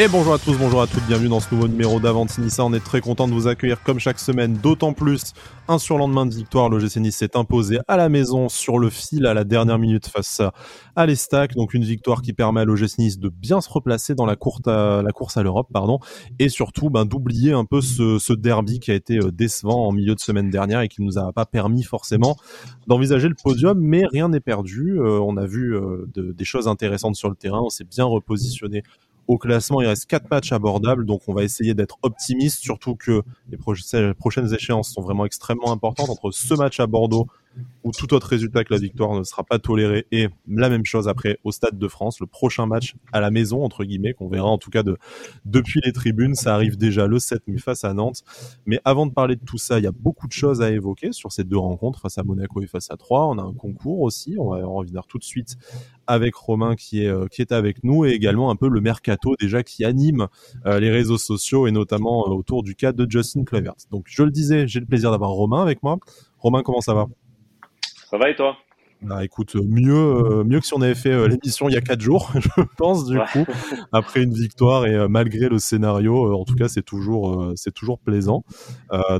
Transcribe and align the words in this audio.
Et 0.00 0.08
bonjour 0.08 0.32
à 0.32 0.38
tous, 0.38 0.56
bonjour 0.56 0.80
à 0.80 0.86
toutes, 0.86 1.04
bienvenue 1.06 1.28
dans 1.28 1.40
ce 1.40 1.54
nouveau 1.54 1.68
numéro 1.68 2.00
d'Avantinissa. 2.00 2.64
On 2.64 2.72
est 2.72 2.82
très 2.82 3.02
content 3.02 3.28
de 3.28 3.34
vous 3.34 3.48
accueillir 3.48 3.82
comme 3.82 3.98
chaque 3.98 4.18
semaine, 4.18 4.54
d'autant 4.54 4.94
plus 4.94 5.34
un 5.68 5.78
surlendemain 5.78 6.24
de 6.24 6.32
victoire. 6.32 6.70
L'OGC 6.70 6.96
Nice 6.96 7.16
s'est 7.16 7.36
imposé 7.36 7.80
à 7.86 7.98
la 7.98 8.08
maison 8.08 8.48
sur 8.48 8.78
le 8.78 8.88
fil 8.88 9.26
à 9.26 9.34
la 9.34 9.44
dernière 9.44 9.78
minute 9.78 10.06
face 10.06 10.40
à 10.96 11.04
l'Estac. 11.04 11.54
Donc 11.54 11.74
une 11.74 11.84
victoire 11.84 12.22
qui 12.22 12.32
permet 12.32 12.62
à 12.62 12.64
l'OGC 12.64 12.96
Nice 12.96 13.18
de 13.18 13.28
bien 13.28 13.60
se 13.60 13.68
replacer 13.68 14.14
dans 14.14 14.24
la, 14.24 14.36
course 14.36 14.66
à, 14.66 15.02
la 15.02 15.12
course 15.12 15.36
à 15.36 15.42
l'Europe, 15.42 15.68
pardon, 15.70 15.98
et 16.38 16.48
surtout 16.48 16.88
ben, 16.88 17.04
d'oublier 17.04 17.52
un 17.52 17.66
peu 17.66 17.82
ce, 17.82 18.32
derby 18.32 18.80
qui 18.80 18.92
a 18.92 18.94
été 18.94 19.18
euh, 19.18 19.30
décevant 19.30 19.86
en 19.86 19.92
milieu 19.92 20.14
de 20.14 20.20
semaine 20.20 20.48
dernière 20.48 20.80
et 20.80 20.88
qui 20.88 21.02
ne 21.02 21.08
nous 21.08 21.18
a 21.18 21.30
pas 21.34 21.44
permis 21.44 21.82
forcément 21.82 22.38
d'envisager 22.86 23.28
le 23.28 23.34
podium. 23.34 23.78
Mais 23.78 24.06
rien 24.10 24.30
n'est 24.30 24.40
perdu. 24.40 24.98
Euh, 24.98 25.20
on 25.20 25.36
a 25.36 25.44
vu 25.44 25.76
euh, 25.76 26.06
de, 26.14 26.32
des 26.32 26.44
choses 26.46 26.68
intéressantes 26.68 27.16
sur 27.16 27.28
le 27.28 27.36
terrain. 27.36 27.60
On 27.62 27.68
s'est 27.68 27.84
bien 27.84 28.06
repositionné 28.06 28.82
au 29.30 29.38
classement, 29.38 29.80
il 29.80 29.86
reste 29.86 30.06
quatre 30.06 30.28
matchs 30.28 30.50
abordables, 30.50 31.06
donc 31.06 31.22
on 31.28 31.34
va 31.34 31.44
essayer 31.44 31.72
d'être 31.72 31.98
optimiste, 32.02 32.58
surtout 32.64 32.96
que 32.96 33.22
les 33.48 33.56
prochaines 33.56 34.52
échéances 34.52 34.92
sont 34.92 35.02
vraiment 35.02 35.24
extrêmement 35.24 35.70
importantes 35.70 36.10
entre 36.10 36.32
ce 36.32 36.52
match 36.54 36.80
à 36.80 36.88
Bordeaux 36.88 37.28
où 37.82 37.90
tout 37.92 38.12
autre 38.14 38.28
résultat 38.28 38.64
que 38.64 38.72
la 38.72 38.80
victoire 38.80 39.14
ne 39.14 39.22
sera 39.22 39.42
pas 39.42 39.58
toléré 39.58 40.06
et 40.12 40.28
la 40.46 40.68
même 40.68 40.84
chose 40.84 41.08
après 41.08 41.38
au 41.44 41.52
Stade 41.52 41.78
de 41.78 41.88
France, 41.88 42.20
le 42.20 42.26
prochain 42.26 42.66
match 42.66 42.94
à 43.12 43.20
la 43.20 43.30
maison 43.30 43.64
entre 43.64 43.84
guillemets 43.84 44.12
qu'on 44.12 44.28
verra 44.28 44.48
en 44.48 44.58
tout 44.58 44.70
cas 44.70 44.82
de 44.82 44.96
depuis 45.44 45.80
les 45.84 45.92
tribunes, 45.92 46.34
ça 46.34 46.54
arrive 46.54 46.76
déjà 46.76 47.06
le 47.06 47.18
7 47.18 47.48
mai 47.48 47.58
face 47.58 47.84
à 47.84 47.94
Nantes. 47.94 48.22
Mais 48.66 48.80
avant 48.84 49.06
de 49.06 49.12
parler 49.12 49.36
de 49.36 49.44
tout 49.44 49.58
ça, 49.58 49.78
il 49.78 49.84
y 49.84 49.88
a 49.88 49.92
beaucoup 49.92 50.26
de 50.26 50.32
choses 50.32 50.62
à 50.62 50.70
évoquer 50.70 51.12
sur 51.12 51.32
ces 51.32 51.44
deux 51.44 51.58
rencontres 51.58 52.00
face 52.00 52.18
à 52.18 52.22
Monaco 52.22 52.62
et 52.62 52.66
face 52.66 52.90
à 52.90 52.96
Troyes. 52.96 53.26
On 53.26 53.38
a 53.38 53.42
un 53.42 53.54
concours 53.54 54.00
aussi, 54.00 54.36
on 54.38 54.50
va 54.50 54.66
en 54.66 54.74
revenir 54.74 55.06
tout 55.06 55.18
de 55.18 55.24
suite 55.24 55.56
avec 56.06 56.34
Romain 56.34 56.74
qui 56.76 57.04
est 57.04 57.08
euh, 57.08 57.26
qui 57.26 57.40
avec 57.50 57.82
nous 57.82 58.04
et 58.04 58.10
également 58.10 58.50
un 58.50 58.56
peu 58.56 58.68
le 58.68 58.80
mercato 58.80 59.34
déjà 59.40 59.62
qui 59.62 59.84
anime 59.84 60.28
euh, 60.66 60.78
les 60.78 60.90
réseaux 60.90 61.18
sociaux 61.18 61.66
et 61.66 61.72
notamment 61.72 62.26
euh, 62.28 62.32
autour 62.32 62.62
du 62.62 62.74
cas 62.74 62.92
de 62.92 63.10
Justin 63.10 63.44
Clavert. 63.44 63.74
Donc 63.90 64.04
je 64.08 64.22
le 64.22 64.30
disais, 64.30 64.68
j'ai 64.68 64.80
le 64.80 64.86
plaisir 64.86 65.10
d'avoir 65.10 65.30
Romain 65.30 65.62
avec 65.62 65.82
moi. 65.82 65.98
Romain, 66.38 66.62
comment 66.62 66.80
ça 66.80 66.94
va? 66.94 67.06
Ça 68.10 68.18
va 68.18 68.28
et 68.28 68.34
toi? 68.34 68.56
Bah 69.02 69.24
écoute, 69.24 69.54
mieux, 69.54 69.94
euh, 69.94 70.44
mieux 70.44 70.60
que 70.60 70.66
si 70.66 70.74
on 70.74 70.82
avait 70.82 70.94
fait 70.94 71.12
euh, 71.12 71.26
l'émission 71.26 71.70
il 71.70 71.72
y 71.72 71.76
a 71.76 71.80
quatre 71.80 72.02
jours, 72.02 72.30
je 72.38 72.62
pense 72.76 73.06
du 73.06 73.16
coup, 73.18 73.46
après 73.92 74.22
une 74.22 74.34
victoire 74.34 74.84
et 74.84 74.94
euh, 74.94 75.08
malgré 75.08 75.48
le 75.48 75.58
scénario, 75.58 76.38
en 76.38 76.44
tout 76.44 76.54
cas 76.54 76.68
c'est 76.68 76.82
toujours, 76.82 77.52
c'est 77.56 77.72
toujours 77.72 77.98
plaisant. 77.98 78.44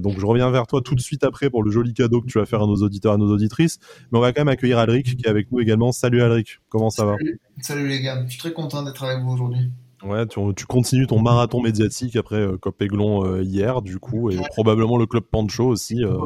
donc 0.01 0.19
je 0.19 0.27
reviens 0.27 0.51
vers 0.51 0.67
toi 0.67 0.83
tout 0.83 0.95
de 0.95 1.01
suite 1.01 1.25
après 1.25 1.49
pour 1.49 1.63
le 1.63 1.71
joli 1.71 1.95
cadeau 1.95 2.21
que 2.21 2.27
tu 2.27 2.39
vas 2.39 2.45
faire 2.45 2.63
à 2.63 2.67
nos 2.67 2.77
auditeurs, 2.77 3.15
à 3.15 3.17
nos 3.17 3.33
auditrices. 3.33 3.79
Mais 4.13 4.19
on 4.19 4.21
va 4.21 4.33
quand 4.33 4.43
même 4.43 4.49
accueillir 4.49 4.79
Alric 4.79 5.17
qui 5.17 5.25
est 5.25 5.29
avec 5.29 5.51
nous 5.51 5.61
également. 5.61 5.93
Salut 5.93 6.21
Alric, 6.21 6.59
comment 6.69 6.91
ça 6.91 7.07
va? 7.07 7.17
Salut 7.61 7.89
les 7.89 8.03
gars, 8.03 8.23
je 8.27 8.31
suis 8.31 8.39
très 8.39 8.53
content 8.53 8.83
d'être 8.83 9.03
avec 9.05 9.23
vous 9.23 9.31
aujourd'hui. 9.31 9.71
Ouais, 10.03 10.27
tu, 10.27 10.41
tu, 10.57 10.67
continues 10.67 11.07
ton 11.07 11.21
marathon 11.21 11.61
médiatique 11.61 12.17
après 12.17 12.37
euh, 12.37 12.57
Cop 12.57 12.81
Aiglon 12.81 13.25
euh, 13.25 13.43
hier, 13.43 13.83
du 13.83 13.99
coup, 13.99 14.31
et 14.31 14.37
probablement 14.49 14.97
le 14.97 15.07
club 15.07 15.25
Pancho 15.25 15.67
aussi. 15.67 16.03
Euh... 16.05 16.17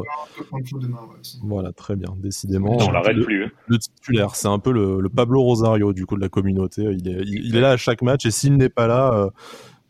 Voilà, 1.42 1.72
très 1.72 1.96
bien, 1.96 2.14
décidément. 2.16 2.76
On 2.80 2.90
l'arrête 2.90 3.20
plus. 3.24 3.44
Hein. 3.44 3.50
Le 3.66 3.78
titulaire, 3.78 4.36
c'est 4.36 4.48
un 4.48 4.60
peu 4.60 4.72
le, 4.72 5.00
le, 5.00 5.08
Pablo 5.08 5.42
Rosario 5.42 5.92
du 5.92 6.06
coup 6.06 6.16
de 6.16 6.20
la 6.20 6.28
communauté. 6.28 6.82
Il 6.82 7.08
est, 7.08 7.22
il 7.26 7.56
est 7.56 7.60
là 7.60 7.70
à 7.70 7.76
chaque 7.76 8.02
match, 8.02 8.26
et 8.26 8.30
s'il 8.30 8.56
n'est 8.56 8.68
pas 8.68 8.86
là, 8.86 9.12
euh, 9.12 9.30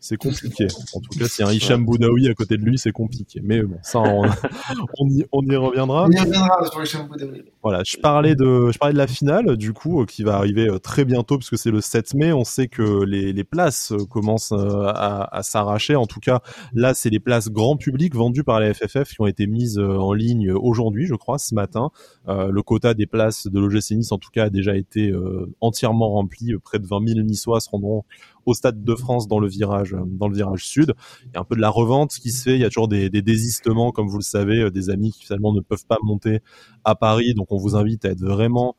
c'est 0.04 0.18
compliqué. 0.18 0.66
En 0.92 1.00
tout 1.00 1.18
cas, 1.18 1.26
s'il 1.26 1.46
y 1.46 1.48
a 1.48 1.50
un 1.50 1.54
Hicham 1.54 1.82
Boudaoui 1.82 2.28
à 2.28 2.34
côté 2.34 2.58
de 2.58 2.62
lui, 2.62 2.76
c'est 2.76 2.92
compliqué. 2.92 3.40
Mais 3.42 3.62
bon, 3.62 3.78
ça, 3.82 4.00
on, 4.98 5.08
y, 5.08 5.24
on 5.32 5.42
y, 5.42 5.56
reviendra. 5.56 6.04
On 6.04 6.10
y 6.10 6.20
reviendra 6.20 6.66
sur 6.70 6.82
Hicham 6.82 7.08
Boudaoui. 7.08 7.42
Voilà, 7.62 7.82
je 7.86 7.96
parlais 7.96 8.34
de, 8.34 8.70
je 8.70 8.76
parlais 8.76 8.92
de 8.92 8.98
la 8.98 9.06
finale, 9.06 9.56
du 9.56 9.72
coup, 9.72 10.02
euh, 10.02 10.04
qui 10.04 10.22
va 10.22 10.34
arriver 10.34 10.68
euh, 10.68 10.78
très 10.78 11.06
bientôt, 11.06 11.38
puisque 11.38 11.56
c'est 11.56 11.70
le 11.70 11.80
7 11.80 12.12
mai. 12.12 12.34
On 12.34 12.44
sait 12.44 12.68
que 12.68 13.02
les, 13.04 13.32
les 13.32 13.44
places 13.44 13.92
euh, 13.92 14.04
commencent 14.04 14.52
à, 14.52 15.26
à 15.32 15.42
s'arracher. 15.42 15.96
En 15.96 16.06
tout 16.06 16.20
cas, 16.20 16.40
là, 16.74 16.92
c'est 16.92 17.08
les 17.08 17.20
places 17.20 17.48
grand 17.48 17.78
public 17.78 18.14
vendues 18.14 18.44
par 18.44 18.60
la 18.60 18.74
FFF 18.74 19.08
qui 19.08 19.20
ont 19.22 19.26
été 19.26 19.46
mises 19.46 19.78
en 19.78 20.12
ligne 20.12 20.52
aujourd'hui, 20.52 21.06
je 21.06 21.14
crois, 21.14 21.38
ce 21.38 21.54
matin. 21.54 21.90
Euh, 22.28 22.50
le 22.50 22.62
quota 22.62 22.94
des 22.94 23.06
places 23.06 23.46
de 23.46 23.60
l'OGC 23.60 23.92
Nice, 23.92 24.12
en 24.12 24.18
tout 24.18 24.30
cas, 24.30 24.44
a 24.44 24.50
déjà 24.50 24.76
été 24.76 25.10
euh, 25.10 25.52
entièrement 25.60 26.10
rempli. 26.10 26.52
Près 26.62 26.78
de 26.78 26.86
20 26.86 27.06
000 27.06 27.20
Niçois 27.20 27.60
se 27.60 27.68
rendront 27.68 28.04
au 28.46 28.54
Stade 28.54 28.82
de 28.82 28.94
France 28.94 29.28
dans 29.28 29.38
le 29.38 29.48
virage, 29.48 29.96
dans 30.06 30.28
le 30.28 30.36
virage 30.36 30.64
sud. 30.64 30.94
Il 31.26 31.32
y 31.34 31.36
a 31.36 31.40
un 31.40 31.44
peu 31.44 31.56
de 31.56 31.60
la 31.60 31.70
revente 31.70 32.12
qui 32.14 32.30
se 32.30 32.42
fait. 32.42 32.54
Il 32.54 32.60
y 32.60 32.64
a 32.64 32.68
toujours 32.68 32.88
des, 32.88 33.08
désistements, 33.10 33.92
comme 33.92 34.08
vous 34.08 34.18
le 34.18 34.24
savez, 34.24 34.60
euh, 34.60 34.70
des 34.70 34.90
amis 34.90 35.12
qui 35.12 35.24
finalement 35.24 35.52
ne 35.52 35.60
peuvent 35.60 35.86
pas 35.86 35.98
monter 36.02 36.40
à 36.84 36.94
Paris. 36.94 37.34
Donc 37.34 37.52
on 37.52 37.56
vous 37.56 37.76
invite 37.76 38.04
à 38.04 38.10
être 38.10 38.22
vraiment 38.22 38.76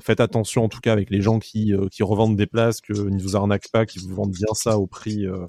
Faites 0.00 0.20
attention 0.20 0.62
en 0.62 0.68
tout 0.68 0.78
cas 0.78 0.92
avec 0.92 1.10
les 1.10 1.20
gens 1.20 1.40
qui, 1.40 1.74
euh, 1.74 1.88
qui 1.88 2.04
revendent 2.04 2.36
des 2.36 2.46
places, 2.46 2.80
qu'ils 2.80 3.06
ne 3.06 3.20
vous 3.20 3.34
arnaquent 3.34 3.72
pas, 3.72 3.86
qu'ils 3.86 4.02
vous 4.02 4.14
vendent 4.14 4.30
bien 4.30 4.46
ça 4.52 4.78
au 4.78 4.86
prix, 4.86 5.26
euh, 5.26 5.46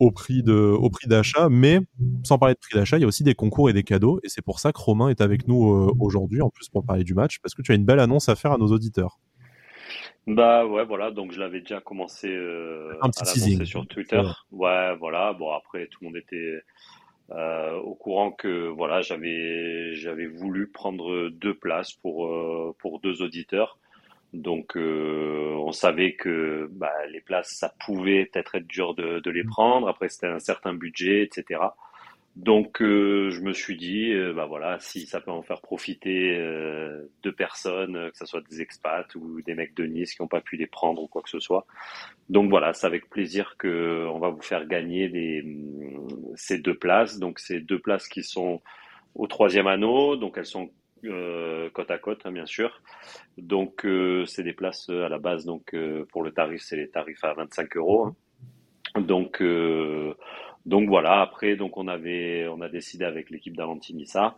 au 0.00 0.10
prix 0.10 0.42
prix 0.42 1.06
d'achat. 1.06 1.48
Mais 1.48 1.78
sans 2.24 2.38
parler 2.38 2.54
de 2.54 2.58
prix 2.58 2.76
d'achat, 2.76 2.98
il 2.98 3.02
y 3.02 3.04
a 3.04 3.06
aussi 3.06 3.22
des 3.22 3.36
concours 3.36 3.70
et 3.70 3.72
des 3.72 3.84
cadeaux. 3.84 4.18
Et 4.24 4.28
c'est 4.28 4.42
pour 4.42 4.58
ça 4.58 4.72
que 4.72 4.80
Romain 4.80 5.10
est 5.10 5.20
avec 5.20 5.46
nous 5.46 5.62
aujourd'hui, 6.00 6.42
en 6.42 6.50
plus 6.50 6.68
pour 6.68 6.84
parler 6.84 7.04
du 7.04 7.14
match, 7.14 7.38
parce 7.40 7.54
que 7.54 7.62
tu 7.62 7.70
as 7.70 7.76
une 7.76 7.84
belle 7.84 8.00
annonce 8.00 8.28
à 8.28 8.34
faire 8.34 8.50
à 8.50 8.58
nos 8.58 8.72
auditeurs. 8.72 9.20
Bah 10.26 10.66
ouais, 10.66 10.84
voilà, 10.84 11.10
donc 11.10 11.32
je 11.32 11.40
l'avais 11.40 11.60
déjà 11.60 11.80
commencé 11.80 12.28
euh, 12.28 12.92
Un 13.00 13.10
petit 13.10 13.22
à 13.60 13.64
sur 13.64 13.86
Twitter. 13.86 14.22
Ouais. 14.50 14.96
voilà, 14.96 15.32
bon 15.32 15.52
après 15.52 15.86
tout 15.86 15.98
le 16.02 16.08
monde 16.08 16.16
était 16.16 16.60
euh, 17.32 17.76
au 17.78 17.94
courant 17.94 18.30
que 18.30 18.68
voilà, 18.68 19.02
j'avais 19.02 19.94
j'avais 19.94 20.26
voulu 20.26 20.68
prendre 20.68 21.28
deux 21.28 21.54
places 21.54 21.92
pour 21.92 22.26
euh, 22.26 22.74
pour 22.78 23.00
deux 23.00 23.22
auditeurs. 23.22 23.78
Donc 24.32 24.76
euh, 24.76 25.54
on 25.58 25.72
savait 25.72 26.14
que 26.14 26.68
bah, 26.72 26.92
les 27.10 27.20
places 27.20 27.50
ça 27.50 27.72
pouvait 27.84 28.26
peut-être 28.26 28.56
être 28.56 28.66
dur 28.66 28.94
de, 28.94 29.20
de 29.20 29.30
les 29.30 29.42
mm. 29.42 29.48
prendre. 29.48 29.88
Après 29.88 30.08
c'était 30.08 30.26
un 30.26 30.38
certain 30.38 30.74
budget, 30.74 31.22
etc. 31.22 31.60
Donc 32.36 32.82
euh, 32.82 33.30
je 33.30 33.40
me 33.40 33.54
suis 33.54 33.78
dit, 33.78 34.12
euh, 34.12 34.34
bah 34.34 34.44
voilà, 34.44 34.78
si 34.78 35.06
ça 35.06 35.22
peut 35.22 35.30
en 35.30 35.40
faire 35.42 35.62
profiter 35.62 36.36
euh, 36.36 37.10
deux 37.22 37.32
personnes, 37.32 38.10
que 38.10 38.16
ce 38.18 38.26
soit 38.26 38.42
des 38.50 38.60
expats 38.60 39.14
ou 39.14 39.40
des 39.40 39.54
mecs 39.54 39.74
de 39.74 39.86
Nice 39.86 40.14
qui 40.14 40.20
n'ont 40.20 40.28
pas 40.28 40.42
pu 40.42 40.58
les 40.58 40.66
prendre 40.66 41.02
ou 41.02 41.08
quoi 41.08 41.22
que 41.22 41.30
ce 41.30 41.40
soit. 41.40 41.66
Donc 42.28 42.50
voilà, 42.50 42.74
c'est 42.74 42.86
avec 42.86 43.08
plaisir 43.08 43.56
que 43.56 44.06
on 44.12 44.18
va 44.18 44.28
vous 44.28 44.42
faire 44.42 44.66
gagner 44.66 45.08
des, 45.08 45.46
ces 46.34 46.58
deux 46.58 46.74
places. 46.74 47.18
Donc 47.18 47.38
ces 47.38 47.60
deux 47.60 47.78
places 47.78 48.06
qui 48.06 48.22
sont 48.22 48.60
au 49.14 49.26
troisième 49.26 49.66
anneau, 49.66 50.16
donc 50.16 50.36
elles 50.36 50.44
sont 50.46 50.70
côte 51.72 51.90
à 51.90 51.98
côte, 51.98 52.22
hein, 52.26 52.32
bien 52.32 52.46
sûr. 52.46 52.82
Donc 53.38 53.86
c'est 54.26 54.42
des 54.42 54.52
places 54.52 54.90
à 54.90 55.08
la 55.08 55.18
base, 55.18 55.46
donc 55.46 55.74
pour 56.10 56.22
le 56.22 56.32
tarif, 56.32 56.60
c'est 56.62 56.76
les 56.76 56.90
tarifs 56.90 57.24
à 57.24 57.32
25 57.32 57.76
euros. 57.78 58.06
Hein. 58.94 59.00
Donc 59.00 59.42
donc 60.66 60.88
voilà, 60.88 61.20
après, 61.22 61.56
donc 61.56 61.76
on 61.78 61.88
avait, 61.88 62.46
on 62.48 62.60
a 62.60 62.68
décidé 62.68 63.04
avec 63.04 63.30
l'équipe 63.30 63.56
d'Avantinissa 63.56 64.36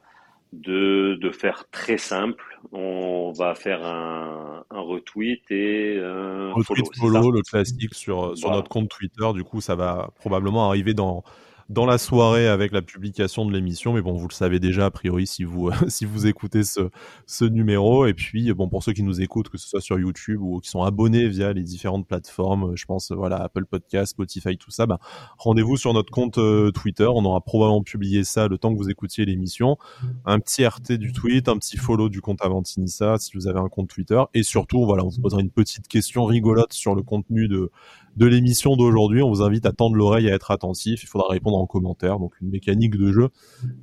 de, 0.53 1.19
de 1.21 1.31
faire 1.31 1.69
très 1.71 1.99
simple. 1.99 2.61
On 2.73 3.33
va 3.33 3.55
faire 3.55 3.85
un, 3.85 4.65
un 4.71 4.81
retweet 4.81 5.51
et 5.51 5.99
un 5.99 6.53
retweet 6.53 6.87
follow, 6.97 7.31
le 7.31 7.43
classique 7.43 7.95
sur, 7.95 8.37
sur 8.37 8.51
notre 8.51 8.69
compte 8.69 8.89
Twitter. 8.89 9.27
Du 9.35 9.45
coup, 9.45 9.61
ça 9.61 9.75
va 9.75 10.11
probablement 10.17 10.69
arriver 10.69 10.95
dans 10.95 11.23
dans 11.69 11.85
la 11.85 11.99
soirée 11.99 12.49
avec 12.49 12.73
la 12.73 12.83
publication 12.83 13.45
de 13.45 13.53
l'émission. 13.53 13.93
Mais 13.93 14.01
bon, 14.01 14.15
vous 14.15 14.29
le 14.29 14.33
savez 14.33 14.59
déjà 14.59 14.87
a 14.87 14.91
priori 14.91 15.27
si 15.27 15.45
vous 15.45 15.71
si 15.89 16.05
vous 16.05 16.27
écoutez 16.27 16.65
ce 16.65 16.91
ce 17.27 17.45
numéro. 17.45 18.07
Et 18.07 18.15
puis 18.15 18.53
bon 18.55 18.69
pour 18.69 18.83
ceux 18.83 18.93
qui 18.93 19.03
nous 19.03 19.21
écoutent, 19.21 19.49
que 19.49 19.59
ce 19.59 19.69
soit 19.69 19.81
sur 19.81 19.99
YouTube 19.99 20.41
ou 20.41 20.61
qui 20.61 20.71
sont 20.71 20.83
abonnés 20.83 21.29
via 21.29 21.53
les 21.53 21.63
différentes 21.63 22.07
plateformes, 22.07 22.75
je 22.77 22.85
pense 22.87 23.13
voilà 23.13 23.37
Apple 23.37 23.67
Podcast, 23.67 24.13
Spotify, 24.13 24.57
tout 24.57 24.71
ça, 24.71 24.87
bah, 24.87 24.99
rendez-vous 25.37 25.77
sur 25.77 25.93
notre 25.93 26.11
compte 26.11 26.39
euh, 26.39 26.71
Twitter. 26.71 27.07
On 27.07 27.25
aura 27.25 27.41
probablement 27.41 27.83
publié 27.83 28.25
ça 28.25 28.49
le 28.49 28.59
temps 28.59 28.73
que 28.73 28.79
vous 28.79 28.91
écoutiez 28.91 29.25
l'émission. 29.25 29.77
Un 30.25 30.41
petit 30.41 30.67
RT 30.67 30.93
du 30.93 31.13
tweet, 31.13 31.49
un 31.49 31.59
petit 31.59 31.77
follow 31.77 32.09
du 32.09 32.21
compte 32.21 32.43
Avantinissa 32.43 33.17
si 33.19 33.33
vous 33.35 33.47
avez 33.47 33.61
un 33.61 33.69
compte 33.69 33.89
Twitter. 33.89 34.23
Et 34.35 34.43
surtout, 34.43 34.85
voilà, 34.85 35.05
on 35.05 35.09
vous 35.09 35.21
posera 35.21 35.41
une 35.41 35.51
petite 35.51 35.89
question 35.89 36.25
rigolote 36.25 36.73
sur 36.73 36.95
le 36.95 37.03
contenu 37.03 37.49
de 37.49 37.71
de 38.19 38.27
l'émission 38.27 38.77
d'aujourd'hui. 38.77 39.23
On 39.23 39.29
vous 39.29 39.43
invite 39.43 39.65
à 39.65 39.73
tendre 39.73 39.95
l'oreille, 39.95 40.29
à 40.29 40.35
être 40.35 40.51
attentif. 40.51 41.05
Il 41.05 41.07
faudra 41.07 41.29
répondre 41.29 41.57
en 41.59 41.67
commentaire. 41.67 42.19
Donc 42.19 42.33
une 42.41 42.49
mécanique 42.49 42.97
de 42.97 43.13
jeu 43.13 43.29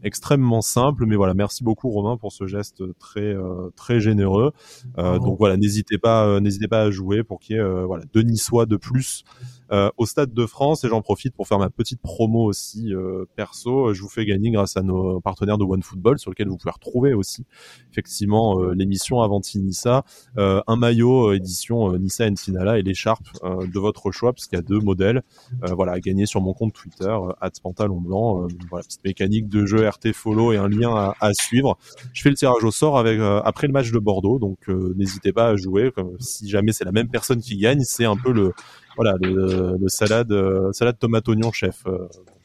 extrêmement 0.03 0.61
simple. 0.61 1.05
Mais 1.05 1.15
voilà, 1.15 1.33
merci 1.33 1.63
beaucoup 1.63 1.89
Romain 1.89 2.17
pour 2.17 2.31
ce 2.31 2.47
geste 2.47 2.83
très 2.99 3.33
euh, 3.33 3.69
très 3.75 3.99
généreux. 3.99 4.51
Euh, 4.97 5.19
donc 5.19 5.37
voilà, 5.37 5.57
n'hésitez 5.57 5.97
pas, 5.97 6.25
euh, 6.25 6.39
n'hésitez 6.39 6.67
pas 6.67 6.81
à 6.81 6.91
jouer 6.91 7.23
pour 7.23 7.39
qu'il 7.39 7.55
y 7.55 7.59
ait 7.59 7.83
voilà 7.85 8.05
deux 8.13 8.21
Niçois 8.21 8.65
de 8.65 8.77
plus 8.77 9.23
euh, 9.71 9.89
au 9.97 10.05
Stade 10.05 10.33
de 10.33 10.45
France. 10.45 10.83
Et 10.83 10.89
j'en 10.89 11.01
profite 11.01 11.35
pour 11.35 11.47
faire 11.47 11.59
ma 11.59 11.69
petite 11.69 12.01
promo 12.01 12.45
aussi 12.45 12.93
euh, 12.93 13.25
perso. 13.35 13.93
Je 13.93 14.01
vous 14.01 14.09
fais 14.09 14.25
gagner 14.25 14.51
grâce 14.51 14.77
à 14.77 14.83
nos 14.83 15.19
partenaires 15.21 15.57
de 15.57 15.63
OneFootball 15.63 16.19
sur 16.19 16.29
lequel 16.31 16.47
vous 16.49 16.57
pouvez 16.57 16.71
retrouver 16.71 17.13
aussi 17.13 17.45
effectivement 17.91 18.59
euh, 18.59 18.73
l'émission 18.73 19.21
Avanti 19.21 19.59
Nissa, 19.59 20.03
un 20.37 20.75
maillot 20.75 21.33
édition 21.33 21.97
Nissa 21.97 22.25
Finala 22.35 22.79
et 22.79 22.81
l'écharpe 22.81 23.25
de 23.43 23.79
votre 23.79 24.11
choix 24.11 24.33
parce 24.33 24.47
qu'il 24.47 24.57
y 24.57 24.59
a 24.59 24.63
deux 24.63 24.79
modèles. 24.79 25.21
voilà, 25.61 25.93
à 25.93 25.99
gagner 25.99 26.25
sur 26.25 26.41
mon 26.41 26.53
compte 26.53 26.73
Twitter 26.73 27.15
pantalon 27.63 28.01
blanc. 28.01 28.47
voilà, 28.69 28.83
petite 28.83 29.03
mécanique 29.03 29.47
de 29.47 29.65
jeu 29.65 29.87
RT 29.87 30.13
follow 30.13 30.51
et 30.51 30.57
un 30.57 30.67
lien 30.67 30.93
à, 30.95 31.15
à 31.19 31.33
suivre. 31.33 31.77
Je 32.13 32.21
fais 32.21 32.29
le 32.29 32.35
tirage 32.35 32.63
au 32.63 32.71
sort 32.71 32.97
avec 32.97 33.19
après 33.19 33.67
le 33.67 33.73
match 33.73 33.91
de 33.91 33.99
Bordeaux, 33.99 34.39
donc 34.39 34.67
n'hésitez 34.67 35.31
pas 35.31 35.47
à 35.49 35.55
jouer. 35.55 35.91
Comme, 35.91 36.15
si 36.19 36.49
jamais 36.49 36.71
c'est 36.71 36.85
la 36.85 36.91
même 36.91 37.09
personne 37.09 37.39
qui 37.39 37.57
gagne, 37.57 37.81
c'est 37.83 38.05
un 38.05 38.17
peu 38.17 38.31
le 38.31 38.53
voilà, 38.95 39.15
le, 39.21 39.87
salade, 39.87 40.33
salade 40.71 40.97
tomate 40.99 41.27
oignon 41.27 41.51
chef. 41.51 41.83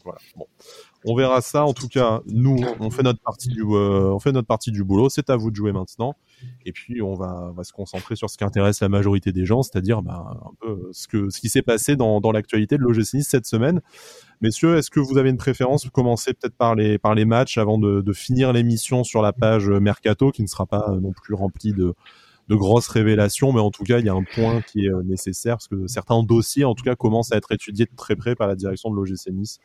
voilà. 0.05 0.19
Bon 0.37 0.47
on 1.05 1.15
verra 1.15 1.41
ça. 1.41 1.65
En 1.65 1.73
tout 1.73 1.89
cas, 1.89 2.21
nous, 2.27 2.59
on 2.79 2.91
fait 2.91 3.03
notre 3.03 3.21
partie 3.21 3.49
du, 3.49 3.63
euh, 3.63 4.13
on 4.13 4.19
fait 4.19 4.33
notre 4.33 4.47
partie 4.47 4.71
du 4.71 4.85
boulot. 4.85 5.09
C'est 5.09 5.31
à 5.31 5.37
vous 5.37 5.51
de 5.51 5.57
jouer 5.57 5.73
maintenant. 5.73 6.15
Et 6.67 6.73
puis, 6.73 7.01
on 7.01 7.15
va, 7.15 7.53
va 7.57 7.65
se 7.65 7.73
concentrer 7.73 8.17
sur 8.17 8.29
ce 8.29 8.37
qui 8.37 8.45
intéresse 8.45 8.81
la 8.81 8.89
majorité 8.89 9.33
des 9.33 9.47
gens, 9.47 9.63
c'est-à-dire 9.63 10.03
bah, 10.03 10.39
un 10.45 10.55
peu 10.61 10.89
ce 10.93 11.09
que, 11.09 11.31
ce 11.31 11.41
qui 11.41 11.49
s'est 11.49 11.63
passé 11.63 11.97
dans, 11.97 12.21
dans 12.21 12.33
l'actualité 12.33 12.77
de 12.77 12.83
l'OGC 12.83 13.15
Nice 13.15 13.29
cette 13.29 13.47
semaine. 13.47 13.81
Messieurs, 14.41 14.77
est-ce 14.77 14.91
que 14.91 15.01
vous 15.01 15.19
avez 15.19 15.31
une 15.31 15.37
préférence? 15.37 15.89
Commencez 15.91 16.33
peut-être 16.35 16.57
par 16.57 16.75
les, 16.75 16.99
par 16.99 17.15
les 17.15 17.25
matchs 17.25 17.59
avant 17.59 17.79
de, 17.79 18.01
de 18.01 18.13
finir 18.13 18.53
l'émission 18.53 19.05
sur 19.05 19.23
la 19.23 19.33
page 19.33 19.69
Mercato, 19.69 20.31
qui 20.31 20.43
ne 20.43 20.49
sera 20.49 20.67
pas 20.67 20.95
non 21.01 21.13
plus 21.13 21.35
remplie 21.35 21.73
de, 21.73 21.95
de 22.51 22.57
grosses 22.57 22.89
révélations, 22.89 23.53
mais 23.53 23.61
en 23.61 23.71
tout 23.71 23.85
cas, 23.85 24.01
il 24.01 24.07
y 24.07 24.09
a 24.09 24.13
un 24.13 24.25
point 24.25 24.61
qui 24.61 24.85
est 24.85 24.91
euh, 24.91 25.03
nécessaire 25.05 25.55
parce 25.55 25.69
que 25.69 25.87
certains 25.87 26.21
dossiers, 26.25 26.65
en 26.65 26.75
tout 26.75 26.83
cas, 26.83 26.97
commencent 26.97 27.33
à 27.33 27.37
être 27.37 27.53
étudiés 27.53 27.87
de 27.87 27.95
très 27.97 28.17
près 28.17 28.35
par 28.35 28.49
la 28.49 28.57
direction 28.57 28.91
de 28.91 28.97
l'OGC 28.97 29.31
Nice 29.31 29.61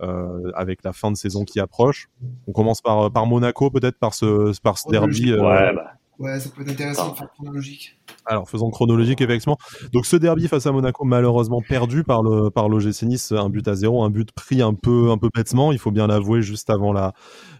euh, 0.00 0.50
avec 0.54 0.82
la 0.82 0.94
fin 0.94 1.10
de 1.10 1.16
saison 1.16 1.44
qui 1.44 1.60
approche. 1.60 2.08
On 2.48 2.52
commence 2.52 2.80
par, 2.80 3.12
par 3.12 3.26
Monaco, 3.26 3.70
peut-être 3.70 3.98
par 3.98 4.14
ce, 4.14 4.58
par 4.62 4.78
ce 4.78 4.88
derby. 4.88 5.32
Euh, 5.32 5.42
ouais, 5.42 5.74
bah. 5.74 5.92
ouais, 6.18 6.40
ça 6.40 6.48
peut 6.48 6.62
être 6.62 6.70
intéressant 6.70 7.12
de 7.12 7.18
faire 7.18 7.30
chronologique. 7.30 7.98
Alors, 8.24 8.48
faisons 8.48 8.70
chronologique, 8.70 9.20
effectivement. 9.20 9.58
Donc, 9.92 10.06
ce 10.06 10.16
derby 10.16 10.48
face 10.48 10.64
à 10.64 10.72
Monaco, 10.72 11.04
malheureusement 11.04 11.60
perdu 11.60 12.04
par 12.04 12.22
le 12.22 12.48
par 12.48 12.70
l'OGC 12.70 13.02
Nice, 13.02 13.32
un 13.32 13.50
but 13.50 13.68
à 13.68 13.74
zéro, 13.74 14.02
un 14.02 14.08
but 14.08 14.32
pris 14.32 14.62
un 14.62 14.72
peu 14.72 15.10
un 15.10 15.18
peu 15.18 15.28
bêtement, 15.34 15.72
il 15.72 15.78
faut 15.78 15.90
bien 15.90 16.06
l'avouer, 16.06 16.40
juste 16.40 16.70
avant 16.70 16.94
la 16.94 17.12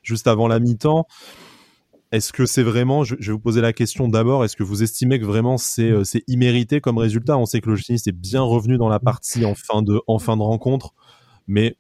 juste 0.03 0.27
avant 0.27 0.49
la 0.49 0.59
mi-temps. 0.59 1.07
Est-ce 2.13 2.33
que 2.33 2.45
c'est 2.45 2.65
vraiment, 2.65 3.05
je, 3.05 3.15
vais 3.15 3.33
vous 3.33 3.39
poser 3.39 3.61
la 3.61 3.73
question 3.73 4.09
d'abord, 4.09 4.45
est-ce 4.45 4.57
que 4.57 4.65
vous 4.65 4.83
estimez 4.83 5.21
que 5.21 5.25
vraiment 5.25 5.59
c'est 5.59 5.91
euh, 5.91 6.03
immérité 6.27 6.81
comme 6.81 6.99
résultat? 6.99 7.39
On 7.39 7.47
sait 7.47 7.61
que 7.61 7.71
le 7.71 7.77
Nice 7.89 8.07
est 8.09 8.13
bien 8.13 8.43
revenu 8.43 8.79
dans 8.79 8.89
la 8.89 8.99
partie 8.99 9.45
en 9.45 9.55
fin 9.55 9.83
de 9.83 10.01
en 10.09 10.19
fin 10.19 10.37
de 10.37 10.43
rencontre, 10.43 10.93
mais 11.47 11.77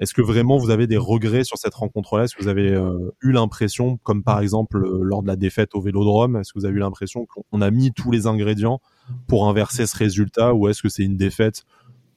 est-ce 0.00 0.14
que 0.14 0.22
vraiment 0.22 0.56
vous 0.56 0.70
avez 0.70 0.86
des 0.86 0.96
regrets 0.96 1.44
sur 1.44 1.58
cette 1.58 1.74
rencontre-là? 1.74 2.24
Est-ce 2.24 2.34
que 2.34 2.42
vous 2.42 2.48
avez 2.48 2.72
euh, 2.72 3.14
eu 3.22 3.32
l'impression, 3.32 3.98
comme 3.98 4.24
par 4.24 4.40
exemple 4.40 4.78
euh, 4.78 5.02
lors 5.02 5.22
de 5.22 5.28
la 5.28 5.36
défaite 5.36 5.74
au 5.74 5.80
Vélodrome, 5.82 6.36
est-ce 6.36 6.52
que 6.52 6.58
vous 6.58 6.64
avez 6.64 6.74
eu 6.74 6.80
l'impression 6.80 7.26
qu'on 7.26 7.60
a 7.60 7.70
mis 7.70 7.92
tous 7.92 8.10
les 8.10 8.26
ingrédients 8.26 8.80
pour 9.28 9.46
inverser 9.46 9.86
ce 9.86 9.96
résultat, 9.96 10.54
ou 10.54 10.68
est-ce 10.68 10.82
que 10.82 10.88
c'est 10.88 11.04
une 11.04 11.18
défaite 11.18 11.64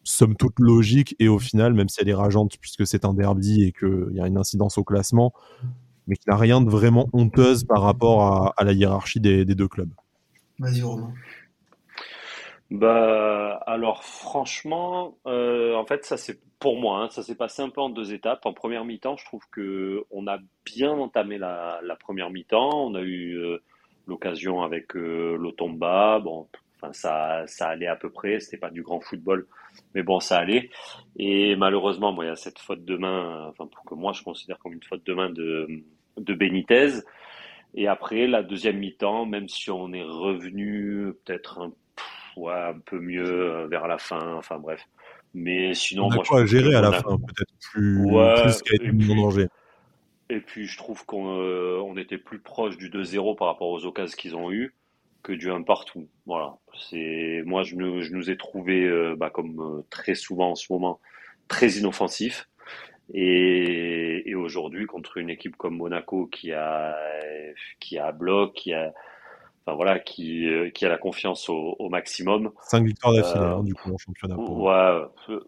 somme 0.04 0.36
toute 0.36 0.60
logique 0.60 1.16
et 1.20 1.28
au 1.28 1.40
final, 1.40 1.74
même 1.74 1.90
si 1.90 2.00
elle 2.02 2.10
est 2.10 2.14
rageante 2.14 2.58
puisque 2.60 2.88
c'est 2.88 3.06
un 3.06 3.14
derby 3.14 3.64
et 3.64 3.72
qu'il 3.74 4.14
y 4.14 4.22
a 4.22 4.28
une 4.28 4.38
incidence 4.38 4.78
au 4.78 4.84
classement, 4.84 5.34
mais 6.08 6.16
qui 6.16 6.30
n'a 6.30 6.38
rien 6.38 6.62
de 6.62 6.70
vraiment 6.70 7.08
honteuse 7.14 7.64
par 7.64 7.82
rapport 7.82 8.54
à, 8.58 8.64
la 8.64 8.74
hiérarchie 8.74 9.20
des, 9.20 9.46
deux 9.46 9.68
clubs. 9.68 9.92
Vas-y 10.60 10.82
Romain. 10.82 11.14
Bah 12.70 13.62
alors 13.68 14.04
franchement, 14.04 15.18
euh, 15.28 15.76
en 15.76 15.86
fait 15.86 16.06
ça 16.06 16.18
c'est 16.18 16.40
pour 16.64 16.80
moi, 16.80 17.02
hein, 17.02 17.10
ça 17.10 17.24
s'est 17.24 17.36
passé 17.36 17.62
un 17.62 17.70
peu 17.70 17.82
en 17.82 17.90
deux 17.90 18.14
étapes. 18.14 18.46
En 18.46 18.54
première 18.54 18.86
mi-temps, 18.86 19.18
je 19.18 19.26
trouve 19.26 19.44
que 19.52 20.06
on 20.12 20.28
a 20.28 20.38
bien 20.66 20.92
entamé 20.92 21.38
la, 21.38 21.82
première 22.00 22.30
mi-temps. 22.30 22.88
On 22.88 22.96
a 22.96 23.02
eu 23.02 23.38
euh, 23.38 23.62
l'occasion 24.08 24.62
avec 24.64 24.96
euh, 24.96 25.36
l'Otomba. 25.38 26.20
Bon, 26.20 26.48
enfin 26.84 26.94
ça 26.94 27.44
ça 27.48 27.68
allait 27.70 27.88
à 27.88 27.96
peu 27.96 28.10
près. 28.10 28.40
C'était 28.40 28.58
pas 28.58 28.70
du 28.70 28.84
grand 28.84 29.00
football, 29.00 29.48
mais 29.96 30.04
bon 30.04 30.20
ça 30.20 30.38
allait. 30.38 30.70
Et 31.18 31.56
malheureusement, 31.56 32.12
moi 32.12 32.26
il 32.26 32.28
y 32.28 32.32
a 32.32 32.36
cette 32.36 32.60
faute 32.60 32.84
de 32.84 32.98
main, 32.98 33.48
enfin 33.50 33.68
pour 33.68 33.86
que 33.86 33.96
moi 33.96 34.12
je 34.14 34.24
considère 34.24 34.60
comme 34.60 34.74
une 34.74 34.84
faute 34.84 35.06
de 35.06 35.14
main 35.14 35.30
de 35.30 35.68
de 36.18 36.34
Benitez. 36.34 37.02
Et 37.76 37.88
après, 37.88 38.28
la 38.28 38.44
deuxième 38.44 38.78
mi-temps, 38.78 39.26
même 39.26 39.50
si 39.50 39.72
on 39.72 39.94
est 39.94 40.04
revenu 40.04 41.14
peut-être 41.26 41.60
un, 41.60 41.72
un 42.48 42.80
peu 42.86 43.00
mieux 43.00 43.26
euh, 43.26 43.68
vers 43.68 43.88
la 43.88 43.98
fin, 43.98 44.36
enfin 44.36 44.60
bref. 44.60 44.88
Mais 45.34 45.74
sinon, 45.74 46.06
on 46.06 46.12
a 46.12 46.24
quoi 46.24 46.42
à 46.42 46.46
gérer 46.46 46.76
à 46.76 46.82
la 46.82 46.92
fin, 46.92 47.18
peut-être 47.18 47.54
plus, 47.72 48.04
plus 48.04 48.62
qu'à 48.62 48.76
être 48.76 48.94
mis 48.94 49.12
en 49.12 49.16
danger. 49.16 49.48
Et 50.30 50.40
puis, 50.40 50.68
je 50.68 50.78
trouve 50.78 51.04
qu'on 51.08 51.40
euh, 51.40 51.82
on 51.84 51.98
était 51.98 52.20
plus 52.20 52.38
proche 52.38 52.78
du 52.78 52.92
2-0 52.92 53.36
par 53.36 53.48
rapport 53.48 53.70
aux 53.70 53.86
occasions 53.86 54.16
qu'ils 54.16 54.36
ont 54.36 54.52
eues 54.52 54.76
que 55.24 55.34
du 55.34 55.52
1 55.52 55.64
partout. 55.64 56.08
Voilà. 56.26 56.58
C'est 56.90 57.42
moi, 57.46 57.64
je, 57.64 57.76
je 58.02 58.14
nous 58.14 58.30
ai 58.30 58.38
trouvé, 58.38 58.84
euh, 58.84 59.16
bah, 59.16 59.30
comme 59.30 59.84
très 59.90 60.16
souvent 60.16 60.52
en 60.52 60.56
ce 60.56 60.72
moment, 60.72 61.00
très 61.48 61.70
inoffensifs. 61.72 62.50
Et, 63.14 64.30
et 64.30 64.36
aujourd'hui, 64.36 64.86
contre 64.86 65.18
une 65.18 65.30
équipe 65.30 65.56
comme 65.58 65.78
Monaco 65.78 66.28
qui 66.28 66.52
a, 66.52 66.96
qui 67.80 67.98
a 67.98 68.12
bloc, 68.12 68.54
qui 68.54 68.74
a, 68.74 68.94
enfin 69.66 69.76
voilà, 69.76 70.00
qui, 70.00 70.48
qui 70.74 70.86
a 70.86 70.90
la 70.90 70.98
confiance 70.98 71.50
au, 71.50 71.76
au 71.80 71.90
maximum. 71.90 72.52
Cinq 72.62 72.86
victoires 72.86 73.14
d'affilée, 73.14 73.44
euh, 73.44 73.58
hein, 73.58 73.64
du 73.64 73.74
coup, 73.74 73.94
en 73.94 73.98
championnat. 73.98 74.36
ouais, 74.38 75.02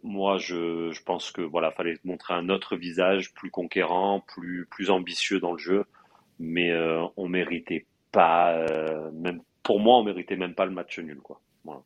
moi, 0.03 0.37
je, 0.37 0.91
je 0.91 1.03
pense 1.03 1.31
que 1.31 1.41
voilà, 1.41 1.71
fallait 1.71 1.97
montrer 2.03 2.33
un 2.33 2.49
autre 2.49 2.75
visage, 2.75 3.33
plus 3.33 3.51
conquérant, 3.51 4.21
plus, 4.21 4.67
plus 4.69 4.89
ambitieux 4.89 5.39
dans 5.39 5.53
le 5.53 5.57
jeu, 5.57 5.85
mais 6.39 6.71
euh, 6.71 7.03
on 7.17 7.27
méritait 7.27 7.85
pas, 8.11 8.53
euh, 8.53 9.11
même 9.11 9.41
pour 9.65 9.79
moi, 9.79 9.97
on 9.97 10.03
méritait 10.03 10.37
même 10.37 10.53
pas 10.53 10.65
le 10.65 10.71
match 10.71 10.97
nul, 10.99 11.17
quoi. 11.17 11.41
Voilà. 11.65 11.81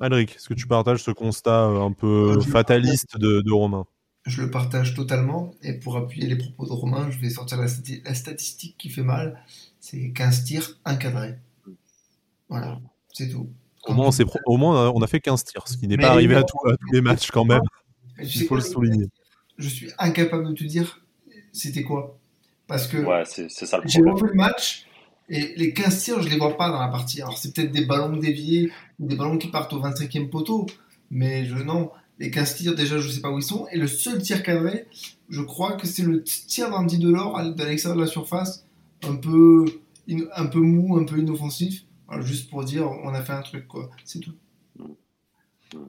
Alric, 0.00 0.36
est-ce 0.36 0.48
que 0.48 0.54
tu 0.54 0.66
partages 0.66 1.02
ce 1.02 1.10
constat 1.10 1.64
un 1.64 1.92
peu 1.92 2.40
fataliste 2.40 3.18
de, 3.18 3.42
de 3.42 3.52
Romain? 3.52 3.86
Je 4.24 4.40
le 4.40 4.50
partage 4.50 4.94
totalement. 4.94 5.54
Et 5.62 5.74
pour 5.74 5.96
appuyer 5.96 6.26
les 6.28 6.36
propos 6.36 6.64
de 6.66 6.72
Romain, 6.72 7.10
je 7.10 7.18
vais 7.18 7.28
sortir 7.28 7.58
la, 7.60 7.68
statistique 8.14 8.76
qui 8.78 8.88
fait 8.88 9.02
mal. 9.02 9.42
C'est 9.80 10.10
15 10.12 10.44
tirs 10.44 10.80
encadrés. 10.84 11.34
Voilà, 12.48 12.80
c'est 13.12 13.28
tout. 13.28 13.50
Au 13.86 13.92
moins, 13.92 14.08
on, 14.08 14.52
au 14.52 14.56
moins, 14.56 14.90
on 14.94 15.02
a 15.02 15.06
fait 15.06 15.20
15 15.20 15.44
tirs, 15.44 15.68
ce 15.68 15.76
qui 15.76 15.88
n'est 15.88 15.98
pas 15.98 16.12
arrivé 16.12 16.36
à, 16.36 16.44
tous 16.44 16.58
les 16.92 17.02
matchs 17.02 17.30
quand 17.30 17.44
même. 17.44 17.62
Il 18.18 18.44
faut 18.44 18.54
le 18.54 18.62
souligner. 18.62 19.08
Je 19.58 19.68
suis 19.68 19.90
incapable 19.98 20.48
de 20.48 20.54
te 20.54 20.64
dire 20.64 21.04
c'était 21.52 21.82
quoi. 21.82 22.18
Parce 22.66 22.86
que 22.86 22.96
ouais, 22.96 23.24
c'est 23.26 23.48
ça 23.50 23.80
j'ai 23.84 24.00
refait 24.00 24.28
le 24.28 24.34
match 24.34 24.86
et 25.28 25.54
les 25.56 25.72
15 25.72 26.02
tirs, 26.02 26.22
je 26.22 26.28
les 26.28 26.36
vois 26.36 26.56
pas 26.56 26.70
dans 26.70 26.80
la 26.80 26.88
partie. 26.88 27.22
Alors, 27.22 27.38
c'est 27.38 27.54
peut-être 27.54 27.72
des 27.72 27.86
ballons 27.86 28.16
déviés 28.16 28.70
ou 28.98 29.06
des 29.06 29.16
ballons 29.16 29.38
qui 29.38 29.48
partent 29.48 29.72
au 29.72 29.80
25e 29.80 30.28
poteau, 30.28 30.66
mais 31.10 31.46
je 31.46 31.56
non. 31.56 31.90
Les 32.18 32.30
15 32.30 32.56
tirs, 32.56 32.74
déjà, 32.74 32.98
je 32.98 33.08
sais 33.08 33.20
pas 33.20 33.30
où 33.30 33.38
ils 33.38 33.42
sont. 33.42 33.66
Et 33.72 33.78
le 33.78 33.88
seul 33.88 34.22
tir 34.22 34.42
cadré, 34.42 34.86
je 35.28 35.42
crois 35.42 35.72
que 35.72 35.86
c'est 35.86 36.02
le 36.02 36.22
tir 36.22 36.70
d'Andy 36.70 36.98
Delors 36.98 37.38
à 37.38 37.42
l'extérieur 37.42 37.96
de 37.96 38.02
la 38.02 38.06
surface, 38.06 38.66
un 39.02 39.16
peu, 39.16 39.64
un 40.36 40.46
peu 40.46 40.60
mou, 40.60 40.96
un 40.96 41.04
peu 41.04 41.18
inoffensif. 41.18 41.84
juste 42.20 42.50
pour 42.50 42.64
dire, 42.64 42.88
on 43.02 43.14
a 43.14 43.22
fait 43.22 43.32
un 43.32 43.42
truc, 43.42 43.66
quoi. 43.66 43.90
C'est 44.04 44.20
tout. 44.20 44.34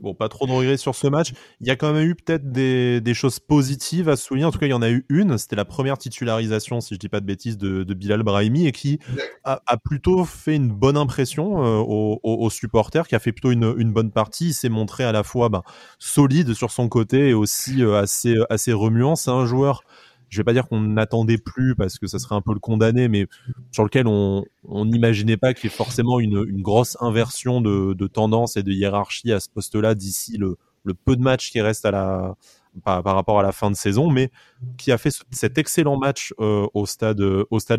Bon, 0.01 0.13
pas 0.13 0.30
trop 0.30 0.48
de 0.48 0.51
regrets 0.51 0.77
sur 0.77 0.96
ce 0.96 1.08
match. 1.08 1.34
Il 1.62 1.68
y 1.68 1.72
a 1.72 1.75
quand 1.75 1.94
même 1.94 2.08
eu 2.08 2.15
peut-être 2.15 2.51
des, 2.51 3.13
choses 3.13 3.39
positives 3.39 4.10
à 4.10 4.15
souligner. 4.15 4.46
En 4.46 4.51
tout 4.51 4.60
cas, 4.60 4.65
il 4.65 4.72
y 4.72 4.74
en 4.74 4.82
a 4.82 4.89
eu 4.89 5.06
une. 5.10 5.38
C'était 5.38 5.56
la 5.56 5.65
première 5.65 5.98
titularisation, 5.98 6.82
si 6.82 6.94
je 6.96 7.00
dis 7.00 7.10
pas 7.10 7.20
de 7.20 7.25
bêtises, 7.25 7.58
de, 7.58 7.94
Bilal 7.94 8.24
Brahimi 8.24 8.68
et 8.68 8.72
qui 8.72 9.00
a, 9.44 9.60
plutôt 9.84 10.25
fait 10.25 10.56
une 10.56 10.70
bonne 10.70 10.98
impression 10.98 11.63
euh, 11.63 12.18
aux, 12.24 12.50
supporters, 12.50 13.08
qui 13.08 13.15
a 13.15 13.20
fait 13.20 13.32
plutôt 13.32 13.51
une, 13.51 13.94
bonne 13.94 14.12
partie. 14.12 14.48
Il 14.48 14.54
s'est 14.54 14.70
montré 14.70 15.04
à 15.04 15.12
la 15.12 15.24
fois 15.24 15.50
ben, 15.50 15.63
solide 16.00 16.54
sur 16.54 16.72
son 16.72 16.89
côté 16.89 17.30
et 17.30 17.34
aussi 17.34 17.84
euh, 17.84 18.00
assez, 18.00 18.36
assez 18.50 18.74
remuant. 18.74 19.15
C'est 19.15 19.32
un 19.32 19.46
joueur 19.46 19.84
je 20.29 20.38
vais 20.38 20.44
pas 20.44 20.53
dire 20.53 20.67
qu'on 20.67 20.82
n'attendait 20.82 21.38
plus 21.38 21.75
parce 21.75 22.00
que 22.00 22.08
ça 22.08 22.20
serait 22.20 22.36
un 22.36 22.41
peu 22.41 22.53
le 22.53 22.60
condamner, 22.60 23.08
mais 23.08 23.27
sur 23.72 23.84
lequel 23.84 24.08
on 24.08 24.46
n'imaginait 24.67 25.38
pas 25.38 25.53
qu'il 25.53 25.70
y 25.70 25.74
ait 25.74 25.75
forcément 25.75 26.20
une, 26.20 26.62
grosse 26.62 26.98
inversion 27.00 27.62
de, 27.62 28.08
tendance 28.08 28.58
et 28.58 28.63
de 28.63 28.72
hiérarchie 28.72 29.32
à 29.32 29.39
ce 29.39 29.50
poste-là 29.50 29.96
d'ici 29.96 30.38
le, 30.38 30.58
peu 31.05 31.15
de 31.15 31.22
matchs 31.22 31.51
qui 31.51 31.62
reste 31.62 31.86
à 31.86 31.91
la, 31.91 32.36
par, 32.84 33.03
rapport 33.03 33.39
à 33.39 33.44
la 33.44 33.51
fin 33.51 33.72
de 33.72 33.75
saison, 33.75 34.10
mais 34.10 34.32
qui 34.77 34.91
a 34.91 34.98
fait 34.98 35.12
cet 35.32 35.58
excellent 35.58 35.98
match 35.98 36.34
euh, 36.39 36.67
au 36.74 36.86
stade 36.86 37.20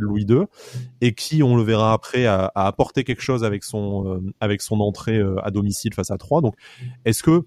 Louis 0.00 0.26
II 0.28 0.44
et 1.00 1.14
qui, 1.14 1.42
on 1.42 1.56
le 1.56 1.62
verra 1.62 1.92
après, 1.92 2.26
a, 2.26 2.50
apporté 2.54 3.04
quelque 3.04 3.22
chose 3.22 3.44
avec 3.44 3.64
son 3.64 4.22
euh, 4.40 4.76
entrée 4.80 5.18
euh, 5.18 5.36
à 5.42 5.50
domicile 5.50 5.94
face 5.94 6.10
à 6.10 6.18
3. 6.18 6.40
Donc, 6.40 6.54
est-ce 7.04 7.22
que 7.22 7.44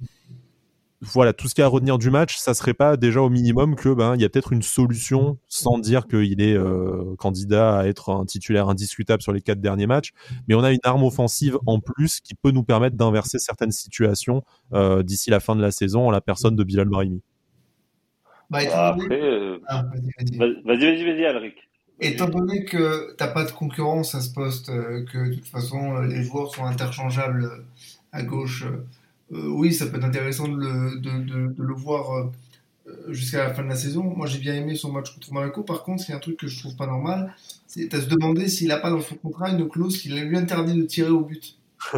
voilà, 1.01 1.33
tout 1.33 1.47
ce 1.47 1.55
qu'il 1.55 1.61
y 1.61 1.63
a 1.63 1.65
à 1.65 1.69
retenir 1.69 1.97
du 1.97 2.09
match, 2.09 2.37
ça 2.37 2.53
serait 2.53 2.73
pas 2.73 2.97
déjà 2.97 3.21
au 3.21 3.29
minimum 3.29 3.75
que 3.75 3.93
ben 3.93 4.15
il 4.15 4.21
y 4.21 4.25
a 4.25 4.29
peut-être 4.29 4.51
une 4.51 4.61
solution, 4.61 5.37
sans 5.47 5.77
dire 5.77 6.07
qu'il 6.07 6.41
est 6.41 6.57
euh, 6.57 7.15
candidat 7.17 7.79
à 7.79 7.85
être 7.85 8.09
un 8.11 8.25
titulaire 8.25 8.67
indiscutable 8.67 9.21
sur 9.21 9.31
les 9.31 9.41
quatre 9.41 9.61
derniers 9.61 9.87
matchs, 9.87 10.11
mais 10.47 10.55
on 10.55 10.63
a 10.63 10.71
une 10.71 10.79
arme 10.83 11.03
offensive 11.03 11.57
en 11.65 11.79
plus 11.79 12.19
qui 12.19 12.35
peut 12.35 12.51
nous 12.51 12.63
permettre 12.63 12.97
d'inverser 12.97 13.39
certaines 13.39 13.71
situations 13.71 14.43
euh, 14.73 15.01
d'ici 15.03 15.29
la 15.29 15.39
fin 15.39 15.55
de 15.55 15.61
la 15.61 15.71
saison 15.71 16.07
en 16.07 16.11
la 16.11 16.21
personne 16.21 16.55
de 16.55 16.63
Bilal 16.63 16.89
Brahimi. 16.89 17.21
Bah, 18.49 18.59
après, 18.73 19.21
euh, 19.21 19.59
ah, 19.67 19.85
vas-y, 20.35 20.65
vas-y, 20.65 21.03
vas-y, 21.05 21.25
Alric. 21.25 21.55
Étant 22.01 22.29
donné 22.29 22.65
que 22.65 23.13
t'as 23.17 23.27
pas 23.27 23.43
de 23.45 23.51
concurrence 23.51 24.15
à 24.15 24.21
ce 24.21 24.33
poste, 24.33 24.67
que 24.67 25.29
de 25.29 25.35
toute 25.35 25.47
façon 25.47 25.99
les 25.99 26.23
joueurs 26.23 26.53
sont 26.53 26.63
interchangeables 26.63 27.65
à 28.11 28.23
gauche 28.23 28.65
euh, 28.65 28.85
oui, 29.31 29.73
ça 29.73 29.85
peut 29.87 29.97
être 29.97 30.05
intéressant 30.05 30.47
de 30.47 30.55
le, 30.55 30.99
de, 30.99 31.23
de, 31.23 31.63
le 31.63 31.73
voir 31.73 32.13
euh, 32.13 32.31
jusqu'à 33.09 33.43
la 33.43 33.53
fin 33.53 33.63
de 33.63 33.69
la 33.69 33.75
saison. 33.75 34.03
Moi, 34.03 34.27
j'ai 34.27 34.39
bien 34.39 34.55
aimé 34.55 34.75
son 34.75 34.91
match 34.91 35.13
contre 35.13 35.31
Monaco. 35.33 35.63
Par 35.63 35.83
contre, 35.83 36.03
c'est 36.03 36.13
un 36.13 36.19
truc 36.19 36.37
que 36.37 36.47
je 36.47 36.59
trouve 36.59 36.75
pas 36.75 36.87
normal. 36.87 37.33
C'est 37.67 37.93
à 37.93 38.01
se 38.01 38.07
demander 38.07 38.47
s'il 38.47 38.69
n'a 38.69 38.77
pas 38.77 38.89
dans 38.89 39.01
son 39.01 39.15
contrat 39.15 39.49
une 39.51 39.67
clause 39.69 39.99
qui 40.01 40.09
lui 40.09 40.37
interdit 40.37 40.73
de 40.73 40.83
tirer 40.83 41.11
au 41.11 41.21
but. 41.21 41.57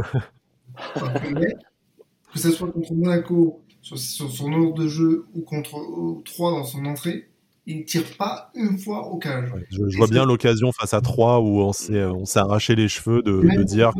que 2.34 2.40
ce 2.40 2.52
soit 2.52 2.72
contre 2.72 2.94
Monaco 2.94 3.62
sur, 3.82 3.98
son 3.98 4.54
ordre 4.54 4.74
de 4.76 4.88
jeu 4.88 5.26
ou 5.34 5.42
contre 5.42 6.22
3 6.24 6.52
dans 6.52 6.64
son 6.64 6.86
entrée, 6.86 7.30
il 7.66 7.80
ne 7.80 7.84
tire 7.84 8.18
pas 8.18 8.52
une 8.56 8.78
fois 8.78 9.08
au 9.08 9.18
cage. 9.18 9.50
je, 9.70 9.98
vois 9.98 10.08
bien 10.08 10.26
l'occasion 10.26 10.72
face 10.72 10.94
à 10.94 11.02
3 11.02 11.40
où 11.42 11.60
on 11.60 11.74
s'est, 11.74 12.04
on 12.04 12.26
s'est 12.26 12.40
arraché 12.40 12.76
les 12.76 12.88
cheveux 12.88 13.22
de, 13.22 13.42
de 13.56 13.64
dire 13.64 13.92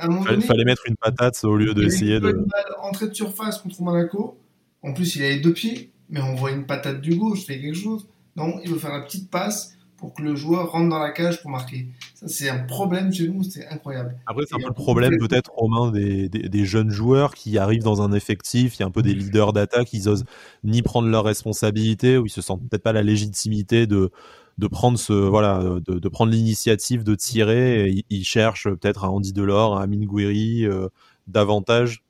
qu'il 0.00 0.42
fallait 0.42 0.64
mettre 0.64 0.82
une 0.88 0.96
patate 0.96 1.42
au 1.44 1.56
lieu 1.56 1.74
d'essayer 1.74 2.20
de. 2.20 2.46
Entrée 2.80 3.08
de 3.08 3.14
surface 3.14 3.58
contre 3.58 3.82
Monaco. 3.82 4.38
En 4.82 4.92
plus, 4.92 5.16
il 5.16 5.24
a 5.24 5.28
les 5.30 5.40
deux 5.40 5.52
pieds, 5.52 5.90
mais 6.10 6.20
on 6.20 6.34
voit 6.34 6.52
une 6.52 6.64
patate 6.64 7.00
du 7.00 7.16
gauche, 7.16 7.44
fait 7.44 7.60
quelque 7.60 7.76
chose. 7.76 8.06
Non, 8.36 8.60
il 8.62 8.70
veut 8.70 8.78
faire 8.78 8.92
la 8.92 9.00
petite 9.00 9.30
passe 9.30 9.76
pour 9.98 10.14
que 10.14 10.22
le 10.22 10.34
joueur 10.34 10.72
rentre 10.72 10.88
dans 10.90 10.98
la 10.98 11.10
cage 11.10 11.40
pour 11.42 11.50
marquer. 11.50 11.88
Ça, 12.14 12.28
c'est 12.28 12.48
un 12.48 12.58
problème 12.58 13.12
chez 13.12 13.28
nous, 13.28 13.42
c'est 13.42 13.66
incroyable. 13.68 14.16
Après, 14.26 14.44
c'est 14.48 14.54
un 14.54 14.58
peu 14.58 14.68
le 14.68 14.74
problème 14.74 15.16
peut-être, 15.18 15.50
Romain, 15.54 15.90
des, 15.90 16.28
des, 16.28 16.48
des, 16.48 16.64
jeunes 16.64 16.90
joueurs 16.90 17.34
qui 17.34 17.58
arrivent 17.58 17.82
dans 17.82 18.02
un 18.02 18.12
effectif, 18.12 18.76
il 18.76 18.80
y 18.80 18.82
a 18.82 18.86
un 18.86 18.90
peu 18.90 19.02
des 19.02 19.14
leaders 19.14 19.52
d'attaque, 19.52 19.92
ils 19.92 20.08
osent 20.08 20.24
ni 20.64 20.82
prendre 20.82 21.08
leurs 21.08 21.24
responsabilités, 21.24 22.18
ou 22.18 22.26
ils 22.26 22.30
se 22.30 22.42
sentent 22.42 22.62
peut-être 22.68 22.82
pas 22.82 22.92
la 22.92 23.02
légitimité 23.02 23.86
de 23.86 24.10
de 24.58 24.68
prendre 24.68 24.98
ce 24.98 25.12
voilà 25.12 25.62
de, 25.86 25.98
de 25.98 26.08
prendre 26.08 26.32
l'initiative 26.32 27.04
de 27.04 27.14
tirer 27.14 27.90
ils, 27.90 28.04
ils, 28.08 28.24
cherchent 28.24 28.70
peut-être 28.70 29.04
à 29.04 29.10
Andy 29.10 29.34
Delors 29.34 29.76
à 29.76 29.82
Amine 29.82 30.06
Gouiri 30.06 30.64
euh, 30.64 30.88
davantage 31.26 32.05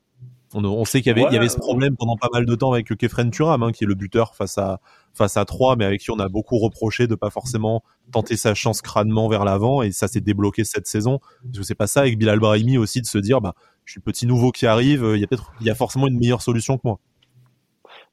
on, 0.53 0.63
on, 0.63 0.85
sait 0.85 1.01
qu'il 1.01 1.09
y 1.09 1.11
avait, 1.11 1.23
ouais, 1.23 1.29
il 1.31 1.33
y 1.33 1.37
avait 1.37 1.49
ce 1.49 1.57
problème 1.57 1.95
pendant 1.97 2.15
pas 2.15 2.29
mal 2.31 2.45
de 2.45 2.55
temps 2.55 2.71
avec 2.71 2.87
Kefren 2.87 3.29
Turam, 3.31 3.63
hein, 3.63 3.71
qui 3.71 3.83
est 3.83 3.87
le 3.87 3.95
buteur 3.95 4.35
face 4.35 4.57
à 4.57 4.79
face 5.13 5.35
à 5.35 5.45
3, 5.45 5.75
mais 5.75 5.85
avec 5.85 6.01
qui 6.01 6.11
on 6.11 6.19
a 6.19 6.29
beaucoup 6.29 6.57
reproché 6.59 7.07
de 7.07 7.15
pas 7.15 7.31
forcément 7.31 7.83
tenter 8.11 8.37
sa 8.37 8.53
chance 8.53 8.81
crânement 8.81 9.27
vers 9.27 9.45
l'avant, 9.45 9.81
et 9.81 9.91
ça 9.91 10.07
s'est 10.07 10.21
débloqué 10.21 10.63
cette 10.63 10.87
saison. 10.87 11.19
Parce 11.43 11.57
que 11.57 11.63
c'est 11.63 11.75
pas 11.75 11.87
ça 11.87 12.01
avec 12.01 12.17
Bilal 12.17 12.39
Brahimi 12.39 12.77
aussi 12.77 13.01
de 13.01 13.07
se 13.07 13.17
dire, 13.17 13.41
bah, 13.41 13.55
je 13.85 13.93
suis 13.93 13.99
le 13.99 14.03
petit 14.03 14.27
nouveau 14.27 14.51
qui 14.51 14.67
arrive, 14.67 15.03
il 15.15 15.19
y 15.19 15.23
a 15.23 15.27
peut-être, 15.27 15.51
il 15.59 15.67
y 15.67 15.69
a 15.69 15.75
forcément 15.75 16.07
une 16.07 16.17
meilleure 16.17 16.41
solution 16.41 16.77
que 16.77 16.83
moi. 16.83 16.99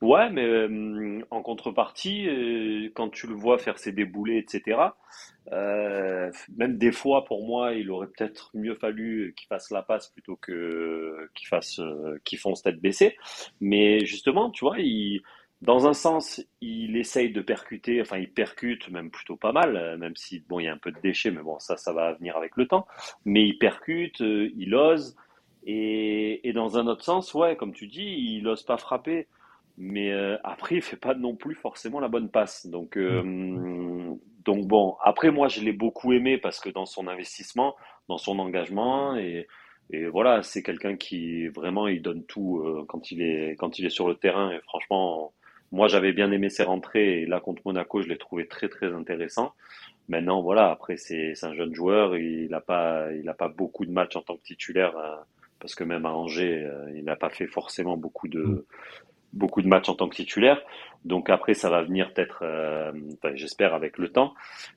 Ouais, 0.03 0.29
mais 0.31 0.45
euh, 0.45 1.21
en 1.31 1.43
contrepartie, 1.43 2.29
euh, 2.29 2.91
quand 2.95 3.09
tu 3.11 3.27
le 3.27 3.35
vois 3.35 3.59
faire 3.59 3.79
ses 3.79 3.93
déboulés, 3.93 4.39
etc., 4.39 4.97
euh, 5.53 6.31
même 6.57 6.77
des 6.79 6.93
fois, 6.93 7.25
pour 7.25 7.47
moi, 7.47 7.73
il 7.75 7.91
aurait 7.91 8.09
peut-être 8.09 8.51
mieux 8.55 8.75
fallu 8.75 9.33
qu'il 9.37 9.47
fasse 9.47 9.71
la 9.71 9.83
passe 9.83 10.09
plutôt 10.09 10.37
que 10.37 11.29
qu'il 11.35 11.49
fasse, 11.49 11.81
qu'il 12.25 12.39
fonce 12.39 12.63
tête 12.63 12.81
baissée. 12.81 13.17
Mais 13.61 14.05
justement, 14.05 14.51
tu 14.51 14.65
vois, 14.65 14.79
il, 14.81 15.23
dans 15.63 15.87
un 15.87 15.95
sens, 15.95 16.45
il 16.61 16.97
essaye 16.97 17.31
de 17.33 17.41
percuter, 17.41 18.01
enfin, 18.03 18.19
il 18.19 18.31
percute 18.31 18.91
même 18.91 19.11
plutôt 19.11 19.37
pas 19.37 19.53
mal, 19.53 19.97
même 19.99 20.17
si 20.17 20.41
bon, 20.49 20.61
il 20.61 20.65
y 20.65 20.69
a 20.69 20.73
un 20.73 20.79
peu 20.79 20.93
de 20.93 21.01
déchets, 21.01 21.31
mais 21.31 21.43
bon, 21.43 21.59
ça, 21.61 21.77
ça 21.77 21.93
va 21.93 22.13
venir 22.15 22.37
avec 22.37 22.57
le 22.57 22.67
temps. 22.67 22.87
Mais 23.25 23.45
il 23.47 23.59
percute, 23.59 24.21
il 24.21 24.75
ose. 24.75 25.17
Et, 25.67 26.47
et 26.49 26.53
dans 26.53 26.77
un 26.77 26.87
autre 26.89 27.05
sens, 27.05 27.33
ouais, 27.35 27.57
comme 27.57 27.73
tu 27.73 27.87
dis, 27.87 28.05
il 28.05 28.47
ose 28.49 28.63
pas 28.65 28.77
frapper 28.77 29.29
mais 29.77 30.13
euh, 30.13 30.37
après 30.45 30.77
il 30.77 30.83
fait 30.83 30.97
pas 30.97 31.15
non 31.15 31.35
plus 31.35 31.55
forcément 31.55 32.01
la 32.01 32.09
bonne 32.09 32.29
passe. 32.29 32.67
Donc 32.67 32.97
euh, 32.97 34.15
donc 34.45 34.67
bon 34.67 34.97
après 35.03 35.31
moi 35.31 35.49
je 35.49 35.61
l'ai 35.61 35.73
beaucoup 35.73 36.13
aimé 36.13 36.39
parce 36.39 36.61
que 36.61 36.71
dans 36.71 36.87
son 36.87 37.09
investissement 37.09 37.75
dans 38.09 38.19
son 38.19 38.39
engagement 38.39 39.17
et, 39.17 39.47
et 39.91 40.07
voilà 40.07 40.43
c'est 40.43 40.63
quelqu'un 40.63 40.97
qui 40.97 41.49
vraiment 41.49 41.89
il 41.89 42.03
donne 42.03 42.25
tout 42.25 42.59
euh, 42.59 42.85
quand 42.89 43.11
il 43.11 43.23
est 43.23 43.57
quand 43.57 43.79
il 43.79 43.87
est 43.87 43.91
sur 43.91 44.09
le 44.09 44.15
terrain. 44.15 44.53
Et 44.53 44.61
franchement 44.61 45.33
moi 45.73 45.89
j'avais 45.89 46.13
bien 46.13 46.31
aimé 46.31 46.51
ses 46.51 46.63
rentrées 46.63 47.23
et 47.23 47.27
là 47.27 47.41
contre 47.41 47.63
Monaco 47.65 48.01
je 48.01 48.09
l'ai 48.09 48.19
trouvé 48.19 48.47
très 48.47 48.69
très 48.69 48.93
intéressant. 48.93 49.55
Maintenant 50.09 50.43
voilà 50.43 50.71
après 50.71 50.97
c'est 50.97 51.33
un 51.43 51.55
jeune 51.55 51.75
joueur. 51.75 52.17
Il 52.17 52.51
n'a 52.51 52.61
pas 52.61 53.13
il 53.13 53.29
a 53.29 53.35
pas 53.35 53.49
beaucoup 53.49 53.85
de 53.87 53.91
matchs 53.91 54.17
en 54.17 54.23
tant 54.23 54.37
que 54.37 54.43
titulaire 54.43 54.97
euh, 54.97 55.17
parce 55.59 55.75
que 55.75 55.83
même 55.83 56.07
à 56.07 56.13
Angers 56.13 56.63
euh, 56.65 56.93
il 56.95 57.05
n'a 57.05 57.17
pas 57.17 57.31
fait 57.31 57.47
forcément 57.47 57.97
beaucoup 57.97 58.29
de 58.29 58.67
beaucoup 59.35 59.63
de 59.63 59.69
matchs 59.69 59.89
en 59.89 59.95
tant 59.95 60.09
que 60.09 60.17
titulaire. 60.17 60.63
Donc 61.05 61.29
après, 61.29 61.55
ça 61.55 61.69
va 61.69 61.83
venir 61.83 62.13
peut-être, 62.13 62.41
euh, 62.43 62.93
enfin, 63.15 63.35
j'espère, 63.35 63.75
avec 63.75 63.99
le 63.99 64.09
temps. 64.09 64.35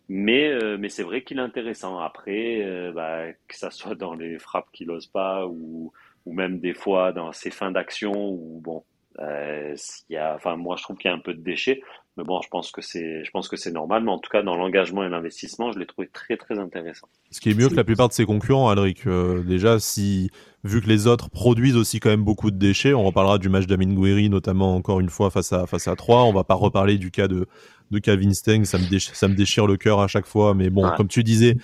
Mais, 0.10 0.50
euh, 0.50 0.78
mais 0.78 0.90
c'est 0.90 1.04
vrai 1.04 1.24
qu'il 1.24 1.38
est 1.38 1.42
intéressant. 1.42 2.00
Après, 2.00 2.62
euh, 2.62 2.92
bah, 2.92 3.32
que 3.48 3.56
ça 3.56 3.72
soit 3.72 3.96
dans 3.96 4.14
les 4.14 4.38
frappes 4.38 4.70
qu'il 4.74 4.88
n'ose 4.88 5.08
pas 5.08 5.48
ou, 5.48 5.94
ou 6.26 6.34
même 6.34 6.60
des 6.60 6.74
fois 6.74 7.14
dans 7.14 7.32
ses 7.32 7.52
fins 7.52 7.72
d'action 7.72 8.12
ou 8.14 8.60
bon, 8.62 8.84
euh, 9.20 9.76
y 10.10 10.18
a, 10.18 10.36
enfin, 10.36 10.56
moi, 10.58 10.76
je 10.78 10.84
trouve 10.84 10.98
qu'il 10.98 11.10
y 11.10 11.14
a 11.14 11.16
un 11.16 11.22
peu 11.22 11.34
de 11.34 11.42
déchets. 11.42 11.82
Mais 12.18 12.24
bon, 12.24 12.42
je 12.42 12.50
pense 12.50 12.72
que 12.72 12.82
c'est, 12.82 13.24
je 13.24 13.32
pense 13.32 13.48
que 13.48 13.56
c'est 13.56 13.72
normal. 13.72 14.04
Mais 14.04 14.12
en 14.12 14.18
tout 14.18 14.30
cas, 14.32 14.42
dans 14.42 14.56
l'engagement 14.56 15.04
et 15.04 15.10
l'investissement, 15.10 15.72
je 15.72 15.78
l'ai 15.78 15.86
trouvé 15.86 16.10
très, 16.12 16.36
très 16.36 16.58
intéressant. 16.58 17.08
Ce 17.30 17.40
qui 17.40 17.52
est 17.52 17.54
mieux 17.54 17.70
que 17.70 17.76
la 17.76 17.84
plupart 17.84 18.08
de 18.08 18.14
ses 18.14 18.26
concurrents, 18.26 18.70
Alric. 18.70 19.06
Euh, 19.06 19.44
déjà, 19.44 19.80
si, 19.80 20.32
vu 20.64 20.82
que 20.82 20.88
les 20.88 21.06
autres 21.06 21.30
produisent 21.30 21.78
aussi 21.78 22.00
quand 22.00 22.10
même 22.10 22.24
beaucoup 22.24 22.50
de 22.50 22.58
déchets, 22.58 22.94
on 22.94 23.04
reparlera 23.04 23.38
du 23.38 23.50
match 23.50 23.68
d'Amin 23.68 23.94
Gouiri, 23.94 24.30
notamment 24.30 24.76
encore 24.76 25.00
une 25.00 25.10
fois 25.10 25.30
face 25.30 25.54
à, 25.54 25.68
face 25.68 25.88
à 25.88 25.96
3. 25.96 26.24
On 26.24 26.34
va 26.34 26.44
pas 26.44 26.56
reparler 26.56 26.98
du 26.98 27.12
cas 27.12 27.28
de, 27.28 27.46
de 27.92 28.00
Calvin 28.00 28.34
Steng. 28.34 28.64
Ça 28.66 28.80
me 28.80 28.90
déchire, 28.90 29.16
ça 29.16 29.28
me 29.28 29.36
déchire 29.36 29.68
le 29.68 29.78
cœur 29.78 30.00
à 30.00 30.08
chaque 30.08 30.26
fois. 30.26 30.56
Mais 30.56 30.72
bon, 30.72 30.86
ouais. 30.86 30.96
comme 30.98 31.08
tu 31.08 31.24
disais, 31.24 31.56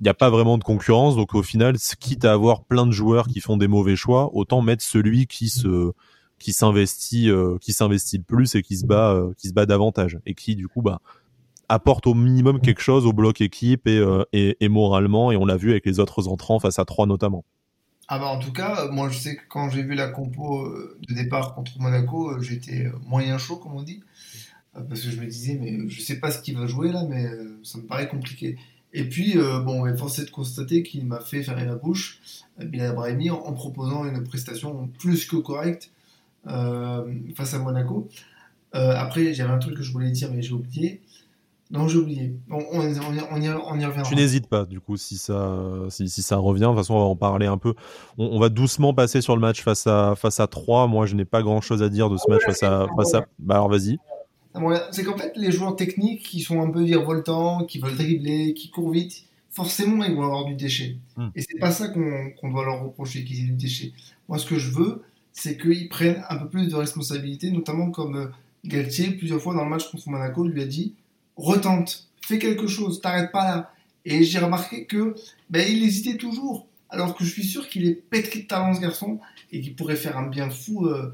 il 0.00 0.06
n'y 0.06 0.10
a 0.10 0.14
pas 0.14 0.30
vraiment 0.30 0.58
de 0.58 0.64
concurrence. 0.64 1.14
Donc 1.14 1.36
au 1.36 1.44
final, 1.44 1.76
quitte 2.00 2.24
à 2.24 2.32
avoir 2.32 2.64
plein 2.64 2.86
de 2.86 2.92
joueurs 2.92 3.28
qui 3.28 3.38
font 3.38 3.56
des 3.56 3.68
mauvais 3.68 3.94
choix, 3.94 4.34
autant 4.34 4.62
mettre 4.62 4.82
celui 4.82 5.28
qui 5.28 5.48
se, 5.48 5.92
qui 6.42 6.52
s'investit 6.52 7.30
euh, 7.30 7.56
qui 7.60 7.72
s'investit 7.72 8.18
le 8.18 8.24
plus 8.24 8.54
et 8.54 8.62
qui 8.62 8.76
se 8.76 8.84
bat 8.84 9.12
euh, 9.12 9.32
qui 9.38 9.48
se 9.48 9.54
bat 9.54 9.66
davantage 9.66 10.18
et 10.26 10.34
qui 10.34 10.56
du 10.56 10.68
coup 10.68 10.82
bah 10.82 11.00
apporte 11.68 12.06
au 12.06 12.14
minimum 12.14 12.60
quelque 12.60 12.82
chose 12.82 13.06
au 13.06 13.12
bloc 13.12 13.40
équipe 13.40 13.86
et, 13.86 13.96
euh, 13.96 14.24
et, 14.32 14.56
et 14.60 14.68
moralement 14.68 15.32
et 15.32 15.36
on 15.36 15.46
l'a 15.46 15.56
vu 15.56 15.70
avec 15.70 15.86
les 15.86 16.00
autres 16.00 16.28
entrants 16.28 16.58
face 16.58 16.78
à 16.78 16.84
3 16.84 17.06
notamment. 17.06 17.44
Ah 18.08 18.18
bah 18.18 18.26
en 18.26 18.38
tout 18.38 18.52
cas, 18.52 18.88
moi 18.90 19.08
je 19.08 19.18
sais 19.18 19.36
que 19.36 19.42
quand 19.48 19.70
j'ai 19.70 19.82
vu 19.82 19.94
la 19.94 20.08
compo 20.08 20.68
de 21.08 21.14
départ 21.14 21.54
contre 21.54 21.80
Monaco, 21.80 22.38
j'étais 22.42 22.90
moyen 23.06 23.38
chaud 23.38 23.56
comme 23.56 23.74
on 23.74 23.82
dit 23.82 24.00
parce 24.74 25.00
que 25.02 25.10
je 25.10 25.20
me 25.20 25.26
disais 25.26 25.58
mais 25.58 25.88
je 25.88 26.00
sais 26.00 26.18
pas 26.18 26.30
ce 26.30 26.42
qu'il 26.42 26.58
va 26.58 26.66
jouer 26.66 26.90
là 26.92 27.04
mais 27.08 27.26
ça 27.62 27.78
me 27.78 27.84
paraît 27.84 28.08
compliqué. 28.08 28.58
Et 28.94 29.04
puis, 29.04 29.38
euh, 29.38 29.60
bon, 29.60 29.86
est 29.86 29.92
de 29.92 30.30
constater 30.30 30.82
qu'il 30.82 31.06
m'a 31.06 31.20
fait 31.20 31.42
fermer 31.42 31.64
la 31.64 31.76
bouche, 31.76 32.20
Bilal 32.58 32.94
Brahimi, 32.94 33.30
en, 33.30 33.52
proposant 33.52 34.04
une 34.04 34.22
prestation 34.22 34.88
plus 34.98 35.24
que 35.24 35.36
correcte 35.36 35.90
face 36.46 37.54
à 37.54 37.58
Monaco. 37.58 38.08
Euh, 38.74 38.94
après, 38.96 39.34
j'avais 39.34 39.52
un 39.52 39.58
truc 39.58 39.76
que 39.76 39.82
je 39.82 39.92
voulais 39.92 40.10
dire, 40.10 40.30
mais 40.32 40.42
j'ai 40.42 40.52
oublié. 40.52 41.02
Non, 41.70 41.88
j'ai 41.88 41.98
oublié. 41.98 42.36
On, 42.50 42.58
on, 42.72 42.80
on, 42.80 42.82
y, 42.82 42.98
on, 43.30 43.40
y, 43.40 43.86
reviendra. 43.86 44.02
Tu 44.02 44.14
n'hésites 44.14 44.46
pas, 44.46 44.66
du 44.66 44.80
coup, 44.80 44.96
si 44.98 45.16
ça, 45.16 45.58
si, 45.88 46.08
si, 46.08 46.22
ça 46.22 46.36
revient. 46.36 46.62
De 46.62 46.66
toute 46.66 46.76
façon, 46.76 46.94
on 46.94 46.98
va 46.98 47.04
en 47.04 47.16
parler 47.16 47.46
un 47.46 47.56
peu. 47.56 47.74
On, 48.18 48.38
va 48.38 48.50
doucement 48.50 48.92
passer 48.92 49.22
sur 49.22 49.34
le 49.34 49.40
match 49.40 49.62
face 49.62 49.86
à, 49.86 50.14
face 50.14 50.38
à 50.40 50.46
3. 50.46 50.86
Moi, 50.86 51.06
je 51.06 51.14
n'ai 51.14 51.24
pas 51.24 51.42
grand 51.42 51.62
chose 51.62 51.82
à 51.82 51.88
dire 51.88 52.10
de 52.10 52.18
ce 52.18 52.30
match 52.30 52.42
face 52.44 52.62
à. 52.62 52.86
Face 52.96 53.14
à... 53.14 53.24
Bah, 53.38 53.54
alors, 53.54 53.70
vas-y. 53.70 53.98
C'est 54.90 55.02
qu'en 55.04 55.16
fait, 55.16 55.32
les 55.36 55.50
joueurs 55.50 55.76
techniques 55.76 56.22
qui 56.22 56.40
sont 56.40 56.60
un 56.60 56.70
peu 56.70 56.82
virevoltants, 56.82 57.64
qui 57.64 57.78
veulent 57.78 57.96
dribbler, 57.96 58.52
qui 58.52 58.70
courent 58.70 58.90
vite, 58.90 59.24
forcément, 59.50 60.04
ils 60.04 60.14
vont 60.14 60.24
avoir 60.24 60.44
du 60.44 60.54
déchet. 60.54 60.98
Hmm. 61.16 61.28
Et 61.34 61.40
c'est 61.40 61.58
pas 61.58 61.70
ça 61.70 61.88
qu'on 61.88 62.30
qu 62.38 62.50
doit 62.50 62.66
leur 62.66 62.82
reprocher, 62.82 63.24
qu'ils 63.24 63.44
aient 63.44 63.48
du 63.48 63.52
déchet. 63.52 63.92
Moi, 64.28 64.38
ce 64.38 64.44
que 64.44 64.58
je 64.58 64.70
veux, 64.70 65.02
c'est 65.32 65.56
qu'ils 65.56 65.88
prennent 65.88 66.22
un 66.28 66.36
peu 66.36 66.48
plus 66.48 66.68
de 66.68 66.74
responsabilité, 66.74 67.50
notamment 67.50 67.90
comme 67.90 68.16
euh, 68.16 68.26
Galtier, 68.64 69.12
plusieurs 69.12 69.40
fois 69.40 69.54
dans 69.54 69.64
le 69.64 69.70
match 69.70 69.90
contre 69.90 70.08
Monaco, 70.08 70.46
lui 70.46 70.62
a 70.62 70.66
dit 70.66 70.94
retente, 71.36 72.08
fais 72.24 72.38
quelque 72.38 72.66
chose, 72.66 73.00
t'arrêtes 73.00 73.32
pas 73.32 73.44
là. 73.44 73.70
Et 74.04 74.24
j'ai 74.24 74.38
remarqué 74.38 74.86
que 74.86 75.14
ben, 75.50 75.66
il 75.68 75.82
hésitait 75.82 76.16
toujours, 76.16 76.66
alors 76.90 77.16
que 77.16 77.24
je 77.24 77.30
suis 77.30 77.44
sûr 77.44 77.68
qu'il 77.68 77.86
est 77.86 77.94
pétri 77.94 78.42
de 78.42 78.46
talent 78.46 78.74
ce 78.74 78.80
garçon 78.80 79.20
et 79.50 79.60
qu'il 79.60 79.74
pourrait 79.74 79.96
faire 79.96 80.16
un 80.16 80.26
bien 80.26 80.50
fou 80.50 80.86
euh, 80.86 81.12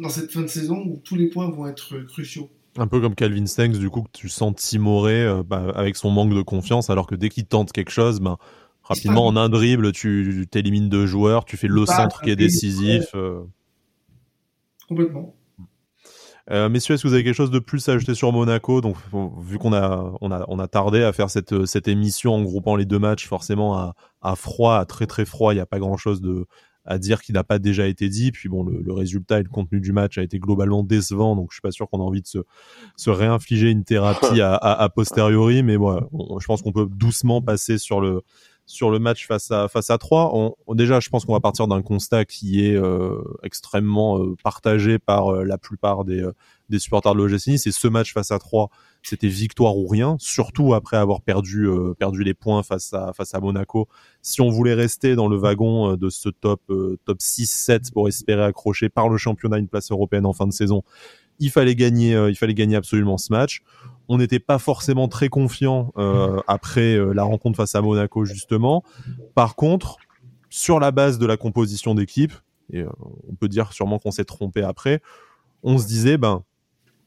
dans 0.00 0.08
cette 0.08 0.30
fin 0.30 0.42
de 0.42 0.46
saison 0.46 0.78
où 0.78 1.00
tous 1.04 1.16
les 1.16 1.26
points 1.26 1.50
vont 1.50 1.66
être 1.66 1.98
cruciaux. 2.06 2.50
Un 2.78 2.86
peu 2.86 3.00
comme 3.00 3.14
Calvin 3.14 3.44
Stengs, 3.46 3.78
du 3.78 3.90
coup, 3.90 4.02
que 4.02 4.10
tu 4.12 4.28
sens 4.30 4.54
timoré 4.56 5.22
euh, 5.22 5.42
bah, 5.42 5.72
avec 5.74 5.96
son 5.96 6.10
manque 6.10 6.34
de 6.34 6.42
confiance, 6.42 6.88
alors 6.88 7.06
que 7.06 7.14
dès 7.14 7.28
qu'il 7.28 7.44
tente 7.44 7.70
quelque 7.70 7.90
chose, 7.90 8.20
ben, 8.20 8.38
rapidement 8.82 9.26
en 9.26 9.36
un 9.36 9.48
dribble, 9.48 9.92
tu 9.92 10.46
t'élimines 10.50 10.88
deux 10.88 11.06
joueurs, 11.06 11.44
tu 11.44 11.56
fais 11.56 11.68
le 11.68 11.86
centre 11.86 12.20
qui 12.22 12.30
est 12.30 12.36
décisif. 12.36 13.06
Euh... 13.14 13.42
Complètement. 14.88 15.34
Euh, 16.50 16.68
messieurs, 16.68 16.94
est-ce 16.94 17.04
que 17.04 17.08
vous 17.08 17.14
avez 17.14 17.22
quelque 17.22 17.36
chose 17.36 17.52
de 17.52 17.60
plus 17.60 17.88
à 17.88 17.92
ajouter 17.92 18.14
sur 18.14 18.32
Monaco? 18.32 18.80
Donc, 18.80 18.96
vu 19.38 19.58
qu'on 19.58 19.72
a, 19.72 20.12
on 20.20 20.32
a, 20.32 20.44
on 20.48 20.58
a 20.58 20.66
tardé 20.66 21.02
à 21.02 21.12
faire 21.12 21.30
cette, 21.30 21.66
cette 21.66 21.86
émission 21.86 22.34
en 22.34 22.42
groupant 22.42 22.74
les 22.74 22.84
deux 22.84 22.98
matchs, 22.98 23.26
forcément 23.28 23.76
à, 23.76 23.94
à 24.22 24.34
froid, 24.34 24.76
à 24.76 24.84
très 24.84 25.06
très 25.06 25.24
froid, 25.24 25.52
il 25.52 25.56
n'y 25.56 25.62
a 25.62 25.66
pas 25.66 25.78
grand-chose 25.78 26.20
de 26.20 26.46
à 26.84 26.98
dire 26.98 27.22
qui 27.22 27.32
n'a 27.32 27.44
pas 27.44 27.60
déjà 27.60 27.86
été 27.86 28.08
dit. 28.08 28.32
Puis 28.32 28.48
bon, 28.48 28.64
le, 28.64 28.80
le, 28.80 28.92
résultat 28.92 29.38
et 29.38 29.42
le 29.44 29.48
contenu 29.48 29.80
du 29.80 29.92
match 29.92 30.18
a 30.18 30.22
été 30.22 30.40
globalement 30.40 30.82
décevant, 30.82 31.36
donc 31.36 31.48
je 31.50 31.56
suis 31.56 31.60
pas 31.62 31.70
sûr 31.70 31.88
qu'on 31.88 32.00
a 32.00 32.02
envie 32.02 32.22
de 32.22 32.26
se, 32.26 32.38
se 32.96 33.10
réinfliger 33.10 33.70
une 33.70 33.84
thérapie 33.84 34.40
à, 34.40 34.54
à, 34.54 34.82
à 34.82 34.88
posteriori. 34.88 35.62
Mais 35.62 35.76
moi, 35.76 36.08
bon, 36.12 36.38
je 36.40 36.46
pense 36.46 36.62
qu'on 36.62 36.72
peut 36.72 36.88
doucement 36.90 37.40
passer 37.40 37.78
sur 37.78 38.00
le 38.00 38.22
sur 38.72 38.90
le 38.90 38.98
match 38.98 39.26
face 39.26 39.50
à 39.50 39.68
face 39.68 39.90
à 39.90 39.98
3. 39.98 40.30
On, 40.66 40.74
déjà, 40.74 40.98
je 40.98 41.10
pense 41.10 41.24
qu'on 41.24 41.34
va 41.34 41.40
partir 41.40 41.68
d'un 41.68 41.82
constat 41.82 42.24
qui 42.24 42.66
est 42.66 42.74
euh, 42.74 43.22
extrêmement 43.42 44.18
euh, 44.18 44.34
partagé 44.42 44.98
par 44.98 45.28
euh, 45.28 45.44
la 45.44 45.58
plupart 45.58 46.04
des, 46.04 46.26
supporters 46.78 47.14
de 47.14 47.18
l'OGC 47.18 47.48
Nice. 47.48 47.66
Et 47.66 47.72
ce 47.72 47.86
match 47.86 48.14
face 48.14 48.30
à 48.30 48.38
3, 48.38 48.70
c'était 49.02 49.28
victoire 49.28 49.76
ou 49.76 49.86
rien, 49.86 50.16
surtout 50.18 50.72
après 50.72 50.96
avoir 50.96 51.20
perdu 51.20 51.68
perdu 51.98 52.24
les 52.24 52.32
points 52.32 52.62
face 52.62 52.94
à 52.94 53.12
face 53.12 53.34
à 53.34 53.40
Monaco. 53.40 53.88
Si 54.22 54.40
on 54.40 54.48
voulait 54.48 54.72
rester 54.72 55.14
dans 55.14 55.28
le 55.28 55.36
wagon 55.36 55.96
de 55.96 56.08
ce 56.08 56.30
top 56.30 56.62
top 57.04 57.18
6-7 57.18 57.92
pour 57.92 58.08
espérer 58.08 58.44
accrocher 58.44 58.88
par 58.88 59.10
le 59.10 59.18
championnat 59.18 59.58
une 59.58 59.68
place 59.68 59.90
européenne 59.90 60.24
en 60.24 60.32
fin 60.32 60.46
de 60.46 60.52
saison, 60.52 60.82
il 61.38 61.50
fallait 61.50 61.74
gagner 61.74 62.12
il 62.28 62.36
fallait 62.36 62.54
gagner 62.54 62.76
absolument 62.76 63.18
ce 63.18 63.32
match. 63.32 63.62
On 64.08 64.18
n'était 64.18 64.40
pas 64.40 64.58
forcément 64.58 65.08
très 65.08 65.28
confiant 65.28 65.92
après 66.46 66.98
la 67.14 67.22
rencontre 67.22 67.56
face 67.56 67.74
à 67.74 67.80
Monaco 67.80 68.24
justement. 68.24 68.82
Par 69.34 69.56
contre, 69.56 69.96
sur 70.50 70.80
la 70.80 70.90
base 70.90 71.18
de 71.18 71.26
la 71.26 71.36
composition 71.36 71.94
d'équipe, 71.94 72.32
et 72.72 72.84
on 73.28 73.34
peut 73.34 73.48
dire 73.48 73.72
sûrement 73.72 73.98
qu'on 73.98 74.10
s'est 74.10 74.24
trompé 74.24 74.62
après, 74.62 75.00
on 75.62 75.78
se 75.78 75.86
disait 75.86 76.18
ben 76.18 76.42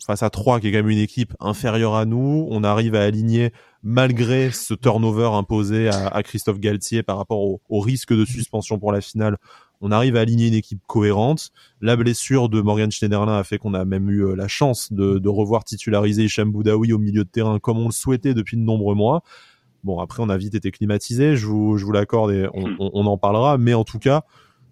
face 0.05 0.23
à 0.23 0.29
3 0.29 0.59
qui 0.59 0.67
est 0.67 0.71
quand 0.71 0.79
même 0.79 0.89
une 0.89 0.99
équipe 0.99 1.33
inférieure 1.39 1.95
à 1.95 2.05
nous, 2.05 2.47
on 2.49 2.63
arrive 2.63 2.95
à 2.95 3.03
aligner 3.03 3.51
malgré 3.81 4.51
ce 4.51 4.73
turnover 4.73 5.29
imposé 5.33 5.89
à, 5.89 6.21
Christophe 6.23 6.59
Galtier 6.59 7.03
par 7.03 7.17
rapport 7.17 7.39
au, 7.39 7.79
risque 7.79 8.13
de 8.13 8.25
suspension 8.25 8.79
pour 8.79 8.91
la 8.91 9.01
finale, 9.01 9.37
on 9.81 9.91
arrive 9.91 10.15
à 10.15 10.21
aligner 10.21 10.47
une 10.47 10.53
équipe 10.53 10.81
cohérente. 10.87 11.51
La 11.81 11.95
blessure 11.95 12.49
de 12.49 12.61
Morgan 12.61 12.91
Schneiderlin 12.91 13.37
a 13.37 13.43
fait 13.43 13.57
qu'on 13.57 13.73
a 13.73 13.85
même 13.85 14.09
eu 14.09 14.25
euh, 14.25 14.35
la 14.35 14.47
chance 14.47 14.91
de, 14.91 15.27
revoir 15.27 15.63
titulariser 15.63 16.23
Hicham 16.23 16.51
Boudaoui 16.51 16.93
au 16.93 16.97
milieu 16.97 17.23
de 17.23 17.29
terrain 17.29 17.59
comme 17.59 17.77
on 17.77 17.85
le 17.85 17.91
souhaitait 17.91 18.33
depuis 18.33 18.57
de 18.57 18.61
nombreux 18.61 18.95
mois. 18.95 19.23
Bon, 19.83 19.99
après, 19.99 20.23
on 20.23 20.29
a 20.29 20.37
vite 20.37 20.55
été 20.55 20.71
climatisé, 20.71 21.35
je 21.35 21.45
vous, 21.45 21.77
je 21.77 21.85
vous 21.85 21.91
l'accorde 21.91 22.31
et 22.31 22.47
on, 22.53 22.67
hmm. 22.67 22.77
on, 22.79 23.05
en 23.05 23.17
parlera. 23.17 23.57
Mais 23.57 23.73
en 23.73 23.83
tout 23.83 23.99
cas, 23.99 24.23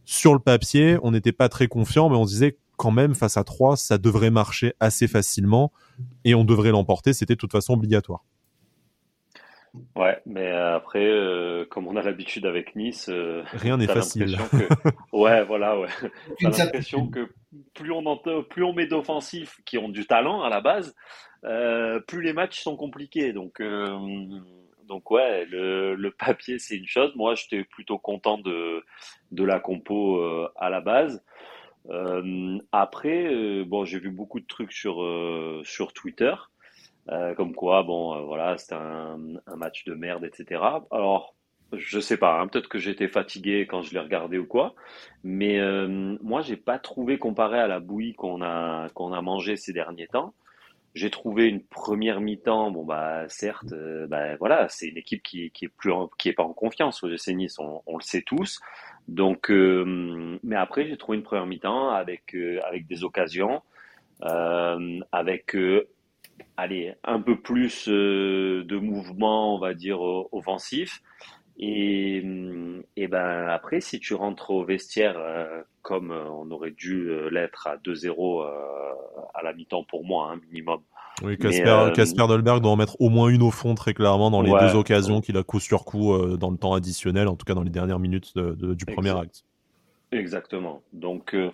sur 0.06 0.34
le 0.34 0.40
papier, 0.40 0.98
on 1.04 1.12
n'était 1.12 1.32
pas 1.32 1.50
très 1.50 1.68
confiant, 1.68 2.10
mais 2.10 2.16
on 2.16 2.26
se 2.26 2.32
disait 2.32 2.58
quand 2.78 2.92
même, 2.92 3.14
face 3.14 3.38
à 3.38 3.44
3, 3.44 3.78
ça 3.78 3.98
devrait 3.98 4.32
marcher 4.32 4.74
assez 4.80 5.08
facilement 5.08 5.72
et 6.26 6.36
on 6.36 6.44
devrait 6.44 6.72
l'emporter. 6.72 7.14
C'était 7.14 7.36
de 7.36 7.40
toute 7.40 7.52
façon 7.52 7.74
obligatoire. 7.74 8.24
Ouais, 9.96 10.22
mais 10.26 10.52
après, 10.52 11.06
euh, 11.06 11.66
comme 11.66 11.88
on 11.88 11.96
a 11.96 12.04
l'habitude 12.04 12.46
avec 12.46 12.76
Nice, 12.76 13.10
euh, 13.10 13.44
rien 13.54 13.78
n'est 13.78 13.88
facile. 13.88 14.38
Ouais, 15.12 15.44
voilà, 15.44 15.80
ouais. 15.80 15.90
T'as 16.40 16.66
l'impression 16.66 17.08
que 17.08 17.30
plus 17.74 17.92
on 17.92 18.18
plus 18.50 18.64
on 18.64 18.74
met 18.74 18.88
d'offensifs 18.88 19.60
qui 19.66 19.78
ont 19.78 19.90
du 19.90 20.06
talent 20.06 20.44
à 20.44 20.50
la 20.50 20.62
base, 20.62 20.96
euh, 21.44 22.00
plus 22.02 22.22
les 22.22 22.34
matchs 22.34 22.60
sont 22.60 22.76
compliqués. 22.76 23.34
Donc, 23.34 23.62
donc 24.88 25.10
ouais, 25.12 25.46
le, 25.46 25.96
le 25.96 26.12
papier 26.12 26.60
c'est 26.60 26.78
une 26.78 26.88
chose. 26.88 27.12
Moi, 27.16 27.34
j'étais 27.36 27.64
plutôt 27.64 27.98
content 27.98 28.38
de 28.38 28.84
de 29.32 29.44
la 29.44 29.60
compo 29.60 30.22
à 30.56 30.70
la 30.70 30.82
base. 30.82 31.24
Euh, 31.90 32.58
après, 32.72 33.26
euh, 33.26 33.66
bon, 33.66 33.86
j'ai 33.86 34.00
vu 34.00 34.10
beaucoup 34.10 34.40
de 34.40 34.48
trucs 34.48 34.72
sur 34.72 35.04
euh, 35.04 35.62
sur 35.66 35.94
Twitter, 35.94 36.34
comme 37.08 37.54
quoi, 37.54 37.84
bon, 37.84 38.26
voilà, 38.26 38.58
c'était 38.58 38.76
un, 38.76 39.18
match 39.56 39.86
de 39.86 39.94
merde, 39.94 40.24
etc. 40.26 40.62
Alors, 40.92 41.36
je 41.74 42.00
sais 42.00 42.18
pas, 42.18 42.40
hein, 42.40 42.48
peut-être 42.48 42.70
que 42.70 42.78
j'étais 42.80 43.08
fatigué 43.08 43.68
quand 43.68 43.82
je 43.82 43.94
l'ai 43.94 44.00
regardé 44.00 44.38
ou 44.38 44.46
quoi, 44.46 44.74
mais 45.24 45.60
moi, 46.22 46.42
j'ai 46.42 46.58
pas 46.58 46.80
trouvé 46.80 47.18
comparé 47.18 47.60
à 47.60 47.68
la 47.68 47.80
bouillie 47.80 48.14
qu'on 48.14 48.42
a 48.42 48.90
qu'on 48.94 49.14
a 49.14 49.22
mangé 49.22 49.58
ces 49.58 49.74
derniers 49.74 50.08
temps. 50.08 50.34
J'ai 50.96 51.10
trouvé 51.10 51.48
une 51.48 51.64
première 51.64 52.22
mi-temps, 52.22 52.70
bon 52.70 52.86
bah 52.86 53.28
certes, 53.28 53.74
bah 54.08 54.36
voilà, 54.38 54.70
c'est 54.70 54.88
une 54.88 54.98
équipe 54.98 55.24
qui, 55.24 55.46
est 55.46 55.68
plus 55.68 55.92
qui 56.20 56.30
est 56.30 56.34
pas 56.34 56.44
en 56.44 56.54
confiance 56.54 57.04
au 57.04 57.10
GC 57.10 57.34
Nice, 57.34 57.58
on, 57.60 57.82
on 57.88 57.98
le 57.98 58.04
sait 58.04 58.22
tous. 58.22 58.60
Donc, 59.08 59.52
euh, 59.52 60.40
mais 60.44 60.56
après, 60.56 60.88
j'ai 60.88 60.98
trouvé 60.98 61.18
une 61.18 61.24
première 61.24 61.46
mi-temps 61.46 61.90
avec, 61.90 62.36
euh, 62.36 62.60
avec 62.66 62.88
des 62.88 63.04
occasions, 63.04 63.62
euh, 64.24 65.00
avec, 65.12 65.56
allez, 66.58 66.94
un 67.04 67.22
peu 67.22 67.40
plus 67.40 67.88
de 67.88 68.78
mouvement, 68.78 69.56
on 69.56 69.60
va 69.60 69.74
dire, 69.74 70.02
offensif. 70.02 71.02
Et, 71.58 72.24
et 72.96 73.08
ben 73.08 73.48
après, 73.48 73.80
si 73.80 74.00
tu 74.00 74.16
rentres 74.16 74.50
au 74.52 74.66
vestiaire 74.66 75.18
comme 75.82 76.12
on 76.12 76.50
aurait 76.50 76.72
dû 76.72 77.12
l'être 77.30 77.68
à 77.68 77.78
2-0 77.78 78.44
à 79.34 79.44
la 79.44 79.54
mi-temps 79.54 79.84
pour 79.84 80.04
moi, 80.04 80.30
un 80.30 80.36
hein, 80.36 80.42
minimum, 80.48 80.82
oui, 81.22 81.38
euh, 81.44 81.92
Casper, 81.92 82.28
Dolberg 82.28 82.62
doit 82.62 82.72
en 82.72 82.76
mettre 82.76 83.00
au 83.00 83.10
moins 83.10 83.30
une 83.30 83.44
au 83.44 83.52
fond 83.52 83.76
très 83.76 83.94
clairement 83.94 84.32
dans 84.32 84.42
les 84.42 84.52
deux 84.52 84.76
occasions 84.76 85.22
qu'il 85.22 85.38
a 85.38 85.44
coup 85.44 85.60
sur 85.60 85.86
coup 85.86 86.14
euh, 86.14 86.38
dans 86.38 86.50
le 86.50 86.58
temps 86.58 86.74
additionnel, 86.74 87.28
en 87.28 87.36
tout 87.36 87.46
cas 87.46 87.54
dans 87.54 87.62
les 87.62 87.70
dernières 87.70 88.00
minutes 88.00 88.38
du 88.38 88.86
premier 88.86 89.18
acte. 89.18 89.46
Exactement. 90.12 90.82
Donc 90.92 91.34
euh, 91.34 91.52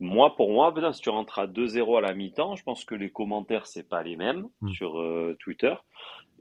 moi, 0.00 0.36
pour 0.36 0.50
moi, 0.50 0.72
si 0.92 1.00
tu 1.00 1.10
rentres 1.10 1.38
à 1.38 1.46
2-0 1.46 1.98
à 1.98 2.00
la 2.00 2.14
mi-temps, 2.14 2.56
je 2.56 2.62
pense 2.62 2.84
que 2.84 2.94
les 2.94 3.10
commentaires 3.10 3.66
c'est 3.66 3.88
pas 3.88 4.02
les 4.02 4.16
mêmes 4.16 4.48
hmm. 4.60 4.68
sur 4.68 5.02
Twitter. 5.40 5.74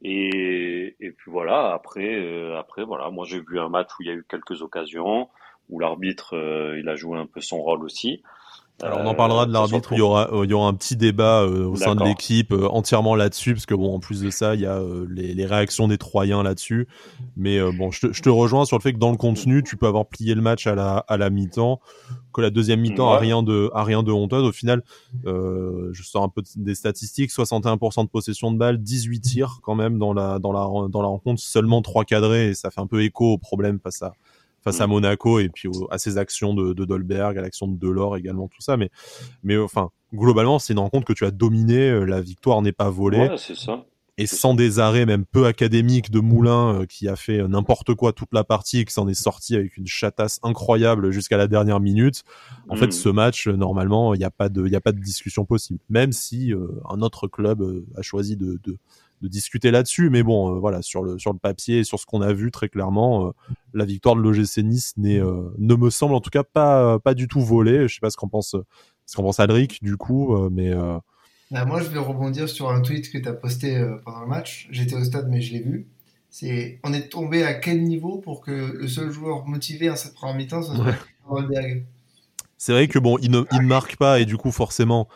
Et, 0.04 0.96
et, 1.00 1.12
puis 1.12 1.32
voilà. 1.32 1.74
Après, 1.74 2.54
après 2.56 2.84
voilà, 2.84 3.10
moi 3.10 3.26
j'ai 3.28 3.40
vu 3.40 3.60
un 3.60 3.70
match 3.70 3.90
où 4.00 4.04
il 4.04 4.08
y 4.08 4.12
a 4.12 4.14
eu 4.14 4.26
quelques 4.30 4.62
occasions 4.62 5.30
où 5.70 5.80
l'arbitre 5.80 6.36
il 6.78 6.88
a 6.88 6.96
joué 6.96 7.18
un 7.18 7.26
peu 7.26 7.42
son 7.42 7.62
rôle 7.62 7.84
aussi. 7.84 8.22
Alors 8.84 9.00
on 9.00 9.08
en 9.08 9.16
parlera 9.16 9.48
de 9.48 9.50
euh, 9.50 9.54
l'arbitre, 9.54 9.94
il 9.94 9.98
y 9.98 10.02
aura 10.02 10.30
il 10.44 10.50
y 10.52 10.54
aura 10.54 10.68
un 10.68 10.74
petit 10.76 10.96
débat 10.96 11.42
euh, 11.42 11.66
au 11.66 11.76
sein 11.76 11.96
de 11.96 12.04
l'équipe 12.04 12.52
euh, 12.52 12.68
entièrement 12.68 13.16
là-dessus 13.16 13.56
parce 13.56 13.66
que 13.66 13.74
bon 13.74 13.96
en 13.96 14.00
plus 14.00 14.22
de 14.22 14.30
ça, 14.30 14.54
il 14.54 14.62
y 14.62 14.68
a 14.68 14.80
les, 15.10 15.34
les, 15.34 15.46
réactions 15.48 15.88
des 15.88 15.98
Troyens 15.98 16.44
là-dessus. 16.44 16.88
Mais 17.36 17.60
bon, 17.72 17.90
je 17.90 18.08
te, 18.08 18.14
je 18.14 18.22
te, 18.22 18.30
rejoins 18.30 18.66
sur 18.66 18.78
le 18.78 18.84
fait 18.84 18.94
que 18.94 19.00
dans 19.00 19.10
le 19.10 19.18
contenu, 19.18 19.64
tu 19.64 19.78
peux 19.78 19.88
avoir 19.88 20.06
plié 20.06 20.36
le 20.36 20.42
match 20.42 20.68
à 20.68 20.76
la 20.76 20.98
à 20.98 21.18
la 21.18 21.32
mi-temps, 21.32 21.80
que 22.32 22.42
la 22.42 22.52
deuxième 22.52 22.82
mi-temps 22.82 23.12
a 23.12 23.18
rien 23.18 23.42
de 23.42 23.72
a 23.74 23.84
rien 23.84 24.04
de 24.04 24.12
honteuse 24.12 24.44
au 24.44 24.52
final. 24.52 24.84
je 25.24 26.04
sors 26.04 26.24
un 26.24 26.30
peu 26.30 26.44
des 26.56 26.76
statistiques, 26.76 27.32
61% 27.32 28.04
de 28.04 28.10
possession 28.10 28.52
de 28.52 28.58
balle, 28.60 28.78
18 28.78 29.22
tirs 29.22 29.60
quand 29.64 29.76
même 29.76 29.98
dans 29.98 30.14
la 30.14 30.38
dans 30.38 30.52
la 30.52 30.88
dans 30.88 31.02
la 31.02 31.08
rencontre, 31.08 31.42
seulement 31.42 31.82
3 31.82 32.06
cadrés 32.06 32.50
et 32.50 32.54
ça 32.54 32.70
fait 32.70 32.82
un 32.82 32.88
peu 32.88 33.04
écho 33.04 33.34
au 33.34 33.38
problème 33.40 33.80
face 33.80 34.04
à 34.04 34.14
face 34.64 34.82
à 34.82 34.88
mm. 34.88 34.92
Monaco 34.92 35.40
et 35.40 35.50
puis 35.50 35.70
à 35.90 35.98
ses 35.98 36.18
actions 36.18 36.54
de, 36.54 36.74
de 36.74 36.86
Dolberg, 36.86 37.38
à 37.38 37.42
l'action 37.42 37.68
de 37.68 37.78
Delors 37.78 38.18
également, 38.18 38.48
tout 38.48 38.62
ça. 38.62 38.78
Mais, 38.78 38.90
mais 39.44 39.58
enfin, 39.58 39.92
globalement, 40.14 40.60
c'est 40.60 40.74
une 40.74 40.80
rencontre 40.80 41.06
que 41.06 41.14
tu 41.14 41.26
as 41.26 41.32
dominé. 41.32 41.90
Euh, 41.90 42.06
la 42.06 42.22
victoire 42.22 42.62
n'est 42.62 42.72
pas 42.72 42.90
volée. 42.90 43.30
Ouais, 43.30 43.38
c'est 43.38 43.56
ça. 43.56 43.86
Et 44.20 44.26
sans 44.26 44.56
des 44.56 44.80
arrêts 44.80 45.06
même 45.06 45.26
peu 45.26 45.46
académiques 45.46 46.10
de 46.10 46.20
Moulin 46.20 46.74
euh, 46.74 46.86
qui 46.88 47.08
a 47.08 47.16
fait 47.16 47.40
euh, 47.40 47.48
n'importe 47.48 47.94
quoi 47.94 48.14
toute 48.14 48.30
la 48.34 48.44
partie 48.44 48.80
et 48.80 48.86
qui 48.86 48.92
s'en 48.92 49.08
est 49.08 49.14
sorti 49.14 49.56
avec 49.56 49.78
une 49.78 49.86
chatasse 49.86 50.40
incroyable 50.42 51.12
jusqu'à 51.12 51.38
la 51.38 51.48
dernière 51.48 51.80
minute. 51.80 52.24
En 52.68 52.76
fait, 52.76 52.88
mm. 52.88 52.92
ce 52.92 53.10
match, 53.10 53.48
normalement, 53.48 54.16
il 54.16 54.18
n'y 54.18 54.26
a 54.26 54.32
pas 54.32 54.50
de, 54.50 54.66
il 54.66 54.76
a 54.76 54.82
pas 54.82 54.92
de 54.92 55.00
discussion 55.00 55.46
possible. 55.46 55.80
Même 55.90 56.14
si 56.14 56.52
un 56.90 57.02
autre 57.02 57.28
club 57.28 57.64
a 57.96 58.02
choisi 58.02 58.38
de, 58.38 58.60
de, 58.64 58.80
de 59.22 59.28
discuter 59.28 59.72
là-dessus. 59.72 60.10
Mais 60.10 60.24
bon, 60.24 60.56
euh, 60.56 60.60
voilà, 60.60 60.82
sur 60.82 61.04
le, 61.04 61.18
sur 61.20 61.34
le 61.34 61.40
papier, 61.40 61.84
sur 61.84 62.00
ce 62.00 62.06
qu'on 62.06 62.22
a 62.22 62.34
vu 62.34 62.52
très 62.52 62.70
clairement, 62.70 63.28
euh, 63.28 63.32
la 63.74 63.86
victoire 63.86 64.16
de 64.16 64.22
l'OGC 64.22 64.64
Nice 64.64 64.94
n'est, 64.98 65.20
euh, 65.20 65.54
ne 65.58 65.76
me 65.76 65.90
semble 65.90 66.16
en 66.16 66.22
tout 66.22 66.30
cas 66.30 66.44
pas, 66.44 67.00
pas 67.00 67.14
du 67.14 67.28
tout 67.28 67.42
volée. 67.42 67.88
Je 67.88 67.96
sais 67.96 68.00
pas 68.02 68.10
ce 68.10 68.18
qu'en 68.18 68.28
pense, 68.28 68.56
ce 69.06 69.16
qu'en 69.16 69.24
pense 69.24 69.40
Alric 69.40 69.84
du 69.84 69.98
coup, 69.98 70.38
mais. 70.50 70.74
Bah, 71.50 71.64
moi, 71.64 71.82
je 71.82 71.88
vais 71.88 72.00
rebondir 72.00 72.50
sur 72.50 72.70
un 72.70 72.82
tweet 72.82 73.10
que 73.10 73.18
tu 73.18 73.28
as 73.28 73.34
posté 73.34 73.82
pendant 74.04 74.20
le 74.20 74.28
match. 74.28 74.68
J'étais 74.70 74.96
au 74.96 75.04
stade, 75.04 75.30
mais 75.30 75.42
je 75.42 75.54
l'ai 75.54 75.62
vu. 75.62 75.88
C'est, 76.30 76.82
on 76.84 76.92
est 76.92 77.08
tombé 77.08 77.44
à 77.44 77.54
quel 77.54 77.84
niveau 77.84 78.18
pour 78.18 78.42
que 78.42 78.52
le 78.52 78.88
seul 78.90 79.12
joueur 79.12 79.48
motivé 79.48 79.88
à 79.88 79.96
cette 79.96 80.14
première 80.14 80.36
mi-temps, 80.36 80.62
ce 80.62 80.76
soit 80.76 80.94
C'est 82.58 82.74
vrai 82.74 82.90
que 82.90 83.00
bon, 83.00 83.18
il 83.22 83.32
ne, 83.32 83.44
il 83.54 83.62
marque 83.62 83.96
pas 83.96 84.20
et 84.20 84.26
du 84.26 84.36
coup, 84.36 84.52
forcément, 84.52 85.08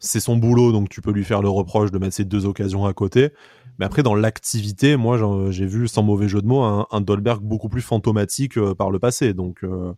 c'est 0.00 0.20
son 0.20 0.36
boulot, 0.36 0.72
donc 0.72 0.88
tu 0.88 1.02
peux 1.02 1.12
lui 1.12 1.24
faire 1.24 1.42
le 1.42 1.48
reproche 1.48 1.90
de 1.90 1.98
mettre 1.98 2.14
ces 2.14 2.24
deux 2.24 2.46
occasions 2.46 2.86
à 2.86 2.92
côté. 2.92 3.30
Mais 3.78 3.86
après, 3.86 4.02
dans 4.02 4.14
l'activité, 4.14 4.96
moi, 4.96 5.18
j'ai 5.50 5.66
vu, 5.66 5.88
sans 5.88 6.02
mauvais 6.02 6.28
jeu 6.28 6.42
de 6.42 6.46
mots, 6.46 6.62
un, 6.62 7.00
Dolberg 7.00 7.42
beaucoup 7.42 7.68
plus 7.68 7.82
fantomatique 7.82 8.58
euh, 8.58 8.74
par 8.74 8.90
le 8.90 8.98
passé. 8.98 9.32
Donc 9.32 9.62
euh, 9.62 9.92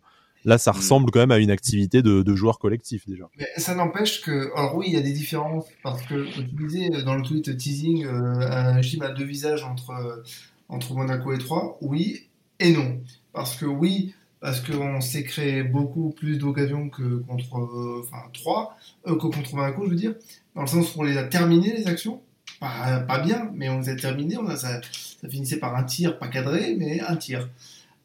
là, 0.45 0.57
ça 0.57 0.71
mm. 0.71 0.75
ressemble 0.75 1.11
quand 1.11 1.19
même 1.19 1.31
à 1.31 1.39
une 1.39 1.51
activité 1.51 2.01
de, 2.01 2.21
de 2.21 2.35
joueur 2.35 2.59
collectif 2.59 3.07
déjà. 3.07 3.25
Mais 3.37 3.47
ça 3.57 3.75
n'empêche 3.75 4.21
que, 4.21 4.55
alors 4.55 4.75
oui, 4.75 4.85
il 4.87 4.93
y 4.93 4.97
a 4.97 5.01
des 5.01 5.11
différences 5.11 5.65
parce 5.83 6.01
que 6.03 6.25
tu 6.33 6.43
disais 6.43 6.89
dans 7.03 7.15
le 7.15 7.23
tweet 7.23 7.57
teasing 7.57 8.05
euh, 8.05 8.39
un 8.39 8.81
gym 8.81 9.01
à 9.01 9.09
deux 9.09 9.25
visages 9.25 9.63
entre 9.63 10.23
entre 10.69 10.93
Monaco 10.95 11.33
et 11.33 11.37
Troyes, 11.37 11.77
oui 11.81 12.29
et 12.59 12.71
non. 12.71 13.01
Parce 13.33 13.55
que 13.55 13.65
oui, 13.65 14.13
parce 14.43 14.59
qu'on 14.59 14.99
s'est 14.99 15.23
créé 15.23 15.63
beaucoup 15.63 16.09
plus 16.09 16.37
d'occasions 16.37 16.89
que 16.89 17.19
contre 17.19 18.01
enfin 18.01 18.29
3 18.33 18.77
euh, 19.07 19.15
que 19.15 19.27
contre 19.27 19.55
Monaco 19.55 19.85
je 19.85 19.91
veux 19.91 19.95
dire. 19.95 20.15
Dans 20.53 20.63
le 20.63 20.67
sens 20.67 20.93
où 20.93 20.99
on 20.99 21.03
les 21.03 21.17
a 21.17 21.23
terminées 21.23 21.73
les 21.73 21.87
actions. 21.87 22.21
Pas, 22.59 23.19
bien 23.23 23.49
mais 23.55 23.69
on 23.69 23.79
les 23.79 23.87
a 23.87 23.95
terminées. 23.95 24.35
On 24.35 24.45
a, 24.47 24.57
ça, 24.57 24.81
finissait 25.29 25.59
par 25.59 25.77
un 25.77 25.83
tir 25.83 26.19
pas 26.19 26.27
cadré 26.27 26.75
mais 26.77 26.99
un 26.99 27.15
tir. 27.15 27.49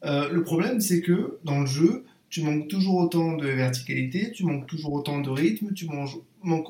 Euh, 0.05 0.29
le 0.31 0.41
problème 0.41 0.79
c'est 0.79 1.01
que 1.01 1.39
dans 1.43 1.59
le 1.59 1.65
jeu 1.65 2.05
tu 2.29 2.41
manques 2.41 2.69
toujours 2.69 2.95
autant 2.95 3.35
de 3.35 3.45
verticalité 3.45 4.31
tu 4.31 4.45
manques 4.45 4.65
toujours 4.65 4.93
autant 4.93 5.19
de 5.19 5.29
rythme 5.29 5.73
tu 5.73 5.87
manques 5.87 6.69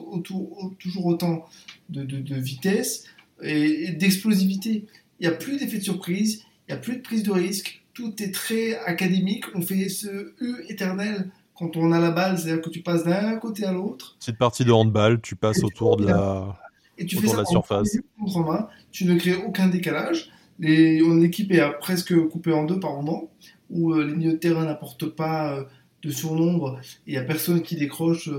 toujours 0.79 1.05
autant 1.05 1.45
de 1.89 2.35
vitesse 2.35 3.05
et, 3.43 3.83
et 3.83 3.91
d'explosivité. 3.91 4.87
Il 5.19 5.27
n'y 5.27 5.31
a 5.31 5.37
plus 5.37 5.59
d'effet 5.59 5.77
de 5.77 5.83
surprise 5.83 6.43
il 6.67 6.73
n'y 6.73 6.77
a 6.79 6.81
plus 6.81 6.97
de 6.97 7.01
prise 7.01 7.21
de 7.21 7.31
risque 7.31 7.78
tout 7.99 8.23
est 8.23 8.31
très 8.31 8.79
académique. 8.85 9.43
On 9.53 9.61
fait 9.61 9.89
ce 9.89 10.33
U 10.39 10.63
éternel 10.69 11.29
quand 11.53 11.75
on 11.75 11.91
a 11.91 11.99
la 11.99 12.11
balle, 12.11 12.37
c'est-à-dire 12.37 12.61
que 12.61 12.69
tu 12.69 12.81
passes 12.81 13.03
d'un 13.03 13.35
côté 13.35 13.65
à 13.65 13.73
l'autre. 13.73 14.15
Petite 14.19 14.37
partie 14.37 14.63
de 14.63 14.71
handball, 14.71 15.19
tu 15.19 15.35
passes 15.35 15.63
autour 15.63 15.97
de 15.97 16.07
la. 16.07 16.57
et 16.97 17.05
tu 17.05 17.17
fais 17.17 17.27
ça 17.27 17.37
la 17.37 17.45
surface. 17.45 17.97
main, 18.17 18.69
tu 18.91 19.03
ne 19.05 19.15
crées 19.15 19.35
aucun 19.35 19.67
décalage. 19.67 20.31
L'équipe 20.59 21.51
est 21.51 21.61
presque 21.79 22.17
coupée 22.27 22.53
en 22.53 22.63
deux 22.63 22.79
par 22.79 22.93
moment, 22.93 23.29
où 23.69 23.93
les 23.93 24.13
milieux 24.13 24.33
de 24.33 24.37
terrain 24.37 24.63
n'apportent 24.65 25.09
pas 25.09 25.65
de 26.01 26.11
surnombre, 26.11 26.79
il 27.05 27.11
n'y 27.11 27.19
a 27.19 27.23
personne 27.23 27.61
qui 27.61 27.75
décroche 27.75 28.29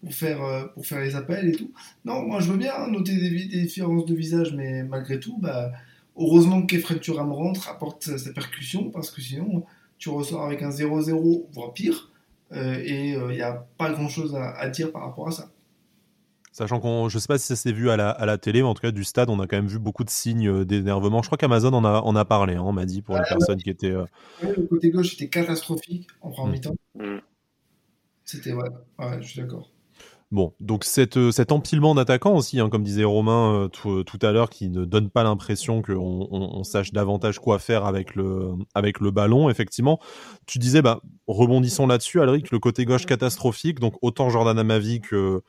pour 0.00 0.12
faire, 0.12 0.68
pour 0.74 0.84
faire 0.84 1.00
les 1.00 1.14
appels 1.14 1.48
et 1.48 1.52
tout. 1.52 1.70
Non, 2.04 2.22
moi 2.22 2.40
je 2.40 2.50
veux 2.50 2.58
bien 2.58 2.88
noter 2.88 3.14
des, 3.16 3.30
différences 3.62 4.04
de 4.06 4.14
visage, 4.14 4.52
mais 4.52 4.82
malgré 4.82 5.20
tout, 5.20 5.38
bah, 5.38 5.70
heureusement 6.16 6.62
que 6.62 6.76
Kefren 6.76 6.98
Turam 6.98 7.32
rentre, 7.32 7.68
apporte 7.68 8.16
sa 8.16 8.32
percussion, 8.32 8.90
parce 8.90 9.10
que 9.10 9.20
sinon 9.20 9.64
tu 9.98 10.08
ressors 10.08 10.42
avec 10.44 10.62
un 10.62 10.70
0-0, 10.70 11.46
voire 11.52 11.72
pire, 11.72 12.10
et 12.52 13.10
il 13.10 13.28
n'y 13.28 13.42
a 13.42 13.66
pas 13.78 13.90
grand 13.90 14.08
chose 14.08 14.34
à, 14.36 14.50
à 14.50 14.68
dire 14.68 14.92
par 14.92 15.02
rapport 15.02 15.28
à 15.28 15.32
ça. 15.32 15.50
Sachant 16.54 16.78
qu'on, 16.78 17.08
je 17.08 17.18
sais 17.18 17.26
pas 17.26 17.36
si 17.36 17.48
ça 17.48 17.56
s'est 17.56 17.72
vu 17.72 17.90
à 17.90 17.96
la, 17.96 18.10
à 18.10 18.26
la, 18.26 18.38
télé, 18.38 18.62
mais 18.62 18.68
en 18.68 18.74
tout 18.74 18.82
cas 18.82 18.92
du 18.92 19.02
stade, 19.02 19.28
on 19.28 19.40
a 19.40 19.48
quand 19.48 19.56
même 19.56 19.66
vu 19.66 19.80
beaucoup 19.80 20.04
de 20.04 20.10
signes 20.10 20.48
euh, 20.48 20.64
d'énervement. 20.64 21.20
Je 21.20 21.26
crois 21.26 21.36
qu'Amazon 21.36 21.72
en 21.72 21.84
a, 21.84 22.00
en 22.00 22.14
a 22.14 22.24
parlé, 22.24 22.54
hein, 22.54 22.62
on 22.64 22.70
m'a 22.70 22.84
dit 22.84 23.02
pour 23.02 23.16
une 23.16 23.24
personne 23.28 23.60
qui 23.60 23.70
était. 23.70 23.90
Euh, 23.90 24.04
le 24.40 24.62
côté 24.62 24.90
gauche 24.90 25.14
était 25.14 25.28
catastrophique 25.28 26.06
en 26.20 26.30
première 26.30 26.50
mm. 26.50 26.54
mi-temps. 26.54 26.76
Mm. 26.94 27.18
C'était 28.24 28.52
ouais, 28.52 28.68
ouais, 29.00 29.20
je 29.20 29.26
suis 29.26 29.40
d'accord. 29.40 29.68
Bon, 30.34 30.52
donc 30.58 30.84
euh, 30.98 31.30
cet 31.30 31.52
empilement 31.52 31.94
d'attaquants 31.94 32.34
aussi, 32.34 32.58
hein, 32.58 32.68
comme 32.68 32.82
disait 32.82 33.04
Romain 33.04 33.68
tout, 33.70 34.02
tout, 34.02 34.18
à 34.20 34.32
l'heure, 34.32 34.50
qui 34.50 34.68
ne 34.68 34.84
donne 34.84 35.08
pas 35.08 35.22
l'impression 35.22 35.80
qu'on 35.80 36.26
on, 36.28 36.64
sache 36.64 36.90
davantage 36.90 37.38
quoi 37.38 37.60
faire 37.60 37.84
avec 37.84 38.16
le, 38.16 38.50
avec 38.74 38.98
le 38.98 39.12
ballon. 39.12 39.48
Effectivement, 39.48 40.00
tu 40.44 40.58
disais, 40.58 40.82
bah, 40.82 41.02
rebondissons 41.28 41.86
là-dessus, 41.86 42.20
Alric, 42.20 42.50
le 42.50 42.58
côté 42.58 42.84
gauche 42.84 43.06
catastrophique. 43.06 43.78
Donc 43.78 43.94
autant 44.02 44.28
Jordan 44.28 44.58
Amavi 44.58 45.00
que 45.00 45.44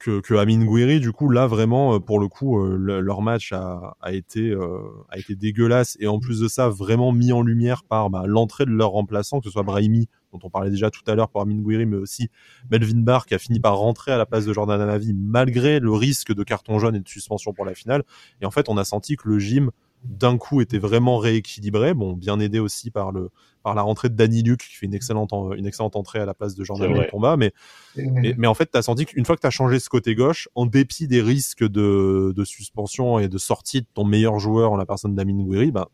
que, 0.00 0.20
que 0.20 0.34
Amin 0.34 0.64
Gouiri. 0.64 0.98
Du 0.98 1.12
coup, 1.12 1.28
là, 1.28 1.46
vraiment, 1.46 1.94
euh, 1.94 1.98
pour 2.00 2.18
le 2.18 2.26
coup, 2.26 2.58
euh, 2.58 2.76
leur 3.00 3.22
match 3.22 3.52
a, 3.52 3.94
été, 4.10 4.50
euh, 4.50 4.80
a 5.10 5.18
dégueulasse. 5.28 5.96
Et 6.00 6.08
en 6.08 6.18
plus 6.18 6.40
de 6.40 6.48
ça, 6.48 6.68
vraiment 6.68 7.12
mis 7.12 7.32
en 7.32 7.42
lumière 7.42 7.84
par 7.84 8.10
bah, 8.10 8.24
l'entrée 8.26 8.64
de 8.64 8.70
leur 8.70 8.90
remplaçant, 8.90 9.38
que 9.38 9.44
ce 9.44 9.50
soit 9.50 9.62
Brahimi, 9.62 10.08
dont 10.32 10.40
on 10.42 10.50
parlait 10.50 10.70
déjà 10.70 10.90
tout 10.90 11.02
à 11.06 11.14
l'heure 11.14 11.28
pour 11.28 11.42
Amin 11.42 11.60
Gouiri, 11.60 11.86
mais 11.86 11.98
aussi 11.98 12.30
Melvin 12.70 13.00
Barr, 13.00 13.26
qui 13.26 13.34
a 13.34 13.38
fini 13.38 13.60
par 13.60 13.76
rentrer 13.76 14.10
à 14.10 14.18
la 14.18 14.26
place 14.26 14.46
de 14.46 14.52
Jordan 14.52 14.80
Amavi, 14.80 15.12
malgré 15.14 15.78
le 15.78 15.92
risque 15.92 16.34
de 16.34 16.42
carton 16.42 16.78
jaune 16.78 16.96
et 16.96 17.00
de 17.00 17.08
suspension 17.08 17.52
pour 17.52 17.64
la 17.64 17.74
finale. 17.74 18.02
Et 18.40 18.46
en 18.46 18.50
fait, 18.50 18.68
on 18.68 18.78
a 18.78 18.84
senti 18.84 19.16
que 19.16 19.28
le 19.28 19.38
gym 19.38 19.70
d'un 20.04 20.38
coup 20.38 20.60
était 20.60 20.78
vraiment 20.78 21.18
rééquilibré, 21.18 21.94
bon, 21.94 22.14
bien 22.14 22.40
aidé 22.40 22.58
aussi 22.58 22.90
par 22.90 23.12
le 23.12 23.30
par 23.62 23.74
la 23.74 23.82
rentrée 23.82 24.08
de 24.08 24.14
Danny 24.14 24.42
Luc 24.42 24.60
qui 24.60 24.74
fait 24.74 24.86
une 24.86 24.94
excellente 24.94 25.32
une 25.56 25.66
excellente 25.66 25.94
entrée 25.94 26.18
à 26.18 26.24
la 26.24 26.32
place 26.32 26.54
de 26.54 26.64
Jordan 26.64 27.06
Tomba, 27.10 27.36
mais, 27.36 27.52
mais, 27.96 28.46
en 28.46 28.54
fait, 28.54 28.70
tu 28.70 28.78
as 28.78 28.82
senti 28.82 29.04
qu'une 29.04 29.26
fois 29.26 29.36
que 29.36 29.42
tu 29.42 29.46
as 29.46 29.50
changé 29.50 29.78
ce 29.78 29.90
côté 29.90 30.14
gauche, 30.14 30.48
en 30.54 30.64
dépit 30.64 31.06
des 31.06 31.20
risques 31.20 31.64
de, 31.64 32.32
de 32.34 32.44
suspension 32.44 33.18
et 33.18 33.28
de 33.28 33.36
sortie 33.36 33.82
de 33.82 33.86
ton 33.92 34.04
meilleur 34.04 34.38
joueur 34.38 34.72
en 34.72 34.76
la 34.76 34.86
personne 34.86 35.14
d'Amin 35.14 35.42
Gouiri, 35.42 35.70
bah 35.70 35.88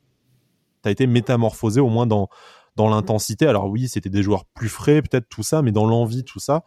tu 0.82 0.88
as 0.88 0.92
été 0.92 1.08
métamorphosé 1.08 1.80
au 1.80 1.88
moins 1.88 2.06
dans 2.06 2.28
dans 2.76 2.88
l'intensité. 2.88 3.46
Alors 3.46 3.68
oui, 3.68 3.88
c'était 3.88 4.10
des 4.10 4.22
joueurs 4.22 4.44
plus 4.44 4.68
frais, 4.68 5.02
peut-être 5.02 5.28
tout 5.28 5.42
ça, 5.42 5.62
mais 5.62 5.72
dans 5.72 5.86
l'envie, 5.86 6.22
tout 6.22 6.38
ça, 6.38 6.62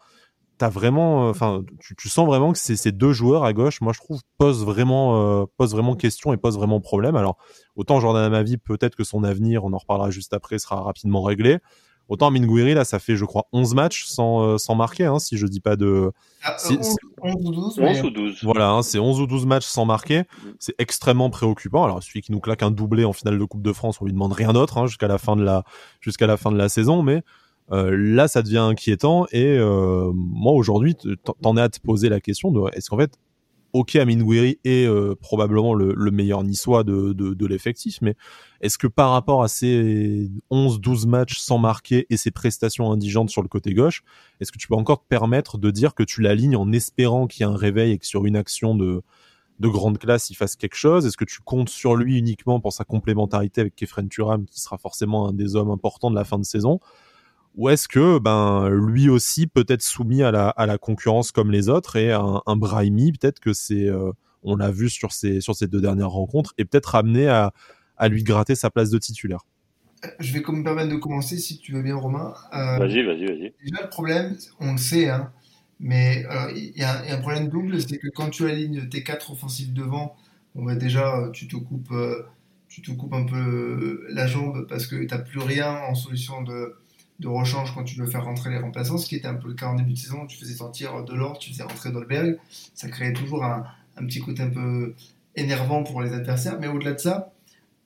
vraiment, 0.68 1.26
euh, 1.26 1.30
enfin, 1.30 1.64
tu, 1.96 2.08
sens 2.08 2.26
vraiment 2.26 2.52
que 2.52 2.58
ces 2.58 2.92
deux 2.92 3.12
joueurs 3.12 3.44
à 3.44 3.52
gauche, 3.52 3.80
moi 3.80 3.92
je 3.92 4.00
trouve, 4.00 4.20
posent 4.38 4.64
vraiment, 4.64 5.42
euh, 5.42 5.46
posent 5.56 5.72
vraiment 5.72 5.96
question 5.96 6.32
et 6.32 6.36
posent 6.36 6.56
vraiment 6.56 6.80
problème. 6.80 7.16
Alors, 7.16 7.38
autant 7.76 8.00
Jordan 8.00 8.22
Amavi, 8.22 8.58
peut-être 8.58 8.96
que 8.96 9.04
son 9.04 9.24
avenir, 9.24 9.64
on 9.64 9.72
en 9.72 9.78
reparlera 9.78 10.10
juste 10.10 10.34
après, 10.34 10.58
sera 10.58 10.80
rapidement 10.82 11.22
réglé. 11.22 11.58
Autant 12.10 12.32
Minguiri, 12.32 12.74
là, 12.74 12.84
ça 12.84 12.98
fait, 12.98 13.14
je 13.14 13.24
crois, 13.24 13.46
11 13.52 13.74
matchs 13.74 14.04
sans, 14.04 14.42
euh, 14.42 14.58
sans 14.58 14.74
marquer, 14.74 15.04
hein, 15.04 15.20
si 15.20 15.36
je 15.36 15.46
dis 15.46 15.60
pas 15.60 15.76
de. 15.76 16.10
11, 16.68 16.96
ah, 17.22 17.28
ou 17.36 17.52
12. 17.52 17.78
ou 18.02 18.10
12. 18.10 18.38
Voilà, 18.42 18.70
hein, 18.70 18.82
c'est 18.82 18.98
11 18.98 19.20
ou 19.20 19.28
12 19.28 19.46
matchs 19.46 19.64
sans 19.64 19.84
marquer. 19.84 20.24
C'est 20.58 20.74
extrêmement 20.78 21.30
préoccupant. 21.30 21.84
Alors, 21.84 22.02
celui 22.02 22.20
qui 22.20 22.32
nous 22.32 22.40
claque 22.40 22.64
un 22.64 22.72
doublé 22.72 23.04
en 23.04 23.12
finale 23.12 23.38
de 23.38 23.44
Coupe 23.44 23.62
de 23.62 23.72
France, 23.72 24.00
on 24.00 24.06
lui 24.06 24.12
demande 24.12 24.32
rien 24.32 24.52
d'autre, 24.52 24.78
hein, 24.78 24.88
jusqu'à 24.88 25.06
la 25.06 25.18
fin 25.18 25.36
de 25.36 25.44
la, 25.44 25.62
jusqu'à 26.00 26.26
la 26.26 26.36
fin 26.36 26.50
de 26.50 26.56
la 26.56 26.68
saison, 26.68 27.04
mais 27.04 27.22
euh, 27.72 27.96
là, 27.96 28.28
ça 28.28 28.42
devient 28.42 28.58
inquiétant. 28.58 29.26
Et 29.32 29.58
euh, 29.58 30.10
moi, 30.14 30.52
aujourd'hui, 30.52 30.96
t'en 31.42 31.56
es 31.56 31.60
à 31.60 31.68
te 31.68 31.80
poser 31.80 32.08
la 32.08 32.20
question 32.20 32.50
de 32.50 32.60
est-ce 32.74 32.90
qu'en 32.90 32.98
fait, 32.98 33.16
ok, 33.72 33.96
Amin 33.96 34.18
Gouiri 34.18 34.58
est 34.64 34.86
euh, 34.86 35.14
probablement 35.14 35.74
le, 35.74 36.10
meilleur 36.10 36.42
niçois 36.42 36.82
de, 36.82 37.12
de, 37.12 37.46
l'effectif, 37.46 37.98
mais 38.02 38.16
est-ce 38.60 38.78
que 38.78 38.86
par 38.86 39.12
rapport 39.12 39.42
à 39.42 39.48
ces 39.48 40.30
11-12 40.50 41.06
matchs 41.06 41.38
sans 41.38 41.58
marquer 41.58 42.06
et 42.10 42.16
ses 42.16 42.30
prestations 42.30 42.90
indigentes 42.90 43.30
sur 43.30 43.42
le 43.42 43.48
côté 43.48 43.72
gauche, 43.74 44.02
est-ce 44.40 44.50
que 44.50 44.58
tu 44.58 44.66
peux 44.66 44.74
encore 44.74 45.02
te 45.02 45.08
permettre 45.08 45.58
de 45.58 45.70
dire 45.70 45.94
que 45.94 46.02
tu 46.02 46.20
l'alignes 46.20 46.56
en 46.56 46.72
espérant 46.72 47.26
qu'il 47.26 47.46
y 47.46 47.48
ait 47.48 47.52
un 47.52 47.56
réveil 47.56 47.92
et 47.92 47.98
que 47.98 48.06
sur 48.06 48.26
une 48.26 48.36
action 48.36 48.74
de, 48.74 49.02
de 49.60 49.68
grande 49.68 49.98
classe, 49.98 50.30
il 50.30 50.34
fasse 50.34 50.56
quelque 50.56 50.76
chose? 50.76 51.06
Est-ce 51.06 51.16
que 51.16 51.24
tu 51.24 51.40
comptes 51.40 51.68
sur 51.68 51.94
lui 51.94 52.18
uniquement 52.18 52.60
pour 52.60 52.72
sa 52.72 52.84
complémentarité 52.84 53.60
avec 53.60 53.76
Kefren 53.76 54.08
Turam, 54.08 54.46
qui 54.46 54.60
sera 54.60 54.78
forcément 54.78 55.28
un 55.28 55.32
des 55.32 55.54
hommes 55.54 55.70
importants 55.70 56.10
de 56.10 56.16
la 56.16 56.24
fin 56.24 56.38
de 56.38 56.44
saison? 56.44 56.80
Ou 57.56 57.68
est-ce 57.68 57.88
que 57.88 58.18
ben 58.18 58.68
lui 58.68 59.08
aussi 59.08 59.46
peut 59.46 59.66
être 59.68 59.82
soumis 59.82 60.22
à 60.22 60.30
la, 60.30 60.48
à 60.50 60.66
la 60.66 60.78
concurrence 60.78 61.32
comme 61.32 61.50
les 61.50 61.68
autres 61.68 61.96
et 61.96 62.12
un, 62.12 62.40
un 62.46 62.56
Brahimi 62.56 63.12
peut-être 63.12 63.40
que 63.40 63.52
c'est 63.52 63.86
euh, 63.86 64.12
on 64.42 64.56
l'a 64.56 64.70
vu 64.70 64.88
sur 64.88 65.12
ces 65.12 65.40
sur 65.40 65.54
ces 65.54 65.66
deux 65.66 65.80
dernières 65.80 66.10
rencontres 66.10 66.54
et 66.58 66.64
peut-être 66.64 66.94
amené 66.94 67.28
à, 67.28 67.52
à 67.96 68.08
lui 68.08 68.22
gratter 68.22 68.54
sa 68.54 68.70
place 68.70 68.90
de 68.90 68.98
titulaire. 68.98 69.40
Je 70.18 70.32
vais 70.32 70.40
me 70.40 70.64
permettre 70.64 70.88
de 70.88 70.96
commencer 70.96 71.36
si 71.36 71.58
tu 71.58 71.72
veux 71.72 71.82
bien 71.82 71.96
Romain. 71.96 72.32
Euh, 72.54 72.78
vas-y, 72.78 73.02
vas-y, 73.04 73.26
vas-y. 73.26 73.52
Déjà 73.62 73.82
le 73.82 73.90
problème, 73.90 74.34
on 74.58 74.72
le 74.72 74.78
sait, 74.78 75.10
hein, 75.10 75.30
mais 75.78 76.24
euh, 76.30 76.50
il 76.54 76.72
y, 76.74 76.84
a 76.84 77.02
un 77.14 77.20
problème 77.20 77.48
double, 77.48 77.82
c'est 77.82 77.98
que 77.98 78.08
quand 78.08 78.30
tu 78.30 78.48
alignes 78.48 78.88
tes 78.88 79.02
quatre 79.02 79.32
offensifs 79.32 79.74
devant, 79.74 80.16
on 80.54 80.64
va 80.64 80.74
déjà 80.74 81.28
tu 81.34 81.48
te 81.48 81.56
coupes 81.56 81.92
tu 82.68 82.80
te 82.82 82.92
coupes 82.92 83.12
un 83.12 83.24
peu 83.24 84.06
la 84.10 84.26
jambe 84.26 84.66
parce 84.68 84.86
que 84.86 84.96
tu 84.96 85.06
n'as 85.06 85.18
plus 85.18 85.40
rien 85.40 85.80
en 85.88 85.94
solution 85.94 86.42
de 86.42 86.76
de 87.20 87.28
rechange 87.28 87.74
quand 87.74 87.84
tu 87.84 87.96
veux 88.00 88.06
faire 88.06 88.24
rentrer 88.24 88.50
les 88.50 88.58
remplaçants, 88.58 88.96
ce 88.96 89.06
qui 89.06 89.16
était 89.16 89.28
un 89.28 89.34
peu 89.34 89.48
le 89.48 89.54
cas 89.54 89.66
en 89.66 89.74
début 89.74 89.92
de 89.92 89.98
saison. 89.98 90.26
Tu 90.26 90.38
faisais 90.38 90.54
sortir 90.54 91.04
Delors, 91.04 91.38
tu 91.38 91.50
faisais 91.50 91.62
rentrer 91.62 91.92
Dolberg. 91.92 92.38
Ça 92.74 92.88
créait 92.88 93.12
toujours 93.12 93.44
un, 93.44 93.64
petit 93.98 94.20
côté 94.20 94.42
un 94.42 94.48
peu 94.48 94.94
énervant 95.36 95.84
pour 95.84 96.00
les 96.02 96.14
adversaires. 96.14 96.58
Mais 96.58 96.68
au-delà 96.68 96.92
de 96.92 96.98
ça, 96.98 97.32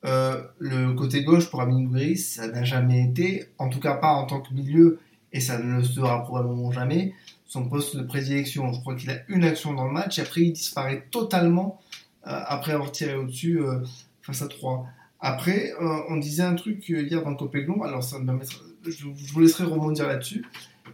euh, 0.05 0.41
le 0.59 0.93
côté 0.93 1.23
gauche 1.23 1.49
pour 1.49 1.61
Amin 1.61 1.83
Gouiri, 1.83 2.17
ça 2.17 2.47
n'a 2.47 2.63
jamais 2.63 3.03
été, 3.03 3.49
en 3.57 3.69
tout 3.69 3.81
cas 3.81 3.95
pas 3.95 4.13
en 4.13 4.25
tant 4.25 4.39
que 4.39 4.53
milieu, 4.53 4.99
et 5.33 5.41
ça 5.41 5.59
ne 5.59 5.77
le 5.77 5.83
sera 5.83 6.23
probablement 6.23 6.71
jamais, 6.71 7.13
son 7.45 7.67
poste 7.67 7.97
de 7.97 8.03
prédilection. 8.03 8.71
Je 8.71 8.79
crois 8.79 8.95
qu'il 8.95 9.09
a 9.09 9.17
une 9.27 9.43
action 9.43 9.73
dans 9.73 9.85
le 9.85 9.91
match, 9.91 10.17
et 10.17 10.21
après 10.21 10.41
il 10.41 10.53
disparaît 10.53 11.07
totalement 11.11 11.81
euh, 12.27 12.39
après 12.47 12.71
avoir 12.71 12.91
tiré 12.91 13.15
au-dessus 13.15 13.59
euh, 13.59 13.79
face 14.21 14.41
à 14.41 14.47
3. 14.47 14.87
Après, 15.19 15.71
on 15.79 16.17
disait 16.17 16.43
un 16.43 16.53
truc 16.53 16.87
hier 16.87 17.23
dans 17.23 17.33
Copéglon, 17.33 17.81
alors 17.81 18.03
ça 18.03 18.19
me 18.19 18.25
permettra 18.25 18.59
je, 18.91 19.05
vous 19.05 19.39
laisserai 19.39 19.65
rebondir 19.65 20.07
là-dessus. 20.07 20.45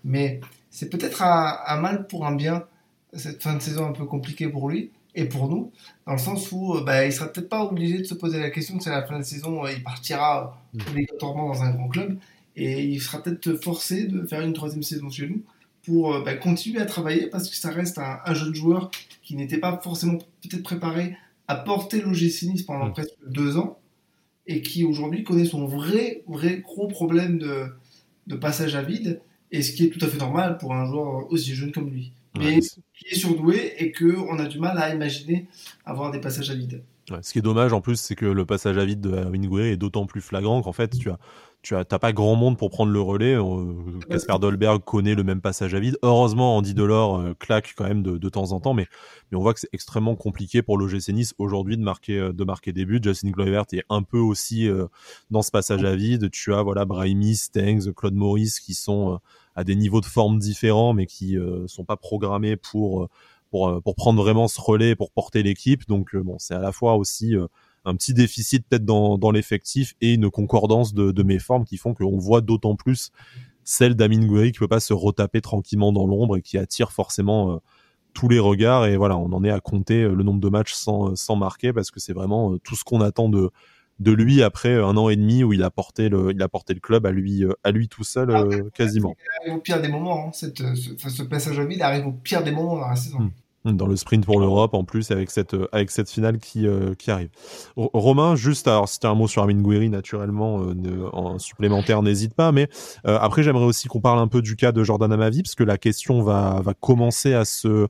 Mais 0.04 0.42
c'est 0.70 0.90
peut-être 0.90 1.22
un, 1.22 1.80
mal 1.80 2.08
pour 2.08 2.26
un 2.26 2.36
bien, 2.36 2.64
cette 3.14 3.44
fin 3.44 3.56
de 3.56 3.62
saison 3.62 3.86
un 3.88 3.92
peu 3.92 4.06
compliquée 4.06 4.48
pour 4.48 4.70
lui 4.70 4.92
et 5.14 5.26
pour 5.26 5.50
nous, 5.50 5.72
dans 6.08 6.14
le 6.14 6.18
sens 6.20 6.52
où 6.52 6.76
euh, 6.76 6.84
bah, 6.84 7.06
il 7.06 7.12
sera 7.12 7.28
peut-être 7.28 7.50
pas 7.50 7.66
obligé 7.66 7.98
de 7.98 8.04
se 8.06 8.14
poser 8.14 8.40
la 8.40 8.50
question 8.50 8.78
que 8.78 8.84
c'est 8.84 8.92
la 8.92 9.04
fin 9.04 9.20
de 9.20 9.24
saison, 9.24 9.66
euh, 9.66 9.72
il 9.72 9.84
partira 9.84 10.58
mm. 10.74 10.80
obligatoirement 10.90 11.48
dans 11.50 11.64
un 11.64 11.72
grand 11.72 11.90
club 11.90 12.18
et 12.56 12.84
il 12.84 13.02
sera 13.02 13.22
peut-être 13.22 13.62
forcé 13.62 14.06
de 14.06 14.26
faire 14.26 14.42
une 14.42 14.54
troisième 14.54 14.84
saison 14.84 15.10
chez 15.10 15.28
nous 15.28 15.44
pour 15.86 16.14
euh, 16.14 16.24
bah, 16.24 16.36
continuer 16.36 16.80
à 16.80 16.86
travailler 16.86 17.28
parce 17.28 17.50
que 17.50 17.56
ça 17.58 17.72
reste 17.72 18.00
un, 18.00 18.34
jeune 18.34 18.56
joueur 18.56 18.90
qui 19.22 19.36
n'était 19.36 19.58
pas 19.58 19.78
forcément 19.84 20.18
peut-être 20.18 20.64
préparé 20.64 21.18
à 21.50 21.56
porter 21.56 22.00
l'OGC 22.02 22.44
Nice 22.44 22.64
pendant 22.64 22.88
mm. 22.88 22.94
presque 22.94 23.16
deux 23.28 23.58
ans 23.58 23.80
et 24.48 24.62
qui 24.62 24.86
aujourd'hui 24.86 25.24
connaît 25.24 25.46
son 25.46 25.66
vrai, 25.66 26.24
vrai 26.28 26.62
gros 26.62 26.88
problème 26.88 27.38
de, 27.38 27.74
de 28.28 28.36
passage 28.36 28.76
à 28.76 28.82
vide, 28.82 29.22
et 29.52 29.62
ce 29.62 29.74
qui 29.74 29.86
est 29.86 29.90
tout 29.90 30.04
à 30.04 30.08
fait 30.08 30.18
normal 30.18 30.58
pour 30.58 30.74
un 30.74 30.86
joueur 30.86 31.32
aussi 31.32 31.54
jeune 31.56 31.72
comme 31.72 31.90
lui. 31.90 32.14
Mais 32.38 32.60
qui 32.60 33.08
est 33.12 33.16
surdoué 33.16 33.74
et 33.78 33.92
qu'on 33.92 34.40
a 34.40 34.46
du 34.46 34.58
mal 34.58 34.78
à 34.78 34.94
imaginer 34.94 35.48
avoir 35.86 36.12
des 36.12 36.22
passages 36.22 36.50
à 36.50 36.56
vide. 36.56 36.82
ce 37.22 37.34
qui 37.34 37.40
est 37.40 37.42
dommage 37.42 37.74
en 37.74 37.82
plus, 37.82 38.00
c'est 38.00 38.16
que 38.16 38.26
le 38.26 38.46
passage 38.46 38.78
à 38.78 38.86
vide 38.86 39.02
de 39.02 39.26
Wingway 39.26 39.72
est 39.72 39.78
d'autant 39.78 40.06
plus 40.06 40.22
flagrant 40.22 40.62
qu'en 40.62 40.72
fait, 40.72 40.98
tu 40.98 41.10
as 41.10 41.20
tu 41.62 41.76
as 41.76 41.86
pas 41.86 42.12
grand 42.12 42.36
monde 42.36 42.58
pour 42.58 42.72
prendre 42.72 42.92
le 42.92 43.02
relais. 43.02 43.38
Casper 44.10 44.40
Dolberg 44.40 44.84
connaît 44.84 45.14
le 45.14 45.24
même 45.24 45.42
passage 45.42 45.76
à 45.76 45.80
vide. 45.80 45.98
Heureusement, 46.02 46.58
Andy 46.58 46.74
Delors 46.74 47.20
euh, 47.20 47.34
claque 47.38 47.74
quand 47.78 47.84
même 47.84 48.02
de, 48.02 48.18
de, 48.18 48.30
temps 48.30 48.52
en 48.52 48.60
temps, 48.60 48.74
mais, 48.74 48.88
mais 49.32 49.38
on 49.38 49.42
voit 49.42 49.54
que 49.54 49.60
c'est 49.60 49.70
extrêmement 49.72 50.16
compliqué 50.16 50.64
pour 50.64 50.78
l'OGC 50.78 51.10
Nice 51.10 51.36
aujourd'hui 51.38 51.78
de 51.78 51.84
marquer 51.84 52.18
euh, 52.18 52.34
de 52.34 52.44
marquer 52.44 52.74
des 52.74 52.86
buts. 52.86 53.00
Justin 53.04 53.32
Kluivert 53.32 53.66
est 53.74 53.84
un 53.90 54.02
peu 54.02 54.18
aussi 54.18 54.68
euh, 54.68 54.88
dans 55.30 55.44
ce 55.44 55.52
passage 55.52 55.84
à 55.84 55.96
vide. 55.96 56.32
Tu 56.32 56.52
as 56.54 56.64
voilà 56.64 56.86
Brahimi, 56.86 57.36
Stengs, 57.36 57.94
Claude 57.94 58.16
Maurice 58.16 58.60
qui 58.60 58.74
sont 58.74 59.20
à 59.56 59.64
des 59.64 59.76
niveaux 59.76 60.02
de 60.02 60.06
forme 60.06 60.40
différents, 60.40 60.94
mais 60.94 61.06
qui 61.06 61.38
sont 61.68 61.86
pas 61.86 61.98
programmés 61.98 62.56
pour 62.56 63.10
pour 63.52 63.82
pour 63.84 63.96
prendre 63.96 64.22
vraiment 64.22 64.48
ce 64.48 64.60
relais 64.60 64.96
pour 64.96 65.12
porter 65.12 65.44
l'équipe. 65.44 65.88
Donc 65.88 66.16
bon, 66.16 66.38
c'est 66.40 66.56
à 66.56 66.60
la 66.60 66.72
fois 66.72 66.96
aussi 66.96 67.36
un 67.86 67.96
petit 67.96 68.14
déficit 68.14 68.66
peut-être 68.68 68.86
dans, 68.86 69.18
dans 69.18 69.32
l'effectif 69.32 69.96
et 70.02 70.14
une 70.14 70.30
concordance 70.30 70.94
de, 70.94 71.12
de 71.12 71.24
mes 71.24 71.40
formes 71.40 71.66
qui 71.66 71.78
font 71.78 71.94
qu'on 71.94 72.18
voit 72.18 72.42
d'autant 72.42 72.76
plus 72.76 73.12
celle 73.64 73.96
d'Amin 73.96 74.26
Gouiri 74.26 74.52
qui 74.52 74.60
peut 74.60 74.68
pas 74.68 74.80
se 74.80 74.94
retaper 74.94 75.42
tranquillement 75.42 75.92
dans 75.92 76.06
l'ombre 76.06 76.38
et 76.38 76.42
qui 76.42 76.58
attire 76.58 76.92
forcément 76.92 77.54
euh, 77.54 77.58
tous 78.14 78.28
les 78.28 78.40
regards 78.40 78.86
et 78.86 78.98
voilà, 78.98 79.18
on 79.18 79.32
en 79.32 79.44
est 79.44 79.52
à 79.52 79.60
compter 79.60 80.02
le 80.02 80.24
nombre 80.24 80.40
de 80.42 80.50
matchs 80.50 80.74
sans, 80.74 81.16
sans 81.16 81.36
marquer 81.36 81.72
parce 81.74 81.92
que 81.92 82.00
c'est 82.00 82.14
vraiment 82.14 82.58
tout 82.58 82.76
ce 82.76 82.84
qu'on 82.84 83.02
attend 83.02 83.30
de, 83.30 83.50
de 84.00 84.12
lui 84.12 84.44
après 84.44 84.76
un 84.76 84.98
an 84.98 85.10
et 85.10 85.16
demi 85.16 85.44
où 85.44 85.54
il 85.54 85.64
a 85.64 85.70
porté 85.70 86.10
le, 86.10 86.32
il 86.32 86.42
a 86.42 86.50
porté 86.50 86.74
le 86.74 86.82
club 86.82 87.06
à 87.06 87.12
lui, 87.12 87.46
à 87.64 87.72
lui 87.72 87.88
tout 87.88 88.04
seul 88.04 88.32
ah, 88.32 88.44
quasiment. 88.74 89.16
Il 89.18 89.50
arrive 89.50 89.60
au 89.60 89.62
pire 89.62 89.82
des 89.82 89.88
moments, 89.88 90.28
hein, 90.28 90.32
cette, 90.34 90.62
ce, 90.76 91.24
passage 91.24 91.58
à 91.58 91.66
vide 91.66 91.82
arrive 91.82 92.08
au 92.08 92.12
pire 92.12 92.44
des 92.44 92.52
moments 92.52 92.78
dans 92.78 92.90
la 92.90 92.96
saison. 92.96 93.20
Hmm 93.20 93.32
dans 93.66 93.86
le 93.86 93.96
sprint 93.96 94.26
pour 94.26 94.40
l'Europe 94.40 94.74
en 94.74 94.84
plus 94.84 95.12
avec 95.12 95.30
cette 95.30 95.54
euh, 95.54 95.68
avec 95.72 95.92
cette 95.92 96.10
finale 96.10 96.40
qui 96.40 96.68
euh, 96.68 96.96
qui 96.96 97.12
arrive. 97.12 97.30
Romain, 97.76 98.36
juste 98.36 98.68
alors 98.68 98.90
c'était 98.90 99.08
un 99.08 99.14
mot 99.14 99.28
sur 99.28 99.44
Amin 99.44 99.62
Gouiri 99.62 99.90
naturellement 99.90 100.62
euh, 100.62 101.10
en 101.14 101.38
supplémentaire 101.38 102.02
n'hésite 102.02 102.34
pas, 102.34 102.52
mais 102.52 102.68
après 103.04 103.44
j'aimerais 103.44 103.66
aussi 103.66 103.88
qu'on 103.88 104.02
parle 104.02 104.20
un 104.20 104.28
peu 104.28 104.42
du 104.42 104.56
cas 104.56 104.72
de 104.72 104.84
Jordan 104.84 105.12
Amavi 105.12 105.44
parce 105.44 105.56
que 105.56 105.64
la 105.64 105.78
question 105.78 106.22
va 106.22 106.62
va 106.62 106.74
commencer 106.74 107.34
à 107.34 107.46
se 107.46 107.88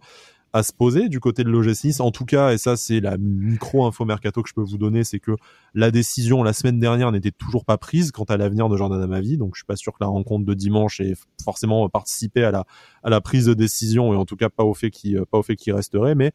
à 0.53 0.63
se 0.63 0.73
poser 0.73 1.07
du 1.07 1.19
côté 1.19 1.43
de 1.43 1.49
l'OGC 1.49 1.85
Nice. 1.85 1.99
En 1.99 2.11
tout 2.11 2.25
cas, 2.25 2.51
et 2.51 2.57
ça 2.57 2.75
c'est 2.75 2.99
la 2.99 3.17
micro 3.17 3.85
info 3.85 4.03
mercato 4.03 4.43
que 4.43 4.49
je 4.49 4.53
peux 4.53 4.61
vous 4.61 4.77
donner, 4.77 5.03
c'est 5.03 5.19
que 5.19 5.31
la 5.73 5.91
décision 5.91 6.43
la 6.43 6.53
semaine 6.53 6.79
dernière 6.79 7.11
n'était 7.11 7.31
toujours 7.31 7.63
pas 7.63 7.77
prise 7.77 8.11
quant 8.11 8.25
à 8.25 8.37
l'avenir 8.37 8.67
de 8.67 8.75
Jordan 8.75 9.01
Amavi. 9.01 9.37
Donc 9.37 9.55
je 9.55 9.59
suis 9.59 9.65
pas 9.65 9.77
sûr 9.77 9.93
que 9.93 9.99
la 10.01 10.07
rencontre 10.07 10.45
de 10.45 10.53
dimanche 10.53 10.99
ait 10.99 11.13
forcément 11.43 11.87
participé 11.89 12.43
à 12.43 12.51
la 12.51 12.65
à 13.03 13.09
la 13.09 13.21
prise 13.21 13.45
de 13.45 13.53
décision 13.53 14.13
et 14.13 14.17
en 14.17 14.25
tout 14.25 14.35
cas 14.35 14.49
pas 14.49 14.63
au 14.63 14.73
fait 14.73 14.91
qu'il 14.91 15.25
pas 15.25 15.37
au 15.37 15.43
fait 15.43 15.55
qu'il 15.55 15.73
resterait. 15.73 16.15
Mais 16.15 16.33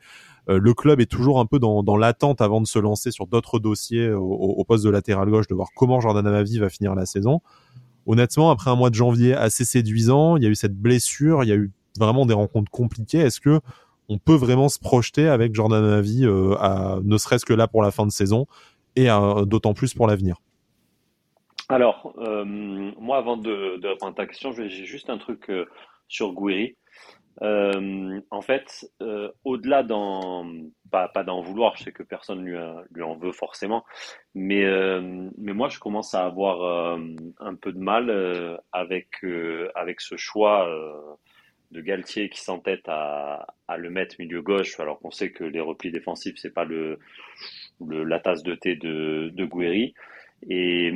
euh, 0.48 0.58
le 0.58 0.74
club 0.74 1.00
est 1.00 1.10
toujours 1.10 1.40
un 1.40 1.46
peu 1.46 1.58
dans, 1.58 1.82
dans 1.82 1.96
l'attente 1.96 2.40
avant 2.40 2.60
de 2.60 2.66
se 2.66 2.78
lancer 2.78 3.10
sur 3.10 3.26
d'autres 3.26 3.58
dossiers 3.58 4.10
au, 4.10 4.22
au, 4.22 4.64
poste 4.64 4.84
de 4.84 4.90
latéral 4.90 5.28
gauche, 5.28 5.48
de 5.48 5.54
voir 5.54 5.68
comment 5.76 6.00
Jordan 6.00 6.26
Amavi 6.26 6.58
va 6.58 6.70
finir 6.70 6.94
la 6.94 7.04
saison. 7.04 7.40
Honnêtement, 8.06 8.50
après 8.50 8.70
un 8.70 8.76
mois 8.76 8.90
de 8.90 8.94
janvier 8.94 9.34
assez 9.34 9.64
séduisant, 9.64 10.36
il 10.36 10.44
y 10.44 10.46
a 10.46 10.48
eu 10.48 10.54
cette 10.54 10.76
blessure, 10.76 11.42
il 11.42 11.48
y 11.48 11.52
a 11.52 11.56
eu 11.56 11.72
vraiment 11.98 12.26
des 12.26 12.34
rencontres 12.34 12.70
compliquées. 12.70 13.18
Est-ce 13.18 13.40
que 13.40 13.60
on 14.08 14.18
peut 14.18 14.34
vraiment 14.34 14.68
se 14.68 14.78
projeter 14.78 15.28
avec 15.28 15.54
Jordan 15.54 15.84
Avi, 15.84 16.24
euh, 16.24 16.54
à, 16.58 16.98
ne 17.02 17.16
serait-ce 17.16 17.44
que 17.44 17.52
là 17.52 17.66
pour 17.66 17.82
la 17.82 17.90
fin 17.90 18.06
de 18.06 18.12
saison 18.12 18.46
et 18.94 19.08
d'autant 19.44 19.74
plus 19.74 19.92
pour 19.92 20.06
l'avenir. 20.06 20.36
Alors, 21.68 22.14
euh, 22.18 22.44
moi, 22.46 23.18
avant 23.18 23.36
de, 23.36 23.78
répondre 23.86 24.12
à 24.12 24.14
ta 24.14 24.26
question, 24.26 24.52
j'ai 24.52 24.68
juste 24.70 25.10
un 25.10 25.18
truc 25.18 25.50
euh, 25.50 25.66
sur 26.08 26.32
Gouiri. 26.32 26.76
en 27.42 28.40
fait, 28.40 28.90
au-delà 29.44 29.82
d'en 29.82 30.46
pas, 30.90 31.10
d'en 31.24 31.42
vouloir, 31.42 31.76
je 31.76 31.84
sais 31.84 31.92
que 31.92 32.02
personne 32.02 32.42
lui, 32.42 32.56
lui 32.92 33.02
en 33.02 33.16
veut 33.16 33.32
forcément, 33.32 33.84
mais 34.34 34.64
mais 35.36 35.52
moi 35.52 35.68
je 35.68 35.78
commence 35.78 36.14
à 36.14 36.24
avoir 36.24 36.96
un 37.40 37.54
peu 37.54 37.72
de 37.72 37.78
mal 37.78 38.58
avec 38.72 39.08
avec 39.74 40.00
ce 40.00 40.16
choix 40.16 40.66
de 41.72 41.80
Galtier 41.80 42.28
qui 42.28 42.40
s'entête 42.40 42.84
à, 42.86 43.54
à 43.68 43.76
le 43.76 43.90
mettre 43.90 44.16
milieu 44.18 44.42
gauche, 44.42 44.78
alors 44.80 44.98
qu'on 45.00 45.10
sait 45.10 45.30
que 45.30 45.44
les 45.44 45.60
replis 45.60 45.90
défensifs, 45.90 46.36
c'est 46.36 46.54
pas 46.54 46.64
le, 46.64 46.98
la 47.80 48.20
tasse 48.20 48.42
de 48.42 48.54
thé 48.54 48.76
de, 48.76 49.30
de. 49.34 49.48
Et, 50.48 50.92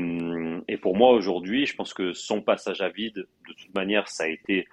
et, 0.69 0.77
pour 0.77 0.97
moi, 0.97 1.13
aujourd'hui, 1.13 1.67
je 1.67 1.75
pense 1.75 1.95
que 1.95 2.13
son 2.13 2.43
passage 2.43 2.83
à 2.83 2.91
vide, 2.91 3.15
de 3.15 3.53
toute 3.55 3.75
manière, 3.75 4.07
ça 4.09 4.25
a 4.25 4.29
été 4.29 4.67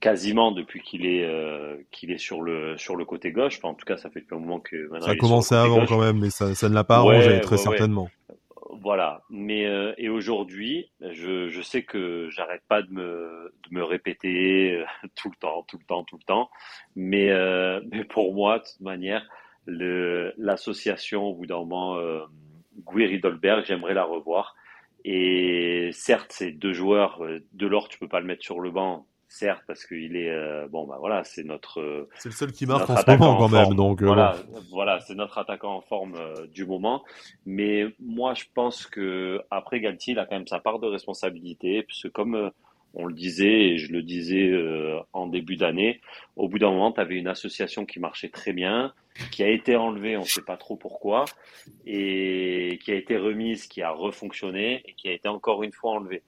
quasiment 0.00 0.50
depuis 0.50 0.80
qu'il 0.80 1.06
est, 1.06 1.24
euh, 1.24 1.76
qu'il 1.90 2.10
est 2.10 2.18
sur, 2.18 2.42
le, 2.42 2.76
sur 2.76 2.96
le 2.96 3.04
côté 3.04 3.30
gauche. 3.30 3.60
en 3.62 3.74
tout 3.74 3.84
cas, 3.84 3.96
ça 3.96 4.10
fait 4.10 4.20
depuis 4.20 4.34
un 4.34 4.40
moment 4.40 4.58
que. 4.58 4.90
Ça 5.00 5.10
a 5.10 5.16
commencé 5.16 5.54
avant 5.54 5.86
quand 5.86 6.00
même, 6.00 6.18
mais 6.18 6.30
ça, 6.30 6.54
ça 6.54 6.68
ne 6.68 6.74
l'a 6.74 6.84
pas 6.84 6.96
arrangé, 6.96 7.40
très 7.40 7.58
certainement. 7.58 8.10
Voilà. 8.80 9.22
Mais 9.30 9.66
euh, 9.66 9.92
et 9.98 10.08
aujourd'hui, 10.08 10.90
je, 11.00 11.48
je, 11.48 11.62
sais 11.62 11.82
que 11.82 12.28
j'arrête 12.30 12.62
pas 12.68 12.82
de 12.82 12.90
me, 12.92 13.52
de 13.68 13.74
me 13.74 13.82
répéter 13.82 14.76
euh, 14.76 14.84
tout 15.16 15.30
le 15.30 15.36
temps, 15.36 15.62
tout 15.64 15.78
le 15.78 15.84
temps, 15.84 16.04
tout 16.04 16.16
le 16.16 16.24
temps. 16.24 16.50
Mais, 16.96 17.30
euh, 17.30 17.80
mais 17.90 18.04
pour 18.04 18.34
moi, 18.34 18.58
de 18.58 18.64
toute 18.64 18.80
manière, 18.80 19.26
l'association 19.66 21.24
au 21.24 21.34
bout 21.34 21.46
d'un 21.46 21.58
moment, 21.58 21.96
euh, 21.96 22.24
Dolberg, 23.22 23.64
j'aimerais 23.66 23.94
la 23.94 24.04
revoir. 24.04 24.54
Et 25.04 25.90
certes, 25.92 26.32
ces 26.32 26.52
deux 26.52 26.72
joueurs, 26.72 27.22
de 27.52 27.66
l'or, 27.66 27.88
tu 27.88 27.98
peux 27.98 28.08
pas 28.08 28.20
le 28.20 28.26
mettre 28.26 28.42
sur 28.42 28.60
le 28.60 28.70
banc, 28.70 29.06
certes 29.30 29.62
parce 29.66 29.86
qu'il 29.86 30.16
est 30.16 30.28
euh, 30.28 30.66
bon 30.68 30.86
bah 30.86 30.96
voilà 30.98 31.22
c'est 31.22 31.44
notre 31.44 31.80
euh, 31.80 32.08
c'est 32.16 32.28
le 32.28 32.34
seul 32.34 32.52
qui 32.52 32.66
marque 32.66 32.90
en 32.90 32.96
ce 32.96 33.10
moment 33.10 33.36
quand 33.36 33.48
même 33.48 33.74
donc 33.74 34.02
euh, 34.02 34.06
voilà 34.06 34.36
voilà 34.70 34.98
c'est 35.00 35.14
notre 35.14 35.38
attaquant 35.38 35.76
en 35.76 35.80
forme 35.80 36.16
du 36.52 36.66
moment. 36.66 37.04
Mais 37.46 37.86
moi 38.00 38.34
je 38.34 38.44
pense 38.52 38.86
que 38.86 39.40
après 39.50 39.80
Galtier 39.80 40.14
il 40.14 40.18
a 40.18 40.26
quand 40.26 40.34
même 40.34 40.48
sa 40.48 40.58
part 40.58 40.80
de 40.80 40.88
responsabilité 40.88 41.84
puisque 41.84 42.10
comme 42.10 42.50
on 42.94 43.06
le 43.06 43.14
disait 43.14 43.68
et 43.68 43.78
je 43.78 43.92
le 43.92 44.02
disais 44.02 44.52
en 45.12 45.28
début 45.28 45.56
d'année 45.56 46.00
au 46.34 46.48
bout 46.48 46.58
d'un 46.58 46.70
moment 46.70 46.90
tu 46.90 47.00
avais 47.00 47.14
une 47.14 47.28
association 47.28 47.86
qui 47.86 48.00
marchait 48.00 48.30
très 48.30 48.52
bien 48.52 48.92
qui 49.30 49.44
a 49.44 49.48
été 49.48 49.76
enlevée 49.76 50.16
on 50.16 50.24
sait 50.24 50.42
pas 50.42 50.56
trop 50.56 50.74
pourquoi 50.74 51.24
et 51.86 52.80
qui 52.82 52.90
a 52.90 52.96
été 52.96 53.16
remise 53.16 53.68
qui 53.68 53.80
a 53.80 53.92
refonctionné 53.92 54.82
et 54.86 54.94
qui 54.94 55.08
a 55.08 55.12
été 55.12 55.28
encore 55.28 55.62
une 55.62 55.72
fois 55.72 55.92
enlevée 55.92 56.24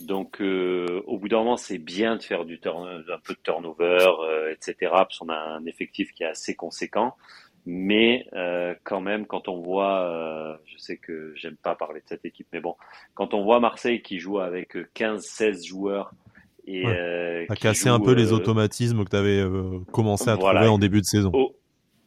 donc, 0.00 0.40
euh, 0.40 1.02
au 1.06 1.18
bout 1.18 1.28
d'un 1.28 1.38
moment, 1.38 1.56
c'est 1.56 1.78
bien 1.78 2.16
de 2.16 2.22
faire 2.22 2.44
du 2.44 2.60
un 2.64 3.18
peu 3.24 3.34
de 3.34 3.38
turnover, 3.42 4.06
euh, 4.20 4.52
etc. 4.52 4.90
Parce 4.92 5.18
qu'on 5.18 5.28
a 5.28 5.36
un 5.36 5.64
effectif 5.66 6.12
qui 6.12 6.22
est 6.22 6.28
assez 6.28 6.54
conséquent. 6.54 7.14
Mais 7.66 8.26
euh, 8.34 8.74
quand 8.84 9.00
même, 9.00 9.26
quand 9.26 9.48
on 9.48 9.60
voit, 9.60 10.58
je 10.66 10.76
sais 10.78 10.98
que 10.98 11.32
j'aime 11.34 11.56
pas 11.56 11.74
parler 11.74 12.00
de 12.00 12.06
cette 12.06 12.24
équipe, 12.26 12.46
mais 12.52 12.60
bon, 12.60 12.76
quand 13.14 13.32
on 13.32 13.42
voit 13.42 13.58
Marseille 13.58 14.02
qui 14.02 14.18
joue 14.18 14.38
avec 14.38 14.76
15-16 14.94 15.66
joueurs 15.66 16.12
et 16.66 16.84
ouais. 16.86 17.46
a 17.48 17.56
cassé 17.56 17.88
un 17.88 18.00
peu 18.00 18.12
les 18.12 18.32
automatismes 18.32 19.04
que 19.04 19.10
tu 19.10 19.16
avais 19.16 19.42
commencé 19.92 20.28
à 20.28 20.36
trouver 20.36 20.68
en 20.68 20.78
début 20.78 21.00
de 21.00 21.06
saison. 21.06 21.32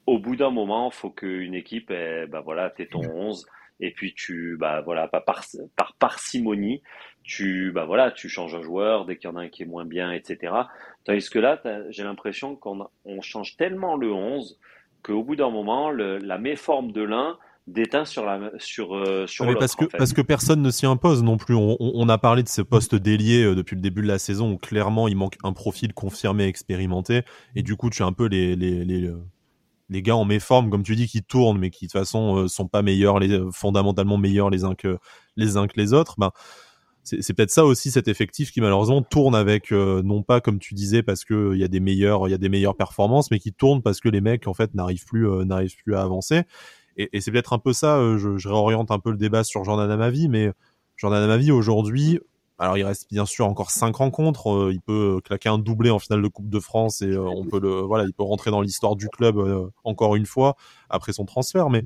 Au, 0.05 0.19
bout 0.19 0.35
d'un 0.35 0.51
moment, 0.51 0.91
faut 0.91 1.09
qu'une 1.09 1.55
équipe, 1.55 1.89
eh, 1.89 2.27
bah 2.27 2.41
voilà, 2.41 2.69
t'es 2.69 2.85
ton 2.85 3.01
11 3.01 3.47
et 3.79 3.91
puis 3.91 4.13
tu, 4.13 4.57
bah 4.59 4.81
voilà, 4.81 5.07
par, 5.07 5.23
par 5.75 5.95
parcimonie, 5.99 6.81
tu 7.23 7.71
bah 7.73 7.85
voilà, 7.85 8.11
tu 8.11 8.29
changes 8.29 8.55
un 8.55 8.61
joueur 8.61 9.05
dès 9.05 9.17
qu'il 9.17 9.29
y 9.29 9.33
en 9.33 9.35
a 9.35 9.41
un 9.41 9.49
qui 9.49 9.63
est 9.63 9.67
moins 9.67 9.85
bien, 9.85 10.11
etc. 10.11 10.53
Tandis 11.03 11.29
que 11.29 11.39
là, 11.39 11.61
j'ai 11.89 12.03
l'impression 12.03 12.55
qu'on 12.55 12.87
on 13.05 13.21
change 13.21 13.57
tellement 13.57 13.95
le 13.97 14.11
11 14.11 14.59
qu'au 15.03 15.23
bout 15.23 15.35
d'un 15.35 15.49
moment, 15.49 15.91
le, 15.91 16.17
la 16.17 16.37
méforme 16.37 16.91
de 16.91 17.01
l'un 17.01 17.37
déteint 17.67 18.05
sur 18.05 18.25
la 18.25 18.51
sur 18.59 18.95
euh, 18.95 19.27
sur 19.27 19.45
parce 19.59 19.75
que 19.75 19.85
parce 19.85 20.13
que 20.13 20.21
personne 20.21 20.61
ne 20.61 20.71
s'y 20.71 20.85
impose 20.85 21.21
non 21.21 21.35
plus. 21.35 21.53
On, 21.53 21.75
on, 21.79 22.07
a 22.07 22.17
parlé 22.17 22.41
de 22.41 22.47
ce 22.47 22.61
poste 22.61 22.95
d'ailier 22.95 23.43
euh, 23.43 23.55
depuis 23.55 23.75
le 23.75 23.81
début 23.81 24.01
de 24.01 24.07
la 24.07 24.19
saison 24.19 24.53
où 24.53 24.57
clairement 24.57 25.09
il 25.09 25.17
manque 25.17 25.35
un 25.43 25.51
profil 25.51 25.93
confirmé, 25.93 26.45
expérimenté, 26.45 27.23
et 27.55 27.63
du 27.63 27.75
coup 27.75 27.89
tu 27.89 28.03
as 28.03 28.05
un 28.05 28.13
peu 28.13 28.27
les 28.27 28.55
les, 28.55 28.85
les 28.85 29.11
les 29.89 30.01
gars 30.01 30.15
en 30.15 30.25
méforme, 30.25 30.69
comme 30.69 30.83
tu 30.83 30.95
dis, 30.95 31.07
qui 31.07 31.23
tournent, 31.23 31.59
mais 31.59 31.69
qui 31.69 31.85
de 31.87 31.91
toute 31.91 31.99
façon 31.99 32.37
euh, 32.37 32.47
sont 32.47 32.67
pas 32.67 32.81
meilleurs, 32.81 33.19
les, 33.19 33.41
fondamentalement 33.51 34.17
meilleurs 34.17 34.49
les 34.49 34.63
uns 34.63 34.75
que 34.75 34.97
les 35.35 35.57
uns 35.57 35.67
que 35.67 35.79
les 35.79 35.93
autres. 35.93 36.15
Ben, 36.17 36.31
c'est 37.21 37.33
peut-être 37.33 37.51
ça 37.51 37.65
aussi 37.65 37.91
cet 37.91 38.07
effectif 38.07 38.51
qui 38.51 38.61
malheureusement 38.61 39.01
tourne 39.01 39.35
avec 39.35 39.71
euh, 39.71 40.01
non 40.03 40.23
pas 40.23 40.41
comme 40.41 40.59
tu 40.59 40.73
disais 40.73 41.03
parce 41.03 41.23
que 41.23 41.53
il 41.53 41.59
y 41.59 41.63
a 41.63 41.67
des 41.67 41.79
meilleurs 41.79 42.27
il 42.27 42.31
y 42.31 42.33
a 42.33 42.37
des 42.37 42.49
meilleures 42.49 42.75
performances 42.75 43.31
mais 43.31 43.39
qui 43.39 43.53
tourne 43.53 43.81
parce 43.81 43.99
que 43.99 44.09
les 44.09 44.21
mecs 44.21 44.47
en 44.47 44.53
fait 44.53 44.73
n'arrivent 44.73 45.05
plus 45.05 45.29
euh, 45.29 45.45
n'arrivent 45.45 45.77
plus 45.77 45.95
à 45.95 46.01
avancer 46.01 46.43
et, 46.97 47.09
et 47.13 47.21
c'est 47.21 47.31
peut-être 47.31 47.53
un 47.53 47.59
peu 47.59 47.71
ça 47.71 47.97
euh, 47.97 48.17
je, 48.17 48.37
je, 48.37 48.49
réoriente 48.49 48.91
un 48.91 48.99
peu 48.99 49.11
le 49.11 49.17
débat 49.17 49.43
sur 49.43 49.63
Jordan 49.63 49.89
Amavi 49.89 50.27
mais 50.27 50.51
Jordan 50.97 51.23
Amavi 51.23 51.51
aujourd'hui 51.51 52.19
alors 52.59 52.77
il 52.77 52.83
reste 52.83 53.07
bien 53.11 53.25
sûr 53.25 53.47
encore 53.47 53.71
cinq 53.71 53.95
rencontres 53.97 54.69
il 54.71 54.81
peut 54.81 55.21
claquer 55.23 55.49
un 55.49 55.57
doublé 55.59 55.89
en 55.89 55.99
finale 55.99 56.21
de 56.21 56.27
Coupe 56.27 56.49
de 56.49 56.59
France 56.59 57.01
et 57.01 57.15
on 57.17 57.45
peut 57.45 57.59
le 57.59 57.81
voilà 57.81 58.05
il 58.05 58.13
peut 58.13 58.23
rentrer 58.23 58.51
dans 58.51 58.61
l'histoire 58.61 58.95
du 58.95 59.09
club 59.09 59.71
encore 59.83 60.15
une 60.15 60.25
fois 60.25 60.55
après 60.89 61.13
son 61.13 61.25
transfert 61.25 61.69
mais 61.69 61.83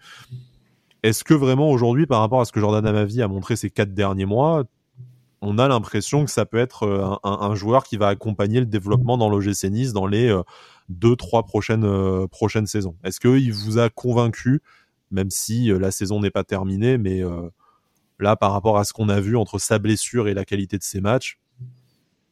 est-ce 1.03 1.23
que 1.23 1.34
vraiment 1.34 1.69
aujourd'hui, 1.71 2.05
par 2.05 2.19
rapport 2.19 2.41
à 2.41 2.45
ce 2.45 2.51
que 2.51 2.60
Jordan 2.60 2.86
Amavi 2.86 3.21
a 3.21 3.27
montré 3.27 3.55
ces 3.55 3.71
quatre 3.71 3.93
derniers 3.93 4.25
mois, 4.25 4.65
on 5.41 5.57
a 5.57 5.67
l'impression 5.67 6.23
que 6.25 6.29
ça 6.29 6.45
peut 6.45 6.60
être 6.60 6.84
euh, 6.84 7.15
un, 7.23 7.55
joueur 7.55 7.84
qui 7.84 7.97
va 7.97 8.10
accompagner 8.10 8.60
le 8.60 8.67
développement 8.67 9.17
dans 9.17 9.27
l'OGC 9.27 9.63
Nice 9.71 9.93
dans 9.93 10.05
les 10.05 10.29
euh, 10.29 10.43
deux, 10.89 11.15
trois 11.15 11.41
prochaines, 11.43 11.86
euh, 11.86 12.27
prochaines 12.27 12.67
saisons? 12.67 12.95
Est-ce 13.03 13.19
qu'il 13.19 13.51
vous 13.51 13.79
a 13.79 13.89
convaincu, 13.89 14.62
même 15.10 15.31
si 15.31 15.69
la 15.69 15.89
saison 15.89 16.19
n'est 16.19 16.29
pas 16.29 16.43
terminée, 16.43 16.99
mais 16.99 17.23
là, 18.21 18.36
par 18.36 18.53
rapport 18.53 18.77
à 18.77 18.84
ce 18.84 18.93
qu'on 18.93 19.10
a 19.10 19.19
vu 19.19 19.36
entre 19.36 19.60
sa 19.60 19.79
blessure 19.79 20.27
et 20.27 20.34
la 20.34 20.45
qualité 20.45 20.77
de 20.77 20.84
ses 20.84 21.01
matchs, 21.01 21.39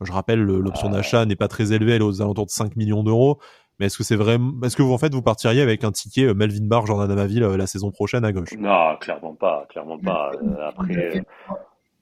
je 0.02 0.12
rappelle, 0.12 0.40
l'option 0.42 0.90
d'achat 0.90 1.26
n'est 1.26 1.36
pas 1.36 1.50
très 1.50 1.74
élevée, 1.74 1.94
elle 1.94 2.02
est 2.02 2.06
aux 2.06 2.22
alentours 2.22 2.46
de 2.46 2.52
5 2.52 2.78
millions 2.78 3.04
d'euros. 3.04 3.40
Mais 3.80 3.88
est-ce 3.88 3.98
que 3.98 4.04
c'est 4.04 4.16
vrai 4.16 4.38
Est-ce 4.64 4.76
que 4.76 4.82
vous 4.82 4.94
en 4.94 4.98
fait 4.98 5.14
vous 5.14 5.22
partiriez 5.22 5.62
avec 5.62 5.84
un 5.84 5.92
ticket 5.92 6.34
Melvin 6.34 6.66
Barr, 6.66 6.86
Jordan 6.86 7.10
Amaville 7.12 7.44
la 7.44 7.68
saison 7.68 7.92
prochaine 7.92 8.26
à 8.26 8.32
gauche? 8.32 8.54
Non, 8.58 8.98
clairement 9.00 9.36
pas, 9.36 9.66
clairement 9.70 9.98
pas. 9.98 10.32
après, 10.68 11.24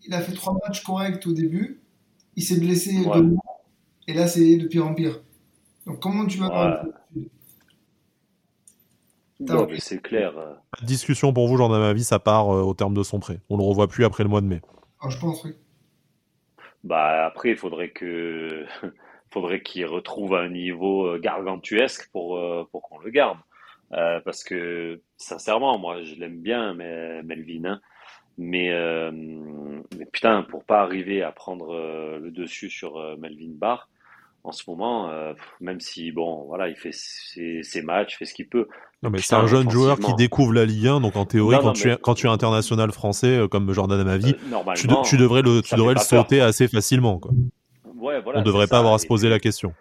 il 0.03 0.13
a 0.13 0.21
fait 0.21 0.33
trois 0.33 0.57
matchs 0.65 0.83
corrects 0.83 1.25
au 1.27 1.33
début, 1.33 1.81
il 2.35 2.43
s'est 2.43 2.59
blessé 2.59 2.95
et 4.07 4.13
là 4.13 4.27
c'est 4.27 4.57
de 4.57 4.67
pire 4.67 4.87
en 4.87 4.93
pire. 4.93 5.21
Donc 5.85 5.99
comment 5.99 6.25
tu 6.25 6.37
vas 6.37 6.83
Non, 9.39 9.67
c'est 9.77 10.01
clair. 10.01 10.33
Discussion 10.81 11.31
pour 11.31 11.47
vous, 11.47 11.57
j'en 11.57 11.75
ai 11.75 11.79
ma 11.79 11.93
vie, 11.93 12.03
ça 12.03 12.19
part 12.19 12.53
euh, 12.53 12.61
au 12.61 12.73
terme 12.73 12.93
de 12.93 13.03
son 13.03 13.19
prêt. 13.19 13.39
On 13.49 13.57
le 13.57 13.63
revoit 13.63 13.87
plus 13.87 14.03
après 14.03 14.23
le 14.23 14.29
mois 14.29 14.41
de 14.41 14.47
mai. 14.47 14.61
Ah, 14.99 15.09
je 15.09 15.19
pense, 15.19 15.43
oui. 15.43 15.53
Bah 16.83 17.25
après, 17.25 17.49
il 17.51 17.57
faudrait 17.57 17.89
que 17.89 18.65
faudrait 19.31 19.61
qu'il 19.61 19.85
retrouve 19.85 20.35
un 20.35 20.49
niveau 20.49 21.17
gargantuesque 21.19 22.09
pour 22.11 22.39
pour 22.71 22.81
qu'on 22.81 22.99
le 22.99 23.09
garde. 23.11 23.37
parce 23.89 24.43
que 24.43 25.01
sincèrement, 25.17 25.77
moi, 25.77 26.01
je 26.03 26.15
l'aime 26.15 26.41
bien, 26.41 26.73
mais 26.73 27.21
Melvin. 27.23 27.65
Hein. 27.65 27.81
mais, 28.37 28.71
mais, 29.97 30.05
putain, 30.05 30.43
pour 30.43 30.63
pas 30.63 30.81
arriver 30.81 31.23
à 31.23 31.31
prendre 31.31 31.75
le 32.19 32.31
dessus 32.31 32.69
sur 32.69 33.17
Melvin 33.17 33.53
Barr, 33.53 33.89
en 34.47 34.51
ce 34.51 34.63
moment, 34.67 35.09
même 35.59 35.79
si 35.79 36.11
bon, 36.11 36.45
voilà, 36.45 36.69
il 36.69 36.75
fait 36.75 36.93
ses, 36.93 37.61
ses 37.63 37.81
matchs, 37.81 38.17
fait 38.17 38.25
ce 38.25 38.33
qu'il 38.33 38.47
peut. 38.47 38.67
Non, 39.03 39.11
mais 39.11 39.19
c'est 39.19 39.35
un 39.35 39.45
jeune 39.45 39.69
joueur 39.69 39.99
qui 39.99 40.13
découvre 40.15 40.53
la 40.53 40.65
Ligue 40.65 40.87
1, 40.87 41.01
donc 41.01 41.15
en 41.15 41.25
théorie, 41.25 41.57
quand, 41.61 41.73
tu 41.73 41.91
es, 41.91 41.97
quand 42.01 42.15
tu 42.15 42.25
es 42.25 42.29
international 42.29 42.91
français 42.91 43.37
euh, 43.37 43.47
comme 43.47 43.71
Jordan 43.71 43.99
Amavi, 43.99 44.33
euh, 44.33 44.73
tu, 44.75 44.87
tu, 45.05 45.17
devrais 45.17 45.43
le, 45.43 45.61
tu 45.61 45.75
devrais 45.75 45.93
le 45.93 45.99
sauter 45.99 46.41
assez 46.41 46.67
facilement. 46.67 47.19
Quoi. 47.19 47.31
Ouais, 47.95 48.19
voilà, 48.21 48.39
On 48.39 48.43
devrait 48.43 48.65
pas 48.65 48.79
avoir 48.79 48.95
à 48.95 48.97
se 48.97 49.05
poser 49.05 49.29
la 49.29 49.39
question. 49.39 49.73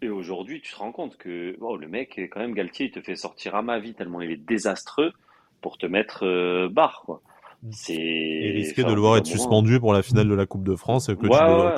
Et 0.00 0.08
aujourd'hui, 0.08 0.60
tu 0.60 0.72
te 0.72 0.78
rends 0.78 0.92
compte 0.92 1.16
que 1.16 1.56
oh, 1.60 1.76
le 1.76 1.88
mec, 1.88 2.20
quand 2.30 2.38
même, 2.38 2.54
Galtier, 2.54 2.86
il 2.86 2.92
te 2.92 3.00
fait 3.00 3.16
sortir 3.16 3.56
Amavi 3.56 3.94
tellement 3.94 4.20
il 4.20 4.30
est 4.30 4.36
désastreux 4.36 5.12
pour 5.60 5.76
te 5.76 5.86
mettre 5.86 6.24
euh, 6.24 6.68
barre. 6.70 7.02
Quoi. 7.04 7.22
Et 7.88 8.52
risquer 8.54 8.84
de 8.84 8.92
le 8.92 9.00
voir 9.00 9.16
être 9.16 9.26
suspendu 9.26 9.80
pour 9.80 9.92
la 9.92 10.02
finale 10.02 10.28
de 10.28 10.34
la 10.34 10.46
Coupe 10.46 10.64
de 10.64 10.76
France 10.76 11.08
et 11.08 11.16
que, 11.16 11.22
tu, 11.22 11.28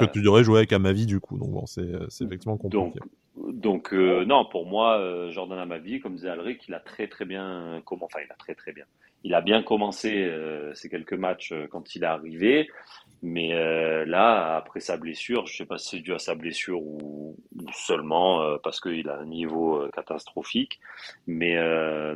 que 0.06 0.12
tu 0.12 0.22
devrais 0.22 0.44
jouer 0.44 0.58
avec 0.58 0.72
Amavi 0.72 1.06
du 1.06 1.20
coup. 1.20 1.38
Donc 1.38 1.50
bon, 1.50 1.66
c'est 1.66 1.82
effectivement 2.20 2.56
compliqué. 2.56 2.98
Donc, 2.98 3.08
donc 3.52 3.94
euh, 3.94 4.24
non, 4.24 4.44
pour 4.44 4.66
moi, 4.66 4.98
euh, 4.98 5.30
Jordan 5.30 5.58
Amavi, 5.58 6.00
comme 6.00 6.14
disait 6.14 6.30
Alric, 6.30 6.66
il 6.68 6.74
a 6.74 6.80
très 6.80 7.06
très 7.06 7.24
bien 7.24 7.80
comment, 7.84 8.06
enfin 8.06 8.20
il 8.24 8.30
a 8.32 8.36
très 8.36 8.54
très 8.54 8.72
bien. 8.72 8.84
Il 9.24 9.34
a 9.34 9.40
bien 9.40 9.62
commencé 9.62 10.22
euh, 10.24 10.72
ces 10.74 10.88
quelques 10.88 11.14
matchs 11.14 11.52
quand 11.70 11.94
il 11.94 12.04
est 12.04 12.06
arrivé, 12.06 12.68
mais 13.22 13.52
là 14.06 14.56
après 14.56 14.80
sa 14.80 14.96
blessure, 14.96 15.46
je 15.46 15.56
sais 15.56 15.66
pas 15.66 15.78
si 15.78 15.96
c'est 15.96 16.02
dû 16.02 16.12
à 16.14 16.18
sa 16.18 16.34
blessure 16.34 16.80
ou, 16.80 17.36
seulement 17.72 18.58
parce 18.62 18.80
qu'il 18.80 19.08
a 19.08 19.18
un 19.18 19.26
niveau 19.26 19.88
catastrophique, 19.94 20.78
mais 21.26 21.56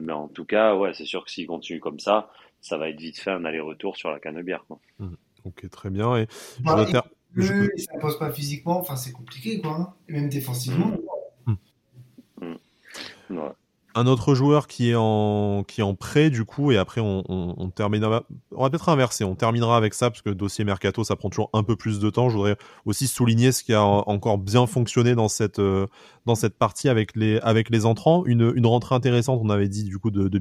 mais 0.00 0.12
en 0.12 0.28
tout 0.28 0.44
cas, 0.44 0.76
ouais, 0.76 0.92
c'est 0.94 1.04
sûr 1.04 1.24
que 1.24 1.30
s'il 1.30 1.46
continue 1.46 1.80
comme 1.80 1.98
ça, 1.98 2.30
ça 2.62 2.78
va 2.78 2.88
être 2.88 2.98
vite 2.98 3.18
fait 3.18 3.30
un 3.30 3.44
aller-retour 3.44 3.96
sur 3.96 4.10
la 4.10 4.18
canebière. 4.18 4.64
Quoi. 4.66 4.78
Mmh. 5.00 5.14
Ok, 5.44 5.68
très 5.68 5.90
bien. 5.90 6.16
Et 6.16 6.26
bah, 6.60 6.86
il, 6.88 6.90
ça 6.90 7.94
ne 7.94 8.00
pose 8.00 8.18
pas 8.18 8.32
physiquement, 8.32 8.78
enfin 8.78 8.96
c'est 8.96 9.12
compliqué 9.12 9.60
quoi, 9.60 9.72
hein. 9.72 9.94
et 10.08 10.12
même 10.12 10.28
défensivement. 10.28 10.96
Mmh. 11.46 11.54
Mmh. 12.40 13.38
Ouais 13.38 13.52
un 13.94 14.06
autre 14.06 14.34
joueur 14.34 14.66
qui 14.66 14.90
est 14.90 14.94
en 14.96 15.64
qui 15.66 15.80
est 15.80 15.84
en 15.84 15.94
prêt 15.94 16.30
du 16.30 16.44
coup 16.44 16.72
et 16.72 16.78
après 16.78 17.00
on, 17.00 17.24
on, 17.28 17.54
on 17.58 17.70
terminera 17.70 18.24
on 18.52 18.62
va 18.62 18.70
peut-être 18.70 18.88
inverser 18.88 19.24
on 19.24 19.34
terminera 19.34 19.76
avec 19.76 19.94
ça 19.94 20.10
parce 20.10 20.22
que 20.22 20.30
dossier 20.30 20.64
mercato 20.64 21.04
ça 21.04 21.16
prend 21.16 21.28
toujours 21.28 21.50
un 21.52 21.62
peu 21.62 21.76
plus 21.76 21.98
de 21.98 22.10
temps 22.10 22.28
je 22.28 22.36
voudrais 22.36 22.56
aussi 22.84 23.06
souligner 23.06 23.52
ce 23.52 23.62
qui 23.62 23.74
a 23.74 23.82
encore 23.82 24.38
bien 24.38 24.66
fonctionné 24.66 25.14
dans 25.14 25.28
cette 25.28 25.58
euh, 25.58 25.86
dans 26.26 26.34
cette 26.34 26.56
partie 26.56 26.88
avec 26.88 27.16
les 27.16 27.38
avec 27.40 27.70
les 27.70 27.84
entrants 27.84 28.24
une, 28.24 28.52
une 28.54 28.66
rentrée 28.66 28.94
intéressante 28.94 29.40
on 29.42 29.50
avait 29.50 29.68
dit 29.68 29.84
du 29.84 29.98
coup 29.98 30.10
de, 30.10 30.28
de 30.28 30.38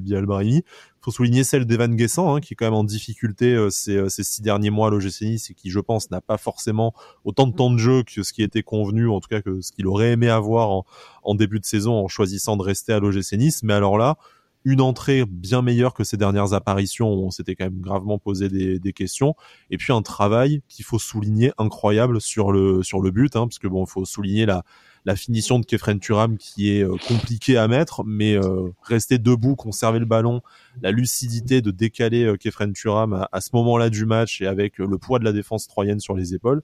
faut 1.02 1.10
souligner 1.10 1.42
celle 1.42 1.66
d'Evan 1.66 1.94
Guessant 1.94 2.34
hein, 2.34 2.40
qui 2.40 2.54
est 2.54 2.56
quand 2.56 2.64
même 2.64 2.74
en 2.74 2.84
difficulté 2.84 3.54
euh, 3.54 3.70
ces, 3.70 3.96
euh, 3.96 4.08
ces 4.08 4.22
six 4.22 4.40
derniers 4.40 4.70
mois 4.70 4.86
à 4.86 4.90
l'OGC 4.90 5.22
Nice 5.22 5.50
et 5.50 5.54
qui 5.54 5.68
je 5.68 5.80
pense 5.80 6.10
n'a 6.10 6.20
pas 6.20 6.38
forcément 6.38 6.94
autant 7.24 7.48
de 7.48 7.54
temps 7.54 7.70
de 7.70 7.78
jeu 7.78 8.04
que 8.04 8.22
ce 8.22 8.32
qui 8.32 8.42
était 8.42 8.62
convenu 8.62 9.08
en 9.08 9.20
tout 9.20 9.28
cas 9.28 9.42
que 9.42 9.60
ce 9.60 9.72
qu'il 9.72 9.88
aurait 9.88 10.12
aimé 10.12 10.28
avoir 10.28 10.84
en, 11.22 11.34
début 11.34 11.58
de 11.58 11.64
saison 11.64 11.94
en 11.94 12.08
choisissant 12.08 12.56
de 12.56 12.62
rester 12.62 12.92
à 12.92 13.00
l'OGC 13.00 13.32
Nice. 13.32 13.62
Mais 13.64 13.72
alors 13.72 13.98
là, 13.98 14.16
une 14.64 14.80
entrée 14.80 15.24
bien 15.26 15.60
meilleure 15.60 15.92
que 15.92 16.04
ses 16.04 16.16
dernières 16.16 16.52
apparitions 16.52 17.08
on 17.08 17.30
s'était 17.32 17.56
quand 17.56 17.64
même 17.64 17.80
gravement 17.80 18.18
posé 18.18 18.48
des, 18.48 18.92
questions 18.92 19.34
et 19.70 19.78
puis 19.78 19.92
un 19.92 20.02
travail 20.02 20.62
qu'il 20.68 20.84
faut 20.84 21.00
souligner 21.00 21.50
incroyable 21.58 22.20
sur 22.20 22.52
le 22.52 22.84
sur 22.84 23.00
le 23.00 23.10
but 23.10 23.34
hein, 23.34 23.48
parce 23.48 23.58
que 23.58 23.66
bon 23.66 23.84
il 23.84 23.90
faut 23.90 24.04
souligner 24.04 24.46
la 24.46 24.62
la 25.04 25.16
finition 25.16 25.58
de 25.58 25.66
Kefren 25.66 25.98
Turam 25.98 26.36
qui 26.38 26.76
est 26.76 26.84
euh, 26.84 26.96
compliquée 27.08 27.56
à 27.56 27.66
mettre 27.68 28.04
mais 28.04 28.34
euh, 28.34 28.70
rester 28.82 29.18
debout 29.18 29.56
conserver 29.56 29.98
le 29.98 30.04
ballon 30.04 30.42
la 30.80 30.92
lucidité 30.92 31.60
de 31.60 31.70
décaler 31.70 32.24
euh, 32.24 32.36
Kefren 32.36 32.72
Turam 32.72 33.12
à, 33.12 33.28
à 33.32 33.40
ce 33.40 33.50
moment-là 33.54 33.90
du 33.90 34.06
match 34.06 34.40
et 34.40 34.46
avec 34.46 34.78
le 34.78 34.98
poids 34.98 35.18
de 35.18 35.24
la 35.24 35.32
défense 35.32 35.66
troyenne 35.66 36.00
sur 36.00 36.14
les 36.14 36.34
épaules 36.34 36.62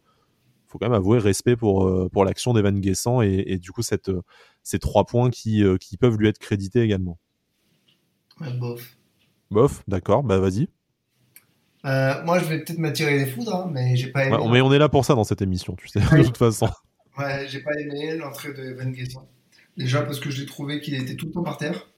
faut 0.69 0.79
quand 0.79 0.87
même 0.87 0.95
avouer 0.95 1.19
respect 1.19 1.57
pour 1.57 1.87
euh, 1.87 2.09
pour 2.13 2.25
l'action 2.25 2.53
d'Evan 2.53 2.79
Guessant 2.79 3.23
et, 3.23 3.45
et, 3.47 3.59
du 3.59 3.73
coup 3.73 3.83
cette 3.83 4.11
euh, 4.11 4.23
ces 4.63 4.79
trois 4.79 5.05
points 5.05 5.31
qui 5.31 5.65
euh, 5.65 5.79
qui 5.79 5.97
peuvent 5.97 6.17
lui 6.17 6.29
être 6.29 6.39
crédités 6.39 6.83
également. 6.83 7.19
bof. 8.61 8.97
Bof, 9.51 9.83
d'accord, 9.89 10.23
bah 10.23 10.39
vas-y. 10.39 10.69
moi, 11.83 12.39
je 12.39 12.45
vais 12.45 12.63
peut-être 12.63 12.79
m'attirer 12.79 13.19
des 13.19 13.27
foudres, 13.27 13.55
hein, 13.55 13.71
mais 13.73 13.97
j'ai 13.97 14.09
pas 14.09 14.27
aimé. 14.27 14.37
mais 14.51 14.61
on 14.61 14.73
est 14.73 14.79
là 14.79 14.91
pour 14.91 15.07
ça 15.07 15.15
dans 15.15 15.25
cette 15.25 15.41
émission, 15.41 15.75
tu 15.75 15.89
sais, 15.89 16.01
de 16.19 16.25
toute 16.25 16.37
façon. 16.37 16.69
Ouais, 17.19 17.47
j'ai 17.49 17.61
pas 17.61 17.75
aimé 17.79 18.17
l'entrée 18.17 18.53
de 18.53 18.63
Evan 18.63 18.93
Guessant. 18.93 19.29
Déjà 19.77 20.03
parce 20.03 20.21
que 20.21 20.31
j'ai 20.31 20.47
trouvé 20.47 20.81
qu'il 20.81 20.95
était 20.95 21.17
tout 21.17 21.27
le 21.27 21.33
temps 21.33 21.43
par 21.43 21.59
terre. 21.59 21.89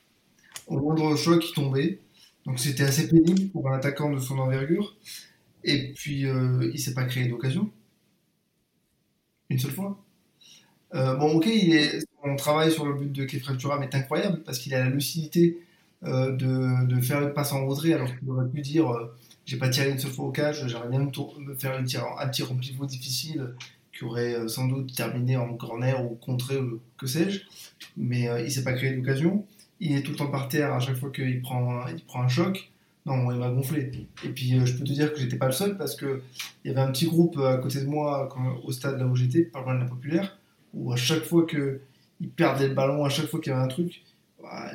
Au 0.66 0.78
moindre 0.78 1.16
choix 1.16 1.38
qui 1.38 1.52
tombait. 1.52 2.00
Donc 2.46 2.58
c'était 2.58 2.84
assez 2.84 3.08
pénible 3.08 3.50
pour 3.50 3.68
un 3.70 3.76
attaquant 3.76 4.10
de 4.10 4.18
son 4.18 4.38
envergure. 4.38 4.96
Et 5.64 5.92
puis, 5.92 6.26
euh, 6.26 6.70
il 6.72 6.78
s'est 6.78 6.94
pas 6.94 7.04
créé 7.04 7.28
d'occasion 7.28 7.70
une 9.50 9.58
seule 9.58 9.72
fois. 9.72 10.02
Euh, 10.94 11.16
bon, 11.16 11.34
ok, 11.34 11.46
il 11.46 11.74
est, 11.74 12.00
son 12.22 12.36
travail 12.36 12.72
sur 12.72 12.86
le 12.86 12.94
but 12.94 13.12
de 13.12 13.24
Kefren 13.24 13.56
est 13.82 13.94
incroyable 13.94 14.42
parce 14.44 14.58
qu'il 14.58 14.74
a 14.74 14.80
la 14.80 14.90
lucidité 14.90 15.58
euh, 16.04 16.32
de, 16.32 17.00
faire 17.00 17.22
une 17.22 17.34
passe 17.34 17.52
en 17.52 17.66
retrait 17.66 17.92
alors 17.92 18.08
qu'il 18.16 18.30
aurait 18.30 18.48
pu 18.48 18.62
dire 18.62 18.88
euh, 18.90 19.14
j'ai 19.44 19.58
pas 19.58 19.68
tiré 19.68 19.90
une 19.90 19.98
seule 19.98 20.12
fois 20.12 20.26
au 20.26 20.30
cage, 20.30 20.66
j'aimerais 20.66 20.88
bien 20.88 21.00
me, 21.00 21.54
faire 21.56 21.78
une 21.78 21.84
tir, 21.84 22.04
un 22.18 22.28
pivot 22.28 22.86
difficile 22.86 23.54
aurait 24.04 24.48
sans 24.48 24.66
doute 24.66 24.94
terminé 24.94 25.36
en 25.36 25.54
corner 25.54 26.04
ou 26.04 26.14
contré 26.16 26.58
ou 26.58 26.80
que 26.98 27.06
sais-je. 27.06 27.40
Mais 27.96 28.28
il 28.44 28.50
s'est 28.50 28.64
pas 28.64 28.72
créé 28.72 28.92
d'occasion. 28.92 29.44
Il 29.80 29.96
est 29.96 30.02
tout 30.02 30.12
le 30.12 30.16
temps 30.18 30.30
par 30.30 30.48
terre 30.48 30.74
à 30.74 30.80
chaque 30.80 30.96
fois 30.96 31.10
qu'il 31.10 31.40
prend, 31.40 31.84
un 32.14 32.28
choc. 32.28 32.70
Non, 33.06 33.32
il 33.32 33.38
m'a 33.38 33.48
gonflé. 33.48 33.90
Et 34.24 34.28
puis, 34.28 34.54
euh, 34.54 34.66
je 34.66 34.74
peux 34.74 34.84
te 34.84 34.92
dire 34.92 35.12
que 35.12 35.18
j'étais 35.18 35.36
pas 35.36 35.46
le 35.46 35.52
seul 35.52 35.78
parce 35.78 35.96
que 35.96 36.22
il 36.64 36.68
y 36.68 36.70
avait 36.70 36.82
un 36.82 36.92
petit 36.92 37.06
groupe 37.06 37.38
euh, 37.38 37.54
à 37.54 37.56
côté 37.56 37.80
de 37.80 37.86
moi 37.86 38.28
au 38.62 38.72
stade 38.72 38.98
là 38.98 39.06
où 39.06 39.16
j'étais, 39.16 39.42
pas 39.42 39.62
loin 39.62 39.74
de 39.74 39.80
la 39.80 39.86
populaire, 39.86 40.38
où 40.74 40.92
à 40.92 40.96
chaque 40.96 41.24
fois 41.24 41.46
que 41.46 41.80
il 42.20 42.28
perdait 42.28 42.68
le 42.68 42.74
ballon, 42.74 43.04
à 43.04 43.08
chaque 43.08 43.26
fois 43.26 43.40
qu'il 43.40 43.52
y 43.52 43.54
avait 43.54 43.64
un 43.64 43.68
truc, 43.68 44.02
bah, 44.42 44.70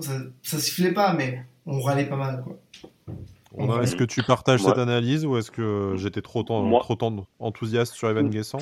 ça, 0.00 0.20
ça 0.42 0.58
sifflait 0.58 0.92
pas, 0.92 1.14
mais 1.14 1.44
on 1.64 1.80
râlait 1.80 2.04
pas 2.04 2.16
mal, 2.16 2.42
quoi. 2.44 2.58
Est-ce 3.58 3.96
que 3.96 4.04
tu 4.04 4.22
partages 4.22 4.62
cette 4.62 4.78
analyse 4.78 5.24
ou 5.26 5.36
est-ce 5.36 5.50
que 5.50 5.94
j'étais 5.96 6.22
trop, 6.22 6.42
trop 6.42 6.98
enthousiaste 7.38 7.94
sur 7.94 8.08
Evan 8.08 8.28
Guessant? 8.28 8.58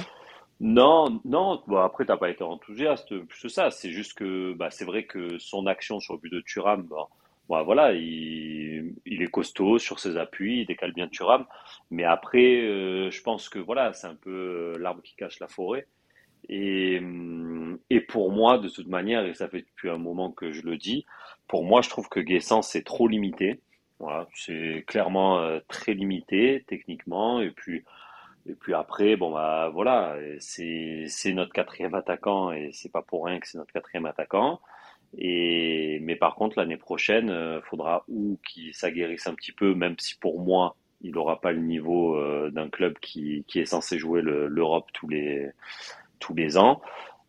Non, 0.61 1.21
non. 1.25 1.63
Bon, 1.67 1.79
après, 1.79 2.05
t'as 2.05 2.17
pas 2.17 2.31
été 2.31 2.45
enthousiaste 2.45 3.19
plus 3.19 3.43
que 3.43 3.49
ça. 3.49 3.71
C'est 3.71 3.91
juste 3.91 4.15
que, 4.15 4.55
bah, 4.55 4.71
c'est 4.71 4.85
vrai 4.85 5.05
que 5.05 5.39
son 5.39 5.67
action 5.67 6.01
sur 6.01 6.15
le 6.15 6.21
but 6.21 6.33
de 6.33 6.41
Turam, 6.41 6.85
bah, 6.85 7.09
Bon, 7.49 7.63
voilà, 7.63 7.93
il, 7.93 8.95
il, 9.05 9.23
est 9.23 9.31
costaud 9.31 9.79
sur 9.79 9.99
ses 9.99 10.17
appuis, 10.17 10.61
il 10.61 10.67
décale 10.67 10.95
bien 10.95 11.09
Thuram. 11.09 11.45
Mais 11.91 12.05
après, 12.05 12.63
euh, 12.63 13.11
je 13.11 13.23
pense 13.23 13.51
que 13.51 13.59
voilà, 13.59 13.93
c'est 13.93 14.07
un 14.07 14.15
peu 14.15 14.31
euh, 14.75 14.79
l'arbre 14.79 15.03
qui 15.03 15.15
cache 15.15 15.39
la 15.41 15.49
forêt. 15.49 15.87
Et, 16.49 17.03
et 17.91 18.01
pour 18.01 18.31
moi, 18.31 18.59
de 18.59 18.69
toute 18.69 18.89
manière, 18.89 19.25
et 19.27 19.35
ça 19.35 19.49
fait 19.49 19.63
depuis 19.63 19.91
un 19.91 19.99
moment 19.99 20.31
que 20.31 20.53
je 20.53 20.63
le 20.63 20.77
dis, 20.77 21.05
pour 21.49 21.65
moi, 21.65 21.83
je 21.83 21.89
trouve 21.89 22.09
que 22.09 22.21
Guessant, 22.21 22.63
c'est 22.63 22.83
trop 22.83 23.09
limité. 23.09 23.61
C'est 24.35 24.85
clairement 24.87 25.39
euh, 25.39 25.61
très 25.69 25.95
limité 25.95 26.65
techniquement. 26.67 27.41
Et 27.41 27.51
puis, 27.51 27.85
et 28.47 28.55
puis 28.55 28.75
après, 28.75 29.17
bon 29.17 29.33
bah 29.33 29.71
voilà, 29.73 30.17
c'est 30.39 31.33
notre 31.33 31.53
quatrième 31.53 31.95
attaquant 31.95 32.53
et 32.53 32.71
c'est 32.73 32.93
pas 32.93 33.03
pour 33.03 33.25
rien 33.27 33.41
que 33.41 33.49
c'est 33.49 33.59
notre 33.59 33.73
quatrième 33.73 34.07
attaquant. 34.07 34.61
Et, 35.19 35.99
mais 36.03 36.17
par 36.17 36.35
contre, 36.35 36.59
l'année 36.59 36.77
prochaine, 36.77 37.27
il 37.27 37.33
euh, 37.33 37.61
faudra 37.63 38.05
ou 38.09 38.39
qu'il 38.47 38.75
s'aguerrisse 38.75 39.27
un 39.27 39.35
petit 39.35 39.53
peu, 39.53 39.75
même 39.75 39.95
si 39.99 40.17
pour 40.19 40.41
moi, 40.41 40.77
il 41.03 41.13
n'aura 41.13 41.41
pas 41.41 41.53
le 41.53 41.61
niveau 41.61 42.17
euh, 42.17 42.51
d'un 42.51 42.69
club 42.69 42.99
qui, 42.99 43.45
qui, 43.47 43.61
est 43.61 43.67
censé 43.67 43.99
jouer 43.99 44.23
l'Europe 44.23 44.89
tous 44.93 45.09
les, 45.09 45.51
tous 46.19 46.35
les 46.35 46.57
ans. 46.59 46.81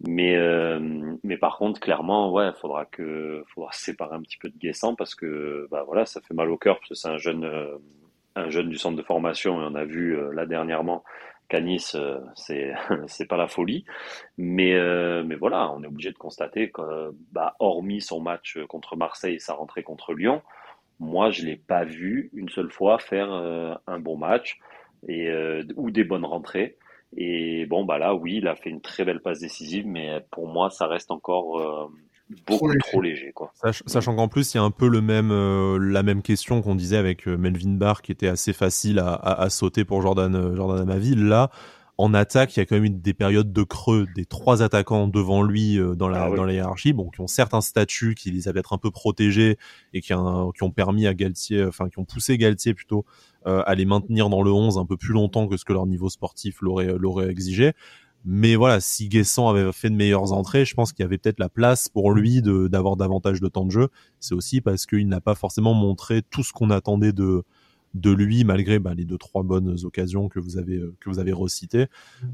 Mais, 0.01 0.35
euh, 0.35 0.79
mais 1.23 1.37
par 1.37 1.57
contre, 1.57 1.79
clairement, 1.79 2.31
ouais, 2.31 2.51
faudra 2.59 2.85
que, 2.85 3.43
faudra 3.53 3.71
se 3.71 3.81
séparer 3.85 4.15
un 4.15 4.21
petit 4.21 4.37
peu 4.37 4.49
de 4.49 4.57
Guessant 4.57 4.95
parce 4.95 5.15
que, 5.15 5.67
bah 5.71 5.83
voilà, 5.85 6.05
ça 6.05 6.21
fait 6.21 6.33
mal 6.33 6.49
au 6.51 6.57
cœur 6.57 6.77
parce 6.79 6.89
que 6.89 6.95
c'est 6.95 7.07
un 7.07 7.17
jeune, 7.17 7.49
un 8.35 8.49
jeune 8.49 8.69
du 8.69 8.77
centre 8.77 8.97
de 8.97 9.03
formation 9.03 9.61
et 9.61 9.65
on 9.71 9.75
a 9.75 9.85
vu 9.85 10.17
là 10.33 10.45
dernièrement 10.45 11.03
Canis, 11.47 11.91
euh, 11.95 12.19
c'est 12.35 12.73
c'est 13.07 13.27
pas 13.27 13.37
la 13.37 13.47
folie, 13.47 13.85
mais 14.37 14.73
euh, 14.75 15.23
mais 15.25 15.35
voilà, 15.35 15.71
on 15.73 15.83
est 15.83 15.87
obligé 15.87 16.11
de 16.11 16.17
constater 16.17 16.71
que, 16.71 17.11
bah, 17.31 17.55
hormis 17.59 18.01
son 18.01 18.19
match 18.19 18.57
contre 18.67 18.95
Marseille, 18.95 19.39
sa 19.39 19.53
rentrée 19.53 19.83
contre 19.83 20.13
Lyon, 20.13 20.41
moi 20.99 21.29
je 21.31 21.45
l'ai 21.45 21.55
pas 21.57 21.83
vu 21.85 22.29
une 22.33 22.49
seule 22.49 22.71
fois 22.71 22.97
faire 22.99 23.31
euh, 23.31 23.75
un 23.87 23.99
bon 23.99 24.17
match 24.17 24.59
et 25.07 25.29
ou 25.75 25.91
des 25.91 26.03
bonnes 26.03 26.25
rentrées. 26.25 26.77
Et 27.17 27.65
bon 27.65 27.85
bah 27.85 27.97
là, 27.97 28.13
oui, 28.13 28.37
il 28.37 28.47
a 28.47 28.55
fait 28.55 28.69
une 28.69 28.81
très 28.81 29.05
belle 29.05 29.21
passe 29.21 29.39
décisive, 29.39 29.87
mais 29.87 30.25
pour 30.31 30.47
moi, 30.47 30.69
ça 30.69 30.87
reste 30.87 31.11
encore 31.11 31.89
beaucoup 32.47 32.75
trop 32.77 33.01
léger, 33.01 33.31
quoi. 33.33 33.51
sachant 33.85 34.15
qu'en 34.15 34.27
plus 34.27 34.53
il 34.53 34.57
y 34.57 34.59
a 34.59 34.63
un 34.63 34.71
peu 34.71 34.87
le 34.87 35.01
même 35.01 35.31
euh, 35.31 35.77
la 35.77 36.03
même 36.03 36.21
question 36.21 36.61
qu'on 36.61 36.75
disait 36.75 36.97
avec 36.97 37.27
euh, 37.27 37.37
Melvin 37.37 37.73
Barr 37.73 38.01
qui 38.01 38.11
était 38.11 38.27
assez 38.27 38.53
facile 38.53 38.99
à, 38.99 39.13
à, 39.13 39.49
sauter 39.49 39.85
pour 39.85 40.01
Jordan 40.01 40.35
euh, 40.35 40.55
Jordan 40.55 40.81
Amavi 40.81 41.15
là 41.15 41.51
en 41.97 42.13
attaque, 42.13 42.55
il 42.55 42.59
y 42.59 42.61
a 42.61 42.65
quand 42.65 42.75
même 42.75 42.85
eu 42.85 42.89
des 42.89 43.13
périodes 43.13 43.53
de 43.53 43.63
creux 43.63 44.05
des 44.15 44.25
trois 44.25 44.61
attaquants 44.61 45.07
devant 45.07 45.43
lui 45.43 45.79
euh, 45.79 45.95
dans 45.95 46.09
la 46.09 46.25
ah 46.25 46.35
dans 46.35 46.43
la 46.43 46.53
hiérarchie, 46.53 46.91
bon, 46.91 47.09
qui 47.09 47.21
ont 47.21 47.27
certes 47.27 47.53
un 47.53 47.61
statut 47.61 48.15
qui 48.15 48.31
les 48.31 48.47
a 48.47 48.53
peut-être 48.53 48.73
un 48.73 48.77
peu 48.77 48.91
protégés 48.91 49.57
et 49.93 50.01
qui, 50.01 50.07
qui 50.07 50.13
ont 50.63 50.71
permis 50.71 51.07
à 51.07 51.13
Galtier, 51.13 51.63
enfin 51.63 51.87
qui 51.89 51.99
ont 51.99 52.05
poussé 52.05 52.37
Galtier 52.37 52.73
plutôt 52.73 53.05
euh, 53.47 53.63
à 53.65 53.75
les 53.75 53.85
maintenir 53.85 54.29
dans 54.29 54.43
le 54.43 54.51
11 54.51 54.77
un 54.77 54.85
peu 54.85 54.97
plus 54.97 55.13
longtemps 55.13 55.47
que 55.47 55.55
ce 55.55 55.63
que 55.63 55.71
leur 55.71 55.85
niveau 55.85 56.09
sportif 56.09 56.57
l'aurait 56.61 56.97
l'aurait 56.97 57.29
exigé. 57.29 57.71
Mais 58.27 58.55
voilà, 58.55 58.79
si 58.79 59.07
Guessant 59.07 59.49
avait 59.49 59.71
fait 59.71 59.91
de 59.91 59.95
meilleures 59.95 60.33
entrées, 60.33 60.65
je 60.65 60.73
pense 60.73 60.91
qu'il 60.91 61.03
y 61.03 61.05
avait 61.05 61.19
peut-être 61.19 61.39
la 61.39 61.47
place 61.47 61.89
pour 61.89 62.11
lui 62.11 62.41
de 62.41 62.67
d'avoir 62.67 62.97
davantage 62.97 63.39
de 63.39 63.47
temps 63.47 63.65
de 63.65 63.71
jeu. 63.71 63.89
C'est 64.19 64.33
aussi 64.33 64.61
parce 64.61 64.87
qu'il 64.87 65.07
n'a 65.07 65.21
pas 65.21 65.35
forcément 65.35 65.75
montré 65.75 66.23
tout 66.23 66.43
ce 66.43 66.51
qu'on 66.51 66.71
attendait 66.71 67.13
de 67.13 67.43
de 67.95 68.11
lui 68.11 68.43
malgré 68.43 68.77
bah, 68.77 68.93
les 68.93 69.05
deux 69.05 69.17
trois 69.17 69.41
bonnes 69.41 69.75
occasions 69.83 70.27
que 70.27 70.39
vous 70.39 70.57
avez 70.57 70.79
que 70.99 71.09
vous 71.09 71.17
avez 71.17 71.31
recitées 71.31 71.87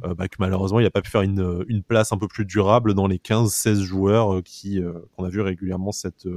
euh, 0.04 0.14
bah, 0.16 0.28
que 0.28 0.36
malheureusement 0.40 0.80
il 0.80 0.84
n'a 0.84 0.90
pas 0.90 1.02
pu 1.02 1.10
faire 1.10 1.22
une, 1.22 1.64
une 1.68 1.84
place 1.84 2.12
un 2.12 2.18
peu 2.18 2.28
plus 2.28 2.46
durable 2.46 2.94
dans 2.94 3.08
les 3.08 3.18
15-16 3.18 3.82
joueurs 3.82 4.34
euh, 4.34 4.42
qui 4.42 4.82
euh, 4.82 4.94
qu'on 5.16 5.24
a 5.24 5.30
vu 5.30 5.40
régulièrement 5.40 5.92
cette 5.92 6.28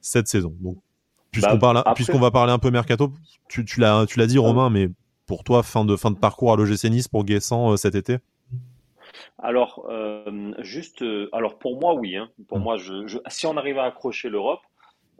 cette 0.00 0.26
saison 0.26 0.54
donc 0.60 0.78
puisqu'on 1.30 1.56
bah, 1.56 1.82
parle 1.82 1.94
puisqu'on 1.94 2.18
va 2.18 2.30
parler 2.30 2.52
un 2.52 2.58
peu 2.58 2.70
mercato 2.70 3.12
tu, 3.48 3.64
tu 3.64 3.80
l'as 3.80 4.04
tu 4.06 4.18
l'as 4.18 4.26
dit 4.26 4.38
Romain 4.38 4.68
mais 4.68 4.90
pour 5.26 5.44
toi 5.44 5.62
fin 5.62 5.84
de 5.84 5.96
fin 5.96 6.10
de 6.10 6.18
parcours 6.18 6.52
à 6.52 6.56
l'OGC 6.56 6.84
Nice 6.90 7.08
pour 7.08 7.24
Guessant 7.24 7.76
cet 7.76 7.94
été? 7.94 8.18
Alors, 9.38 9.86
euh, 9.90 10.52
juste, 10.58 11.02
euh, 11.02 11.28
alors 11.32 11.58
pour 11.58 11.78
moi, 11.78 11.94
oui. 11.94 12.16
Hein. 12.16 12.28
Pour 12.48 12.58
mmh. 12.58 12.62
moi, 12.62 12.76
je, 12.78 13.06
je, 13.06 13.18
si 13.28 13.46
on 13.46 13.56
arrive 13.56 13.78
à 13.78 13.84
accrocher 13.84 14.28
l'Europe, 14.28 14.60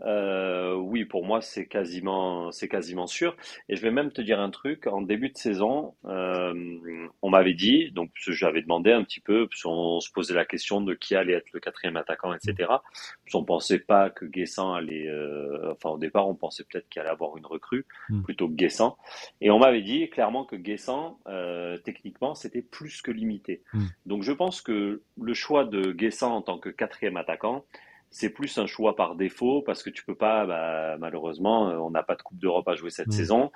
euh, 0.05 0.74
oui, 0.74 1.05
pour 1.05 1.24
moi, 1.24 1.40
c'est 1.40 1.66
quasiment, 1.66 2.51
c'est 2.53 2.68
quasiment 2.68 3.07
sûr. 3.07 3.36
Et 3.68 3.76
je 3.76 3.82
vais 3.82 3.90
même 3.90 4.12
te 4.12 4.20
dire 4.20 4.40
un 4.40 4.51
truc. 4.51 4.86
En 4.86 5.01
début 5.01 5.30
de 5.30 5.36
saison, 5.36 5.94
euh, 6.05 7.09
on 7.22 7.30
m'avait 7.30 7.55
dit, 7.55 7.90
donc 7.92 8.11
j'avais 8.14 8.62
demandé 8.62 8.92
un 8.92 9.03
petit 9.03 9.20
peu, 9.20 9.49
on 9.64 10.01
se 10.01 10.11
posait 10.11 10.34
la 10.34 10.44
question 10.44 10.80
de 10.80 10.94
qui 10.94 11.14
allait 11.14 11.32
être 11.32 11.53
le 11.53 11.61
quatrième 11.61 11.97
attaquant, 11.97 12.34
etc. 12.34 12.70
On 13.34 13.44
pensait 13.44 13.78
pas 13.78 14.11
que 14.11 14.24
Guessant 14.24 14.72
allait, 14.74 15.09
euh, 15.09 15.72
enfin 15.72 15.90
au 15.90 15.99
départ, 15.99 16.28
on 16.28 16.34
pensait 16.34 16.64
peut-être 16.64 16.88
qu'il 16.88 17.01
allait 17.01 17.11
avoir 17.11 17.36
une 17.36 17.47
recrue 17.47 17.84
hmm. 18.09 18.22
plutôt 18.22 18.49
que 18.49 18.55
Guessant. 18.55 18.97
Et 19.40 19.51
on 19.51 19.59
m'avait 19.59 19.82
dit 19.82 20.09
clairement 20.09 20.44
que 20.44 20.57
Guessant, 20.57 21.18
euh, 21.26 21.76
techniquement, 21.78 22.34
c'était 22.34 22.62
plus 22.62 23.03
que 23.03 23.11
limité. 23.11 23.62
Hmm. 23.72 23.86
Donc 24.07 24.22
je 24.22 24.32
pense 24.32 24.61
que 24.62 25.03
le 25.20 25.34
choix 25.34 25.64
de 25.64 25.92
Guessant 25.92 26.34
en 26.34 26.42
tant 26.42 26.59
que 26.59 26.70
quatrième 26.70 27.16
attaquant, 27.16 27.64
c'est 28.11 28.31
plus 28.31 28.57
un 28.59 28.67
choix 28.67 28.97
par 28.97 29.15
défaut 29.15 29.63
parce 29.63 29.83
que 29.83 29.91
tu 29.91 30.05
peux 30.05 30.15
pas, 30.15 30.47
bah, 30.47 30.97
malheureusement, 30.99 31.69
euh, 31.69 31.77
on 31.77 31.91
n'a 31.91 32.03
pas 32.03 32.15
de 32.15 32.23
Coupe 32.23 32.39
d'Europe 32.39 32.67
à 32.69 32.75
jouer 32.75 32.91
cette 32.91 33.09
mm. 33.09 33.13
saison. 33.13 33.53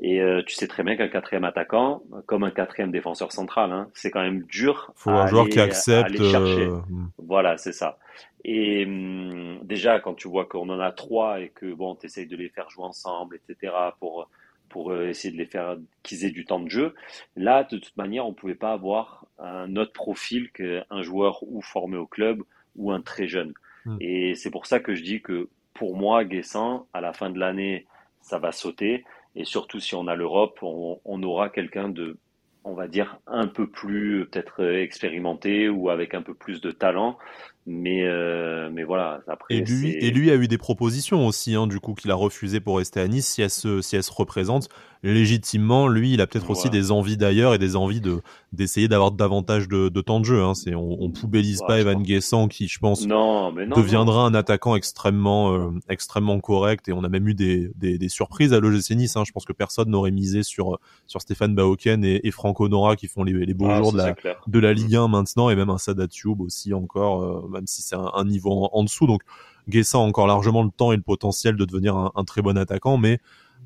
Et 0.00 0.20
euh, 0.20 0.42
tu 0.46 0.54
sais 0.54 0.66
très 0.66 0.82
bien 0.82 0.96
qu'un 0.96 1.08
quatrième 1.08 1.44
attaquant, 1.44 2.02
comme 2.26 2.44
un 2.44 2.50
quatrième 2.50 2.90
défenseur 2.90 3.32
central, 3.32 3.72
hein, 3.72 3.88
c'est 3.94 4.10
quand 4.10 4.22
même 4.22 4.42
dur. 4.44 4.92
Faut 4.96 5.10
un 5.10 5.26
joueur 5.26 5.48
qui 5.48 5.60
accepte. 5.60 6.16
chercher. 6.16 6.66
Euh, 6.66 6.80
mm. 6.88 7.10
Voilà, 7.18 7.56
c'est 7.56 7.72
ça. 7.72 7.98
Et 8.44 8.84
hum, 8.84 9.60
déjà, 9.62 10.00
quand 10.00 10.14
tu 10.14 10.28
vois 10.28 10.46
qu'on 10.46 10.68
en 10.68 10.80
a 10.80 10.92
trois 10.92 11.40
et 11.40 11.48
que 11.50 11.72
bon, 11.72 11.94
tu 11.94 12.06
essayes 12.06 12.26
de 12.26 12.36
les 12.36 12.48
faire 12.48 12.68
jouer 12.70 12.84
ensemble, 12.84 13.36
etc., 13.36 13.72
pour 13.98 14.28
pour 14.68 14.96
essayer 14.96 15.30
de 15.30 15.36
les 15.36 15.44
faire 15.44 15.76
qu'ils 16.02 16.24
aient 16.24 16.30
du 16.30 16.46
temps 16.46 16.58
de 16.58 16.70
jeu. 16.70 16.94
Là, 17.36 17.62
de 17.62 17.76
toute 17.76 17.94
manière, 17.98 18.26
on 18.26 18.32
pouvait 18.32 18.54
pas 18.54 18.72
avoir 18.72 19.26
un 19.38 19.76
autre 19.76 19.92
profil 19.92 20.50
qu'un 20.50 21.02
joueur 21.02 21.42
ou 21.42 21.60
formé 21.60 21.98
au 21.98 22.06
club 22.06 22.42
ou 22.76 22.90
un 22.90 23.02
très 23.02 23.26
jeune. 23.26 23.52
Hmm. 23.84 23.96
Et 24.00 24.34
c'est 24.34 24.50
pour 24.50 24.66
ça 24.66 24.80
que 24.80 24.94
je 24.94 25.02
dis 25.02 25.20
que 25.20 25.48
pour 25.74 25.96
moi, 25.96 26.24
Guessant, 26.24 26.86
à 26.92 27.00
la 27.00 27.12
fin 27.12 27.30
de 27.30 27.38
l'année, 27.38 27.86
ça 28.20 28.38
va 28.38 28.52
sauter. 28.52 29.04
Et 29.34 29.44
surtout, 29.44 29.80
si 29.80 29.94
on 29.94 30.06
a 30.06 30.14
l'Europe, 30.14 30.58
on, 30.62 31.00
on, 31.04 31.22
aura 31.22 31.48
quelqu'un 31.48 31.88
de, 31.88 32.18
on 32.64 32.74
va 32.74 32.88
dire, 32.88 33.18
un 33.26 33.46
peu 33.46 33.66
plus 33.66 34.26
peut-être 34.26 34.62
expérimenté 34.64 35.68
ou 35.68 35.90
avec 35.90 36.14
un 36.14 36.22
peu 36.22 36.34
plus 36.34 36.60
de 36.60 36.70
talent 36.70 37.18
mais, 37.64 38.02
euh, 38.04 38.70
mais 38.72 38.82
voilà, 38.82 39.20
après. 39.28 39.54
Et 39.54 39.60
lui, 39.60 39.90
et 39.90 40.10
lui 40.10 40.30
a 40.30 40.34
eu 40.34 40.48
des 40.48 40.58
propositions 40.58 41.26
aussi, 41.26 41.54
hein, 41.54 41.68
du 41.68 41.78
coup, 41.78 41.94
qu'il 41.94 42.10
a 42.10 42.14
refusé 42.16 42.58
pour 42.58 42.78
rester 42.78 43.00
à 43.00 43.06
Nice. 43.06 43.26
Si 43.26 43.42
elle 43.42 43.50
se, 43.50 43.80
si 43.80 43.94
elle 43.94 44.02
se 44.02 44.12
représente 44.12 44.68
légitimement, 45.04 45.88
lui, 45.88 46.12
il 46.12 46.20
a 46.20 46.26
peut-être 46.26 46.48
aussi 46.50 46.70
des 46.70 46.92
envies 46.92 47.16
d'ailleurs 47.16 47.54
et 47.54 47.58
des 47.58 47.74
envies 47.74 48.00
de 48.00 48.22
d'essayer 48.52 48.86
d'avoir 48.86 49.10
davantage 49.10 49.66
de, 49.66 49.88
de, 49.88 50.00
temps 50.00 50.20
de 50.20 50.24
jeu. 50.24 50.42
Hein. 50.42 50.54
C'est, 50.54 50.74
on, 50.74 51.02
on 51.02 51.10
poubellise 51.10 51.62
pas 51.66 51.80
Evan 51.80 52.02
Guessant, 52.02 52.46
qui, 52.46 52.68
je 52.68 52.78
pense, 52.78 53.06
non, 53.06 53.50
mais 53.50 53.66
non, 53.66 53.76
deviendra 53.76 54.26
un 54.26 54.34
attaquant 54.34 54.76
extrêmement, 54.76 55.54
euh, 55.54 55.70
extrêmement 55.88 56.38
correct. 56.38 56.88
Et 56.88 56.92
on 56.92 57.02
a 57.02 57.08
même 57.08 57.26
eu 57.26 57.34
des, 57.34 57.72
des, 57.76 57.98
des 57.98 58.08
surprises 58.08 58.52
à 58.52 58.60
l'OGC 58.60 58.90
Nice. 58.90 59.16
Hein. 59.16 59.24
Je 59.26 59.32
pense 59.32 59.44
que 59.44 59.52
personne 59.52 59.88
n'aurait 59.88 60.10
misé 60.10 60.42
sur 60.42 60.78
sur 61.06 61.20
Stéphane 61.20 61.54
Baoken 61.54 62.04
et, 62.04 62.20
et 62.24 62.30
Franco 62.30 62.68
Nora 62.68 62.94
qui 62.94 63.08
font 63.08 63.24
les, 63.24 63.32
les 63.32 63.54
beaux 63.54 63.68
ah, 63.68 63.78
jours 63.78 63.92
de 63.92 63.98
la, 63.98 64.14
de 64.46 64.58
la 64.58 64.72
Ligue 64.72 64.94
1 64.94 65.08
maintenant, 65.08 65.50
et 65.50 65.56
même 65.56 65.70
un 65.70 65.78
Sadat 65.78 66.08
Tube 66.08 66.40
aussi 66.40 66.74
encore. 66.74 67.22
Euh, 67.22 67.51
même 67.52 67.66
si 67.66 67.82
c'est 67.82 67.96
un, 67.96 68.24
niveau 68.24 68.68
en, 68.72 68.82
dessous. 68.84 69.06
Donc 69.06 69.22
Guessa 69.68 69.98
a 69.98 70.00
encore 70.00 70.26
largement 70.26 70.62
le 70.62 70.70
temps 70.70 70.92
et 70.92 70.96
le 70.96 71.02
potentiel 71.02 71.56
de 71.56 71.64
devenir 71.64 71.96
un, 71.96 72.24
très 72.24 72.42
bon 72.42 72.58
attaquant, 72.58 72.96
mais 72.98 73.18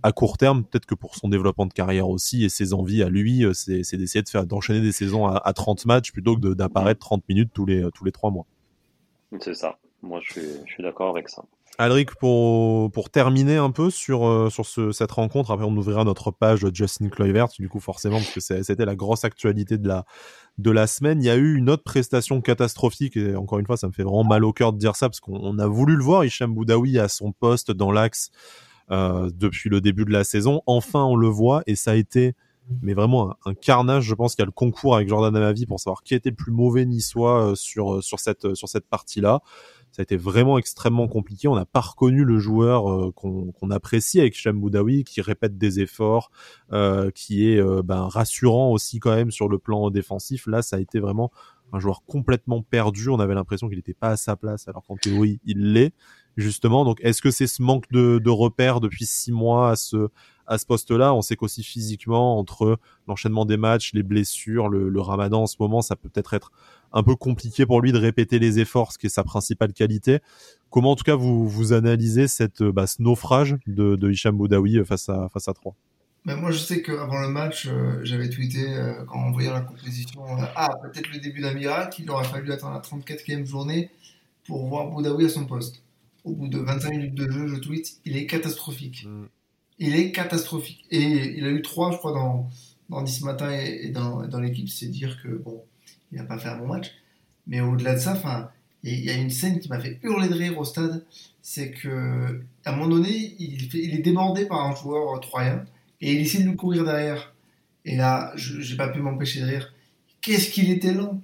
à 0.03 0.13
court 0.13 0.37
terme, 0.37 0.65
peut-être 0.65 0.87
que 0.87 0.95
pour 0.95 1.15
son 1.15 1.29
développement 1.29 1.67
de 1.67 1.73
carrière 1.73 2.09
aussi 2.09 2.45
et 2.45 2.49
ses 2.49 2.75
envies 2.75 3.03
à 3.03 3.09
lui, 3.09 3.45
euh, 3.45 3.55
c'est, 3.55 3.97
d'essayer 3.97 4.23
de 4.23 4.29
faire 4.29 4.47
d'enchaîner 4.47 4.83
des 4.83 4.93
saisons 4.93 5.27
à, 5.27 5.53
30 5.53 5.87
matchs 5.87 6.13
plutôt 6.13 6.37
que 6.37 6.55
d'apparaître 6.55 7.01
30 7.01 7.27
minutes 7.29 7.51
tous 7.55 7.65
les 7.65 7.89
tous 7.95 8.05
les 8.05 8.13
trois 8.13 8.31
mois. 8.31 8.47
C'est 9.41 9.55
ça. 9.55 9.79
Moi, 10.03 10.21
je 10.23 10.41
suis 10.67 10.83
d'accord 10.83 11.11
avec 11.11 11.29
ça. 11.29 11.43
Alric, 11.79 12.15
pour, 12.15 12.91
pour 12.91 13.11
terminer 13.11 13.57
un 13.57 13.71
peu 13.71 13.91
sur, 13.91 14.27
euh, 14.27 14.49
sur 14.49 14.65
ce, 14.65 14.93
cette 14.93 15.13
rencontre, 15.13 15.51
après 15.51 15.67
on 15.67 15.77
ouvrira 15.77 16.05
notre 16.05 16.31
page 16.31 16.67
Justin 16.73 17.09
Kluivert, 17.09 17.49
du 17.59 17.69
coup 17.69 17.81
forcément, 17.81 18.17
parce 18.17 18.33
que 18.33 18.63
c'était 18.63 18.87
la 18.87 18.97
grosse 18.97 19.25
actualité 19.25 19.77
de 19.77 19.87
la, 19.87 20.07
de 20.57 20.71
la 20.71 20.87
semaine. 20.87 21.23
Il 21.23 21.27
y 21.27 21.31
a 21.31 21.37
eu 21.37 21.55
une 21.55 21.69
autre 21.69 21.83
prestation 21.83 22.41
catastrophique, 22.41 23.17
et 23.19 23.37
encore 23.37 23.59
une 23.59 23.67
fois, 23.67 23.77
ça 23.77 23.89
me 23.89 23.93
fait 23.93 24.05
vraiment 24.05 24.25
mal 24.25 24.45
au 24.45 24.55
cœur 24.55 24.73
de 24.73 24.79
dire 24.79 24.97
ça, 24.97 25.09
parce 25.11 25.21
qu'on 25.21 25.59
a 25.59 25.67
voulu 25.67 25.97
le 25.97 26.03
voir, 26.03 26.25
Hicham 26.25 26.55
Boudaoui 26.55 26.99
à 26.99 27.09
son 27.09 27.33
poste 27.33 27.73
dans 27.73 27.93
l'axe 27.93 28.31
euh, 28.91 29.31
depuis 29.35 29.69
le 29.69 29.83
début 29.83 30.07
de 30.07 30.13
la 30.13 30.25
saison. 30.25 30.63
Enfin, 30.65 31.05
on 31.05 31.17
le 31.17 31.29
voit, 31.29 31.63
et 31.67 31.77
ça 31.77 31.91
a 31.91 31.95
été 31.95 32.35
mais 32.83 32.95
vraiment 32.95 33.37
un, 33.45 33.55
carnage. 33.55 34.05
Je 34.05 34.15
pense 34.15 34.35
qu'il 34.35 34.43
y 34.43 34.45
a 34.45 34.47
le 34.47 34.51
concours 34.51 34.97
avec 34.97 35.09
Jordan 35.09 35.37
Amavi 35.37 35.67
pour 35.67 35.79
savoir 35.79 36.03
qui 36.03 36.17
était 36.17 36.31
le 36.31 36.35
plus 36.35 36.51
mauvais 36.51 36.85
niçois 36.85 37.51
euh, 37.51 37.55
sur, 37.55 38.03
sur 38.03 38.19
cette, 38.19 38.57
sur 38.57 38.69
cette 38.69 38.89
partie-là 38.89 39.41
ça 39.97 40.03
a 40.03 40.05
été 40.05 40.19
vraiment 40.19 40.59
extrêmement 40.59 41.09
compliqué. 41.09 41.49
On 41.49 41.55
n'a 41.55 41.65
pas 41.65 41.81
reconnu 41.81 42.23
le 42.23 42.39
joueur 42.39 42.93
euh, 42.93 43.13
qu'on 43.13 43.71
apprécie 43.71 44.21
avec 44.21 44.35
Sham 44.35 44.61
Boudaoui, 44.61 45.05
qui 45.05 45.23
répète 45.23 45.57
des 45.57 45.81
efforts, 45.81 46.31
euh, 46.71 47.11
qui 47.11 47.49
est 47.49 47.59
euh, 47.59 47.81
ben, 47.83 48.03
rassurant 48.03 48.73
aussi 48.73 49.01
quand 49.01 49.15
même 49.15 49.31
sur 49.31 49.49
le 49.49 49.57
plan 49.59 49.89
défensif. 49.89 50.47
Là, 50.49 50.61
ça 50.61 50.77
a 50.77 50.81
été 50.81 51.01
vraiment 51.01 51.31
un 51.73 51.81
joueur 51.81 52.03
complètement 52.05 52.61
perdu. 52.61 53.09
On 53.09 53.21
avait 53.21 53.35
l'impression 53.35 53.69
qu'il 53.69 53.79
n'était 53.79 53.95
pas 53.95 54.11
à 54.11 54.17
sa 54.19 54.37
place, 54.37 54.69
alors 54.69 54.85
qu'en 54.85 54.97
théorie, 54.97 55.41
il 55.47 55.73
l'est 55.73 55.95
justement. 56.37 56.85
Donc, 56.85 56.99
est-ce 57.01 57.23
que 57.23 57.31
c'est 57.31 57.47
ce 57.47 57.63
manque 57.63 57.91
de, 57.91 58.19
de 58.19 58.31
repères 58.31 58.81
depuis 58.81 59.07
six 59.07 59.33
mois 59.33 59.71
à 59.71 59.77
ce 59.77 60.67
poste-là? 60.67 61.15
On 61.15 61.23
sait 61.23 61.37
qu'aussi 61.37 61.63
physiquement, 61.63 62.39
entre 62.39 62.79
l'enchaînement 63.09 63.47
des 63.47 63.57
matchs, 63.57 63.95
les 63.95 64.03
blessures, 64.03 64.69
le, 64.69 64.91
le, 64.91 65.01
Ramadan 65.01 65.45
en 65.45 65.47
ce 65.47 65.57
moment, 65.59 65.81
ça 65.81 65.97
peut 65.97 66.11
peut-être 66.11 66.35
être 66.35 66.53
un 66.93 67.03
peu 67.03 67.17
compliqué 67.17 67.67
pour 67.67 67.81
lui 67.81 67.93
de 67.93 67.99
répéter 67.99 68.39
les 68.39 68.59
efforts, 68.59 68.93
ce 68.93 68.99
qui 68.99 69.07
est 69.07 69.11
sa 69.11 69.25
principale 69.25 69.73
qualité. 69.73 70.21
Comment 70.71 70.93
en 70.93 70.97
tout 70.97 71.05
cas 71.05 71.15
vous, 71.15 71.49
vous 71.49 71.73
analysez 71.73 72.29
cette, 72.29 72.63
bah, 72.63 72.87
ce 72.87 73.03
naufrage 73.03 73.57
de, 73.67 73.97
de 73.97 74.11
Hicham 74.11 74.37
Boudaoui 74.37 74.85
face 74.85 75.09
à, 75.09 75.29
face 75.29 75.49
à 75.49 75.55
3 75.55 75.75
ben 76.27 76.35
moi, 76.35 76.51
je 76.51 76.59
sais 76.59 76.83
qu'avant 76.83 77.21
le 77.21 77.29
match, 77.29 77.69
euh, 77.69 78.01
j'avais 78.03 78.29
tweeté 78.29 78.75
euh, 78.75 79.05
en 79.07 79.31
voyant 79.31 79.53
la 79.53 79.61
composition 79.61 80.23
euh, 80.27 80.45
Ah, 80.57 80.71
peut-être 80.83 81.09
le 81.13 81.21
début 81.21 81.41
d'un 81.41 81.55
miracle, 81.55 82.03
il 82.03 82.11
aurait 82.11 82.25
fallu 82.25 82.51
attendre 82.51 82.75
la 82.75 82.81
34e 82.81 83.45
journée 83.47 83.91
pour 84.45 84.67
voir 84.67 84.89
Boudaoui 84.89 85.27
à 85.27 85.29
son 85.29 85.47
poste. 85.47 85.85
Au 86.25 86.33
bout 86.33 86.49
de 86.49 86.59
25 86.59 86.91
minutes 86.91 87.15
de 87.15 87.31
jeu, 87.31 87.47
je 87.47 87.55
tweet 87.61 88.01
Il 88.05 88.17
est 88.17 88.27
catastrophique. 88.27 89.07
Mm. 89.07 89.27
Il 89.79 89.95
est 89.95 90.11
catastrophique. 90.11 90.85
Et 90.91 91.39
il 91.39 91.45
a 91.45 91.51
eu 91.51 91.63
3, 91.63 91.93
je 91.93 91.99
crois, 91.99 92.13
dans, 92.13 92.51
dans 92.89 93.03
10 93.03 93.23
matin 93.23 93.53
et, 93.53 93.91
dans, 93.91 94.27
dans 94.27 94.41
l'équipe. 94.41 94.69
C'est 94.69 94.89
dire 94.89 95.23
que, 95.23 95.29
bon, 95.29 95.63
il 96.17 96.23
n'a 96.23 96.25
pas 96.27 96.39
fait 96.39 96.49
un 96.49 96.57
bon 96.57 96.67
match. 96.67 96.93
Mais 97.47 97.61
au-delà 97.61 97.95
de 97.95 98.01
ça, 98.01 98.13
enfin, 98.13 98.49
il 98.83 99.05
y 99.05 99.11
a 99.11 99.15
une 99.15 99.31
scène 99.31 99.61
qui 99.61 99.69
m'a 99.69 99.79
fait 99.79 99.99
hurler 100.03 100.29
de 100.29 100.35
rire 100.35 100.59
au 100.59 100.65
stade, 100.65 101.05
c'est 101.43 101.73
que 101.73 102.41
à 102.65 102.73
un 102.73 102.77
moment 102.77 102.89
donné, 102.89 103.35
il, 103.39 103.69
il 103.75 103.95
est 103.95 104.03
débordé 104.03 104.47
par 104.47 104.65
un 104.65 104.75
joueur 104.75 105.21
troyen 105.21 105.65
et 106.01 106.13
il 106.13 106.21
essaie 106.21 106.43
de 106.43 106.49
lui 106.49 106.57
courir 106.57 106.85
derrière. 106.85 107.35
Et 107.85 107.97
là, 107.97 108.33
je 108.35 108.59
n'ai 108.59 108.77
pas 108.77 108.89
pu 108.89 109.01
m'empêcher 109.01 109.41
de 109.41 109.47
rire. 109.47 109.75
Qu'est-ce 110.23 110.51
qu'il 110.51 110.71
était 110.71 110.95
lent 110.95 111.21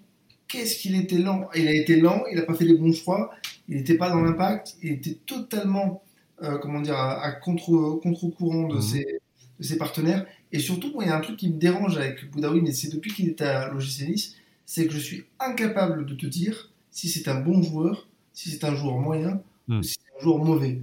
Qu'est-ce 0.47 0.77
qu'il 0.77 0.95
était 0.95 1.19
lent 1.19 1.49
Il 1.55 1.67
a 1.67 1.73
été 1.73 1.99
lent, 1.99 2.23
il 2.31 2.37
n'a 2.37 2.43
pas 2.43 2.55
fait 2.55 2.67
les 2.67 2.77
bons 2.77 2.93
choix, 2.93 3.31
il 3.69 3.77
n'était 3.79 3.97
pas 3.97 4.11
dans 4.11 4.21
l'impact, 4.21 4.77
il 4.83 4.93
était 4.93 5.17
totalement, 5.27 6.03
euh, 6.43 6.59
comment 6.59 6.83
dire, 6.83 6.99
à, 6.99 7.33
contre, 7.33 7.99
contre-courant 8.03 8.69
de, 8.69 8.77
mmh. 8.77 8.83
ses, 8.83 9.21
de 9.59 9.65
ses 9.65 9.79
partenaires. 9.79 10.27
Et 10.53 10.59
surtout, 10.59 10.93
il 11.01 11.07
y 11.07 11.11
a 11.11 11.17
un 11.17 11.21
truc 11.21 11.39
qui 11.39 11.49
me 11.49 11.59
dérange 11.59 11.97
avec 11.97 12.31
Boudaoui, 12.31 12.61
mais 12.61 12.73
c'est 12.73 12.93
depuis 12.93 13.13
qu'il 13.13 13.31
est 13.31 13.41
à 13.41 13.71
l'OGC 13.71 14.09
Nice, 14.09 14.37
c'est 14.67 14.87
que 14.87 14.93
je 14.93 14.99
suis 14.99 15.25
incapable 15.41 16.07
de 16.07 16.15
te 16.15 16.27
dire 16.27 16.71
si 16.91 17.09
c'est 17.09 17.29
un 17.29 17.41
bon 17.41 17.63
joueur, 17.63 18.09
si 18.33 18.51
c'est 18.51 18.65
un 18.65 18.75
joueur 18.75 18.99
moyen 18.99 19.43
hmm. 19.69 19.79
ou 19.79 19.83
si 19.83 19.95
c'est 19.95 20.21
un 20.21 20.23
joueur 20.23 20.39
mauvais. 20.39 20.83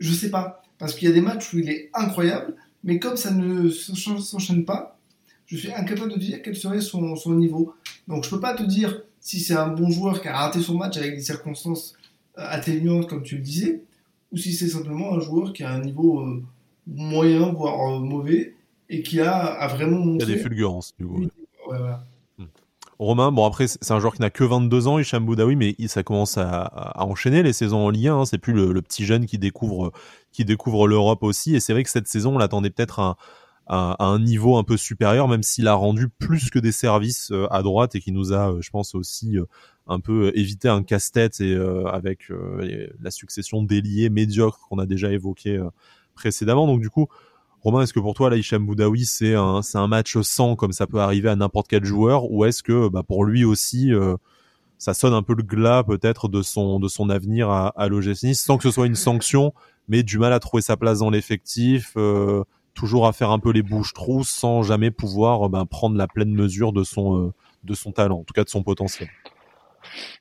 Je 0.00 0.12
sais 0.12 0.30
pas. 0.30 0.62
Parce 0.78 0.94
qu'il 0.94 1.08
y 1.08 1.10
a 1.10 1.14
des 1.14 1.20
matchs 1.20 1.52
où 1.52 1.58
il 1.58 1.70
est 1.70 1.90
incroyable, 1.94 2.56
mais 2.82 2.98
comme 2.98 3.16
ça 3.16 3.30
ne 3.30 3.68
s'enchaîne 3.70 4.64
pas, 4.64 4.98
je 5.46 5.56
suis 5.56 5.72
incapable 5.72 6.10
de 6.10 6.14
te 6.14 6.20
dire 6.20 6.42
quel 6.42 6.56
serait 6.56 6.80
son, 6.80 7.16
son 7.16 7.34
niveau. 7.34 7.74
Donc 8.08 8.24
je 8.24 8.30
peux 8.30 8.40
pas 8.40 8.54
te 8.54 8.62
dire 8.62 9.02
si 9.20 9.40
c'est 9.40 9.54
un 9.54 9.68
bon 9.68 9.90
joueur 9.90 10.20
qui 10.20 10.28
a 10.28 10.36
raté 10.36 10.60
son 10.60 10.76
match 10.76 10.96
avec 10.96 11.14
des 11.14 11.22
circonstances 11.22 11.94
euh, 12.38 12.42
atténuantes, 12.46 13.08
comme 13.08 13.22
tu 13.22 13.36
le 13.36 13.42
disais, 13.42 13.82
ou 14.32 14.36
si 14.36 14.52
c'est 14.52 14.68
simplement 14.68 15.14
un 15.14 15.20
joueur 15.20 15.52
qui 15.52 15.62
a 15.62 15.70
un 15.70 15.80
niveau 15.80 16.20
euh, 16.20 16.42
moyen, 16.86 17.52
voire 17.52 17.94
euh, 17.94 18.00
mauvais, 18.00 18.54
et 18.90 19.02
qui 19.02 19.20
a, 19.20 19.34
a 19.34 19.68
vraiment 19.68 19.98
montré... 19.98 20.26
Il 20.26 20.30
y 20.30 20.32
a 20.34 20.36
des 20.36 20.42
fulgurances, 20.42 20.92
du 20.98 21.06
coup. 21.06 21.22
Ouais, 21.22 21.28
voilà. 21.78 22.04
Romain, 22.98 23.32
bon 23.32 23.44
après 23.44 23.66
c'est 23.66 23.90
un 23.90 23.98
joueur 23.98 24.14
qui 24.14 24.20
n'a 24.20 24.30
que 24.30 24.44
22 24.44 24.86
ans, 24.86 24.98
Hicham 24.98 25.24
Boudaoui, 25.24 25.56
mais 25.56 25.74
ça 25.88 26.02
commence 26.02 26.38
à, 26.38 26.92
enchaîner 26.96 27.42
les 27.42 27.52
saisons 27.52 27.86
en 27.86 27.90
Ligue 27.90 28.08
1. 28.08 28.16
Hein. 28.16 28.24
C'est 28.24 28.38
plus 28.38 28.52
le, 28.52 28.80
petit 28.82 29.04
jeune 29.04 29.26
qui 29.26 29.38
découvre 29.38 29.92
qui 30.32 30.44
découvre 30.44 30.86
l'Europe 30.86 31.22
aussi. 31.22 31.54
Et 31.54 31.60
c'est 31.60 31.72
vrai 31.72 31.82
que 31.84 31.90
cette 31.90 32.08
saison, 32.08 32.34
on 32.34 32.38
l'attendait 32.38 32.70
peut-être 32.70 33.00
à, 33.00 33.16
un 33.66 34.18
niveau 34.18 34.56
un 34.58 34.64
peu 34.64 34.76
supérieur, 34.76 35.26
même 35.26 35.42
s'il 35.42 35.68
a 35.68 35.74
rendu 35.74 36.08
plus 36.08 36.50
que 36.50 36.58
des 36.58 36.72
services 36.72 37.30
euh, 37.32 37.46
à 37.50 37.62
droite 37.62 37.94
et 37.94 38.00
qui 38.00 38.12
nous 38.12 38.34
a, 38.34 38.52
euh, 38.52 38.60
je 38.60 38.68
pense 38.68 38.94
aussi 38.94 39.38
euh, 39.38 39.44
un 39.86 40.00
peu 40.00 40.32
évité 40.34 40.68
un 40.68 40.82
casse-tête 40.82 41.40
et 41.40 41.56
avec 41.90 42.30
la 43.02 43.10
succession 43.10 43.62
d'ailiers 43.62 44.08
médiocres 44.08 44.66
qu'on 44.68 44.78
a 44.78 44.86
déjà 44.86 45.12
évoqué 45.12 45.62
précédemment. 46.14 46.66
Donc 46.66 46.80
du 46.80 46.88
coup, 46.88 47.08
Romain, 47.64 47.80
est-ce 47.80 47.94
que 47.94 48.00
pour 48.00 48.12
toi, 48.12 48.28
là, 48.28 48.36
Hicham 48.36 48.66
Boudaoui, 48.66 49.06
c'est 49.06 49.34
un, 49.34 49.62
c'est 49.62 49.78
un 49.78 49.86
match 49.86 50.18
sans 50.20 50.54
comme 50.54 50.72
ça 50.72 50.86
peut 50.86 51.00
arriver 51.00 51.30
à 51.30 51.36
n'importe 51.36 51.66
quel 51.66 51.82
joueur, 51.82 52.30
ou 52.30 52.44
est-ce 52.44 52.62
que 52.62 52.88
bah, 52.88 53.02
pour 53.02 53.24
lui 53.24 53.42
aussi, 53.46 53.90
euh, 53.90 54.16
ça 54.76 54.92
sonne 54.92 55.14
un 55.14 55.22
peu 55.22 55.34
le 55.34 55.42
glas 55.42 55.82
peut-être 55.82 56.28
de 56.28 56.42
son, 56.42 56.78
de 56.78 56.88
son 56.88 57.08
avenir 57.08 57.48
à, 57.48 57.68
à 57.68 57.88
Nice, 57.88 58.44
sans 58.44 58.58
que 58.58 58.64
ce 58.64 58.70
soit 58.70 58.86
une 58.86 58.94
sanction, 58.94 59.54
mais 59.88 60.02
du 60.02 60.18
mal 60.18 60.34
à 60.34 60.40
trouver 60.40 60.62
sa 60.62 60.76
place 60.76 60.98
dans 60.98 61.08
l'effectif, 61.08 61.94
euh, 61.96 62.44
toujours 62.74 63.06
à 63.06 63.14
faire 63.14 63.30
un 63.30 63.38
peu 63.38 63.50
les 63.50 63.62
bouches-trous, 63.62 64.24
sans 64.24 64.62
jamais 64.62 64.90
pouvoir 64.90 65.48
bah, 65.48 65.64
prendre 65.64 65.96
la 65.96 66.06
pleine 66.06 66.34
mesure 66.34 66.74
de 66.74 66.84
son, 66.84 67.28
euh, 67.28 67.32
de 67.62 67.72
son 67.72 67.92
talent, 67.92 68.18
en 68.18 68.24
tout 68.24 68.34
cas 68.34 68.44
de 68.44 68.50
son 68.50 68.62
potentiel? 68.62 69.08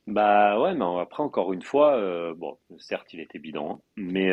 Bah 0.07 0.61
ouais, 0.61 0.73
mais 0.75 0.85
après 1.01 1.23
encore 1.23 1.51
une 1.51 1.61
fois, 1.61 1.95
euh, 1.95 2.33
bon, 2.37 2.57
certes 2.77 3.13
il 3.13 3.19
était 3.19 3.39
bidon, 3.39 3.79
mais 3.95 4.29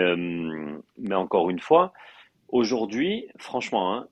mais 0.99 1.15
encore 1.15 1.51
une 1.51 1.61
fois, 1.61 1.93
Aujourd'hui, 2.53 3.29
franchement, 3.39 3.95
hein, 3.95 4.09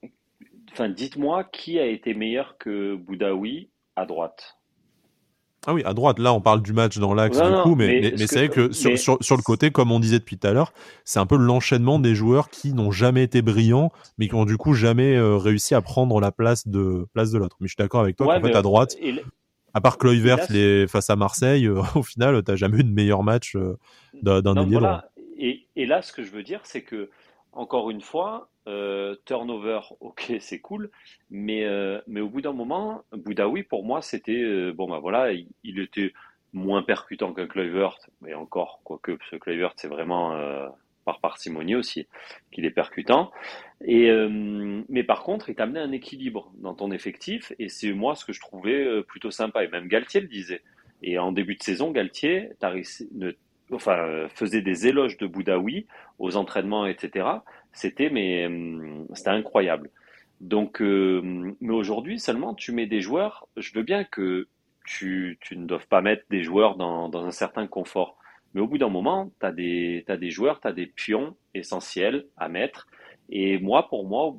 enfin, 0.72 0.88
dites-moi 0.88 1.44
qui 1.44 1.78
a 1.78 1.86
été 1.86 2.14
meilleur 2.14 2.56
que 2.58 2.94
Boudaoui 2.94 3.70
à 3.96 4.06
droite. 4.06 4.58
Ah 5.66 5.74
oui, 5.74 5.82
à 5.84 5.92
droite, 5.92 6.20
là 6.20 6.32
on 6.32 6.40
parle 6.40 6.62
du 6.62 6.72
match 6.72 6.98
dans 6.98 7.14
l'axe 7.14 7.36
du 7.36 7.62
coup, 7.62 7.74
mais, 7.74 8.12
mais, 8.16 8.26
c'est 8.26 8.46
vrai 8.46 8.48
que 8.48 8.72
sur, 8.72 8.96
sur, 8.96 9.18
sur, 9.20 9.36
le 9.36 9.42
côté, 9.42 9.70
comme 9.70 9.90
on 9.90 9.98
disait 9.98 10.20
depuis 10.20 10.38
tout 10.38 10.46
à 10.46 10.52
l'heure, 10.52 10.72
c'est 11.04 11.18
un 11.18 11.26
peu 11.26 11.36
l'enchaînement 11.36 11.98
des 11.98 12.14
joueurs 12.14 12.48
qui 12.48 12.72
n'ont 12.72 12.92
jamais 12.92 13.24
été 13.24 13.42
brillants, 13.42 13.90
mais 14.18 14.28
qui 14.28 14.34
ont 14.36 14.44
du 14.44 14.56
coup 14.56 14.72
jamais 14.72 15.16
euh, 15.16 15.36
réussi 15.36 15.74
à 15.74 15.82
prendre 15.82 16.20
la 16.20 16.30
place 16.30 16.68
de, 16.68 17.06
place 17.12 17.32
de 17.32 17.38
l'autre. 17.38 17.56
Mais 17.60 17.66
je 17.66 17.72
suis 17.72 17.82
d'accord 17.82 18.00
avec 18.00 18.16
toi 18.16 18.38
qu'en 18.38 18.46
fait 18.46 18.54
à 18.54 18.62
droite, 18.62 18.96
à 19.74 19.80
part 19.80 19.98
Kluivert 19.98 20.38
les, 20.48 20.86
face 20.86 21.10
à 21.10 21.16
Marseille, 21.16 21.66
euh, 21.66 21.82
au 21.96 22.02
final, 22.02 22.40
t'as 22.44 22.56
jamais 22.56 22.78
eu 22.78 22.84
de 22.84 22.92
meilleur 22.92 23.24
match 23.24 23.56
euh, 23.56 23.76
d'un 24.22 24.54
ailier 24.54 24.78
voilà. 24.78 25.10
et, 25.36 25.66
et, 25.74 25.86
là, 25.86 26.02
ce 26.02 26.12
que 26.12 26.22
je 26.22 26.30
veux 26.30 26.44
dire, 26.44 26.60
c'est 26.62 26.82
que 26.82 27.10
encore 27.52 27.90
une 27.90 28.00
fois, 28.00 28.50
euh, 28.66 29.16
turnover, 29.24 29.80
ok, 30.00 30.34
c'est 30.40 30.60
cool, 30.60 30.90
mais, 31.30 31.64
euh, 31.64 32.00
mais 32.06 32.20
au 32.20 32.28
bout 32.28 32.40
d'un 32.40 32.52
moment, 32.52 33.02
Boudaoui, 33.12 33.62
pour 33.62 33.84
moi, 33.84 34.02
c'était, 34.02 34.42
euh, 34.42 34.72
bon, 34.72 34.88
bah 34.88 34.98
voilà, 34.98 35.32
il, 35.32 35.78
était 35.80 36.12
moins 36.52 36.82
percutant 36.82 37.32
qu'un 37.32 37.46
Kluivert, 37.46 37.98
mais 38.20 38.34
encore, 38.34 38.80
quoique, 38.84 39.18
ce 39.30 39.36
Kluivert, 39.36 39.72
c'est 39.76 39.88
vraiment 39.88 40.34
par 41.04 41.20
parcimonie 41.20 41.74
aussi 41.74 42.06
qu'il 42.52 42.66
est 42.66 42.70
percutant. 42.70 43.30
Et, 43.82 44.10
mais 44.88 45.04
par 45.04 45.22
contre, 45.22 45.50
il 45.50 45.54
t'amenait 45.54 45.80
un 45.80 45.92
équilibre 45.92 46.50
dans 46.56 46.74
ton 46.74 46.90
effectif, 46.90 47.52
et 47.58 47.68
c'est 47.68 47.92
moi 47.92 48.14
ce 48.14 48.24
que 48.24 48.32
je 48.32 48.40
trouvais 48.40 49.02
plutôt 49.02 49.30
sympa, 49.30 49.62
et 49.64 49.68
même 49.68 49.88
Galtier 49.88 50.20
le 50.22 50.26
disait. 50.26 50.62
Et 51.02 51.18
en 51.18 51.32
début 51.32 51.56
de 51.56 51.62
saison, 51.62 51.90
Galtier 51.90 52.50
ne 53.12 53.32
enfin, 53.72 53.98
euh, 53.98 54.28
faisait 54.28 54.62
des 54.62 54.86
éloges 54.86 55.16
de 55.18 55.26
Boudaoui 55.26 55.86
aux 56.18 56.36
entraînements, 56.36 56.86
etc. 56.86 57.26
C'était 57.72 58.10
mais 58.10 58.46
hum, 58.46 59.06
c'était 59.14 59.30
incroyable. 59.30 59.90
Donc, 60.40 60.80
euh, 60.82 61.54
mais 61.60 61.72
aujourd'hui 61.72 62.18
seulement, 62.18 62.54
tu 62.54 62.72
mets 62.72 62.86
des 62.86 63.00
joueurs. 63.00 63.48
Je 63.56 63.72
veux 63.74 63.82
bien 63.82 64.04
que 64.04 64.48
tu, 64.84 65.38
tu 65.40 65.56
ne 65.56 65.66
doives 65.66 65.88
pas 65.88 66.00
mettre 66.00 66.24
des 66.30 66.42
joueurs 66.42 66.76
dans, 66.76 67.08
dans 67.08 67.24
un 67.24 67.30
certain 67.30 67.66
confort. 67.66 68.16
Mais 68.54 68.60
au 68.60 68.66
bout 68.66 68.78
d'un 68.78 68.88
moment, 68.88 69.30
tu 69.40 69.46
as 69.46 69.52
des, 69.52 70.04
as 70.08 70.16
des 70.16 70.30
joueurs, 70.30 70.60
tu 70.60 70.68
as 70.68 70.72
des 70.72 70.86
pions 70.86 71.36
essentiels 71.54 72.26
à 72.36 72.48
mettre. 72.48 72.86
Et 73.28 73.58
moi, 73.58 73.88
pour 73.88 74.06
moi, 74.06 74.34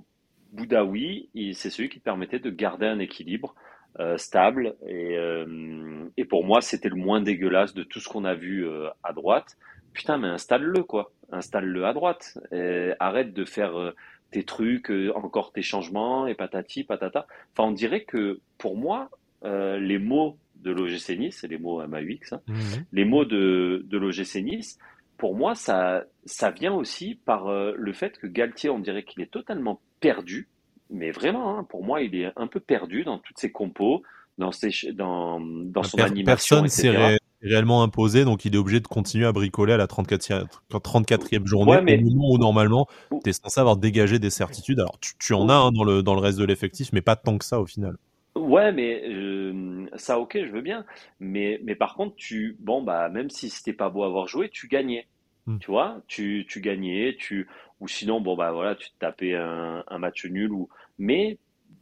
Boudaoui, 0.53 1.29
c'est 1.53 1.69
celui 1.69 1.89
qui 1.89 1.99
permettait 1.99 2.39
de 2.39 2.49
garder 2.49 2.87
un 2.87 2.99
équilibre. 2.99 3.53
Euh, 3.99 4.17
stable. 4.17 4.75
Et, 4.87 5.17
euh, 5.17 6.05
et, 6.15 6.23
pour 6.23 6.45
moi, 6.45 6.61
c'était 6.61 6.87
le 6.87 6.95
moins 6.95 7.19
dégueulasse 7.19 7.73
de 7.73 7.83
tout 7.83 7.99
ce 7.99 8.07
qu'on 8.07 8.23
a 8.23 8.33
vu 8.33 8.65
euh, 8.65 8.87
à 9.03 9.11
droite. 9.11 9.57
Putain, 9.91 10.17
mais 10.17 10.29
installe-le, 10.29 10.83
quoi. 10.83 11.11
Installe-le 11.33 11.85
à 11.85 11.91
droite. 11.91 12.37
Et 12.53 12.93
arrête 12.99 13.33
de 13.33 13.43
faire 13.43 13.93
tes 14.31 14.43
trucs, 14.43 14.89
encore 15.15 15.51
tes 15.51 15.63
changements, 15.63 16.27
et 16.27 16.35
patati, 16.35 16.85
patata. 16.85 17.27
Enfin, 17.51 17.69
on 17.69 17.73
dirait 17.73 18.05
que 18.05 18.39
pour 18.57 18.77
moi, 18.77 19.09
les 19.43 19.97
mots 19.97 20.37
de 20.55 20.71
l'OGC 20.71 21.17
Nice, 21.17 21.39
c'est 21.41 21.47
les 21.47 21.57
mots 21.57 21.85
MAUX, 21.85 22.33
hein, 22.33 22.41
mmh. 22.47 22.53
les 22.91 23.05
mots 23.05 23.25
de, 23.25 23.85
de 23.85 23.97
l'OGC 23.97 24.43
Nice, 24.43 24.77
pour 25.17 25.35
moi, 25.35 25.55
ça, 25.55 26.03
ça 26.25 26.51
vient 26.51 26.73
aussi 26.73 27.15
par 27.15 27.51
le 27.51 27.93
fait 27.93 28.17
que 28.17 28.27
Galtier, 28.27 28.69
on 28.69 28.79
dirait 28.79 29.03
qu'il 29.03 29.21
est 29.23 29.31
totalement 29.31 29.81
perdu 29.99 30.47
mais 30.89 31.11
vraiment, 31.11 31.57
hein, 31.57 31.63
pour 31.63 31.83
moi, 31.83 32.01
il 32.01 32.15
est 32.15 32.31
un 32.35 32.47
peu 32.47 32.59
perdu 32.59 33.03
dans 33.03 33.19
toutes 33.19 33.37
ses 33.37 33.51
compos, 33.51 34.03
dans, 34.37 34.51
ses, 34.51 34.71
dans, 34.93 35.39
dans 35.39 35.83
son 35.83 35.99
animation. 35.99 36.25
Personne 36.25 36.67
s'est 36.67 37.19
réellement 37.41 37.83
imposé, 37.83 38.25
donc 38.25 38.45
il 38.45 38.55
est 38.55 38.57
obligé 38.57 38.79
de 38.79 38.87
continuer 38.87 39.25
à 39.25 39.31
bricoler 39.31 39.73
à 39.73 39.77
la 39.77 39.85
34e, 39.85 40.45
34e 40.71 41.45
journée, 41.45 41.77
au 41.77 42.09
moment 42.09 42.31
où 42.31 42.37
normalement 42.37 42.87
tu 43.23 43.29
es 43.29 43.33
censé 43.33 43.59
avoir 43.59 43.77
dégagé 43.77 44.19
des 44.19 44.29
certitudes. 44.29 44.79
Alors 44.79 44.99
tu, 44.99 45.13
tu 45.19 45.33
en 45.33 45.47
as 45.49 45.53
hein, 45.53 45.71
dans, 45.71 45.83
le, 45.83 46.03
dans 46.03 46.15
le 46.15 46.21
reste 46.21 46.39
de 46.39 46.45
l'effectif, 46.45 46.91
mais 46.91 47.01
pas 47.01 47.15
tant 47.15 47.37
que 47.37 47.45
ça 47.45 47.59
au 47.59 47.65
final. 47.65 47.97
Ouais, 48.35 48.71
mais 48.71 49.03
euh, 49.07 49.87
ça, 49.95 50.19
ok, 50.19 50.37
je 50.41 50.51
veux 50.51 50.61
bien. 50.61 50.85
Mais, 51.19 51.59
mais 51.63 51.75
par 51.75 51.95
contre, 51.95 52.15
tu, 52.15 52.55
bon, 52.59 52.81
bah, 52.81 53.09
même 53.09 53.29
si 53.29 53.49
c'était 53.49 53.73
pas 53.73 53.89
beau 53.89 54.03
à 54.03 54.07
avoir 54.07 54.27
joué, 54.27 54.49
tu 54.49 54.67
gagnais. 54.67 55.07
Hmm. 55.45 55.57
Tu 55.59 55.71
vois, 55.71 56.01
tu, 56.07 56.45
tu 56.47 56.61
gagnais, 56.61 57.15
tu, 57.17 57.47
ou 57.79 57.87
sinon, 57.87 58.21
bon, 58.21 58.35
bah 58.35 58.51
voilà, 58.51 58.75
tu 58.75 58.89
te 58.91 58.95
tapais 58.99 59.35
un, 59.35 59.83
un 59.87 59.97
match 59.97 60.25
nul, 60.25 60.51
ou, 60.51 60.69
mais 60.99 61.39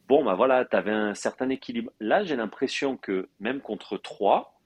bon, 0.07 0.23
bah 0.23 0.35
voilà, 0.35 0.63
tu 0.63 0.75
avais 0.75 0.91
un 0.91 1.13
certain 1.13 1.49
équilibre. 1.49 1.91
Là, 1.99 2.23
j'ai 2.23 2.35
l'impression 2.35 2.95
que 2.95 3.27
même 3.39 3.59
contre 3.59 3.97
3, 3.97 4.57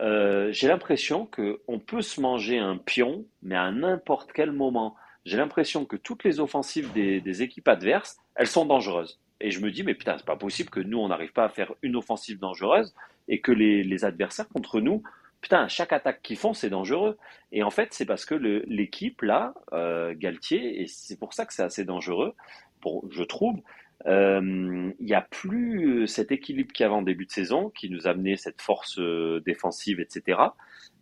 euh, 0.00 0.50
j'ai 0.52 0.68
l'impression 0.68 1.26
qu'on 1.26 1.78
peut 1.78 2.02
se 2.02 2.20
manger 2.20 2.58
un 2.58 2.78
pion, 2.78 3.26
mais 3.42 3.56
à 3.56 3.70
n'importe 3.70 4.32
quel 4.32 4.52
moment. 4.52 4.94
J'ai 5.24 5.36
l'impression 5.36 5.84
que 5.84 5.96
toutes 5.96 6.24
les 6.24 6.40
offensives 6.40 6.92
des, 6.92 7.42
équipes 7.42 7.68
adverses, 7.68 8.16
elles 8.36 8.46
sont 8.46 8.64
dangereuses. 8.64 9.20
Et 9.40 9.50
je 9.50 9.60
me 9.60 9.70
dis, 9.70 9.82
mais 9.82 9.94
putain, 9.94 10.16
c'est 10.16 10.26
pas 10.26 10.36
possible 10.36 10.70
que 10.70 10.80
nous, 10.80 10.98
on 10.98 11.08
n'arrive 11.08 11.32
pas 11.32 11.44
à 11.44 11.48
faire 11.48 11.74
une 11.82 11.96
offensive 11.96 12.38
dangereuse 12.38 12.94
et 13.28 13.40
que 13.40 13.52
les, 13.52 13.84
les 13.84 14.04
adversaires 14.04 14.48
contre 14.48 14.80
nous, 14.80 15.02
putain, 15.40 15.68
chaque 15.68 15.92
attaque 15.92 16.22
qu'ils 16.22 16.38
font, 16.38 16.54
c'est 16.54 16.70
dangereux. 16.70 17.18
Et 17.52 17.62
en 17.62 17.70
fait, 17.70 17.92
c'est 17.92 18.06
parce 18.06 18.24
que 18.24 18.34
l'équipe, 18.34 19.22
là, 19.22 19.54
euh, 19.72 20.14
Galtier, 20.16 20.80
et 20.80 20.86
c'est 20.86 21.18
pour 21.18 21.34
ça 21.34 21.44
que 21.44 21.52
c'est 21.52 21.62
assez 21.62 21.84
dangereux, 21.84 22.34
pour, 22.80 23.04
je 23.10 23.22
trouve, 23.22 23.60
euh, 24.06 24.92
il 24.98 25.06
n'y 25.06 25.14
a 25.14 25.22
plus 25.22 26.06
cet 26.06 26.30
équilibre 26.30 26.72
qu'il 26.72 26.84
y 26.84 26.86
avait 26.86 26.94
en 26.94 27.02
début 27.02 27.26
de 27.26 27.30
saison, 27.30 27.70
qui 27.70 27.90
nous 27.90 28.06
amenait 28.06 28.36
cette 28.36 28.62
force 28.62 28.98
euh, 28.98 29.42
défensive, 29.44 30.00
etc. 30.00 30.40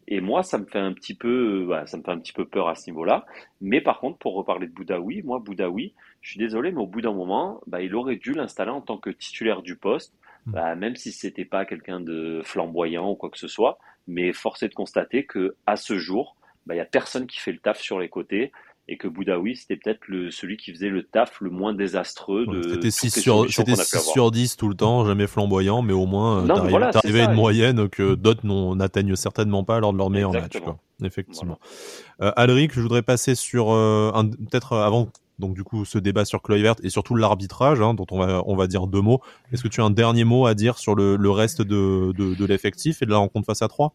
Et 0.09 0.20
moi, 0.20 0.42
ça 0.42 0.59
me 0.59 0.66
fait 0.66 0.78
un 0.78 0.92
petit 0.92 1.14
peu, 1.14 1.66
bah, 1.68 1.86
ça 1.86 1.97
me 1.99 2.03
fait 2.03 2.12
un 2.12 2.18
petit 2.18 2.32
peu 2.32 2.47
peur 2.47 2.68
à 2.68 2.74
ce 2.74 2.88
niveau-là. 2.88 3.26
Mais 3.61 3.80
par 3.80 3.99
contre, 3.99 4.18
pour 4.18 4.34
reparler 4.34 4.68
de 4.68 4.72
Boudaoui, 4.72 5.22
moi, 5.22 5.40
Boudaoui, 5.40 5.94
je 6.20 6.30
suis 6.30 6.38
désolé, 6.38 6.70
mais 6.70 6.80
au 6.80 6.86
bout 6.86 7.01
d'un 7.01 7.12
moment, 7.12 7.61
bah, 7.66 7.82
il 7.82 7.94
aurait 7.94 8.16
dû 8.16 8.32
l'installer 8.32 8.70
en 8.70 8.80
tant 8.80 8.99
que 8.99 9.11
titulaire 9.11 9.62
du 9.62 9.76
poste, 9.76 10.14
mmh. 10.47 10.53
bah, 10.53 10.74
même 10.76 10.97
si 10.97 11.11
c'était 11.12 11.44
pas 11.44 11.64
quelqu'un 11.64 12.01
de 12.01 12.40
flamboyant 12.44 13.11
ou 13.11 13.16
quoi 13.16 13.30
que 13.30 13.38
ce 13.38 13.49
soit. 13.49 13.78
Mais 14.07 14.32
force 14.32 14.62
est 14.62 14.68
de 14.68 14.74
constater 14.74 15.26
que 15.26 15.57
à 15.66 15.76
ce 15.76 15.99
jour, 15.99 16.36
bah, 16.66 16.74
il 16.74 16.78
y 16.78 16.80
a 16.80 16.86
personne 16.86 17.26
qui 17.26 17.40
fait 17.40 17.53
le 17.53 17.59
taf 17.59 17.80
sur 17.80 17.99
les 17.99 18.09
côtés 18.09 18.53
et 18.89 18.97
que 18.97 19.09
Boudaoui 19.09 19.57
c'était 19.57 19.76
peut-être 19.76 20.01
le 20.07 20.30
celui 20.30 20.57
qui 20.57 20.72
faisait 20.72 20.89
le 20.91 21.03
taf 21.03 21.41
le 21.41 21.51
moins 21.51 21.74
désastreux 21.74 22.47
de 22.47 22.62
c'était 22.68 22.91
6 22.91 23.20
sur 23.20 23.51
c'était 23.51 23.74
6 23.74 23.99
sur 24.12 24.30
10 24.30 24.57
tout 24.57 24.68
le 24.68 24.74
temps 24.74 25.05
jamais 25.05 25.26
flamboyant 25.26 25.82
mais 25.82 25.93
au 25.93 26.07
moins 26.07 26.45
euh, 26.45 26.91
t'arrivais 26.93 27.22
à 27.22 27.24
une 27.30 27.34
moyenne 27.34 27.89
que 27.89 28.14
d'autres 28.14 28.47
n'atteignent 28.76 29.16
certainement 29.16 29.64
pas 29.64 29.80
lors 29.80 29.93
de 29.93 29.99
leur 29.99 30.11
meilleur 30.11 30.32
match 30.32 30.61
quoi. 30.61 30.78
effectivement. 31.03 31.59
Voilà. 32.18 32.30
euh, 32.30 32.32
Alric 32.37 32.72
je 32.74 32.80
voudrais 32.80 33.03
passer 33.03 33.34
sur 33.34 33.72
euh, 33.72 34.12
peut-être 34.51 34.74
avant 34.74 35.09
donc 35.39 35.55
du 35.55 35.64
coup 35.64 35.84
ce 35.84 35.99
débat 35.99 36.24
sur 36.24 36.41
Kluivert 36.41 36.76
et 36.82 36.89
surtout 36.89 37.14
l'arbitrage 37.14 37.80
hein, 37.80 37.93
dont 37.93 38.07
on 38.11 38.18
va 38.18 38.43
on 38.47 38.57
va 38.57 38.66
dire 38.66 38.87
deux 38.87 39.03
mots. 39.03 39.20
Est-ce 39.53 39.62
que 39.62 39.68
tu 39.68 39.80
as 39.82 39.84
un 39.84 39.91
dernier 39.91 40.24
mot 40.24 40.47
à 40.47 40.55
dire 40.55 40.78
sur 40.78 40.95
le, 40.95 41.16
le 41.16 41.30
reste 41.30 41.61
de, 41.61 42.12
de, 42.16 42.34
de 42.34 42.45
l'effectif 42.47 43.03
et 43.03 43.05
de 43.05 43.11
la 43.11 43.18
rencontre 43.18 43.45
face 43.47 43.61
à 43.62 43.68
3 43.68 43.93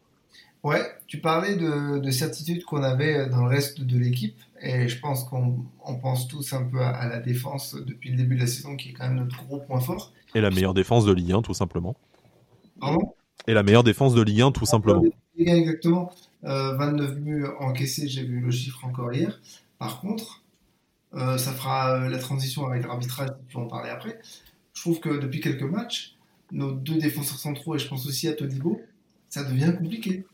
Ouais, 0.62 0.80
tu 1.08 1.18
parlais 1.20 1.56
de, 1.56 1.98
de 1.98 2.10
certitude 2.10 2.64
qu'on 2.64 2.84
avait 2.84 3.28
dans 3.28 3.42
le 3.42 3.48
reste 3.48 3.80
de 3.80 3.98
l'équipe, 3.98 4.38
et 4.60 4.86
je 4.88 5.00
pense 5.00 5.24
qu'on 5.24 5.66
on 5.84 5.96
pense 5.96 6.28
tous 6.28 6.52
un 6.52 6.62
peu 6.62 6.80
à, 6.80 6.90
à, 6.90 7.08
la 7.08 7.18
défense 7.18 7.74
depuis 7.74 8.10
le 8.10 8.16
début 8.16 8.36
de 8.36 8.42
la 8.42 8.46
saison, 8.46 8.76
qui 8.76 8.90
est 8.90 8.92
quand 8.92 9.08
même 9.08 9.16
notre 9.16 9.44
gros 9.44 9.58
point 9.58 9.80
fort. 9.80 10.12
Et 10.36 10.40
la 10.40 10.50
meilleure 10.50 10.74
défense 10.74 11.04
de 11.04 11.12
Ligue 11.12 11.32
1, 11.32 11.42
tout 11.42 11.54
simplement. 11.54 11.96
Pardon? 12.80 13.14
Et 13.48 13.54
la 13.54 13.64
meilleure 13.64 13.82
défense 13.82 14.14
de 14.14 14.22
Ligue 14.22 14.42
1, 14.42 14.52
tout 14.52 14.64
simplement. 14.64 15.02
Ligue 15.36 15.50
1, 15.50 15.54
exactement. 15.56 16.12
29 16.42 17.18
buts 17.18 17.46
encaissés, 17.58 18.06
j'ai 18.08 18.24
vu 18.24 18.40
le 18.40 18.50
chiffre 18.50 18.84
encore 18.84 19.12
hier. 19.12 19.40
Par 19.78 20.00
contre, 20.00 20.42
ça 21.12 21.52
fera 21.52 22.08
la 22.08 22.18
transition 22.18 22.66
avec 22.66 22.84
l'arbitrage, 22.84 23.30
tu 23.48 23.56
vas 23.56 23.62
en 23.62 23.66
parler 23.66 23.90
après. 23.90 24.20
Je 24.74 24.80
trouve 24.80 25.00
que 25.00 25.20
depuis 25.20 25.40
quelques 25.40 25.62
matchs, 25.62 26.16
nos 26.52 26.72
deux 26.72 26.98
défenseurs 26.98 27.38
centraux, 27.38 27.74
et 27.74 27.78
je 27.78 27.88
pense 27.88 28.06
aussi 28.06 28.28
à 28.28 28.32
Todibo, 28.32 28.80
ça 29.28 29.44
devient 29.44 29.72
compliqué. 29.76 30.24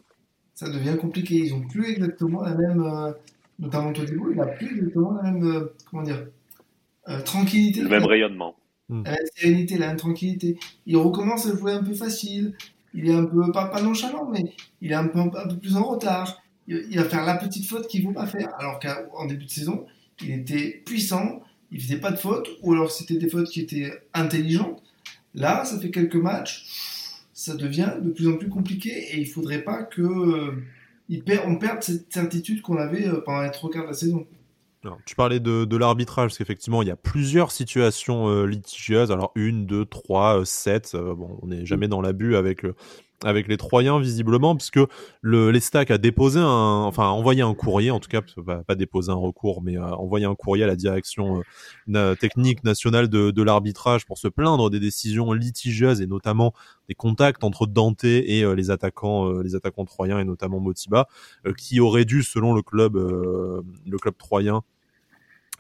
Ça 0.59 0.69
devient 0.69 0.97
compliqué. 1.01 1.37
Ils 1.37 1.53
n'ont 1.53 1.69
plus 1.69 1.89
exactement 1.89 2.43
la 2.43 2.53
même, 2.53 2.83
euh, 2.83 3.13
notamment 3.61 3.93
Todibo, 3.93 4.33
il 4.33 4.39
n'a 4.39 4.47
plus 4.47 4.77
exactement 4.77 5.13
la 5.13 5.31
même, 5.31 5.45
euh, 5.45 5.73
comment 5.89 6.03
dire, 6.03 6.27
euh, 7.09 7.21
tranquillité. 7.21 7.83
Le 7.83 7.89
même 7.89 8.05
rayonnement. 8.05 8.57
La 8.89 9.13
même 9.13 9.27
sérénité, 9.37 9.79
la 9.79 9.87
même 9.87 9.97
tranquillité. 9.99 10.59
Il 10.85 10.97
recommence 10.97 11.47
à 11.47 11.57
jouer 11.57 11.75
un 11.75 11.85
peu 11.85 11.95
facile. 11.95 12.55
Il 12.93 13.09
est 13.09 13.15
un 13.15 13.25
peu, 13.25 13.53
pas, 13.53 13.67
pas 13.67 13.81
nonchalant, 13.81 14.29
mais 14.33 14.53
il 14.81 14.91
est 14.91 14.97
un 14.97 15.07
peu, 15.07 15.21
un 15.21 15.29
peu 15.29 15.57
plus 15.59 15.77
en 15.77 15.85
retard. 15.85 16.43
Il, 16.67 16.97
va 16.97 17.05
faire 17.05 17.25
la 17.25 17.37
petite 17.37 17.65
faute 17.65 17.87
qu'il 17.87 18.01
ne 18.03 18.09
faut 18.09 18.15
pas 18.15 18.27
faire. 18.27 18.53
Alors 18.59 18.81
qu'en 18.81 19.27
début 19.27 19.45
de 19.45 19.51
saison, 19.51 19.87
il 20.21 20.33
était 20.33 20.83
puissant, 20.85 21.41
il 21.71 21.81
faisait 21.81 22.01
pas 22.01 22.11
de 22.11 22.17
fautes, 22.17 22.49
ou 22.63 22.73
alors 22.73 22.91
c'était 22.91 23.17
des 23.17 23.29
fautes 23.29 23.49
qui 23.49 23.61
étaient 23.61 23.93
intelligentes. 24.13 24.83
Là, 25.35 25.65
ça 25.65 25.79
fait 25.79 25.93
quelques 25.93 26.17
matchs, 26.17 26.98
ça 27.39 27.55
devient 27.55 27.93
de 28.03 28.11
plus 28.11 28.27
en 28.27 28.37
plus 28.37 28.49
compliqué 28.49 28.91
et 28.91 29.21
il 29.21 29.27
faudrait 29.27 29.63
pas 29.63 29.85
que 29.85 30.03
euh, 30.03 31.41
on 31.47 31.57
perde 31.57 31.85
cette 31.85 32.13
certitude 32.13 32.63
qu'on 32.63 32.79
avait 32.79 33.07
euh, 33.07 33.21
pendant 33.21 33.43
les 33.43 33.53
trois 33.53 33.71
quarts 33.71 33.85
de 33.85 33.91
la 33.91 33.95
saison. 33.95 34.27
tu 35.07 35.15
parlais 35.15 35.39
de, 35.39 35.77
l'arbitrage, 35.77 36.31
parce 36.31 36.39
qu'effectivement, 36.39 36.83
il 36.83 36.89
y 36.89 36.91
a 36.91 36.97
plusieurs 36.97 37.53
situations 37.53 38.29
euh, 38.29 38.45
litigieuses. 38.45 39.13
Alors, 39.13 39.31
une, 39.37 39.67
deux, 39.67 39.85
trois, 39.85 40.45
sept. 40.45 40.97
bon, 40.97 41.39
on 41.41 41.47
n'est 41.47 41.65
jamais 41.65 41.87
dans 41.87 42.01
l'abus 42.01 42.35
avec 42.35 42.67
avec 43.25 43.49
les 43.49 43.57
Troyens 43.57 43.99
visiblement, 43.99 44.55
puisque 44.55 44.81
le 45.23 45.51
l'Estac 45.51 45.91
a 45.91 45.99
déposé 45.99 46.39
un, 46.39 46.85
enfin 46.85 47.09
envoyé 47.09 47.43
un 47.43 47.55
courrier, 47.55 47.91
en 47.91 47.99
tout 47.99 48.09
cas 48.09 48.23
pas, 48.47 48.63
pas 48.63 48.75
déposé 48.77 49.11
un 49.11 49.17
recours, 49.17 49.61
mais 49.63 49.77
a 49.77 49.97
envoyé 49.99 50.25
un 50.25 50.35
courrier 50.35 50.65
à 50.65 50.67
la 50.69 50.77
direction 50.77 51.43
euh, 51.95 52.15
technique 52.15 52.63
nationale 52.63 53.09
de, 53.09 53.33
de 53.33 53.43
l'arbitrage 53.43 54.07
pour 54.07 54.19
se 54.19 54.29
plaindre 54.29 54.71
des 54.71 54.79
décisions 54.79 55.33
litigieuses 55.33 56.01
et 56.01 56.07
notamment 56.07 56.53
des 56.89 56.95
contacts 56.95 57.43
entre 57.43 57.67
Dante 57.67 58.05
et 58.05 58.45
euh, 58.45 58.55
les 58.55 58.71
attaquants, 58.71 59.29
euh, 59.29 59.43
les 59.43 59.57
attaquants 59.57 59.85
troyens 59.85 60.21
et 60.21 60.25
notamment 60.25 60.61
Motiba, 60.61 61.09
qui 61.57 61.81
auraient 61.81 62.05
dû, 62.05 62.23
selon 62.23 62.55
le 62.55 62.63
club, 62.63 62.97
le 62.97 63.99
club 63.99 64.15
troyen, 64.17 64.63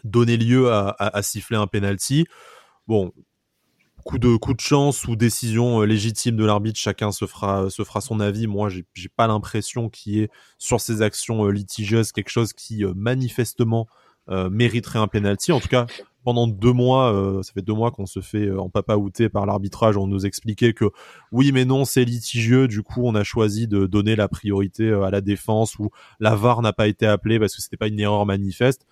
donner 0.04 0.36
lieu 0.36 0.70
à, 0.70 0.90
à, 0.90 1.16
à 1.16 1.22
siffler 1.22 1.56
un 1.56 1.66
penalty. 1.66 2.26
Bon, 2.86 3.12
coup 4.08 4.18
de 4.18 4.36
coup 4.36 4.54
de 4.54 4.60
chance 4.60 5.06
ou 5.06 5.16
décision 5.16 5.82
euh, 5.82 5.84
légitime 5.84 6.34
de 6.34 6.44
l'arbitre, 6.46 6.80
chacun 6.80 7.12
se 7.12 7.26
fera 7.26 7.68
se 7.68 7.84
fera 7.84 8.00
son 8.00 8.20
avis. 8.20 8.46
Moi, 8.46 8.70
j'ai 8.70 8.86
j'ai 8.94 9.10
pas 9.10 9.26
l'impression 9.26 9.90
qu'il 9.90 10.14
y 10.14 10.20
ait 10.20 10.30
sur 10.56 10.80
ces 10.80 11.02
actions 11.02 11.44
euh, 11.44 11.50
litigieuses 11.50 12.12
quelque 12.12 12.30
chose 12.30 12.54
qui 12.54 12.84
euh, 12.84 12.94
manifestement 12.96 13.86
mériterait 14.50 14.98
un 14.98 15.06
penalty. 15.08 15.52
En 15.52 15.60
tout 15.60 15.68
cas, 15.68 15.86
pendant 16.22 16.46
deux 16.46 16.74
mois, 16.74 17.40
ça 17.42 17.50
fait 17.54 17.62
deux 17.62 17.72
mois 17.72 17.90
qu'on 17.90 18.04
se 18.04 18.20
fait 18.20 18.50
en 18.50 18.68
papaouté 18.68 19.30
par 19.30 19.46
l'arbitrage. 19.46 19.96
On 19.96 20.06
nous 20.06 20.26
expliquait 20.26 20.74
que 20.74 20.84
oui, 21.32 21.50
mais 21.50 21.64
non, 21.64 21.86
c'est 21.86 22.04
litigieux. 22.04 22.68
Du 22.68 22.82
coup, 22.82 23.00
on 23.06 23.14
a 23.14 23.24
choisi 23.24 23.68
de 23.68 23.86
donner 23.86 24.16
la 24.16 24.28
priorité 24.28 24.92
à 24.92 25.08
la 25.08 25.22
défense 25.22 25.78
ou 25.78 25.88
la 26.20 26.34
VAR 26.34 26.60
n'a 26.60 26.74
pas 26.74 26.88
été 26.88 27.06
appelée 27.06 27.38
parce 27.38 27.56
que 27.56 27.62
c'était 27.62 27.78
pas 27.78 27.88
une 27.88 27.98
erreur 27.98 28.26
manifeste. 28.26 28.84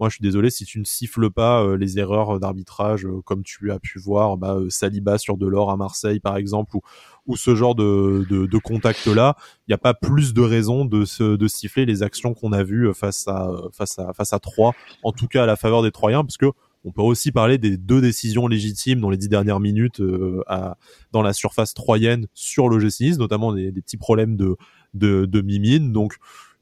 Moi, 0.00 0.08
je 0.08 0.14
suis 0.14 0.22
désolé 0.22 0.48
si 0.48 0.64
tu 0.64 0.78
ne 0.78 0.84
siffles 0.84 1.30
pas 1.30 1.62
euh, 1.62 1.76
les 1.76 1.98
erreurs 1.98 2.40
d'arbitrage, 2.40 3.04
euh, 3.04 3.20
comme 3.22 3.42
tu 3.42 3.70
as 3.70 3.78
pu 3.78 3.98
voir 3.98 4.38
bah, 4.38 4.54
euh, 4.54 4.70
Saliba 4.70 5.18
sur 5.18 5.36
Delors 5.36 5.70
à 5.70 5.76
Marseille, 5.76 6.20
par 6.20 6.38
exemple, 6.38 6.74
ou, 6.74 6.80
ou 7.26 7.36
ce 7.36 7.54
genre 7.54 7.74
de, 7.74 8.26
de, 8.30 8.46
de 8.46 8.58
contact-là. 8.58 9.36
Il 9.68 9.70
n'y 9.70 9.74
a 9.74 9.78
pas 9.78 9.92
plus 9.92 10.32
de 10.32 10.40
raison 10.40 10.86
de, 10.86 11.04
se, 11.04 11.36
de 11.36 11.48
siffler 11.48 11.84
les 11.84 12.02
actions 12.02 12.32
qu'on 12.32 12.52
a 12.52 12.62
vues 12.62 12.94
face 12.94 13.28
à 13.28 13.50
face 13.74 13.98
à 13.98 14.14
face 14.14 14.32
à 14.32 14.38
Troyes, 14.38 14.72
en 15.02 15.12
tout 15.12 15.26
cas 15.26 15.42
à 15.42 15.46
la 15.46 15.56
faveur 15.56 15.82
des 15.82 15.90
Troyens, 15.90 16.24
parce 16.24 16.38
que 16.38 16.50
on 16.84 16.92
peut 16.92 17.02
aussi 17.02 17.30
parler 17.30 17.58
des 17.58 17.76
deux 17.76 18.00
décisions 18.00 18.46
légitimes 18.48 19.00
dans 19.00 19.10
les 19.10 19.18
dix 19.18 19.28
dernières 19.28 19.60
minutes 19.60 20.00
à, 20.46 20.78
dans 21.12 21.20
la 21.20 21.34
surface 21.34 21.74
troyenne 21.74 22.26
sur 22.32 22.70
le 22.70 22.82
Nice, 22.82 23.18
notamment 23.18 23.52
des, 23.52 23.70
des, 23.70 23.82
petits 23.82 23.98
problèmes 23.98 24.38
de, 24.38 24.56
de, 24.94 25.26
de 25.26 25.40
mimine. 25.42 25.92
Donc 25.92 26.16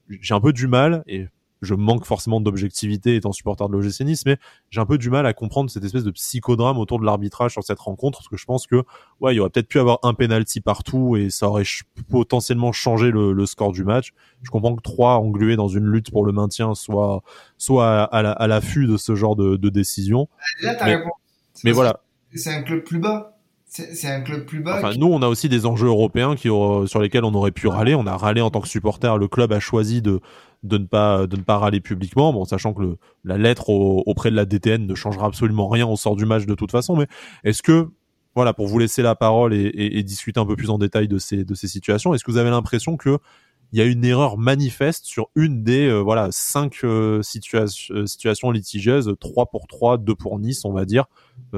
j'ai 0.09 0.33
un 0.33 0.41
peu 0.41 0.51
du 0.51 0.67
mal, 0.67 1.03
et 1.07 1.27
je 1.61 1.73
manque 1.73 2.05
forcément 2.05 2.39
d'objectivité 2.41 3.15
étant 3.15 3.31
supporter 3.31 3.67
de 3.67 3.73
l'OGC 3.73 4.01
Nice, 4.01 4.25
mais 4.25 4.37
j'ai 4.69 4.79
un 4.79 4.85
peu 4.85 4.97
du 4.97 5.09
mal 5.09 5.25
à 5.25 5.33
comprendre 5.33 5.69
cette 5.69 5.83
espèce 5.83 6.03
de 6.03 6.11
psychodrame 6.11 6.77
autour 6.77 6.99
de 6.99 7.05
l'arbitrage 7.05 7.51
sur 7.51 7.63
cette 7.63 7.79
rencontre, 7.79 8.19
parce 8.19 8.27
que 8.27 8.37
je 8.37 8.45
pense 8.45 8.67
que 8.67 8.83
ouais, 9.19 9.33
il 9.33 9.37
y 9.37 9.39
aurait 9.39 9.49
peut-être 9.49 9.67
pu 9.67 9.79
avoir 9.79 9.99
un 10.03 10.13
penalty 10.13 10.61
partout 10.61 11.15
et 11.15 11.29
ça 11.29 11.49
aurait 11.49 11.63
potentiellement 12.09 12.71
changé 12.71 13.11
le, 13.11 13.45
score 13.45 13.71
du 13.71 13.83
match. 13.83 14.11
Je 14.43 14.51
comprends 14.51 14.75
que 14.75 14.81
trois 14.81 15.15
englués 15.15 15.55
dans 15.55 15.67
une 15.67 15.85
lutte 15.85 16.11
pour 16.11 16.25
le 16.25 16.31
maintien 16.31 16.75
soit 16.75 17.23
soit 17.57 18.03
à, 18.03 18.47
l'affût 18.47 18.85
de 18.85 18.97
ce 18.97 19.15
genre 19.15 19.35
de, 19.35 19.55
de 19.55 19.69
décision. 19.69 20.27
Là, 20.61 20.77
mais, 20.85 20.99
mais 21.63 21.71
voilà. 21.71 22.01
C'est 22.35 22.53
un 22.53 22.61
club 22.61 22.83
plus 22.83 22.99
bas. 22.99 23.38
C'est 23.69 24.07
un 24.07 24.21
club 24.21 24.45
plus 24.45 24.61
bas. 24.61 24.93
Nous, 24.97 25.05
on 25.07 25.21
a 25.21 25.27
aussi 25.27 25.47
des 25.47 25.67
enjeux 25.67 25.87
européens 25.87 26.35
qui, 26.35 26.47
sur 26.47 26.99
lesquels 26.99 27.23
on 27.23 27.33
aurait 27.35 27.51
pu 27.51 27.67
râler. 27.67 27.93
On 27.93 28.07
a 28.07 28.17
râlé 28.17 28.41
en 28.41 28.49
tant 28.49 28.61
que 28.61 28.67
supporter. 28.67 29.15
Le 29.17 29.27
club 29.27 29.53
a 29.53 29.59
choisi 29.59 30.01
de, 30.01 30.21
de 30.63 30.77
ne 30.79 30.85
pas 30.85 31.27
de 31.27 31.37
ne 31.37 31.41
pas 31.41 31.57
râler 31.57 31.79
publiquement, 31.79 32.33
bon 32.33 32.45
sachant 32.45 32.73
que 32.73 32.97
la 33.23 33.37
lettre 33.37 33.69
auprès 33.69 34.31
de 34.31 34.35
la 34.35 34.45
DTN 34.45 34.87
ne 34.87 34.95
changera 34.95 35.27
absolument 35.27 35.67
rien 35.67 35.87
au 35.87 35.95
sort 35.95 36.15
du 36.15 36.25
match 36.25 36.45
de 36.45 36.55
toute 36.55 36.71
façon. 36.71 36.95
Mais 36.95 37.07
est-ce 37.43 37.61
que 37.61 37.89
voilà 38.35 38.53
pour 38.53 38.67
vous 38.67 38.79
laisser 38.79 39.01
la 39.01 39.15
parole 39.15 39.53
et, 39.53 39.71
et, 39.75 40.03
discuter 40.03 40.39
un 40.39 40.45
peu 40.45 40.55
plus 40.55 40.69
en 40.69 40.77
détail 40.77 41.07
de 41.07 41.17
ces 41.17 41.43
de 41.43 41.53
ces 41.53 41.67
situations, 41.67 42.13
est-ce 42.13 42.23
que 42.23 42.31
vous 42.31 42.37
avez 42.37 42.49
l'impression 42.49 42.97
que 42.97 43.19
il 43.71 43.79
y 43.79 43.81
a 43.81 43.85
une 43.85 44.03
erreur 44.03 44.37
manifeste 44.37 45.05
sur 45.05 45.29
une 45.35 45.63
des 45.63 45.87
euh, 45.87 45.99
voilà 45.99 46.29
cinq 46.31 46.79
euh, 46.83 47.21
euh, 47.53 48.05
situations 48.05 48.51
litigieuses, 48.51 49.13
3 49.19 49.47
pour 49.47 49.67
3, 49.67 49.97
2 49.97 50.15
pour 50.15 50.39
Nice, 50.39 50.65
on 50.65 50.73
va 50.73 50.85
dire, 50.85 51.05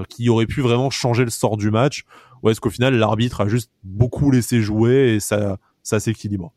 qui 0.10 0.30
aurait 0.30 0.46
pu 0.46 0.62
vraiment 0.62 0.90
changer 0.90 1.24
le 1.24 1.30
sort 1.30 1.58
du 1.58 1.72
match, 1.72 2.04
ou 2.44 2.50
est-ce 2.50 2.60
qu'au 2.60 2.70
final 2.70 2.96
l'arbitre 2.96 3.42
a 3.42 3.48
juste 3.48 3.72
beaucoup 3.84 4.32
laissé 4.32 4.62
jouer 4.62 5.16
et 5.16 5.20
ça 5.20 5.58
ça 5.84 6.00
s'équilibre? 6.00 6.54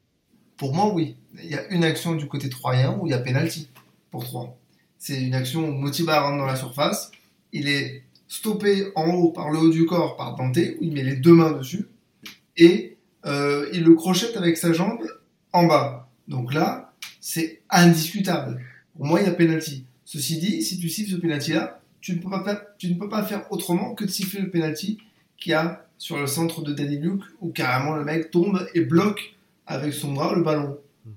Pour 0.57 0.74
moi, 0.74 0.92
oui. 0.92 1.16
Il 1.42 1.50
y 1.50 1.57
a 1.57 1.66
une 1.72 1.82
action 1.82 2.14
du 2.14 2.28
côté 2.28 2.48
troyen 2.48 2.96
où 3.00 3.07
il 3.07 3.11
y 3.11 3.14
a 3.14 3.18
penalty 3.18 3.68
pour 4.11 4.24
3. 4.24 4.57
C'est 4.98 5.20
une 5.20 5.34
action 5.34 5.68
où 5.68 5.72
Motiba 5.72 6.20
rentre 6.20 6.38
dans 6.38 6.46
la 6.46 6.57
surface. 6.57 7.11
Il 7.52 7.68
est 7.68 8.05
stoppé 8.28 8.92
en 8.94 9.07
haut 9.11 9.30
par 9.30 9.50
le 9.50 9.59
haut 9.59 9.70
du 9.70 9.84
corps 9.84 10.16
par 10.16 10.36
Dante, 10.36 10.57
où 10.57 10.84
il 10.84 10.92
met 10.92 11.02
les 11.02 11.16
deux 11.16 11.32
mains 11.32 11.52
dessus. 11.52 11.88
Et 12.57 12.96
il 13.26 13.82
le 13.82 13.94
crochette 13.94 14.36
avec 14.36 14.57
sa 14.57 14.72
jambe 14.72 15.00
en 15.55 15.64
bas. 15.64 16.11
Donc 16.28 16.52
là, 16.52 16.92
c'est 17.20 17.62
indiscutable. 17.70 18.61
Pour 18.94 19.07
moi, 19.07 19.20
il 19.20 19.26
y 19.26 19.30
a 19.30 19.32
penalty. 19.32 19.86
Ceci 20.05 20.38
dit, 20.38 20.62
si 20.62 20.78
tu 20.78 20.90
siffles 20.90 21.12
ce 21.12 21.16
penalty-là, 21.16 21.80
tu 22.02 22.20
tu 22.78 22.88
ne 22.88 22.94
peux 22.98 23.09
pas 23.09 23.22
faire 23.22 23.50
autrement 23.50 23.94
que 23.94 24.05
de 24.05 24.11
siffler 24.11 24.42
le 24.42 24.50
penalty 24.50 24.98
qu'il 25.38 25.52
y 25.52 25.55
a 25.55 25.86
sur 25.96 26.18
le 26.18 26.26
centre 26.26 26.62
de 26.62 26.74
Danny 26.74 26.98
Luke, 26.98 27.22
où 27.40 27.50
carrément 27.50 27.94
le 27.94 28.05
mec 28.05 28.30
tombe 28.30 28.66
et 28.74 28.82
bloque 28.82 29.34
avec 29.66 29.94
son 29.94 30.12
bras 30.12 30.34
le 30.34 30.42
ballon. 30.42 30.76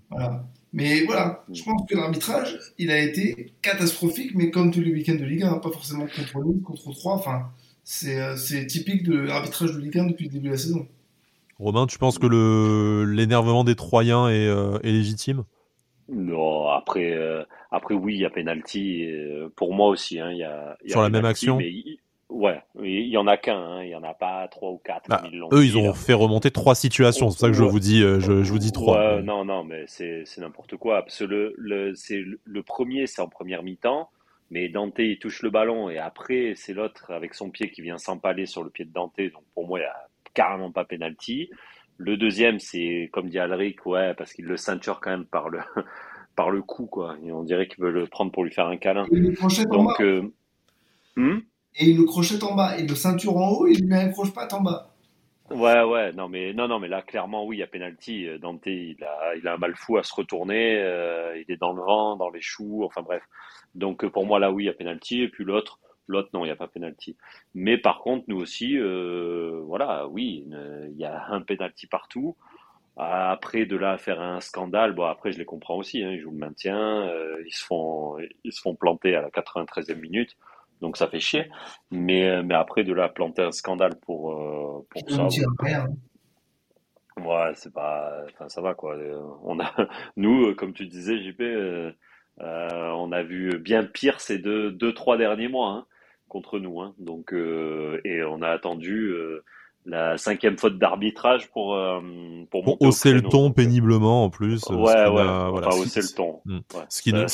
Voilà. 0.09 0.45
Mais 0.71 1.03
voilà, 1.05 1.43
je 1.51 1.63
pense 1.63 1.81
que 1.89 1.95
l'arbitrage, 1.95 2.59
il 2.77 2.91
a 2.91 2.99
été 2.99 3.53
catastrophique, 3.61 4.35
mais 4.35 4.51
comme 4.51 4.71
tous 4.71 4.81
les 4.81 4.93
week-ends 4.93 5.15
de 5.15 5.25
Ligue 5.25 5.43
1, 5.43 5.55
pas 5.55 5.71
forcément 5.71 6.05
contre 6.05 6.39
nous, 6.39 6.59
contre 6.59 6.91
3. 6.91 7.13
Enfin, 7.13 7.49
euh, 8.05 8.37
c'est 8.37 8.67
typique 8.67 9.03
de 9.03 9.17
l'arbitrage 9.17 9.73
de 9.73 9.79
Ligue 9.79 9.97
1 9.97 10.05
depuis 10.05 10.25
le 10.25 10.31
début 10.31 10.47
de 10.47 10.51
la 10.51 10.57
saison. 10.57 10.87
Romain, 11.59 11.87
tu 11.87 11.97
penses 11.97 12.19
que 12.19 13.05
l'énervement 13.05 13.63
des 13.63 13.75
Troyens 13.75 14.29
est, 14.29 14.47
euh, 14.47 14.77
est 14.83 14.91
légitime? 14.91 15.43
Non, 16.09 16.69
après, 16.69 17.13
euh, 17.13 17.43
après 17.71 17.95
oui, 17.95 18.15
il 18.15 18.21
y 18.21 18.25
a 18.25 18.29
penalty. 18.29 19.07
pour 19.55 19.73
moi 19.73 19.87
aussi, 19.87 20.19
hein, 20.19 20.31
y 20.31 20.43
a, 20.43 20.77
Sur 20.85 21.01
la 21.01 21.09
même 21.09 21.25
action? 21.25 21.59
Ouais, 22.29 22.61
il 22.83 23.07
y 23.07 23.15
en 23.17 23.25
a 23.25 23.37
qu'un, 23.37 23.57
hein. 23.57 23.83
il 23.83 23.89
y 23.89 23.95
en 23.95 24.03
a 24.03 24.13
pas 24.13 24.47
trois 24.49 24.71
ou 24.71 24.77
quatre. 24.77 25.07
Bah, 25.07 25.23
eux, 25.53 25.63
ils 25.63 25.77
ont 25.77 25.93
fait 25.93 26.13
remonter 26.13 26.51
trois 26.51 26.75
situations, 26.75 27.29
c'est 27.29 27.35
pour 27.35 27.39
ça 27.39 27.47
que 27.47 27.53
je 27.53 27.63
vous 27.63 27.79
dis, 27.79 28.03
euh, 28.03 28.19
je, 28.19 28.31
vous 28.33 28.59
dis 28.59 28.73
trois. 28.73 29.15
Ouais, 29.15 29.21
Non, 29.23 29.45
non, 29.45 29.63
mais 29.63 29.85
c'est 29.87 30.25
n'importe 30.37 30.75
quoi. 30.75 31.03
Parce 31.03 31.19
que 31.19 31.23
le, 31.23 31.53
le, 31.57 31.93
le 32.43 32.63
premier, 32.63 33.07
c'est 33.07 33.21
en 33.21 33.29
première 33.29 33.63
mi-temps, 33.63 34.09
mais 34.51 34.67
Dante 34.67 34.99
il 34.99 35.19
touche 35.19 35.41
le 35.41 35.49
ballon 35.49 35.89
et 35.89 35.97
après 35.97 36.53
c'est 36.55 36.73
l'autre 36.73 37.11
avec 37.11 37.33
son 37.33 37.49
pied 37.49 37.69
qui 37.69 37.81
vient 37.81 37.97
s'empaler 37.97 38.45
sur 38.45 38.61
le 38.63 38.69
pied 38.69 38.83
de 38.83 38.91
Dante. 38.91 39.17
Donc 39.17 39.43
pour 39.53 39.65
moi, 39.65 39.79
il 39.79 39.83
y 39.83 39.85
a 39.85 40.06
carrément 40.37 40.71
pas 40.71 40.85
penalty. 40.85 41.49
Le 41.97 42.15
deuxième, 42.15 42.59
c'est 42.59 43.09
comme 43.11 43.27
dit 43.27 43.39
Alric, 43.39 43.85
ouais, 43.87 44.13
parce 44.13 44.33
qu'il 44.33 44.45
le 44.45 44.55
ceinture 44.55 45.01
quand 45.01 45.09
même 45.09 45.25
par 45.25 45.49
le 45.49 45.59
par 46.35 46.51
le 46.51 46.61
cou, 46.61 46.85
quoi. 46.85 47.17
Et 47.23 47.31
on 47.31 47.43
dirait 47.43 47.67
qu'il 47.67 47.83
veut 47.83 47.91
le 47.91 48.05
prendre 48.05 48.31
pour 48.31 48.43
lui 48.43 48.51
faire 48.51 48.67
un 48.67 48.77
câlin. 48.77 49.07
Donc, 49.71 49.99
euh, 49.99 50.31
hmm 51.15 51.39
et 51.79 51.91
il 51.91 51.97
le 51.97 52.05
crochette 52.05 52.43
en 52.43 52.55
bas. 52.55 52.75
Il 52.79 52.87
le 52.87 52.95
ceinture 52.95 53.37
en 53.37 53.49
haut, 53.51 53.67
il 53.67 53.81
lui 53.81 53.87
met 53.87 54.01
un 54.01 54.09
croche-patte 54.09 54.51
en 54.53 54.61
bas. 54.61 54.95
Ouais, 55.51 55.83
ouais, 55.83 56.11
non, 56.11 56.27
mais 56.27 56.51
non, 56.53 56.67
non, 56.67 56.79
mais 56.79 56.87
là, 56.87 57.03
clairement, 57.03 57.45
oui, 57.45 57.57
il 57.57 57.59
y 57.59 57.63
a 57.63 57.67
penalty. 57.67 58.27
Dante, 58.41 58.65
il 58.65 58.97
a, 59.03 59.35
il 59.35 59.47
a 59.47 59.53
un 59.53 59.57
mal 59.57 59.75
fou 59.75 59.97
à 59.97 60.03
se 60.03 60.13
retourner. 60.13 60.79
Euh, 60.79 61.39
il 61.39 61.53
est 61.53 61.57
dans 61.57 61.73
le 61.73 61.83
vent, 61.83 62.15
dans 62.15 62.31
les 62.31 62.41
choux, 62.41 62.83
enfin 62.83 63.03
bref. 63.03 63.21
Donc, 63.75 64.07
pour 64.07 64.25
moi, 64.25 64.39
là, 64.39 64.51
oui, 64.51 64.63
il 64.63 64.65
y 64.65 64.69
a 64.69 64.73
penalty. 64.73 65.21
Et 65.21 65.29
puis 65.29 65.43
l'autre, 65.43 65.79
L'autre, 66.07 66.29
non, 66.33 66.45
il 66.45 66.47
n'y 66.47 66.51
a 66.51 66.55
pas 66.55 66.67
penalty. 66.67 67.17
Mais 67.53 67.77
par 67.77 67.99
contre, 67.99 68.25
nous 68.27 68.37
aussi, 68.37 68.77
voilà, 68.77 70.07
oui, 70.07 70.45
il 70.47 70.97
y 70.97 71.05
a 71.05 71.25
un 71.29 71.41
penalty 71.41 71.87
partout. 71.87 72.35
Après, 72.99 73.65
de 73.67 73.77
là 73.77 73.91
à 73.91 73.97
faire 73.97 74.19
un 74.19 74.39
scandale, 74.39 74.93
bon, 74.93 75.05
après, 75.05 75.31
je 75.31 75.37
les 75.37 75.45
comprends 75.45 75.75
aussi. 75.75 76.03
Hein, 76.03 76.11
ils 76.11 76.19
jouent 76.19 76.31
le 76.31 76.37
maintien, 76.37 76.79
euh, 76.79 77.43
ils, 77.45 77.53
se 77.53 77.63
font, 77.63 78.17
ils 78.43 78.51
se 78.51 78.59
font 78.59 78.73
planter 78.73 79.15
à 79.15 79.21
la 79.21 79.29
93e 79.29 79.99
minute, 79.99 80.35
donc 80.81 80.97
ça 80.97 81.07
fait 81.07 81.19
chier. 81.19 81.47
Mais, 81.91 82.27
euh, 82.27 82.41
mais 82.43 82.55
après, 82.55 82.83
de 82.83 82.93
là 82.93 83.05
à 83.05 83.09
planter 83.09 83.43
un 83.43 83.51
scandale 83.51 83.99
pour, 83.99 84.31
euh, 84.31 84.87
pour 84.89 85.09
ça. 85.11 85.27
Hein. 85.65 85.85
Ouais, 87.23 87.51
c'est 87.53 87.71
pas. 87.71 88.23
Enfin, 88.33 88.49
ça 88.49 88.61
va, 88.61 88.73
quoi. 88.73 88.97
On 89.43 89.59
a, 89.59 89.71
nous, 90.17 90.55
comme 90.55 90.73
tu 90.73 90.87
disais, 90.87 91.19
JP, 91.19 91.43
on 92.39 93.11
a 93.11 93.21
vu 93.21 93.59
bien 93.59 93.83
pire 93.83 94.19
ces 94.19 94.39
deux, 94.39 94.71
deux 94.71 94.93
trois 94.93 95.17
derniers 95.17 95.49
mois 95.49 95.69
hein, 95.69 95.85
contre 96.27 96.59
nous. 96.59 96.81
Hein. 96.81 96.93
Donc, 96.99 97.33
et 97.33 98.23
on 98.23 98.41
a 98.41 98.49
attendu 98.49 99.13
la 99.87 100.17
cinquième 100.17 100.57
faute 100.57 100.77
d'arbitrage 100.77 101.49
pour 101.49 101.75
euh, 101.75 101.99
pour, 102.51 102.63
pour 102.63 102.81
hausser 102.81 103.13
le 103.13 103.21
ton 103.21 103.51
péniblement 103.51 104.25
en 104.25 104.29
plus. 104.29 104.63
Ouais, 104.69 104.75
ouais, 104.77 105.07
voilà, 105.07 105.69
hausser 105.69 106.01
le 106.01 106.13
ton. 106.13 106.41
Hmm. 106.45 106.59
Ce 106.89 107.01
qui 107.01 107.13
ne, 107.13 107.25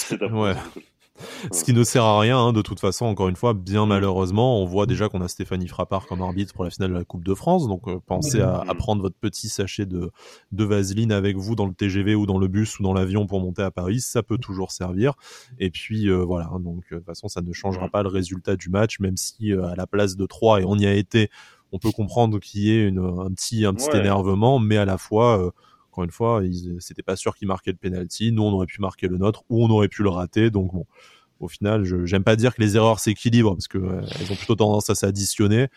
ce 1.51 1.63
qui 1.63 1.73
ne 1.73 1.83
sert 1.83 2.03
à 2.03 2.19
rien 2.19 2.37
hein, 2.37 2.53
de 2.53 2.61
toute 2.61 2.79
façon. 2.79 3.05
Encore 3.05 3.29
une 3.29 3.35
fois, 3.35 3.53
bien 3.53 3.85
hmm. 3.85 3.89
malheureusement, 3.89 4.61
on 4.61 4.65
voit 4.65 4.85
déjà 4.85 5.09
qu'on 5.09 5.21
a 5.21 5.27
Stéphanie 5.27 5.67
Frappard 5.67 6.07
comme 6.07 6.21
arbitre 6.21 6.53
pour 6.53 6.63
la 6.63 6.69
finale 6.69 6.91
de 6.91 6.95
la 6.95 7.03
Coupe 7.03 7.23
de 7.23 7.33
France. 7.33 7.67
Donc 7.67 7.87
euh, 7.87 7.99
pensez 8.05 8.41
à, 8.41 8.63
à, 8.67 8.75
prendre 8.75 9.01
votre 9.01 9.17
petit 9.17 9.49
sachet 9.49 9.85
de 9.85 10.11
de 10.51 10.63
vaseline 10.63 11.11
avec 11.11 11.37
vous 11.37 11.55
dans 11.55 11.65
le 11.65 11.73
TGV 11.73 12.15
ou 12.15 12.25
dans 12.25 12.37
le 12.37 12.47
bus 12.47 12.79
ou 12.79 12.83
dans 12.83 12.93
l'avion 12.93 13.27
pour 13.27 13.39
monter 13.39 13.61
à 13.61 13.71
Paris. 13.71 14.01
Ça 14.01 14.23
peut 14.23 14.37
toujours 14.37 14.71
servir. 14.71 15.13
Et 15.59 15.69
puis 15.69 16.09
euh, 16.09 16.23
voilà. 16.23 16.49
Donc 16.59 16.83
de 16.91 16.97
toute 16.97 17.05
façon, 17.05 17.27
ça 17.27 17.41
ne 17.41 17.53
changera 17.53 17.89
pas 17.89 18.03
le 18.03 18.09
résultat 18.09 18.55
du 18.55 18.69
match, 18.69 18.99
même 18.99 19.17
si 19.17 19.51
à 19.51 19.75
la 19.75 19.87
place 19.87 20.15
de 20.15 20.25
3 20.25 20.61
et 20.61 20.65
on 20.65 20.77
y 20.77 20.85
a 20.85 20.93
été 20.93 21.29
on 21.73 21.79
peut 21.79 21.91
comprendre 21.91 22.39
qu'il 22.39 22.61
y 22.61 22.71
ait 22.71 22.87
une, 22.87 22.99
un 22.99 23.31
petit, 23.31 23.65
un 23.65 23.73
petit 23.73 23.89
énervement, 23.97 24.59
mais 24.59 24.77
à 24.77 24.85
la 24.85 24.99
fois, 24.99 25.39
euh, 25.39 25.51
encore 25.93 26.05
une 26.05 26.11
fois, 26.11 26.41
c'était 26.79 27.03
pas 27.03 27.15
sûr 27.15 27.35
qu'il 27.35 27.47
marquait 27.47 27.69
le 27.69 27.77
penalty. 27.77 28.31
Nous, 28.31 28.41
on 28.41 28.51
aurait 28.51 28.65
pu 28.65 28.81
marquer 28.81 29.07
le 29.07 29.17
nôtre 29.17 29.43
ou 29.49 29.63
on 29.63 29.69
aurait 29.69 29.89
pu 29.89 30.01
le 30.01 30.09
rater. 30.09 30.49
Donc 30.49 30.73
bon, 30.73 30.87
au 31.39 31.47
final, 31.47 31.83
je 31.83 32.03
j'aime 32.05 32.23
pas 32.23 32.35
dire 32.35 32.55
que 32.55 32.61
les 32.61 32.75
erreurs 32.75 32.99
s'équilibrent 32.99 33.53
parce 33.53 33.67
que 33.67 33.77
euh, 33.77 34.01
elles 34.19 34.31
ont 34.31 34.35
plutôt 34.35 34.55
tendance 34.55 34.89
à 34.89 34.95
s'additionner. 34.95 35.67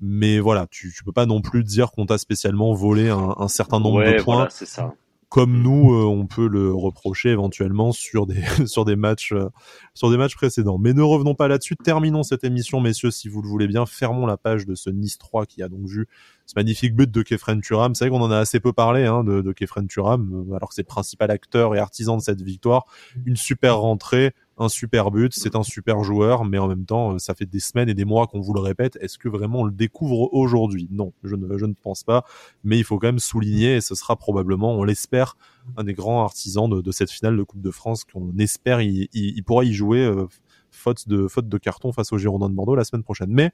Mais 0.00 0.38
voilà, 0.38 0.66
tu, 0.70 0.94
tu 0.96 1.04
peux 1.04 1.12
pas 1.12 1.26
non 1.26 1.42
plus 1.42 1.62
dire 1.62 1.90
qu'on 1.90 2.06
t'a 2.06 2.16
spécialement 2.16 2.72
volé 2.72 3.10
un, 3.10 3.34
un 3.36 3.48
certain 3.48 3.78
nombre 3.78 4.02
de 4.02 4.22
points. 4.22 4.36
Voilà, 4.36 4.50
c'est 4.50 4.66
ça 4.66 4.94
comme 5.28 5.60
nous, 5.60 5.92
euh, 5.92 6.04
on 6.04 6.26
peut 6.26 6.46
le 6.46 6.72
reprocher 6.72 7.30
éventuellement 7.30 7.92
sur 7.92 8.26
des 8.26 8.42
sur 8.66 8.84
des 8.84 8.96
matchs 8.96 9.32
euh, 9.32 9.50
sur 9.92 10.10
des 10.10 10.16
matchs 10.16 10.36
précédents. 10.36 10.78
Mais 10.78 10.92
ne 10.92 11.02
revenons 11.02 11.34
pas 11.34 11.48
là-dessus. 11.48 11.76
Terminons 11.76 12.22
cette 12.22 12.44
émission, 12.44 12.80
messieurs, 12.80 13.10
si 13.10 13.28
vous 13.28 13.42
le 13.42 13.48
voulez 13.48 13.66
bien. 13.66 13.86
Fermons 13.86 14.26
la 14.26 14.36
page 14.36 14.66
de 14.66 14.74
ce 14.74 14.88
Nice 14.90 15.18
3 15.18 15.46
qui 15.46 15.62
a 15.62 15.68
donc 15.68 15.86
vu 15.86 16.06
ce 16.46 16.54
magnifique 16.56 16.94
but 16.94 17.10
de 17.10 17.22
Kefren 17.22 17.60
Turam. 17.60 17.94
C'est 17.94 18.04
vrai 18.04 18.16
qu'on 18.16 18.24
en 18.24 18.30
a 18.30 18.38
assez 18.38 18.60
peu 18.60 18.72
parlé 18.72 19.04
hein, 19.04 19.24
de, 19.24 19.42
de 19.42 19.52
Kefren 19.52 19.86
Turam, 19.86 20.46
alors 20.54 20.68
que 20.68 20.74
c'est 20.74 20.82
le 20.82 20.86
principal 20.86 21.30
acteur 21.30 21.74
et 21.74 21.78
artisan 21.78 22.16
de 22.16 22.22
cette 22.22 22.40
victoire. 22.40 22.86
Une 23.24 23.36
super 23.36 23.78
rentrée, 23.78 24.32
un 24.58 24.68
super 24.68 25.10
but, 25.10 25.34
c'est 25.34 25.56
un 25.56 25.62
super 25.62 26.02
joueur, 26.02 26.44
mais 26.44 26.58
en 26.58 26.68
même 26.68 26.86
temps, 26.86 27.18
ça 27.18 27.34
fait 27.34 27.46
des 27.46 27.60
semaines 27.60 27.88
et 27.88 27.94
des 27.94 28.04
mois 28.04 28.26
qu'on 28.26 28.40
vous 28.40 28.54
le 28.54 28.60
répète. 28.60 28.96
Est-ce 29.00 29.18
que 29.18 29.28
vraiment 29.28 29.60
on 29.60 29.64
le 29.64 29.72
découvre 29.72 30.32
aujourd'hui? 30.32 30.88
Non, 30.90 31.12
je 31.24 31.34
ne, 31.34 31.74
pense 31.74 32.04
pas. 32.04 32.24
Mais 32.64 32.78
il 32.78 32.84
faut 32.84 32.98
quand 32.98 33.08
même 33.08 33.18
souligner, 33.18 33.76
et 33.76 33.80
ce 33.80 33.94
sera 33.94 34.16
probablement, 34.16 34.72
on 34.74 34.84
l'espère, 34.84 35.36
un 35.76 35.84
des 35.84 35.94
grands 35.94 36.22
artisans 36.22 36.70
de, 36.70 36.80
de, 36.80 36.92
cette 36.92 37.10
finale 37.10 37.36
de 37.36 37.42
Coupe 37.42 37.60
de 37.60 37.70
France 37.72 38.04
qu'on 38.04 38.32
espère 38.38 38.80
il, 38.80 39.08
il, 39.12 39.42
pourra 39.42 39.64
y 39.64 39.72
jouer 39.72 39.98
euh, 39.98 40.26
faute 40.70 41.08
de 41.08 41.26
faute 41.26 41.48
de 41.48 41.58
carton 41.58 41.92
face 41.92 42.12
aux 42.12 42.18
Girondins 42.18 42.48
de 42.48 42.54
Bordeaux 42.54 42.76
la 42.76 42.84
semaine 42.84 43.02
prochaine. 43.02 43.30
Mais 43.30 43.50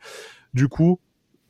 du 0.52 0.68
coup, 0.68 1.00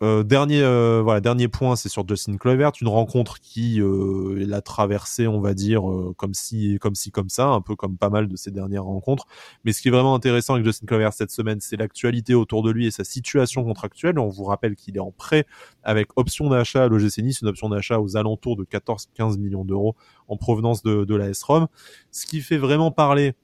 euh, 0.03 0.25
dernier, 0.25 0.61
euh, 0.63 1.01
voilà, 1.03 1.21
dernier 1.21 1.47
point, 1.47 1.77
c'est 1.77 1.89
sur 1.89 2.07
Justin 2.09 2.37
Kluivert, 2.37 2.73
une 2.81 2.89
rencontre 2.89 3.39
qui 3.39 3.81
euh, 3.81 4.35
l'a 4.47 4.61
traversé, 4.61 5.29
on 5.29 5.41
va 5.41 5.55
dire, 5.55 5.89
euh, 5.89 6.13
comme 6.17 6.35
si, 6.35 6.79
comme 6.81 6.97
si, 6.97 7.13
comme 7.13 7.29
ça, 7.29 7.47
un 7.47 7.61
peu 7.61 7.77
comme 7.77 7.97
pas 7.97 8.11
mal 8.11 8.27
de 8.27 8.35
ses 8.35 8.51
dernières 8.51 8.85
rencontres. 8.85 9.27
Mais 9.65 9.73
ce 9.73 9.81
qui 9.81 9.89
est 9.89 9.91
vraiment 9.93 10.15
intéressant 10.15 10.55
avec 10.55 10.67
Justin 10.67 10.87
Kluivert 10.87 11.13
cette 11.13 11.31
semaine, 11.31 11.61
c'est 11.61 11.77
l'actualité 11.77 12.35
autour 12.35 12.65
de 12.65 12.73
lui 12.73 12.87
et 12.87 12.91
sa 12.91 13.05
situation 13.05 13.63
contractuelle. 13.63 14.19
On 14.19 14.29
vous 14.29 14.45
rappelle 14.45 14.75
qu'il 14.75 14.97
est 14.97 15.01
en 15.01 15.13
prêt 15.13 15.47
avec 15.85 16.09
option 16.17 16.49
d'achat 16.49 16.85
à 16.85 16.89
l'OGC 16.89 17.19
Nice, 17.19 17.41
une 17.41 17.49
option 17.49 17.69
d'achat 17.69 18.01
aux 18.01 18.17
alentours 18.17 18.57
de 18.57 18.65
14-15 18.65 19.39
millions 19.39 19.65
d'euros 19.65 19.95
en 20.27 20.37
provenance 20.37 20.83
de, 20.83 21.05
de 21.05 21.15
la 21.15 21.29
S-ROM. 21.29 21.69
Ce 22.11 22.27
qui 22.27 22.41
fait 22.41 22.59
vraiment 22.59 22.91
parler 22.91 23.35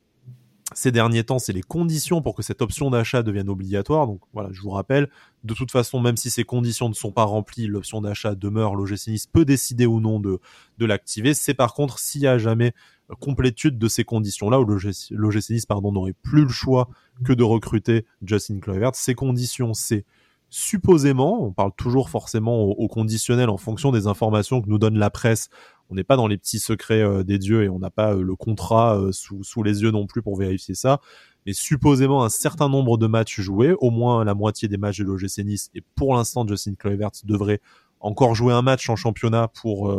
ces 0.79 0.93
derniers 0.93 1.25
temps, 1.25 1.41
c'est 1.41 1.53
les 1.53 1.63
conditions 1.63 2.23
pour 2.23 2.37
que 2.37 2.43
cette 2.45 2.63
option 2.63 2.89
d'achat 2.89 3.25
devienne 3.25 3.49
obligatoire. 3.49 4.07
Donc 4.07 4.21
voilà, 4.33 4.51
je 4.53 4.61
vous 4.63 4.71
rappelle, 4.71 5.09
de 5.43 5.53
toute 5.53 5.73
façon, 5.73 5.99
même 5.99 6.17
si 6.17 6.31
ces 6.31 6.45
conditions 6.45 6.89
ne 6.89 6.95
sont 6.95 7.11
pas 7.11 7.25
remplies, 7.25 7.67
l'option 7.67 8.01
d'achat 8.01 8.37
demeure, 8.37 8.77
l'OGC 8.77 9.27
peut 9.33 9.45
décider 9.45 9.87
ou 9.87 9.99
non 9.99 10.21
de, 10.21 10.39
l'activer. 10.79 11.35
C'est 11.35 11.55
par 11.55 11.75
contre 11.75 11.99
s'il 11.99 12.21
y 12.21 12.29
a 12.29 12.39
jamais 12.39 12.75
complétude 13.19 13.77
de 13.77 13.89
ces 13.89 14.05
conditions-là, 14.05 14.61
où 14.61 14.65
l'OGC 14.65 15.69
n'aurait 15.93 16.15
plus 16.23 16.43
le 16.43 16.49
choix 16.49 16.89
que 17.25 17.33
de 17.33 17.43
recruter 17.43 18.07
Justin 18.23 18.61
Kluivert. 18.61 18.95
Ces 18.95 19.17
conditions, 19.17 19.75
c'est 19.75 20.05
supposément, 20.49 21.45
on 21.45 21.53
parle 21.53 21.73
toujours 21.77 22.09
forcément 22.09 22.63
au, 22.63 22.87
conditionnel 22.87 23.51
en 23.51 23.57
fonction 23.57 23.91
des 23.91 24.07
informations 24.07 24.63
que 24.63 24.69
nous 24.69 24.79
donne 24.79 24.97
la 24.97 25.11
presse 25.11 25.49
on 25.91 25.95
n'est 25.95 26.05
pas 26.05 26.17
dans 26.17 26.27
les 26.27 26.37
petits 26.37 26.59
secrets 26.59 27.03
euh, 27.03 27.23
des 27.23 27.39
dieux 27.39 27.65
et 27.65 27.69
on 27.69 27.79
n'a 27.79 27.91
pas 27.91 28.15
euh, 28.15 28.23
le 28.23 28.37
contrat 28.37 28.99
euh, 28.99 29.13
sous, 29.13 29.43
sous 29.43 29.63
les 29.63 29.83
yeux 29.83 29.91
non 29.91 30.07
plus 30.07 30.23
pour 30.23 30.37
vérifier 30.37 30.75
ça. 30.75 31.01
Mais 31.47 31.53
supposément 31.53 32.25
un 32.25 32.29
certain 32.29 32.69
nombre 32.69 32.99
de 32.99 33.07
matchs 33.07 33.41
joués, 33.41 33.75
au 33.81 33.91
moins 33.91 34.25
la 34.25 34.35
moitié 34.35 34.69
des 34.69 34.77
matchs 34.77 34.99
de 34.99 35.05
l'OGC 35.05 35.45
Nice. 35.45 35.71
Et 35.75 35.83
pour 35.95 36.15
l'instant, 36.15 36.47
Justin 36.47 36.75
Kluivert 36.75 37.11
devrait 37.25 37.61
encore 38.01 38.35
jouer 38.35 38.53
un 38.53 38.63
match 38.63 38.89
en 38.91 38.97
championnat 38.97 39.49
pour 39.49 39.91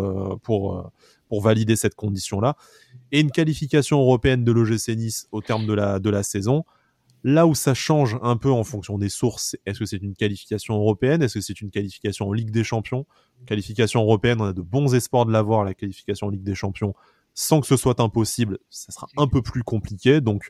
pour 0.43 0.91
pour 1.27 1.41
valider 1.41 1.75
cette 1.75 1.95
condition-là. 1.95 2.55
Et 3.11 3.19
une 3.19 3.31
qualification 3.31 3.99
européenne 3.99 4.43
de 4.43 4.51
l'OGC 4.51 4.89
Nice 4.95 5.27
au 5.31 5.41
terme 5.41 5.65
de 5.65 5.73
la 5.73 5.97
de 5.97 6.09
la 6.11 6.21
saison. 6.21 6.65
Là 7.23 7.47
où 7.47 7.53
ça 7.53 7.73
change 7.73 8.17
un 8.21 8.37
peu 8.37 8.51
en 8.51 8.63
fonction 8.63 8.97
des 8.97 9.09
sources, 9.09 9.57
est-ce 9.65 9.79
que 9.79 9.85
c'est 9.85 9.97
une 10.01 10.15
qualification 10.15 10.75
européenne? 10.75 11.21
Est-ce 11.21 11.35
que 11.35 11.41
c'est 11.41 11.59
une 11.59 11.69
qualification 11.69 12.29
en 12.29 12.33
Ligue 12.33 12.51
des 12.51 12.63
Champions? 12.63 13.05
Qualification 13.45 14.01
européenne, 14.01 14.41
on 14.41 14.45
a 14.45 14.53
de 14.53 14.61
bons 14.61 14.95
espoirs 14.95 15.25
de 15.25 15.31
l'avoir, 15.31 15.63
la 15.63 15.73
qualification 15.73 16.27
en 16.27 16.29
Ligue 16.29 16.43
des 16.43 16.55
Champions, 16.55 16.93
sans 17.33 17.61
que 17.61 17.67
ce 17.67 17.77
soit 17.77 17.99
impossible, 17.99 18.59
ça 18.69 18.91
sera 18.91 19.07
un 19.17 19.27
peu 19.27 19.41
plus 19.41 19.63
compliqué. 19.63 20.21
Donc 20.21 20.49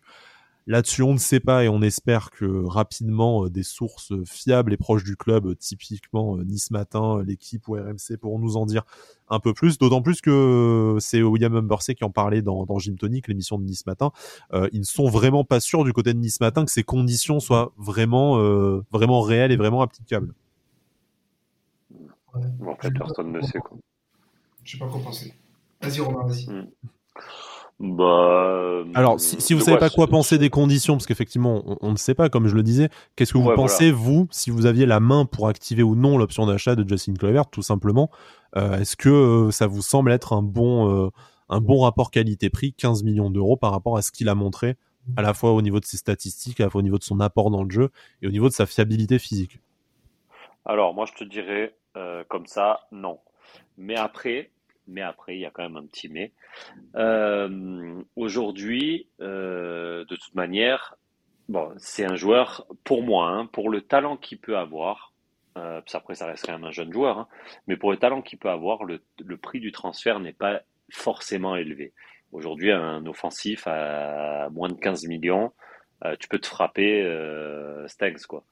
Là-dessus, 0.70 1.02
on 1.02 1.14
ne 1.14 1.18
sait 1.18 1.40
pas 1.40 1.64
et 1.64 1.68
on 1.68 1.82
espère 1.82 2.30
que 2.30 2.64
rapidement 2.64 3.46
euh, 3.46 3.50
des 3.50 3.64
sources 3.64 4.14
fiables 4.24 4.72
et 4.72 4.78
proches 4.78 5.04
du 5.04 5.18
club, 5.18 5.48
euh, 5.48 5.56
typiquement 5.56 6.38
euh, 6.38 6.44
Nice 6.44 6.70
Matin, 6.70 7.24
l'équipe 7.26 7.68
ou 7.68 7.74
RMC, 7.74 8.18
pourront 8.22 8.38
nous 8.38 8.56
en 8.56 8.68
dire 8.68 8.84
un 9.30 9.40
peu 9.40 9.52
plus. 9.56 9.80
D'autant 9.80 10.04
plus 10.04 10.22
que 10.22 10.96
c'est 11.00 11.24
William 11.24 11.56
Humbersey 11.56 11.96
qui 11.96 12.04
en 12.04 12.12
parlait 12.12 12.44
dans, 12.44 12.68
dans 12.68 12.78
Gym 12.78 13.00
Tonic, 13.00 13.28
l'émission 13.28 13.58
de 13.58 13.64
Nice 13.64 13.88
Matin. 13.88 14.12
ils 14.72 14.80
ne 14.80 14.86
sont 14.86 15.10
vraiment 15.10 15.44
pas 15.44 15.60
sûrs 15.60 15.84
du 15.84 15.92
côté 15.92 16.14
de 16.14 16.20
Nice 16.20 16.40
Matin 16.40 16.66
que 16.66 16.72
ces 16.72 16.84
conditions 16.84 17.40
soient 17.40 17.74
vraiment, 17.78 18.38
vraiment 18.92 19.22
réelles 19.22 19.52
et 19.52 19.58
vraiment 19.58 19.82
applicables. 19.82 20.36
Ouais. 22.36 22.44
En 22.68 22.76
fait, 22.76 22.92
personne 22.92 23.32
ne 23.32 23.42
sait 23.42 23.58
quoi. 23.58 23.76
Je 24.64 24.74
sais 24.74 24.78
pas 24.78 24.88
quoi 24.88 25.02
penser. 25.02 25.34
Vas-y 25.82 26.00
Romain, 26.00 26.28
vas-y. 26.28 26.48
Hmm. 26.48 26.68
Bah, 27.80 28.84
Alors, 28.94 29.22
si, 29.22 29.40
si 29.40 29.54
vous 29.54 29.62
savez 29.62 29.78
pas 29.78 29.90
quoi 29.90 30.08
penser 30.08 30.38
des 30.38 30.50
conditions, 30.50 30.96
parce 30.96 31.06
qu'effectivement, 31.06 31.64
on, 31.82 31.92
ne 31.92 31.98
sait 31.98 32.14
pas, 32.14 32.28
comme 32.30 32.48
je 32.48 32.56
le 32.56 32.64
disais, 32.64 32.90
qu'est-ce 33.16 33.32
que 33.32 33.38
vous 33.38 33.54
pensez, 33.56 33.90
vous, 33.92 34.28
si 34.32 34.50
vous 34.50 34.66
aviez 34.66 34.86
la 34.86 35.00
main 35.00 35.26
pour 35.26 35.48
activer 35.48 35.82
ou 35.82 35.96
non 35.96 36.18
l'option 36.18 36.46
d'achat 36.46 36.76
de 36.76 36.88
Justin 36.88 37.14
Kluivert, 37.14 37.50
tout 37.50 37.62
simplement. 37.62 38.10
Euh, 38.58 38.80
Est-ce 38.80 38.98
que 38.98 39.10
euh, 39.10 39.52
ça 39.52 39.68
vous 39.68 39.82
semble 39.82 40.12
être 40.12 40.34
un 40.34 40.42
bon, 40.42 41.06
euh, 41.06 41.10
un 41.48 41.62
bon 41.62 41.82
rapport 41.82 42.12
qualité-prix, 42.12 42.74
15 42.74 43.04
millions 43.04 43.30
d'euros 43.30 43.56
par 43.56 43.72
rapport 43.72 43.96
à 43.96 44.02
ce 44.02 44.12
qu'il 44.12 44.28
a 44.28 44.36
montré, 44.36 44.76
à 45.16 45.22
la 45.22 45.34
fois 45.34 45.54
au 45.54 45.62
niveau 45.62 45.80
de 45.80 45.86
ses 45.86 45.98
statistiques, 45.98 46.60
à 46.60 46.66
la 46.66 46.70
fois 46.70 46.80
au 46.80 46.84
niveau 46.84 46.98
de 46.98 47.04
son 47.04 47.22
apport 47.22 47.50
dans 47.50 47.64
le 47.64 47.70
jeu 47.70 47.92
et 48.22 48.28
au 48.28 48.32
niveau 48.32 48.50
de 48.50 48.54
sa 48.54 48.66
fiabilité 48.66 49.20
physique? 49.20 49.60
Alors, 50.66 50.94
moi, 50.94 51.06
je 51.06 51.14
te 51.14 51.24
dirais 51.24 51.76
comme 52.30 52.46
ça, 52.46 52.82
non. 52.94 53.20
Mais 53.78 53.96
après, 53.96 54.52
mais 54.90 55.02
après, 55.02 55.36
il 55.36 55.42
y 55.42 55.46
a 55.46 55.52
quand 55.52 55.64
même 55.64 55.78
un 55.78 55.86
petit 55.86 56.10
mais. 56.10 56.32
Euh, 56.96 58.02
Aujourd'hui, 58.16 59.08
euh, 59.22 60.06
de 60.06 60.16
toute 60.16 60.36
manière, 60.36 60.96
bon, 61.48 61.72
c'est 61.78 62.06
un 62.06 62.16
joueur, 62.16 62.66
pour 62.84 63.04
moi, 63.04 63.30
hein, 63.30 63.46
pour 63.46 63.70
le 63.70 63.82
talent 63.82 64.18
qu'il 64.18 64.40
peut 64.40 64.58
avoir, 64.58 65.14
euh, 65.58 65.82
après 65.94 66.16
ça 66.16 66.26
reste 66.26 66.46
quand 66.46 66.54
même 66.54 66.66
un 66.66 66.72
jeune 66.72 66.92
joueur, 66.92 67.18
hein, 67.20 67.28
mais 67.68 67.78
pour 67.78 67.92
le 67.92 67.98
talent 67.98 68.22
qu'il 68.22 68.40
peut 68.40 68.50
avoir, 68.50 68.84
le, 68.84 69.02
prix 69.38 69.60
du 69.60 69.72
transfert 69.72 70.20
n'est 70.20 70.34
pas 70.34 70.62
forcément 70.92 71.56
élevé. 71.56 71.94
Aujourd'hui, 72.32 72.72
un 72.72 73.06
offensif 73.06 73.68
à 73.68 74.50
moins 74.52 74.70
de 74.70 74.76
15 74.76 75.08
millions, 75.08 75.52
euh, 76.06 76.16
tu 76.20 76.28
peux 76.28 76.40
te 76.40 76.48
frapper 76.48 77.04
Stengs, 77.88 78.26
quoi. 78.28 78.44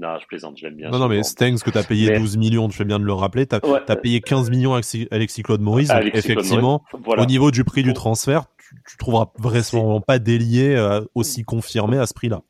Non, 0.00 0.18
je 0.18 0.26
plaisante, 0.26 0.56
je 0.56 0.64
l'aime 0.64 0.76
bien. 0.76 0.88
Non, 0.88 0.98
non, 0.98 1.08
mais 1.08 1.22
Stengs, 1.22 1.58
que 1.58 1.70
tu 1.70 1.76
as 1.76 1.82
payé 1.82 2.18
12 2.18 2.38
millions, 2.38 2.68
tu 2.68 2.76
fais 2.76 2.86
bien 2.86 2.98
de 2.98 3.04
le 3.04 3.12
rappeler, 3.12 3.46
tu 3.46 3.54
as, 3.54 3.96
payé 3.96 4.20
15 4.20 4.50
millions 4.50 4.74
à 4.74 4.80
Alexis 5.10 5.42
Claude 5.42 5.60
Maurice. 5.60 5.90
effectivement, 6.14 6.82
au 6.92 7.26
niveau 7.26 7.50
du 7.50 7.64
prix 7.64 7.82
du 7.82 7.92
transfert, 7.92 8.44
tu, 8.58 8.74
tu 8.88 8.96
trouveras 8.96 9.30
vraisemblablement 9.38 10.00
pas 10.00 10.18
délié 10.18 10.74
euh, 10.76 11.02
aussi 11.14 11.42
confirmé 11.42 11.98
à 11.98 12.06
ce 12.06 12.14
prix-là. 12.14 12.42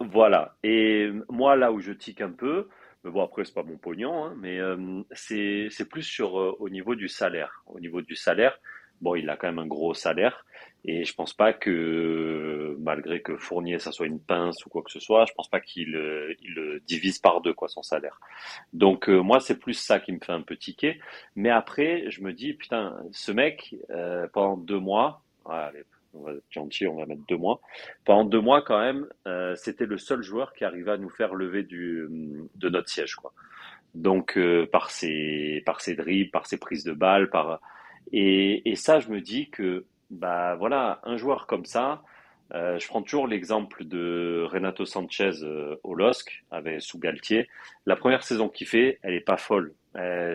voilà. 0.00 0.56
Et 0.64 1.10
moi, 1.28 1.56
là 1.56 1.70
où 1.70 1.80
je 1.80 1.92
tique 1.92 2.20
un 2.20 2.30
peu, 2.30 2.68
mais 3.04 3.10
bon, 3.10 3.22
après, 3.22 3.44
c'est 3.44 3.54
pas 3.54 3.62
mon 3.62 3.76
pognon, 3.76 4.24
hein, 4.24 4.34
mais 4.40 4.58
euh, 4.58 5.02
c'est 5.12 5.88
plus 5.88 6.02
sur 6.02 6.38
euh, 6.38 6.56
au 6.58 6.68
niveau 6.68 6.96
du 6.96 7.08
salaire. 7.08 7.62
Au 7.66 7.78
niveau 7.78 8.02
du 8.02 8.16
salaire, 8.16 8.58
bon, 9.00 9.14
il 9.14 9.30
a 9.30 9.36
quand 9.36 9.46
même 9.46 9.60
un 9.60 9.66
gros 9.66 9.94
salaire. 9.94 10.44
Et 10.84 11.04
je 11.04 11.14
pense 11.14 11.34
pas 11.34 11.52
que, 11.52 12.76
malgré 12.78 13.20
que 13.20 13.36
Fournier, 13.36 13.78
ça 13.78 13.92
soit 13.92 14.06
une 14.06 14.20
pince 14.20 14.64
ou 14.64 14.70
quoi 14.70 14.82
que 14.82 14.90
ce 14.90 15.00
soit, 15.00 15.26
je 15.26 15.32
pense 15.34 15.50
pas 15.50 15.60
qu'il 15.60 15.96
euh, 15.96 16.34
il 16.42 16.80
divise 16.86 17.18
par 17.18 17.40
deux, 17.40 17.52
quoi, 17.52 17.68
son 17.68 17.82
salaire. 17.82 18.20
Donc, 18.72 19.08
moi, 19.08 19.40
c'est 19.40 19.58
plus 19.58 19.74
ça 19.74 20.00
qui 20.00 20.12
me 20.12 20.20
fait 20.20 20.32
un 20.32 20.42
peu 20.42 20.56
tiquer. 20.56 21.00
Mais 21.36 21.50
après, 21.50 22.10
je 22.10 22.22
me 22.22 22.32
dis, 22.32 22.54
putain, 22.54 22.96
ce 23.12 23.32
mec, 23.32 23.74
pendant 24.32 24.56
deux 24.56 24.78
mois, 24.78 25.22
allez, 25.46 25.84
on 26.14 26.22
va 26.22 26.32
être 26.32 26.44
gentil, 26.50 26.86
on 26.86 26.96
va 26.96 27.06
mettre 27.06 27.24
deux 27.28 27.36
mois. 27.36 27.60
Pendant 28.04 28.24
deux 28.24 28.40
mois, 28.40 28.62
quand 28.62 28.78
même, 28.78 29.06
euh, 29.26 29.54
c'était 29.56 29.86
le 29.86 29.98
seul 29.98 30.22
joueur 30.22 30.52
qui 30.52 30.64
arrivait 30.64 30.92
à 30.92 30.96
nous 30.96 31.10
faire 31.10 31.34
lever 31.34 31.62
du, 31.62 32.06
de 32.54 32.68
notre 32.68 32.88
siège, 32.88 33.14
quoi. 33.14 33.32
Donc, 33.94 34.36
euh, 34.36 34.66
par 34.66 34.90
ses, 34.90 35.62
par 35.64 35.80
ses 35.80 35.94
dribbles, 35.94 36.30
par 36.30 36.46
ses 36.46 36.58
prises 36.58 36.84
de 36.84 36.92
balles, 36.92 37.30
par, 37.30 37.60
et, 38.12 38.68
et 38.70 38.76
ça, 38.76 39.00
je 39.00 39.08
me 39.08 39.20
dis 39.20 39.50
que, 39.50 39.84
bah, 40.10 40.54
voilà, 40.56 41.00
un 41.04 41.16
joueur 41.16 41.46
comme 41.46 41.64
ça, 41.64 42.02
euh, 42.54 42.78
je 42.78 42.86
prends 42.88 43.02
toujours 43.02 43.26
l'exemple 43.26 43.84
de 43.84 44.46
Renato 44.50 44.84
Sanchez 44.86 45.32
au 45.82 45.94
LOSC 45.94 46.44
avec 46.50 46.80
sous 46.80 46.98
Galtier. 46.98 47.48
La 47.84 47.96
première 47.96 48.22
saison 48.22 48.48
qu'il 48.48 48.66
fait, 48.66 48.98
elle 49.02 49.14
est 49.14 49.20
pas 49.20 49.36
folle. 49.36 49.74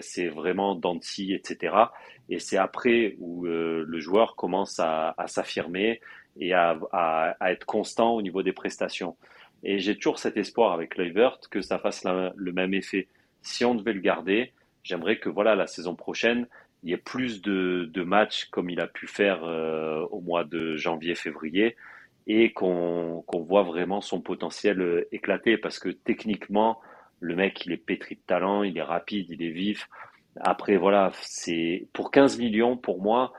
c'est 0.01 0.27
vraiment 0.27 0.75
Danti, 0.75 1.33
etc. 1.33 1.73
Et 2.29 2.39
c'est 2.39 2.57
après 2.57 3.15
où 3.19 3.45
euh, 3.45 3.83
le 3.87 3.99
joueur 3.99 4.35
commence 4.35 4.79
à, 4.79 5.15
s'affirmer 5.27 6.01
et 6.39 6.53
à, 6.53 7.35
être 7.41 7.65
constant 7.65 8.13
au 8.13 8.21
niveau 8.21 8.43
des 8.43 8.53
prestations. 8.53 9.17
Et 9.63 9.79
j'ai 9.79 9.95
toujours 9.95 10.19
cet 10.19 10.37
espoir 10.37 10.73
avec 10.73 10.97
Leivert 10.97 11.39
que 11.49 11.61
ça 11.61 11.79
fasse 11.79 12.05
le 12.35 12.51
même 12.51 12.73
effet. 12.73 13.07
Si 13.41 13.65
on 13.65 13.75
devait 13.75 13.93
le 13.93 14.01
garder, 14.01 14.53
j'aimerais 14.83 15.19
que 15.19 15.29
voilà 15.29 15.55
la 15.55 15.67
saison 15.67 15.95
prochaine, 15.95 16.47
il 16.83 16.89
y 16.89 16.93
ait 16.93 16.97
plus 16.97 17.41
de, 17.41 18.03
matchs 18.03 18.45
comme 18.45 18.69
il 18.69 18.79
a 18.81 18.87
pu 18.87 19.07
faire 19.07 19.43
euh, 19.43 20.05
au 20.11 20.19
mois 20.19 20.43
de 20.43 20.75
janvier-février 20.75 21.75
et 22.27 22.53
qu'on 22.53 23.23
voit 23.33 23.63
vraiment 23.63 24.01
son 24.01 24.21
potentiel 24.21 24.81
euh, 24.81 25.07
éclater 25.11 25.57
parce 25.57 25.79
que 25.79 25.89
techniquement, 25.89 26.79
le 27.19 27.35
mec, 27.35 27.65
il 27.65 27.71
est 27.71 27.77
pétri 27.77 28.15
de 28.15 28.21
talent, 28.27 28.63
il 28.63 28.77
est 28.77 28.83
rapide, 28.83 29.27
il 29.29 29.41
est 29.41 29.51
vif. 29.51 29.89
Après, 30.41 30.75
voilà, 30.75 31.11
c'est 31.21 31.87
pour 31.93 32.11
15 32.11 32.37
millions, 32.37 32.75
pour 32.75 33.01
moi, 33.01 33.33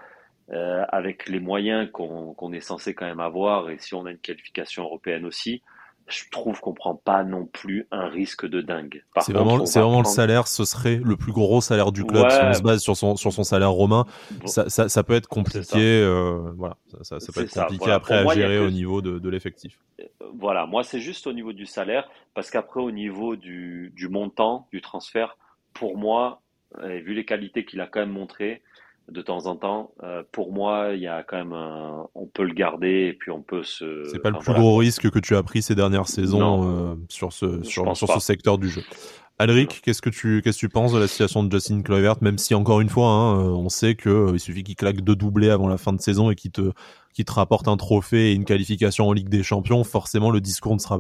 euh, 0.50 0.84
avec 0.88 1.28
les 1.28 1.40
moyens 1.40 1.90
qu'on 1.90 2.52
est 2.52 2.60
censé 2.60 2.94
quand 2.94 3.06
même 3.06 3.20
avoir, 3.20 3.70
et 3.70 3.78
si 3.78 3.94
on 3.94 4.06
a 4.06 4.10
une 4.10 4.18
qualification 4.18 4.84
européenne 4.84 5.26
aussi, 5.26 5.62
je 6.06 6.24
trouve 6.30 6.60
qu'on 6.60 6.74
prend 6.74 6.94
pas 6.94 7.24
non 7.24 7.46
plus 7.46 7.86
un 7.90 8.08
risque 8.08 8.46
de 8.46 8.60
dingue. 8.60 9.04
C'est 9.20 9.32
vraiment, 9.32 9.64
c'est 9.64 9.80
vraiment 9.80 10.00
le 10.00 10.06
salaire, 10.06 10.46
ce 10.46 10.64
serait 10.64 11.00
le 11.02 11.16
plus 11.16 11.32
gros 11.32 11.60
salaire 11.60 11.92
du 11.92 12.04
club 12.04 12.30
si 12.30 12.38
on 12.42 12.52
se 12.52 12.62
base 12.62 12.82
sur 12.82 12.96
son, 12.96 13.16
sur 13.16 13.32
son 13.32 13.42
salaire 13.42 13.70
romain. 13.70 14.04
Ça, 14.44 14.68
ça, 14.68 14.88
ça, 14.88 15.02
peut 15.02 15.14
être 15.14 15.28
compliqué, 15.28 16.00
euh, 16.02 16.52
voilà, 16.56 16.76
ça, 17.02 17.20
ça, 17.20 17.32
peut 17.32 17.42
être 17.42 17.54
compliqué 17.54 17.90
après 17.90 18.18
à 18.18 18.34
gérer 18.34 18.58
au 18.58 18.70
niveau 18.70 19.00
de, 19.00 19.18
de 19.18 19.28
l'effectif. 19.28 19.78
Euh, 20.00 20.04
voilà, 20.38 20.66
moi 20.66 20.82
c'est 20.82 21.00
juste 21.00 21.26
au 21.26 21.32
niveau 21.32 21.52
du 21.52 21.66
salaire, 21.66 22.08
parce 22.34 22.50
qu'après 22.50 22.80
au 22.80 22.90
niveau 22.90 23.36
du, 23.36 23.92
du 23.96 24.08
montant, 24.08 24.68
du 24.72 24.82
transfert, 24.82 25.38
pour 25.72 25.96
moi, 25.96 26.42
vu 26.82 27.14
les 27.14 27.24
qualités 27.24 27.64
qu'il 27.64 27.80
a 27.80 27.86
quand 27.86 28.00
même 28.00 28.10
montrées 28.10 28.62
de 29.10 29.20
temps 29.22 29.46
en 29.46 29.56
temps, 29.56 29.90
euh, 30.02 30.22
pour 30.32 30.52
moi, 30.52 30.92
il 30.94 31.00
y 31.00 31.06
a 31.06 31.22
quand 31.22 31.36
même 31.36 31.52
un... 31.52 32.06
on 32.14 32.26
peut 32.26 32.44
le 32.44 32.54
garder 32.54 33.08
et 33.08 33.12
puis 33.12 33.30
on 33.30 33.42
peut 33.42 33.62
se. 33.62 34.04
C'est 34.10 34.18
pas 34.18 34.30
le 34.30 34.38
plus 34.38 34.54
gros 34.54 34.76
risque 34.76 35.10
que 35.10 35.18
tu 35.18 35.36
as 35.36 35.42
pris 35.42 35.62
ces 35.62 35.74
dernières 35.74 36.08
saisons 36.08 36.92
euh, 36.92 36.94
sur 37.08 37.32
ce 37.32 37.62
sur, 37.62 37.96
sur 37.96 38.08
ce 38.08 38.20
secteur 38.20 38.58
du 38.58 38.68
jeu. 38.68 38.82
Alric, 39.38 39.82
qu'est-ce 39.82 40.00
que 40.00 40.10
tu 40.10 40.40
qu'est-ce 40.42 40.58
que 40.58 40.66
tu 40.66 40.68
penses 40.68 40.92
de 40.92 40.98
la 40.98 41.08
situation 41.08 41.42
de 41.42 41.50
Justin 41.50 41.82
Kluivert 41.82 42.16
Même 42.22 42.38
si 42.38 42.54
encore 42.54 42.80
une 42.80 42.88
fois, 42.88 43.08
hein, 43.08 43.40
euh, 43.40 43.50
on 43.50 43.68
sait 43.68 43.94
que 43.94 44.30
il 44.32 44.40
suffit 44.40 44.62
qu'il 44.62 44.76
claque 44.76 45.02
deux 45.02 45.16
doublés 45.16 45.50
avant 45.50 45.68
la 45.68 45.76
fin 45.76 45.92
de 45.92 46.00
saison 46.00 46.30
et 46.30 46.34
qu'il 46.34 46.52
te 46.52 46.72
qui 47.12 47.24
te 47.24 47.32
rapporte 47.32 47.68
un 47.68 47.76
trophée 47.76 48.30
et 48.30 48.34
une 48.34 48.44
qualification 48.44 49.08
en 49.08 49.12
Ligue 49.12 49.28
des 49.28 49.42
Champions, 49.42 49.84
forcément 49.84 50.30
le 50.30 50.40
discours 50.40 50.74
ne 50.74 50.80
sera 50.80 50.98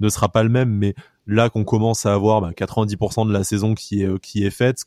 ne 0.00 0.08
sera 0.08 0.28
pas 0.28 0.42
le 0.42 0.48
même. 0.48 0.70
Mais 0.70 0.94
là 1.26 1.48
qu'on 1.48 1.64
commence 1.64 2.04
à 2.06 2.12
avoir 2.12 2.40
bah, 2.40 2.50
90% 2.50 3.28
de 3.28 3.32
la 3.32 3.44
saison 3.44 3.74
qui 3.74 4.02
est 4.02 4.18
qui 4.20 4.44
est 4.44 4.50
faite, 4.50 4.84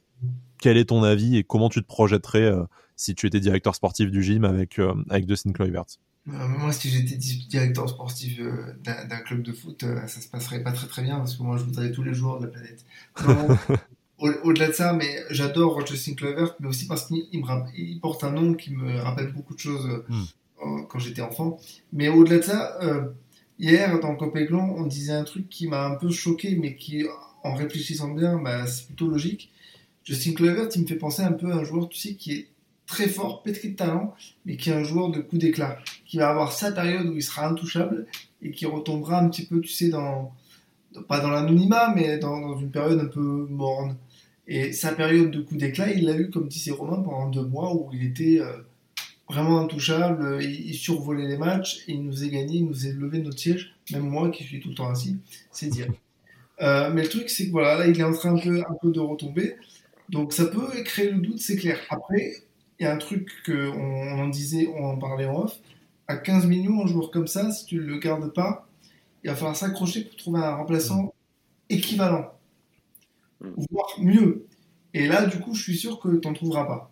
quel 0.59 0.77
est 0.77 0.85
ton 0.85 1.03
avis 1.03 1.37
et 1.37 1.43
comment 1.43 1.69
tu 1.69 1.81
te 1.81 1.87
projetterais 1.87 2.43
euh, 2.43 2.63
si 2.95 3.15
tu 3.15 3.27
étais 3.27 3.39
directeur 3.39 3.75
sportif 3.75 4.11
du 4.11 4.21
gym 4.21 4.43
avec, 4.43 4.79
euh, 4.79 4.93
avec 5.09 5.25
Dustin 5.25 5.51
Kluivert? 5.51 5.85
Euh, 6.27 6.47
moi, 6.47 6.71
si 6.71 6.89
j'étais 6.89 7.15
directeur 7.15 7.89
sportif 7.89 8.39
d'un 8.83 9.19
club 9.25 9.41
de 9.41 9.53
foot, 9.53 9.83
ça 10.07 10.21
se 10.21 10.27
passerait 10.27 10.61
pas 10.61 10.71
très 10.71 10.87
très 10.87 11.01
bien 11.01 11.17
parce 11.17 11.35
que 11.35 11.43
moi, 11.43 11.57
je 11.57 11.63
voudrais 11.63 11.91
tous 11.91 12.03
les 12.03 12.13
joueurs 12.13 12.39
de 12.39 12.45
la 12.45 12.51
planète. 12.51 12.85
Au-delà 14.19 14.67
de 14.67 14.73
ça, 14.73 14.91
mais 14.91 15.23
j'adore 15.29 15.85
Justin 15.87 16.13
Kluivert, 16.13 16.53
mais 16.59 16.67
aussi 16.67 16.87
parce 16.87 17.05
qu'il 17.05 17.25
il 17.31 17.99
porte 18.01 18.23
un 18.25 18.31
nom 18.31 18.53
qui 18.53 18.73
me 18.73 18.99
rappelle 18.99 19.31
beaucoup 19.31 19.53
de 19.53 19.59
choses 19.59 20.03
hmm. 20.09 20.85
quand 20.89 20.99
j'étais 20.99 21.21
enfant. 21.21 21.57
Mais 21.93 22.09
au-delà 22.09 22.39
de 22.39 22.43
ça, 22.43 22.79
hier 23.59 23.97
dans 24.01 24.17
Copéglon, 24.17 24.75
on 24.75 24.85
disait 24.85 25.13
un 25.13 25.23
truc 25.23 25.47
qui 25.47 25.67
m'a 25.69 25.85
un 25.85 25.95
peu 25.95 26.11
choqué, 26.11 26.57
mais 26.57 26.75
qui, 26.75 27.05
en 27.45 27.55
réfléchissant 27.55 28.09
bien, 28.09 28.37
bah, 28.37 28.67
c'est 28.67 28.87
plutôt 28.87 29.07
logique. 29.07 29.51
Justin 30.09 30.33
Kluivert, 30.33 30.69
il 30.73 30.81
me 30.81 30.87
fait 30.87 30.95
penser 30.95 31.21
un 31.21 31.33
peu 31.33 31.51
à 31.51 31.57
un 31.57 31.63
joueur, 31.63 31.87
tu 31.87 31.99
sais, 31.99 32.15
qui 32.15 32.31
est 32.31 32.47
très 32.87 33.07
fort, 33.07 33.43
pétri 33.43 33.69
de 33.69 33.75
talent, 33.75 34.15
mais 34.43 34.57
qui 34.57 34.71
est 34.71 34.73
un 34.73 34.81
joueur 34.81 35.11
de 35.11 35.19
coup 35.19 35.37
d'éclat, 35.37 35.77
qui 36.03 36.17
va 36.17 36.31
avoir 36.31 36.51
sa 36.51 36.71
période 36.71 37.05
où 37.05 37.15
il 37.15 37.21
sera 37.21 37.47
intouchable 37.47 38.07
et 38.41 38.49
qui 38.49 38.65
retombera 38.65 39.19
un 39.19 39.29
petit 39.29 39.45
peu, 39.45 39.61
tu 39.61 39.69
sais, 39.69 39.89
dans, 39.89 40.33
pas 41.07 41.19
dans 41.19 41.29
l'anonymat, 41.29 41.93
mais 41.95 42.17
dans, 42.17 42.57
une 42.57 42.71
période 42.71 42.99
un 42.99 43.05
peu 43.05 43.21
morne. 43.51 43.97
Et 44.47 44.73
sa 44.73 44.93
période 44.93 45.29
de 45.29 45.41
coup 45.41 45.57
d'éclat, 45.57 45.91
il 45.91 46.05
l'a 46.05 46.17
eu, 46.17 46.31
comme 46.31 46.47
disait 46.47 46.71
Romain, 46.71 47.03
pendant 47.03 47.29
deux 47.29 47.45
mois 47.45 47.75
où 47.75 47.91
il 47.93 48.03
était 48.03 48.39
euh, 48.39 48.57
vraiment 49.29 49.59
intouchable, 49.59 50.39
il, 50.41 50.73
survolait 50.73 51.27
les 51.27 51.37
matchs, 51.37 51.83
il 51.87 52.03
nous 52.03 52.23
a 52.23 52.27
gagné, 52.29 52.55
il 52.55 52.65
nous 52.65 52.87
a 52.87 52.89
levé 52.89 53.19
notre 53.19 53.37
siège, 53.37 53.75
même 53.91 54.09
moi 54.09 54.31
qui 54.31 54.43
suis 54.43 54.59
tout 54.59 54.69
le 54.69 54.75
temps 54.75 54.89
assis, 54.89 55.17
c'est 55.51 55.67
dire. 55.67 55.85
Euh, 56.61 56.89
mais 56.91 57.03
le 57.03 57.09
truc, 57.09 57.29
c'est 57.29 57.45
que 57.45 57.51
voilà, 57.51 57.77
là, 57.77 57.87
il 57.87 57.99
est 57.99 58.03
en 58.03 58.11
train 58.11 58.35
un 58.35 58.39
peu, 58.39 58.59
un 58.59 58.75
peu 58.81 58.91
de 58.91 58.99
retomber. 58.99 59.55
Donc 60.09 60.33
ça 60.33 60.45
peut 60.45 60.67
créer 60.83 61.11
le 61.11 61.19
doute, 61.19 61.39
c'est 61.39 61.55
clair. 61.55 61.79
Après, 61.89 62.33
il 62.79 62.83
y 62.83 62.85
a 62.85 62.93
un 62.93 62.97
truc 62.97 63.29
qu'on 63.45 63.53
on 63.53 64.19
en 64.19 64.27
disait, 64.27 64.67
on 64.75 64.85
en 64.85 64.97
parlait 64.97 65.25
en 65.25 65.43
off. 65.43 65.59
À 66.07 66.17
15 66.17 66.47
millions, 66.47 66.83
un 66.83 66.87
joueur 66.87 67.11
comme 67.11 67.27
ça, 67.27 67.51
si 67.51 67.65
tu 67.65 67.75
ne 67.75 67.81
le 67.81 67.99
gardes 67.99 68.33
pas, 68.33 68.67
il 69.23 69.29
va 69.29 69.35
falloir 69.35 69.55
s'accrocher 69.55 70.05
pour 70.05 70.15
trouver 70.15 70.39
un 70.39 70.55
remplaçant 70.55 71.13
équivalent, 71.69 72.33
voire 73.39 73.95
mieux. 73.99 74.47
Et 74.95 75.07
là, 75.07 75.27
du 75.27 75.39
coup, 75.39 75.53
je 75.53 75.61
suis 75.61 75.77
sûr 75.77 75.99
que 75.99 76.17
tu 76.17 76.27
n'en 76.27 76.33
trouveras 76.33 76.65
pas. 76.65 76.91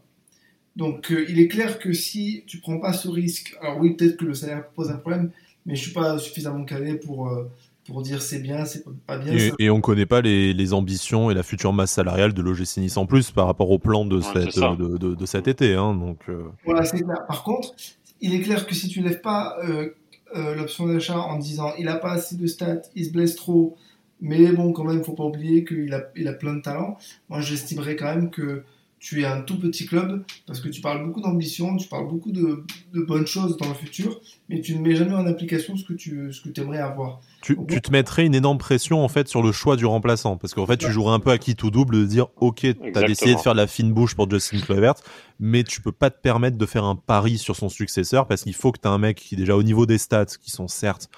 Donc, 0.76 1.12
euh, 1.12 1.26
il 1.28 1.40
est 1.40 1.48
clair 1.48 1.80
que 1.80 1.94
si 1.94 2.44
tu 2.46 2.60
prends 2.60 2.80
pas 2.80 2.94
ce 2.94 3.08
risque, 3.08 3.58
alors 3.62 3.80
oui, 3.80 3.96
peut-être 3.96 4.18
que 4.18 4.26
le 4.26 4.36
salaire 4.36 4.70
pose 4.70 4.92
un 4.92 4.98
problème, 4.98 5.32
mais 5.66 5.76
je 5.76 5.82
suis 5.82 5.94
pas 5.94 6.20
suffisamment 6.20 6.64
calé 6.66 6.94
pour, 6.94 7.30
euh, 7.30 7.50
pour 7.88 8.02
dire 8.02 8.22
c'est 8.22 8.40
bien, 8.40 8.66
c'est 8.66 8.84
pas 9.06 9.18
bien. 9.18 9.34
Et, 9.34 9.52
et 9.60 9.70
on 9.70 9.82
connaît 9.82 10.06
pas 10.06 10.22
les, 10.22 10.54
les, 10.54 10.74
ambitions 10.74 11.32
et 11.32 11.34
la 11.34 11.44
future 11.44 11.74
masse 11.74 11.92
salariale 11.92 12.34
de 12.34 12.42
l'OGC 12.42 12.78
Nice 12.78 12.98
en 12.98 13.06
plus 13.06 13.32
par 13.32 13.48
rapport 13.48 13.72
au 13.72 13.80
plan 13.80 14.06
de, 14.06 14.20
cette, 14.20 14.58
de, 14.58 14.98
de, 14.98 15.16
de, 15.16 15.26
cet 15.26 15.48
été. 15.48 15.74
Hein, 15.74 15.96
donc, 15.96 16.20
euh. 16.30 16.44
Voilà, 16.66 16.84
c'est 16.84 17.02
clair. 17.02 17.26
Par 17.28 17.44
contre, 17.44 17.74
il 18.22 18.36
est 18.36 18.42
clair 18.42 18.68
que 18.68 18.76
si 18.76 18.90
tu 18.90 19.02
lèves 19.02 19.22
pas 19.22 19.58
euh, 19.64 19.90
euh, 20.36 20.56
l'option 20.56 20.88
d'achat 20.88 21.20
en 21.20 21.38
disant 21.38 21.72
il 21.80 21.88
a 21.88 21.96
pas 21.96 22.12
assez 22.12 22.36
de 22.36 22.46
stats, 22.46 22.82
il 22.96 23.06
se 23.06 23.12
blesse 23.12 23.36
trop, 23.36 23.78
mais 24.20 24.52
bon, 24.52 24.74
quand 24.74 24.84
même, 24.84 25.04
faut 25.04 25.14
pas 25.14 25.24
oublier 25.24 25.64
qu'il 25.64 25.94
a, 25.94 26.04
il 26.16 26.28
a 26.28 26.34
plein 26.34 26.56
de 26.56 26.62
talent, 26.62 26.98
moi 27.30 27.40
j'estimerais 27.40 27.96
quand 27.96 28.14
même 28.14 28.30
que 28.30 28.64
tu 29.00 29.22
es 29.22 29.26
un 29.26 29.42
tout 29.42 29.60
petit 29.60 29.86
club 29.86 30.24
parce 30.46 30.60
que 30.60 30.70
tu 30.70 30.82
parles 30.82 31.06
beaucoup 31.06 31.22
d'ambition, 31.22 31.78
tu 31.78 31.88
parles 31.88 32.08
beaucoup 32.08 32.32
de, 32.32 32.66
bonnes 32.94 33.28
choses 33.28 33.58
dans 33.58 33.68
le 33.68 33.74
futur, 33.74 34.20
mais 34.50 34.62
tu 34.62 34.76
ne 34.76 34.82
mets 34.82 34.96
jamais 34.96 35.14
en 35.14 35.26
application 35.28 35.78
ce 35.78 35.84
que 35.84 35.94
tu 35.94 36.34
ce 36.34 36.42
que 36.42 36.60
aimerais 36.60 36.80
avoir. 36.80 37.22
Tu, 37.42 37.56
tu, 37.68 37.82
te 37.82 37.92
mettrais 37.92 38.26
une 38.26 38.34
énorme 38.34 38.58
pression 38.58 39.04
en 39.04 39.08
fait 39.08 39.28
sur 39.28 39.44
le 39.44 39.52
choix 39.52 39.76
du 39.76 39.86
remplaçant 39.86 40.38
parce 40.38 40.54
qu'en 40.54 40.66
fait 40.66 40.78
tu 40.78 40.92
jouerais 40.92 41.14
un 41.14 41.20
peu 41.20 41.30
à 41.30 41.38
qui 41.38 41.56
tout 41.56 41.70
double 41.70 41.98
de 41.98 42.06
dire 42.06 42.28
ok 42.38 42.60
tu 42.62 42.76
as 42.96 43.04
décidé 43.04 43.36
de 43.36 43.40
faire 43.40 43.54
la 43.54 43.68
fine 43.68 43.94
bouche 43.94 44.16
pour 44.16 44.30
Justin 44.30 44.60
Kluivert 44.60 44.96
mais 45.40 45.64
tu 45.64 45.80
peux 45.82 45.92
pas 45.92 46.10
te 46.10 46.20
permettre 46.20 46.58
de 46.58 46.66
faire 46.66 46.84
un 46.84 46.96
pari 46.96 47.38
sur 47.38 47.56
son 47.56 47.70
successeur 47.70 48.28
parce 48.28 48.42
qu'il 48.42 48.56
faut 48.56 48.72
que 48.72 48.80
tu 48.82 48.88
as 48.88 48.92
un 48.92 48.98
mec 48.98 49.18
qui 49.18 49.36
déjà 49.36 49.56
au 49.56 49.64
niveau 49.64 49.86
des 49.86 50.00
stats 50.00 50.26
qui 50.26 50.50
sont 50.50 50.68
certes 50.68 51.10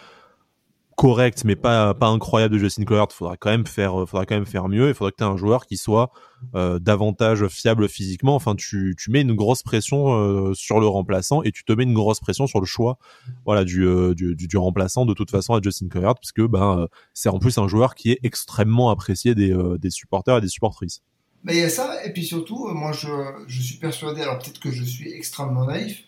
correct 0.99 1.45
mais 1.45 1.55
pas 1.55 1.93
pas 1.93 2.07
incroyable 2.07 2.55
de 2.55 2.59
Justin 2.59 2.83
Kluivert, 2.83 3.07
faudra 3.13 3.37
quand 3.37 3.49
même 3.49 3.65
faire 3.65 3.93
faudra 4.05 4.25
quand 4.25 4.35
même 4.35 4.45
faire 4.45 4.67
mieux, 4.67 4.89
il 4.89 4.93
faudra 4.93 5.11
que 5.11 5.15
tu 5.15 5.23
aies 5.23 5.27
un 5.27 5.37
joueur 5.37 5.65
qui 5.65 5.77
soit 5.77 6.11
euh, 6.55 6.77
davantage 6.77 7.47
fiable 7.47 7.87
physiquement. 7.87 8.35
Enfin 8.35 8.53
tu, 8.53 8.95
tu 8.99 9.09
mets 9.09 9.21
une 9.21 9.33
grosse 9.33 9.63
pression 9.63 10.13
euh, 10.13 10.53
sur 10.53 10.81
le 10.81 10.87
remplaçant 10.87 11.41
et 11.43 11.53
tu 11.53 11.63
te 11.63 11.71
mets 11.71 11.83
une 11.83 11.93
grosse 11.93 12.19
pression 12.19 12.47
sur 12.47 12.59
le 12.59 12.65
choix 12.65 12.97
voilà 13.45 13.63
du 13.63 13.87
euh, 13.87 14.13
du, 14.13 14.35
du, 14.35 14.57
remplaçant 14.57 15.05
de 15.05 15.13
toute 15.13 15.31
façon 15.31 15.53
à 15.53 15.61
Justin 15.61 15.87
Kluivert 15.87 16.15
parce 16.15 16.33
que 16.33 16.41
ben 16.41 16.89
c'est 17.13 17.29
en 17.29 17.39
plus 17.39 17.57
un 17.59 17.69
joueur 17.69 17.95
qui 17.95 18.11
est 18.11 18.19
extrêmement 18.23 18.89
apprécié 18.89 19.35
des 19.35 19.55
des 19.79 19.91
supporters 19.91 20.39
et 20.39 20.41
des 20.41 20.49
supportrices. 20.49 21.01
Mais 21.45 21.55
il 21.55 21.59
y 21.59 21.63
a 21.63 21.69
ça 21.69 22.05
et 22.05 22.11
puis 22.11 22.25
surtout 22.25 22.67
moi 22.73 22.91
je, 22.91 23.07
je 23.47 23.61
suis 23.61 23.77
persuadé 23.77 24.21
alors 24.21 24.39
peut-être 24.39 24.59
que 24.59 24.71
je 24.71 24.83
suis 24.83 25.13
extrêmement 25.13 25.65
naïf 25.65 26.03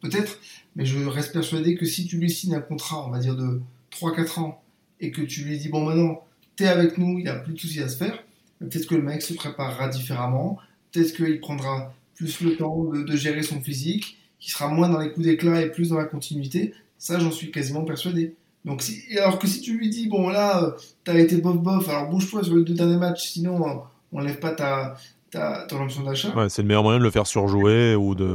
peut-être 0.00 0.38
mais 0.76 0.84
je 0.84 1.04
reste 1.08 1.32
persuadé 1.32 1.74
que 1.74 1.86
si 1.86 2.06
tu 2.06 2.18
lui 2.18 2.30
signes 2.30 2.54
un 2.54 2.60
contrat 2.60 3.04
on 3.04 3.10
va 3.10 3.18
dire 3.18 3.34
de 3.34 3.60
3-4 3.92 4.40
ans 4.40 4.62
et 5.00 5.10
que 5.10 5.22
tu 5.22 5.42
lui 5.44 5.58
dis 5.58 5.68
bon 5.68 5.84
maintenant 5.84 6.22
t'es 6.60 6.66
avec 6.66 6.98
nous, 6.98 7.18
il 7.18 7.24
n'y 7.24 7.30
a 7.30 7.36
plus 7.36 7.54
de 7.54 7.58
soucis 7.58 7.80
à 7.80 7.88
se 7.88 7.96
faire, 7.96 8.22
peut-être 8.58 8.86
que 8.86 8.94
le 8.94 9.02
mec 9.02 9.22
se 9.22 9.32
préparera 9.32 9.88
différemment, 9.88 10.58
peut-être 10.92 11.14
qu'il 11.14 11.40
prendra 11.40 11.94
plus 12.14 12.42
le 12.42 12.56
temps 12.56 12.84
de, 12.84 13.16
gérer 13.16 13.42
son 13.42 13.60
physique, 13.60 14.18
qu'il 14.38 14.52
sera 14.52 14.68
moins 14.68 14.90
dans 14.90 14.98
les 14.98 15.10
coups 15.10 15.26
d'éclat 15.26 15.62
et 15.62 15.70
plus 15.70 15.88
dans 15.88 15.96
la 15.96 16.04
continuité. 16.04 16.74
Ça, 16.98 17.18
j'en 17.18 17.30
suis 17.30 17.50
quasiment 17.50 17.84
persuadé. 17.84 18.34
Donc, 18.66 18.82
si, 18.82 19.02
alors 19.16 19.38
que 19.38 19.46
si 19.46 19.62
tu 19.62 19.78
lui 19.78 19.88
dis, 19.88 20.06
bon 20.06 20.28
là, 20.28 20.62
euh, 20.62 20.72
t'as 21.04 21.14
été 21.14 21.38
bof 21.38 21.56
bof, 21.56 21.88
alors 21.88 22.10
bouge-toi 22.10 22.44
sur 22.44 22.56
les 22.56 22.64
deux 22.64 22.74
derniers 22.74 22.98
matchs, 22.98 23.30
sinon 23.30 23.66
euh, 23.66 23.74
on 24.12 24.20
lève 24.20 24.38
pas 24.38 24.50
ta, 24.50 24.96
ta, 25.30 25.66
ton 25.66 25.82
option 25.82 26.02
d'achat. 26.02 26.36
Ouais, 26.36 26.50
c'est 26.50 26.60
le 26.60 26.68
meilleur 26.68 26.82
moyen 26.82 26.98
de 26.98 27.04
le 27.04 27.10
faire 27.10 27.26
surjouer 27.26 27.94
ou 27.94 28.14
de. 28.14 28.26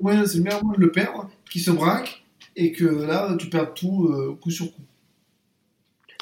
Ouais, 0.00 0.26
c'est 0.26 0.38
le 0.38 0.42
meilleur 0.42 0.64
moyen 0.64 0.78
de 0.78 0.84
le 0.84 0.90
perdre, 0.90 1.28
qui 1.50 1.60
se 1.60 1.70
braque 1.70 2.24
et 2.56 2.72
que 2.72 2.84
là, 2.84 3.36
tu 3.38 3.48
perds 3.48 3.74
tout 3.74 4.08
euh, 4.08 4.36
coup 4.40 4.50
sur 4.50 4.72
coup. 4.72 4.82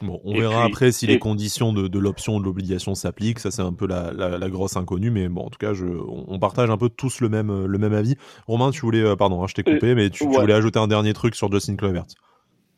Bon, 0.03 0.21
on 0.25 0.37
verra 0.37 0.65
après 0.65 0.91
si 0.91 1.07
les 1.07 1.19
conditions 1.19 1.73
de, 1.73 1.99
l'option 1.99 2.37
ou 2.37 2.41
de 2.41 2.45
l'obligation 2.45 2.95
s'appliquent. 2.95 3.39
Ça, 3.39 3.51
c'est 3.51 3.63
un 3.63 3.73
peu 3.73 3.87
la, 3.87 4.13
la, 4.13 4.51
grosse 4.51 4.77
inconnue, 4.77 5.11
mais 5.11 5.29
bon, 5.29 5.43
en 5.43 5.51
tout 5.51 5.59
cas, 5.59 5.73
je, 5.73 5.87
on, 5.87 6.39
partage 6.39 6.71
un 6.71 6.77
peu 6.77 6.89
tous 6.89 7.21
le 7.21 7.29
même, 7.29 7.67
le 7.67 7.79
même 7.79 7.93
avis. 7.93 8.17
Romain, 8.47 8.71
tu 8.71 8.81
voulais, 8.81 9.03
euh, 9.03 9.17
pardon, 9.17 9.43
hein, 9.43 9.47
je 9.49 9.55
t'ai 9.55 9.63
coupé, 9.63 9.91
euh, 9.91 9.95
mais 9.95 10.11
tu, 10.11 10.25
voulais 10.25 10.53
ajouter 10.53 10.79
un 10.79 10.89
dernier 10.89 11.13
truc 11.13 11.35
sur 11.35 11.51
Justin 11.53 11.77
Clovert. 11.77 12.07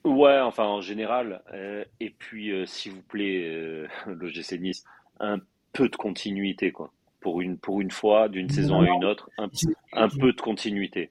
Ouais, 0.04 0.38
enfin, 0.40 0.64
en 0.64 0.82
général. 0.82 1.42
Euh, 1.54 1.84
et 2.00 2.11
puis, 2.11 2.52
s'il 2.66 2.92
vous 2.92 3.02
plaît, 3.02 3.86
l'OGC 4.07 4.61
Nice, 4.61 4.84
un 5.18 5.38
peu 5.72 5.88
de 5.88 5.96
continuité, 5.96 6.70
quoi. 6.70 6.92
Pour 7.20 7.40
une, 7.40 7.57
pour 7.57 7.80
une 7.80 7.90
fois, 7.90 8.28
d'une 8.28 8.50
saison 8.50 8.82
à 8.82 8.86
une 8.86 9.04
autre, 9.04 9.30
un, 9.38 9.48
un 9.94 10.09
peu 10.09 10.32
de 10.32 10.40
continuité 10.40 11.11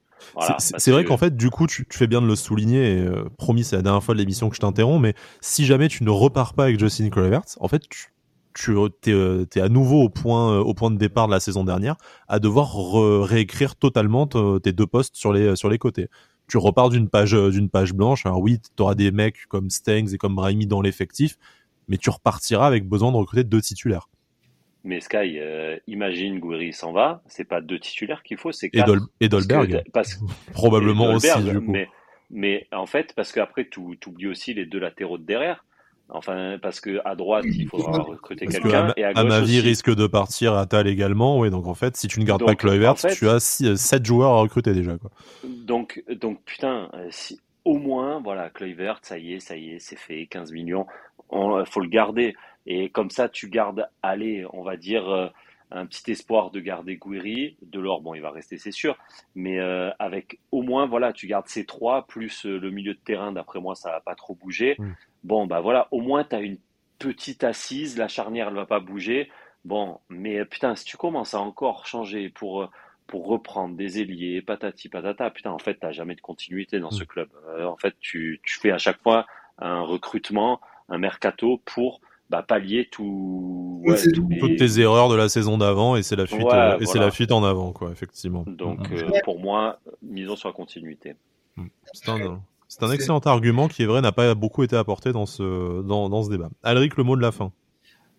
c'est 0.59 0.91
vrai 0.91 1.03
qu'en 1.05 1.17
fait, 1.17 1.35
du 1.35 1.49
coup, 1.49 1.67
tu, 1.67 1.85
fais 1.89 2.07
bien 2.07 2.21
de 2.21 2.27
le 2.27 2.35
souligner. 2.35 2.99
Euh, 2.99 3.29
promis, 3.37 3.63
c'est 3.63 3.75
la 3.75 3.81
dernière 3.81 4.03
fois 4.03 4.13
de 4.13 4.19
l'émission 4.19 4.49
que 4.49 4.55
je 4.55 4.61
t'interromps, 4.61 5.01
mais 5.01 5.13
si 5.41 5.65
jamais 5.65 5.87
tu 5.87 6.03
ne 6.03 6.09
repars 6.09 6.53
pas 6.53 6.65
avec 6.65 6.79
Justin 6.79 7.09
Kluivert, 7.09 7.41
en 7.59 7.67
fait, 7.67 7.83
tu, 7.89 8.07
tu 8.53 8.77
es, 8.77 9.11
euh, 9.11 9.45
à 9.55 9.69
nouveau 9.69 10.03
au 10.03 10.09
point, 10.09 10.53
euh, 10.53 10.59
au 10.59 10.73
point 10.73 10.91
de 10.91 10.97
départ 10.97 11.27
de 11.27 11.31
la 11.31 11.39
saison 11.39 11.63
dernière, 11.63 11.95
à 12.27 12.39
devoir 12.39 12.75
réécrire 13.23 13.75
totalement 13.75 14.27
tes 14.27 14.73
deux 14.73 14.87
postes 14.87 15.15
sur 15.15 15.33
les, 15.33 15.55
sur 15.55 15.69
les 15.69 15.77
côtés. 15.77 16.07
Tu 16.47 16.57
repars 16.57 16.89
d'une 16.89 17.09
page, 17.09 17.31
d'une 17.33 17.69
page 17.69 17.93
blanche. 17.93 18.25
Alors 18.25 18.39
oui, 18.39 18.59
tu 18.59 18.83
auras 18.83 18.95
des 18.95 19.11
mecs 19.11 19.47
comme 19.47 19.69
Stengs 19.69 20.13
et 20.13 20.17
comme 20.17 20.37
Raimi 20.37 20.67
dans 20.67 20.81
l'effectif, 20.81 21.37
mais 21.87 21.97
tu 21.97 22.09
repartiras 22.09 22.67
avec 22.67 22.87
besoin 22.87 23.11
de 23.11 23.17
recruter 23.17 23.43
deux 23.43 23.61
titulaires. 23.61 24.09
Mais 24.85 25.01
Sky, 25.01 25.39
euh, 25.39 25.77
imagine 25.87 26.39
Gouiri 26.39 26.71
s'en 26.71 26.93
va, 26.93 27.23
c'est 27.25 27.43
pas 27.43 27.59
deux 27.59 27.79
titulaires 27.79 28.21
qu'il 28.21 28.37
faut, 28.37 28.51
c'est 28.51 28.69
quatre. 28.69 28.93
Et, 29.19 29.27
Dolberg. 29.27 29.83
Probablement 30.53 31.11
aussi, 31.13 31.43
du 31.43 31.59
coup. 31.59 31.71
Mais, 31.71 31.89
mais 32.29 32.67
en 32.71 32.85
fait, 32.85 33.13
parce 33.15 33.31
qu'après, 33.31 33.67
tu 33.67 33.79
oublies 33.79 34.27
aussi 34.27 34.53
les 34.53 34.67
deux 34.67 34.79
latéraux 34.79 35.17
de 35.17 35.23
derrière. 35.23 35.65
Enfin, 36.09 36.59
parce 36.61 36.79
que 36.79 37.01
à 37.03 37.15
droite, 37.15 37.45
il 37.47 37.67
faudra 37.67 38.03
recruter 38.03 38.45
quelqu'un. 38.45 38.93
Et 38.95 39.03
à 39.03 39.13
gauche 39.13 39.23
Amavi 39.23 39.59
risque 39.59 39.93
de 39.93 40.05
partir, 40.05 40.53
à 40.53 40.67
Tal 40.67 40.87
également. 40.87 41.39
Oui, 41.39 41.49
donc 41.49 41.65
en 41.65 41.73
fait, 41.73 41.97
si 41.97 42.07
tu 42.07 42.19
ne 42.19 42.25
gardes 42.25 42.45
pas 42.45 42.53
Kluivert, 42.53 42.93
tu 42.93 43.27
as 43.27 43.39
7 43.39 44.05
joueurs 44.05 44.33
à 44.33 44.39
recruter 44.41 44.73
déjà. 44.73 44.97
Quoi. 44.99 45.09
Donc, 45.43 46.03
donc 46.21 46.43
putain, 46.45 46.89
euh, 46.93 47.07
si, 47.09 47.41
au 47.63 47.79
moins, 47.79 48.21
voilà, 48.23 48.51
Kluivert, 48.51 48.99
ça 49.01 49.17
y 49.17 49.33
est, 49.33 49.39
ça 49.39 49.57
y 49.57 49.71
est, 49.71 49.79
c'est 49.79 49.97
fait, 49.97 50.27
15 50.27 50.51
millions. 50.51 50.85
Il 51.33 51.63
faut 51.67 51.81
le 51.81 51.89
garder. 51.89 52.35
Et 52.65 52.89
comme 52.89 53.09
ça, 53.09 53.29
tu 53.29 53.49
gardes, 53.49 53.87
allez, 54.01 54.45
on 54.53 54.63
va 54.63 54.77
dire, 54.77 55.09
euh, 55.09 55.27
un 55.71 55.85
petit 55.85 56.11
espoir 56.11 56.51
de 56.51 56.59
garder 56.59 56.97
Guiri. 56.97 57.57
De 57.61 57.79
l'or, 57.79 58.01
bon, 58.01 58.13
il 58.13 58.21
va 58.21 58.31
rester, 58.31 58.57
c'est 58.57 58.71
sûr. 58.71 58.97
Mais 59.35 59.59
euh, 59.59 59.91
avec 59.99 60.39
au 60.51 60.61
moins, 60.61 60.85
voilà, 60.85 61.13
tu 61.13 61.27
gardes 61.27 61.47
ces 61.47 61.65
trois, 61.65 62.07
plus 62.07 62.45
euh, 62.45 62.57
le 62.57 62.71
milieu 62.71 62.93
de 62.93 62.99
terrain, 62.99 63.31
d'après 63.31 63.59
moi, 63.59 63.75
ça 63.75 63.91
va 63.91 63.99
pas 63.99 64.15
trop 64.15 64.35
bouger. 64.35 64.75
Mm. 64.79 64.91
Bon, 65.23 65.47
bah 65.47 65.61
voilà, 65.61 65.87
au 65.91 66.01
moins, 66.01 66.23
tu 66.23 66.35
as 66.35 66.41
une 66.41 66.57
petite 66.99 67.43
assise. 67.43 67.97
La 67.97 68.07
charnière, 68.07 68.47
elle 68.47 68.55
va 68.55 68.65
pas 68.65 68.79
bouger. 68.79 69.29
Bon, 69.63 69.99
mais 70.09 70.45
putain, 70.45 70.75
si 70.75 70.85
tu 70.85 70.97
commences 70.97 71.33
à 71.33 71.39
encore 71.39 71.85
changer 71.85 72.29
pour 72.29 72.69
pour 73.07 73.27
reprendre 73.27 73.75
des 73.75 74.01
ailiers, 74.01 74.41
patati 74.41 74.89
patata, 74.89 75.29
putain, 75.29 75.51
en 75.51 75.59
fait, 75.59 75.75
t'as 75.75 75.91
jamais 75.91 76.15
de 76.15 76.21
continuité 76.21 76.79
dans 76.79 76.89
ce 76.89 77.03
mm. 77.03 77.07
club. 77.07 77.29
en 77.61 77.77
fait, 77.77 77.93
tu, 77.99 78.41
tu 78.43 78.59
fais 78.59 78.71
à 78.71 78.79
chaque 78.79 78.99
fois 79.03 79.27
un 79.59 79.81
recrutement, 79.81 80.59
un 80.89 80.97
mercato 80.97 81.61
pour 81.65 82.01
bah, 82.29 82.43
pallier 82.43 82.87
tout, 82.91 83.83
toutes 84.39 84.57
tes 84.57 84.79
erreurs 84.79 85.09
de 85.09 85.15
la 85.15 85.29
saison 85.29 85.57
d'avant 85.57 85.95
et 85.95 86.03
c'est 86.03 86.15
la 86.15 86.25
fuite 86.25 86.47
euh, 86.51 86.79
et 86.79 86.85
c'est 86.85 86.97
la 86.97 87.11
fuite 87.11 87.31
en 87.31 87.43
avant 87.43 87.71
quoi 87.71 87.91
effectivement. 87.91 88.43
Donc 88.47 88.89
mm. 88.89 88.93
euh, 88.93 89.19
pour 89.23 89.39
moi, 89.39 89.79
misons 90.01 90.35
sur 90.35 90.49
la 90.49 90.53
continuité. 90.53 91.15
Mm. 91.55 91.67
C'est 91.93 92.09
un, 92.09 92.41
un, 92.81 92.91
excellent 92.91 93.19
argument 93.19 93.67
qui 93.67 93.83
est 93.83 93.85
vrai 93.85 94.01
n'a 94.01 94.11
pas 94.11 94.33
beaucoup 94.33 94.63
été 94.63 94.75
apporté 94.75 95.11
dans 95.11 95.27
ce 95.27 95.83
dans, 95.83 96.09
dans 96.09 96.23
ce 96.23 96.31
débat. 96.31 96.49
Alric, 96.63 96.97
le 96.97 97.03
mot 97.03 97.15
de 97.15 97.21
la 97.21 97.31
fin. 97.31 97.51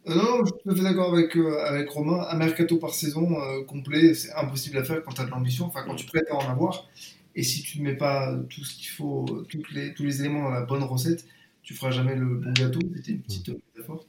Euh, 0.07 0.15
non, 0.15 0.45
je 0.45 0.53
suis 0.53 0.63
tout 0.63 0.71
à 0.71 0.75
fait 0.77 0.83
d'accord 0.83 1.13
avec, 1.13 1.35
avec 1.35 1.91
Romain. 1.91 2.25
Un 2.31 2.37
mercato 2.37 2.77
par 2.77 2.91
saison 2.91 3.27
complet, 3.67 4.15
c'est 4.15 4.33
impossible 4.35 4.79
à 4.79 4.85
faire 4.85 5.03
quand 5.03 5.15
tu 5.15 5.21
as 5.21 5.25
de 5.25 5.31
l'ambition, 5.31 5.67
enfin 5.67 5.83
quand 5.85 5.97
tu 5.97 6.07
prétends 6.07 6.39
en 6.39 6.49
avoir. 6.49 6.87
Et 7.35 7.43
si 7.43 7.63
tu 7.63 7.81
ne 7.81 7.85
mets 7.85 7.97
pas 7.97 8.35
tout 8.49 8.65
ce 8.65 8.77
qu'il 8.77 8.89
faut, 8.89 9.27
toutes 9.49 9.73
les, 9.73 9.93
tous 9.95 10.05
les 10.05 10.21
éléments 10.21 10.45
dans 10.45 10.51
la 10.51 10.63
bonne 10.63 10.85
recette, 10.85 11.27
tu 11.67 11.75
feras 11.75 11.91
jamais 11.91 12.15
le 12.15 12.37
bon 12.37 12.53
gâteau. 12.53 12.79
C'était 12.95 13.13
une 13.13 13.23
petite 13.23 13.49
métaphore. 13.49 14.07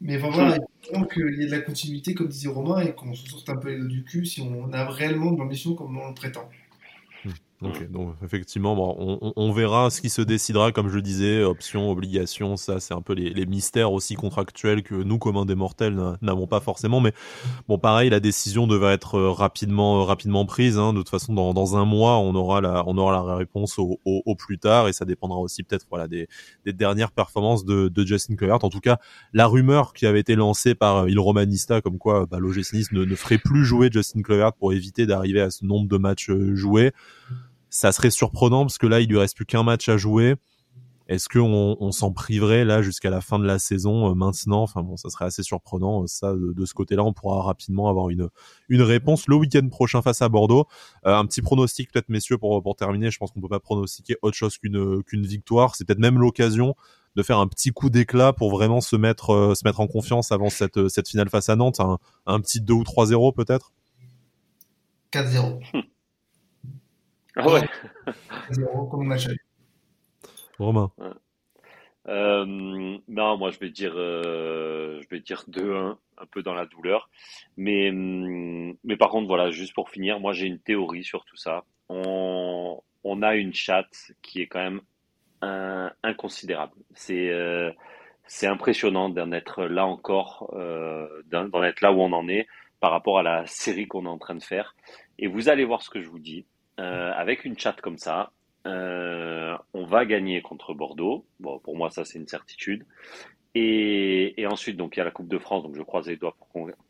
Mais 0.00 0.16
voilà, 0.16 0.56
il 0.92 0.98
faut 0.98 1.04
qu'il 1.06 1.36
y 1.36 1.42
ait 1.42 1.46
de 1.46 1.50
la 1.50 1.60
continuité, 1.60 2.14
comme 2.14 2.28
disait 2.28 2.48
Romain, 2.48 2.80
et 2.80 2.94
qu'on 2.94 3.12
se 3.12 3.28
sorte 3.28 3.48
un 3.50 3.56
peu 3.56 3.70
les 3.70 3.78
dos 3.78 3.88
du 3.88 4.04
cul 4.04 4.24
si 4.24 4.40
on 4.40 4.72
a 4.72 4.88
réellement 4.88 5.32
de 5.32 5.38
l'ambition 5.38 5.74
comme 5.74 5.98
on 5.98 6.08
le 6.08 6.14
prétend. 6.14 6.48
Ok, 7.64 7.90
donc 7.90 8.16
effectivement, 8.24 8.74
bon, 8.74 9.32
on, 9.36 9.52
verra 9.52 9.88
ce 9.90 10.00
qui 10.00 10.10
se 10.10 10.20
décidera, 10.20 10.72
comme 10.72 10.88
je 10.88 10.96
le 10.96 11.02
disais, 11.02 11.44
option, 11.44 11.92
obligation, 11.92 12.56
ça 12.56 12.80
c'est 12.80 12.92
un 12.92 13.02
peu 13.02 13.12
les, 13.12 13.46
mystères 13.46 13.92
aussi 13.92 14.16
contractuels 14.16 14.82
que 14.82 14.96
nous, 14.96 15.18
communs 15.18 15.44
des 15.44 15.54
mortels, 15.54 15.96
n'avons 16.22 16.48
pas 16.48 16.58
forcément. 16.58 17.00
Mais 17.00 17.12
bon, 17.68 17.78
pareil, 17.78 18.10
la 18.10 18.18
décision 18.18 18.66
devrait 18.66 18.94
être 18.94 19.14
euh, 19.14 19.30
rapidement, 19.30 20.00
euh, 20.00 20.04
rapidement 20.04 20.44
prise. 20.44 20.76
Hein. 20.76 20.92
De 20.92 20.98
toute 20.98 21.08
façon, 21.08 21.34
dans, 21.34 21.54
dans, 21.54 21.76
un 21.76 21.84
mois, 21.84 22.18
on 22.18 22.34
aura 22.34 22.60
la, 22.60 22.82
on 22.88 22.98
aura 22.98 23.24
la 23.24 23.36
réponse 23.36 23.78
au, 23.78 24.00
au, 24.04 24.34
plus 24.34 24.58
tard, 24.58 24.88
et 24.88 24.92
ça 24.92 25.04
dépendra 25.04 25.38
aussi 25.38 25.62
peut-être 25.62 25.86
voilà 25.88 26.08
des, 26.08 26.26
des 26.64 26.72
dernières 26.72 27.12
performances 27.12 27.64
de, 27.64 27.86
de 27.86 28.04
Justin 28.04 28.34
Kluivert. 28.34 28.64
En 28.64 28.70
tout 28.70 28.80
cas, 28.80 28.98
la 29.32 29.46
rumeur 29.46 29.92
qui 29.92 30.06
avait 30.06 30.20
été 30.20 30.34
lancée 30.34 30.74
par 30.74 30.96
euh, 30.96 31.10
Il 31.10 31.20
Romanista, 31.20 31.80
comme 31.80 31.98
quoi 31.98 32.26
bah, 32.26 32.38
l'OGC 32.40 32.72
Nice 32.72 32.92
ne, 32.92 33.04
ne 33.04 33.14
ferait 33.14 33.38
plus 33.38 33.64
jouer 33.64 33.88
Justin 33.92 34.22
Kluivert 34.22 34.52
pour 34.52 34.72
éviter 34.72 35.06
d'arriver 35.06 35.40
à 35.40 35.50
ce 35.50 35.64
nombre 35.64 35.88
de 35.88 35.96
matchs 35.96 36.32
joués 36.54 36.92
ça 37.72 37.90
serait 37.90 38.10
surprenant 38.10 38.64
parce 38.64 38.76
que 38.76 38.86
là, 38.86 39.00
il 39.00 39.08
lui 39.08 39.18
reste 39.18 39.34
plus 39.34 39.46
qu'un 39.46 39.62
match 39.62 39.88
à 39.88 39.96
jouer. 39.96 40.36
Est-ce 41.08 41.28
qu'on 41.28 41.76
on, 41.80 41.90
s'en 41.90 42.12
priverait 42.12 42.64
là 42.64 42.80
jusqu'à 42.80 43.10
la 43.10 43.20
fin 43.20 43.38
de 43.38 43.44
la 43.44 43.58
saison 43.58 44.10
euh, 44.10 44.14
maintenant? 44.14 44.62
Enfin 44.62 44.82
bon, 44.82 44.96
ça 44.96 45.08
serait 45.08 45.24
assez 45.24 45.42
surprenant. 45.42 46.02
Euh, 46.02 46.06
ça, 46.06 46.34
de, 46.34 46.64
ce 46.64 46.74
côté-là, 46.74 47.02
on 47.02 47.12
pourra 47.12 47.42
rapidement 47.42 47.88
avoir 47.88 48.10
une 48.10 48.28
une 48.68 48.82
réponse 48.82 49.26
le 49.26 49.36
week-end 49.36 49.66
prochain 49.68 50.02
face 50.02 50.22
à 50.22 50.28
Bordeaux. 50.28 50.66
Euh, 51.06 51.16
un 51.16 51.26
petit 51.26 51.40
pronostic 51.40 51.90
peut-être, 51.90 52.10
messieurs, 52.10 52.38
pour 52.38 52.62
pour 52.62 52.76
terminer. 52.76 53.10
Je 53.10 53.18
pense 53.18 53.32
qu'on 53.32 53.40
peut 53.40 53.48
pas 53.48 53.58
pronostiquer 53.58 54.16
autre 54.22 54.36
chose 54.36 54.58
qu'une 54.58 55.02
qu'une 55.02 55.26
victoire. 55.26 55.74
C'est 55.74 55.86
peut-être 55.86 55.98
même 55.98 56.18
l'occasion 56.18 56.76
de 57.16 57.22
faire 57.22 57.38
un 57.38 57.48
petit 57.48 57.70
coup 57.72 57.90
d'éclat 57.90 58.32
pour 58.34 58.50
vraiment 58.50 58.80
se 58.82 58.96
mettre 58.96 59.54
se 59.56 59.66
mettre 59.66 59.80
en 59.80 59.86
confiance 59.86 60.30
avant 60.30 60.50
cette 60.50 60.88
cette 60.88 61.08
finale 61.08 61.30
face 61.30 61.48
à 61.48 61.56
Nantes. 61.56 61.80
Un, 61.80 61.98
un 62.26 62.40
petit 62.40 62.60
2 62.60 62.74
ou 62.74 62.82
3-0 62.82 63.34
peut-être? 63.34 63.72
4-0. 65.12 65.60
Ah 67.36 67.48
ouais. 67.48 67.60
comme 68.90 69.16
Romain. 70.58 70.90
Euh, 72.08 72.44
non, 72.46 73.38
moi 73.38 73.50
je 73.50 73.58
vais 73.58 73.70
dire, 73.70 73.92
euh, 73.94 75.00
je 75.02 75.08
vais 75.08 75.20
dire 75.20 75.44
2-1, 75.48 75.96
un 76.18 76.26
peu 76.26 76.42
dans 76.42 76.54
la 76.54 76.66
douleur. 76.66 77.08
Mais, 77.56 77.90
hum, 77.90 78.74
mais 78.84 78.96
par 78.96 79.10
contre, 79.10 79.28
voilà, 79.28 79.50
juste 79.50 79.74
pour 79.74 79.90
finir, 79.90 80.20
moi 80.20 80.32
j'ai 80.32 80.46
une 80.46 80.58
théorie 80.58 81.04
sur 81.04 81.24
tout 81.24 81.36
ça. 81.36 81.64
On, 81.88 82.80
on 83.04 83.22
a 83.22 83.34
une 83.36 83.54
chatte 83.54 84.12
qui 84.22 84.40
est 84.40 84.46
quand 84.46 84.62
même 84.62 84.80
un, 85.42 85.92
inconsidérable. 86.02 86.74
C'est 86.94 87.30
euh, 87.30 87.70
c'est 88.26 88.46
impressionnant 88.46 89.08
d'en 89.08 89.32
être 89.32 89.64
là 89.64 89.86
encore, 89.86 90.52
euh, 90.54 91.06
d'en 91.26 91.62
être 91.62 91.80
là 91.82 91.92
où 91.92 92.00
on 92.00 92.12
en 92.12 92.28
est 92.28 92.46
par 92.80 92.90
rapport 92.90 93.18
à 93.18 93.22
la 93.22 93.46
série 93.46 93.86
qu'on 93.86 94.06
est 94.06 94.08
en 94.08 94.18
train 94.18 94.34
de 94.34 94.42
faire. 94.42 94.74
Et 95.18 95.28
vous 95.28 95.48
allez 95.48 95.64
voir 95.64 95.82
ce 95.82 95.90
que 95.90 96.00
je 96.00 96.08
vous 96.08 96.18
dis. 96.18 96.46
Euh, 96.82 97.12
avec 97.14 97.44
une 97.44 97.56
chatte 97.56 97.80
comme 97.80 97.96
ça, 97.96 98.32
euh, 98.66 99.56
on 99.72 99.84
va 99.84 100.04
gagner 100.04 100.42
contre 100.42 100.74
Bordeaux. 100.74 101.24
Bon, 101.38 101.60
pour 101.60 101.76
moi, 101.76 101.90
ça, 101.90 102.04
c'est 102.04 102.18
une 102.18 102.26
certitude. 102.26 102.84
Et, 103.54 104.34
ensuite, 104.50 104.76
donc, 104.76 104.96
il 104.96 104.98
y 104.98 105.02
a 105.02 105.04
la 105.04 105.10
Coupe 105.10 105.28
de 105.28 105.38
France, 105.38 105.62
donc 105.62 105.76
je 105.76 105.82
croise 105.82 106.08
les 106.08 106.16
doigts 106.16 106.34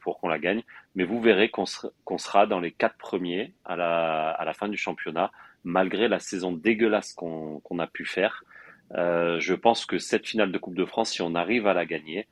pour 0.01 0.21
qu'on 0.21 0.29
la 0.29 0.39
gagne. 0.39 0.63
Mais 0.95 1.05
vous 1.05 1.21
verrez 1.21 1.51
qu'on 1.51 1.67
sera 1.67 2.47
dans 2.47 2.61
les 2.61 2.71
quatre 2.73 2.97
premiers 2.97 3.53
à 3.65 3.77
la, 3.77 4.53
fin 4.55 4.69
du 4.69 4.79
championnat, 4.79 5.31
malgré 5.65 6.09
la 6.09 6.21
saison 6.21 6.53
dégueulasse 6.53 7.13
qu'on 7.13 7.79
a 7.79 7.87
pu 7.87 8.07
faire. 8.07 8.45
Euh, 8.95 9.41
je 9.41 9.55
pense 9.55 9.85
que 9.85 9.99
cette 9.99 10.27
finale 10.27 10.53
de 10.53 10.59
Coupe 10.59 10.77
de 10.77 10.85
France, 10.85 11.11
si 11.11 11.23
on 11.23 11.35
arrive 11.35 11.67
à 11.67 11.75
la 11.75 11.85
gagner, 11.85 12.29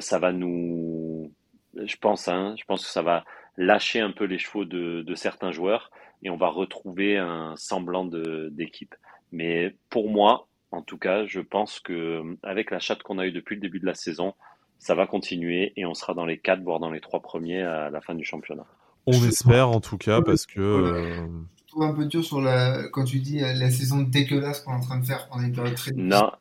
ça 0.00 0.18
va 0.18 0.32
nous, 0.32 1.32
je 1.74 1.96
pense, 1.96 2.28
hein, 2.28 2.54
je 2.58 2.64
pense 2.64 2.84
que 2.84 2.90
ça 2.90 3.02
va 3.02 3.24
lâcher 3.56 4.00
un 4.00 4.12
peu 4.12 4.24
les 4.24 4.38
chevaux 4.38 4.64
de, 4.64 5.02
de 5.02 5.14
certains 5.14 5.52
joueurs 5.52 5.90
et 6.22 6.30
on 6.30 6.36
va 6.36 6.48
retrouver 6.48 7.18
un 7.18 7.54
semblant 7.56 8.04
d'équipe. 8.04 8.94
Mais 9.32 9.76
pour 9.90 10.10
moi, 10.10 10.48
En 10.72 10.82
tout 10.82 10.98
cas, 10.98 11.26
je 11.26 11.40
pense 11.40 11.80
que 11.80 12.36
avec 12.42 12.70
la 12.70 12.78
chatte 12.78 13.02
qu'on 13.02 13.18
a 13.18 13.26
eue 13.26 13.32
depuis 13.32 13.54
le 13.54 13.60
début 13.60 13.78
de 13.78 13.86
la 13.86 13.94
saison, 13.94 14.34
ça 14.78 14.94
va 14.94 15.06
continuer 15.06 15.72
et 15.76 15.86
on 15.86 15.94
sera 15.94 16.12
dans 16.12 16.26
les 16.26 16.38
quatre, 16.38 16.62
voire 16.62 16.80
dans 16.80 16.90
les 16.90 17.00
trois 17.00 17.20
premiers 17.20 17.62
à 17.62 17.88
la 17.88 18.00
fin 18.00 18.14
du 18.14 18.24
championnat. 18.24 18.66
On 19.06 19.12
espère 19.12 19.70
en 19.70 19.80
tout 19.80 19.96
cas 19.96 20.20
parce 20.20 20.44
que. 20.44 20.60
Euh, 20.60 21.26
je 21.56 21.66
trouve 21.68 21.84
un 21.84 21.94
peu 21.94 22.04
dur 22.06 22.24
sur 22.24 22.40
la 22.40 22.88
quand 22.90 23.04
tu 23.04 23.20
dis 23.20 23.38
la 23.38 23.70
saison 23.70 24.02
dégueulasse 24.02 24.60
qu'on 24.60 24.72
est 24.72 24.76
en 24.76 24.80
train 24.80 24.98
de 24.98 25.06
faire 25.06 25.28
pendant 25.28 25.44
une 25.44 25.52
période 25.52 25.74
très. 25.74 25.92
Non, 25.92 26.32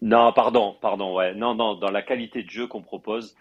non, 0.00 0.32
pardon, 0.32 0.76
pardon, 0.80 1.16
ouais, 1.16 1.34
non, 1.34 1.54
non, 1.54 1.76
dans 1.76 1.90
la 1.90 2.02
qualité 2.02 2.42
de 2.42 2.50
jeu 2.50 2.66
qu'on 2.66 2.82
propose. 2.82 3.36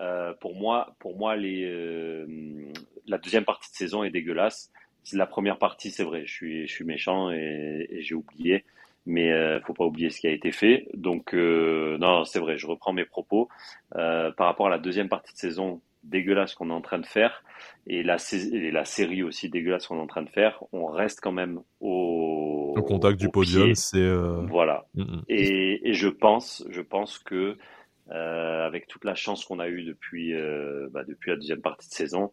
Euh, 0.00 0.32
pour 0.40 0.54
moi, 0.54 0.94
pour 0.98 1.16
moi, 1.16 1.36
les, 1.36 1.64
euh, 1.64 2.26
la 3.06 3.18
deuxième 3.18 3.44
partie 3.44 3.70
de 3.70 3.76
saison 3.76 4.04
est 4.04 4.10
dégueulasse. 4.10 4.70
La 5.12 5.26
première 5.26 5.58
partie, 5.58 5.90
c'est 5.90 6.04
vrai, 6.04 6.24
je 6.24 6.32
suis, 6.32 6.66
je 6.66 6.72
suis 6.72 6.84
méchant 6.84 7.30
et, 7.30 7.86
et 7.90 8.02
j'ai 8.02 8.14
oublié 8.14 8.64
mais 9.04 9.32
euh, 9.32 9.60
faut 9.62 9.74
pas 9.74 9.84
oublier 9.84 10.10
ce 10.10 10.20
qui 10.20 10.28
a 10.28 10.30
été 10.30 10.52
fait. 10.52 10.86
Donc 10.94 11.32
non, 11.32 12.24
c'est 12.24 12.38
vrai, 12.38 12.56
je 12.56 12.68
reprends 12.68 12.92
mes 12.92 13.04
propos 13.04 13.48
par 13.90 14.46
rapport 14.46 14.68
à 14.68 14.70
la 14.70 14.78
deuxième 14.78 15.08
partie 15.08 15.32
de 15.32 15.38
saison 15.38 15.80
dégueulasse 16.04 16.54
qu'on 16.54 16.70
est 16.70 16.74
en 16.74 16.80
train 16.80 17.00
de 17.00 17.06
faire 17.06 17.42
et 17.88 18.04
la, 18.04 18.16
et 18.32 18.70
la 18.70 18.84
série 18.84 19.24
aussi 19.24 19.48
dégueulasse 19.48 19.88
qu'on 19.88 19.98
est 19.98 20.02
en 20.02 20.06
train 20.06 20.22
de 20.22 20.30
faire. 20.30 20.62
On 20.72 20.86
reste 20.86 21.20
quand 21.20 21.32
même 21.32 21.60
au, 21.80 22.74
au 22.76 22.82
contact 22.82 23.18
du 23.18 23.28
podium. 23.28 23.74
C'est 23.74 24.08
voilà. 24.48 24.86
Mm, 24.94 25.02
mm. 25.02 25.24
Et, 25.28 25.90
et, 25.90 25.94
je 25.94 26.08
pense, 26.08 26.64
je 26.70 26.80
pense 26.80 27.18
que 27.18 27.56
euh, 28.12 28.66
avec 28.66 28.86
toute 28.86 29.04
la 29.04 29.14
chance 29.14 29.44
qu'on 29.44 29.58
a 29.58 29.68
eue 29.68 29.82
depuis 29.82 30.34
bah, 30.90 31.04
depuis 31.04 31.30
la 31.30 31.36
deuxième 31.36 31.62
partie 31.62 31.88
de 31.88 31.94
saison, 31.94 32.32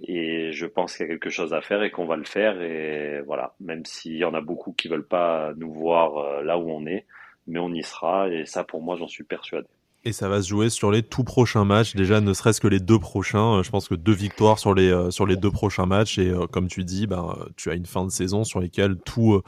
et 0.00 0.52
je 0.52 0.66
pense 0.66 0.96
qu'il 0.96 1.06
y 1.06 1.08
a 1.08 1.12
quelque 1.12 1.30
chose 1.30 1.52
à 1.52 1.60
faire 1.60 1.82
et 1.82 1.90
qu'on 1.90 2.06
va 2.06 2.16
le 2.16 2.24
faire. 2.24 2.60
Et 2.62 3.20
voilà, 3.26 3.54
même 3.60 3.84
s'il 3.84 4.16
y 4.16 4.24
en 4.24 4.34
a 4.34 4.40
beaucoup 4.40 4.72
qui 4.72 4.88
veulent 4.88 5.06
pas 5.06 5.52
nous 5.56 5.72
voir 5.72 6.16
euh, 6.16 6.42
là 6.42 6.58
où 6.58 6.70
on 6.70 6.86
est, 6.86 7.06
mais 7.46 7.58
on 7.58 7.72
y 7.72 7.82
sera. 7.82 8.28
Et 8.28 8.46
ça, 8.46 8.64
pour 8.64 8.82
moi, 8.82 8.96
j'en 8.96 9.08
suis 9.08 9.24
persuadé. 9.24 9.68
Et 10.04 10.12
ça 10.12 10.28
va 10.28 10.42
se 10.42 10.48
jouer 10.48 10.68
sur 10.68 10.90
les 10.90 11.02
tout 11.02 11.22
prochains 11.22 11.64
matchs. 11.64 11.94
Déjà, 11.94 12.20
ne 12.20 12.32
serait-ce 12.32 12.60
que 12.60 12.66
les 12.66 12.80
deux 12.80 12.98
prochains. 12.98 13.58
Euh, 13.58 13.62
je 13.62 13.70
pense 13.70 13.88
que 13.88 13.94
deux 13.94 14.14
victoires 14.14 14.58
sur 14.58 14.74
les 14.74 14.90
euh, 14.90 15.10
sur 15.10 15.26
les 15.26 15.36
deux 15.36 15.50
prochains 15.50 15.86
matchs. 15.86 16.18
Et 16.18 16.32
comme 16.50 16.68
tu 16.68 16.84
dis, 16.84 17.06
ben 17.06 17.36
tu 17.56 17.70
as 17.70 17.74
une 17.74 17.86
fin 17.86 18.04
de 18.04 18.10
saison 18.10 18.44
sur 18.44 18.60
lesquelles 18.60 18.96
tout 19.04 19.42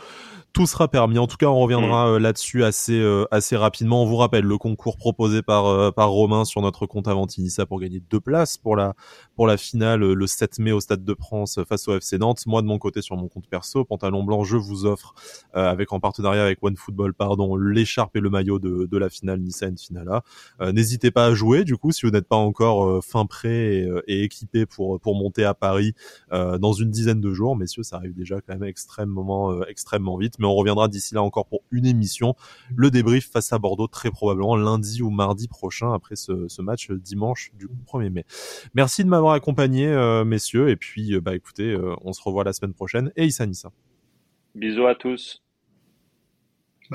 tout 0.55 0.67
sera 0.67 0.89
permis. 0.89 1.19
En 1.19 1.27
tout 1.27 1.37
cas, 1.37 1.47
on 1.47 1.59
reviendra 1.59 2.07
mm. 2.07 2.15
euh, 2.15 2.19
là-dessus 2.21 2.65
assez 2.65 2.99
euh, 2.99 3.27
assez 3.33 3.57
rapidement. 3.57 4.03
On 4.03 4.07
vous 4.07 4.17
rappelle 4.17 4.45
le 4.45 4.57
concours 4.57 4.97
proposé 4.97 5.43
par 5.43 5.67
euh, 5.67 5.91
par 5.91 6.11
Romain 6.11 6.45
sur 6.45 6.63
notre 6.63 6.87
compte 6.87 7.09
Avantinissa 7.09 7.67
pour 7.67 7.81
gagner 7.81 8.01
deux 8.09 8.21
places 8.21 8.57
pour 8.57 8.77
la 8.77 8.95
pour 9.35 9.49
la 9.49 9.57
finale 9.57 10.01
le 10.01 10.27
7 10.27 10.61
mai 10.61 10.71
au 10.71 10.81
Stade 10.81 11.05
de 11.05 11.15
France 11.15 11.59
face 11.69 11.89
au 11.89 11.97
FC 11.97 12.19
Nantes. 12.19 12.47
Moi 12.47 12.63
de 12.63 12.69
mon 12.69 12.79
côté 12.79 13.03
sur 13.03 13.17
mon 13.17 13.27
compte 13.27 13.49
perso, 13.49 13.85
pantalon 13.85 14.23
blanc, 14.23 14.45
je 14.45 14.57
vous 14.57 14.87
offre 14.87 15.15
avec 15.53 15.93
en 15.93 15.99
partenariat 15.99 16.45
avec 16.45 16.63
OneFootball 16.63 17.15
pardon 17.15 17.57
l'écharpe 17.57 18.15
et 18.17 18.21
le 18.21 18.31
maillot 18.31 18.61
de, 18.61 18.87
de 18.87 18.99
la 18.99 19.11
finale 19.11 19.41
Nissa 19.41 19.67
Finala. 19.77 20.23
N'hésitez 20.61 21.11
pas 21.11 21.27
à 21.27 21.35
jouer 21.35 21.65
du 21.65 21.77
coup 21.77 21.91
si 21.91 22.07
vous 22.07 22.13
n'êtes 22.13 22.29
pas 22.29 22.37
encore 22.37 23.05
fin 23.05 23.27
prêt 23.27 23.49
et, 23.49 23.89
et, 24.07 24.23
équipé 24.23 24.67
pour 24.67 25.01
pour 25.01 25.17
monter 25.17 25.45
à 25.45 25.55
Paris 25.55 25.95
dans 26.31 26.73
une 26.73 26.91
dizaine 26.91 27.21
de 27.21 27.33
jours, 27.33 27.57
messieurs, 27.57 27.83
ça 27.83 27.97
arrive 27.97 28.15
déjà 28.15 28.41
quand 28.41 28.53
même 28.53 28.65
extrêmement 28.65 29.65
extrêmement 29.65 30.17
vite 30.17 30.39
on 30.45 30.55
reviendra 30.55 30.89
d'ici 30.89 31.15
là 31.15 31.23
encore 31.23 31.47
pour 31.47 31.63
une 31.71 31.87
émission. 31.87 32.35
Le 32.75 32.91
débrief 32.91 33.31
face 33.31 33.53
à 33.53 33.59
Bordeaux 33.59 33.87
très 33.87 34.11
probablement 34.11 34.57
lundi 34.57 35.03
ou 35.03 35.11
mardi 35.11 35.49
prochain 35.49 35.93
après 35.93 36.17
ce, 36.17 36.63
match 36.63 36.91
dimanche 36.91 37.51
du 37.55 37.69
1er 37.87 38.11
mai. 38.11 38.25
Merci 38.75 39.05
de 39.05 39.09
m'avoir 39.09 39.35
accompagné 39.35 39.87
euh, 39.87 40.25
messieurs 40.25 40.71
et 40.71 40.77
puis 40.77 41.15
euh, 41.15 41.21
bah 41.21 41.35
écoutez, 41.35 41.73
euh, 41.73 41.95
on 42.03 42.13
se 42.13 42.23
revoit 42.23 42.45
la 42.45 42.53
semaine 42.53 42.75
prochaine 42.75 43.13
et 43.17 43.27
Issa 43.27 43.47
Nissa. 43.47 43.71
Bisous 44.55 44.87
à 44.87 44.95
tous. 44.95 45.44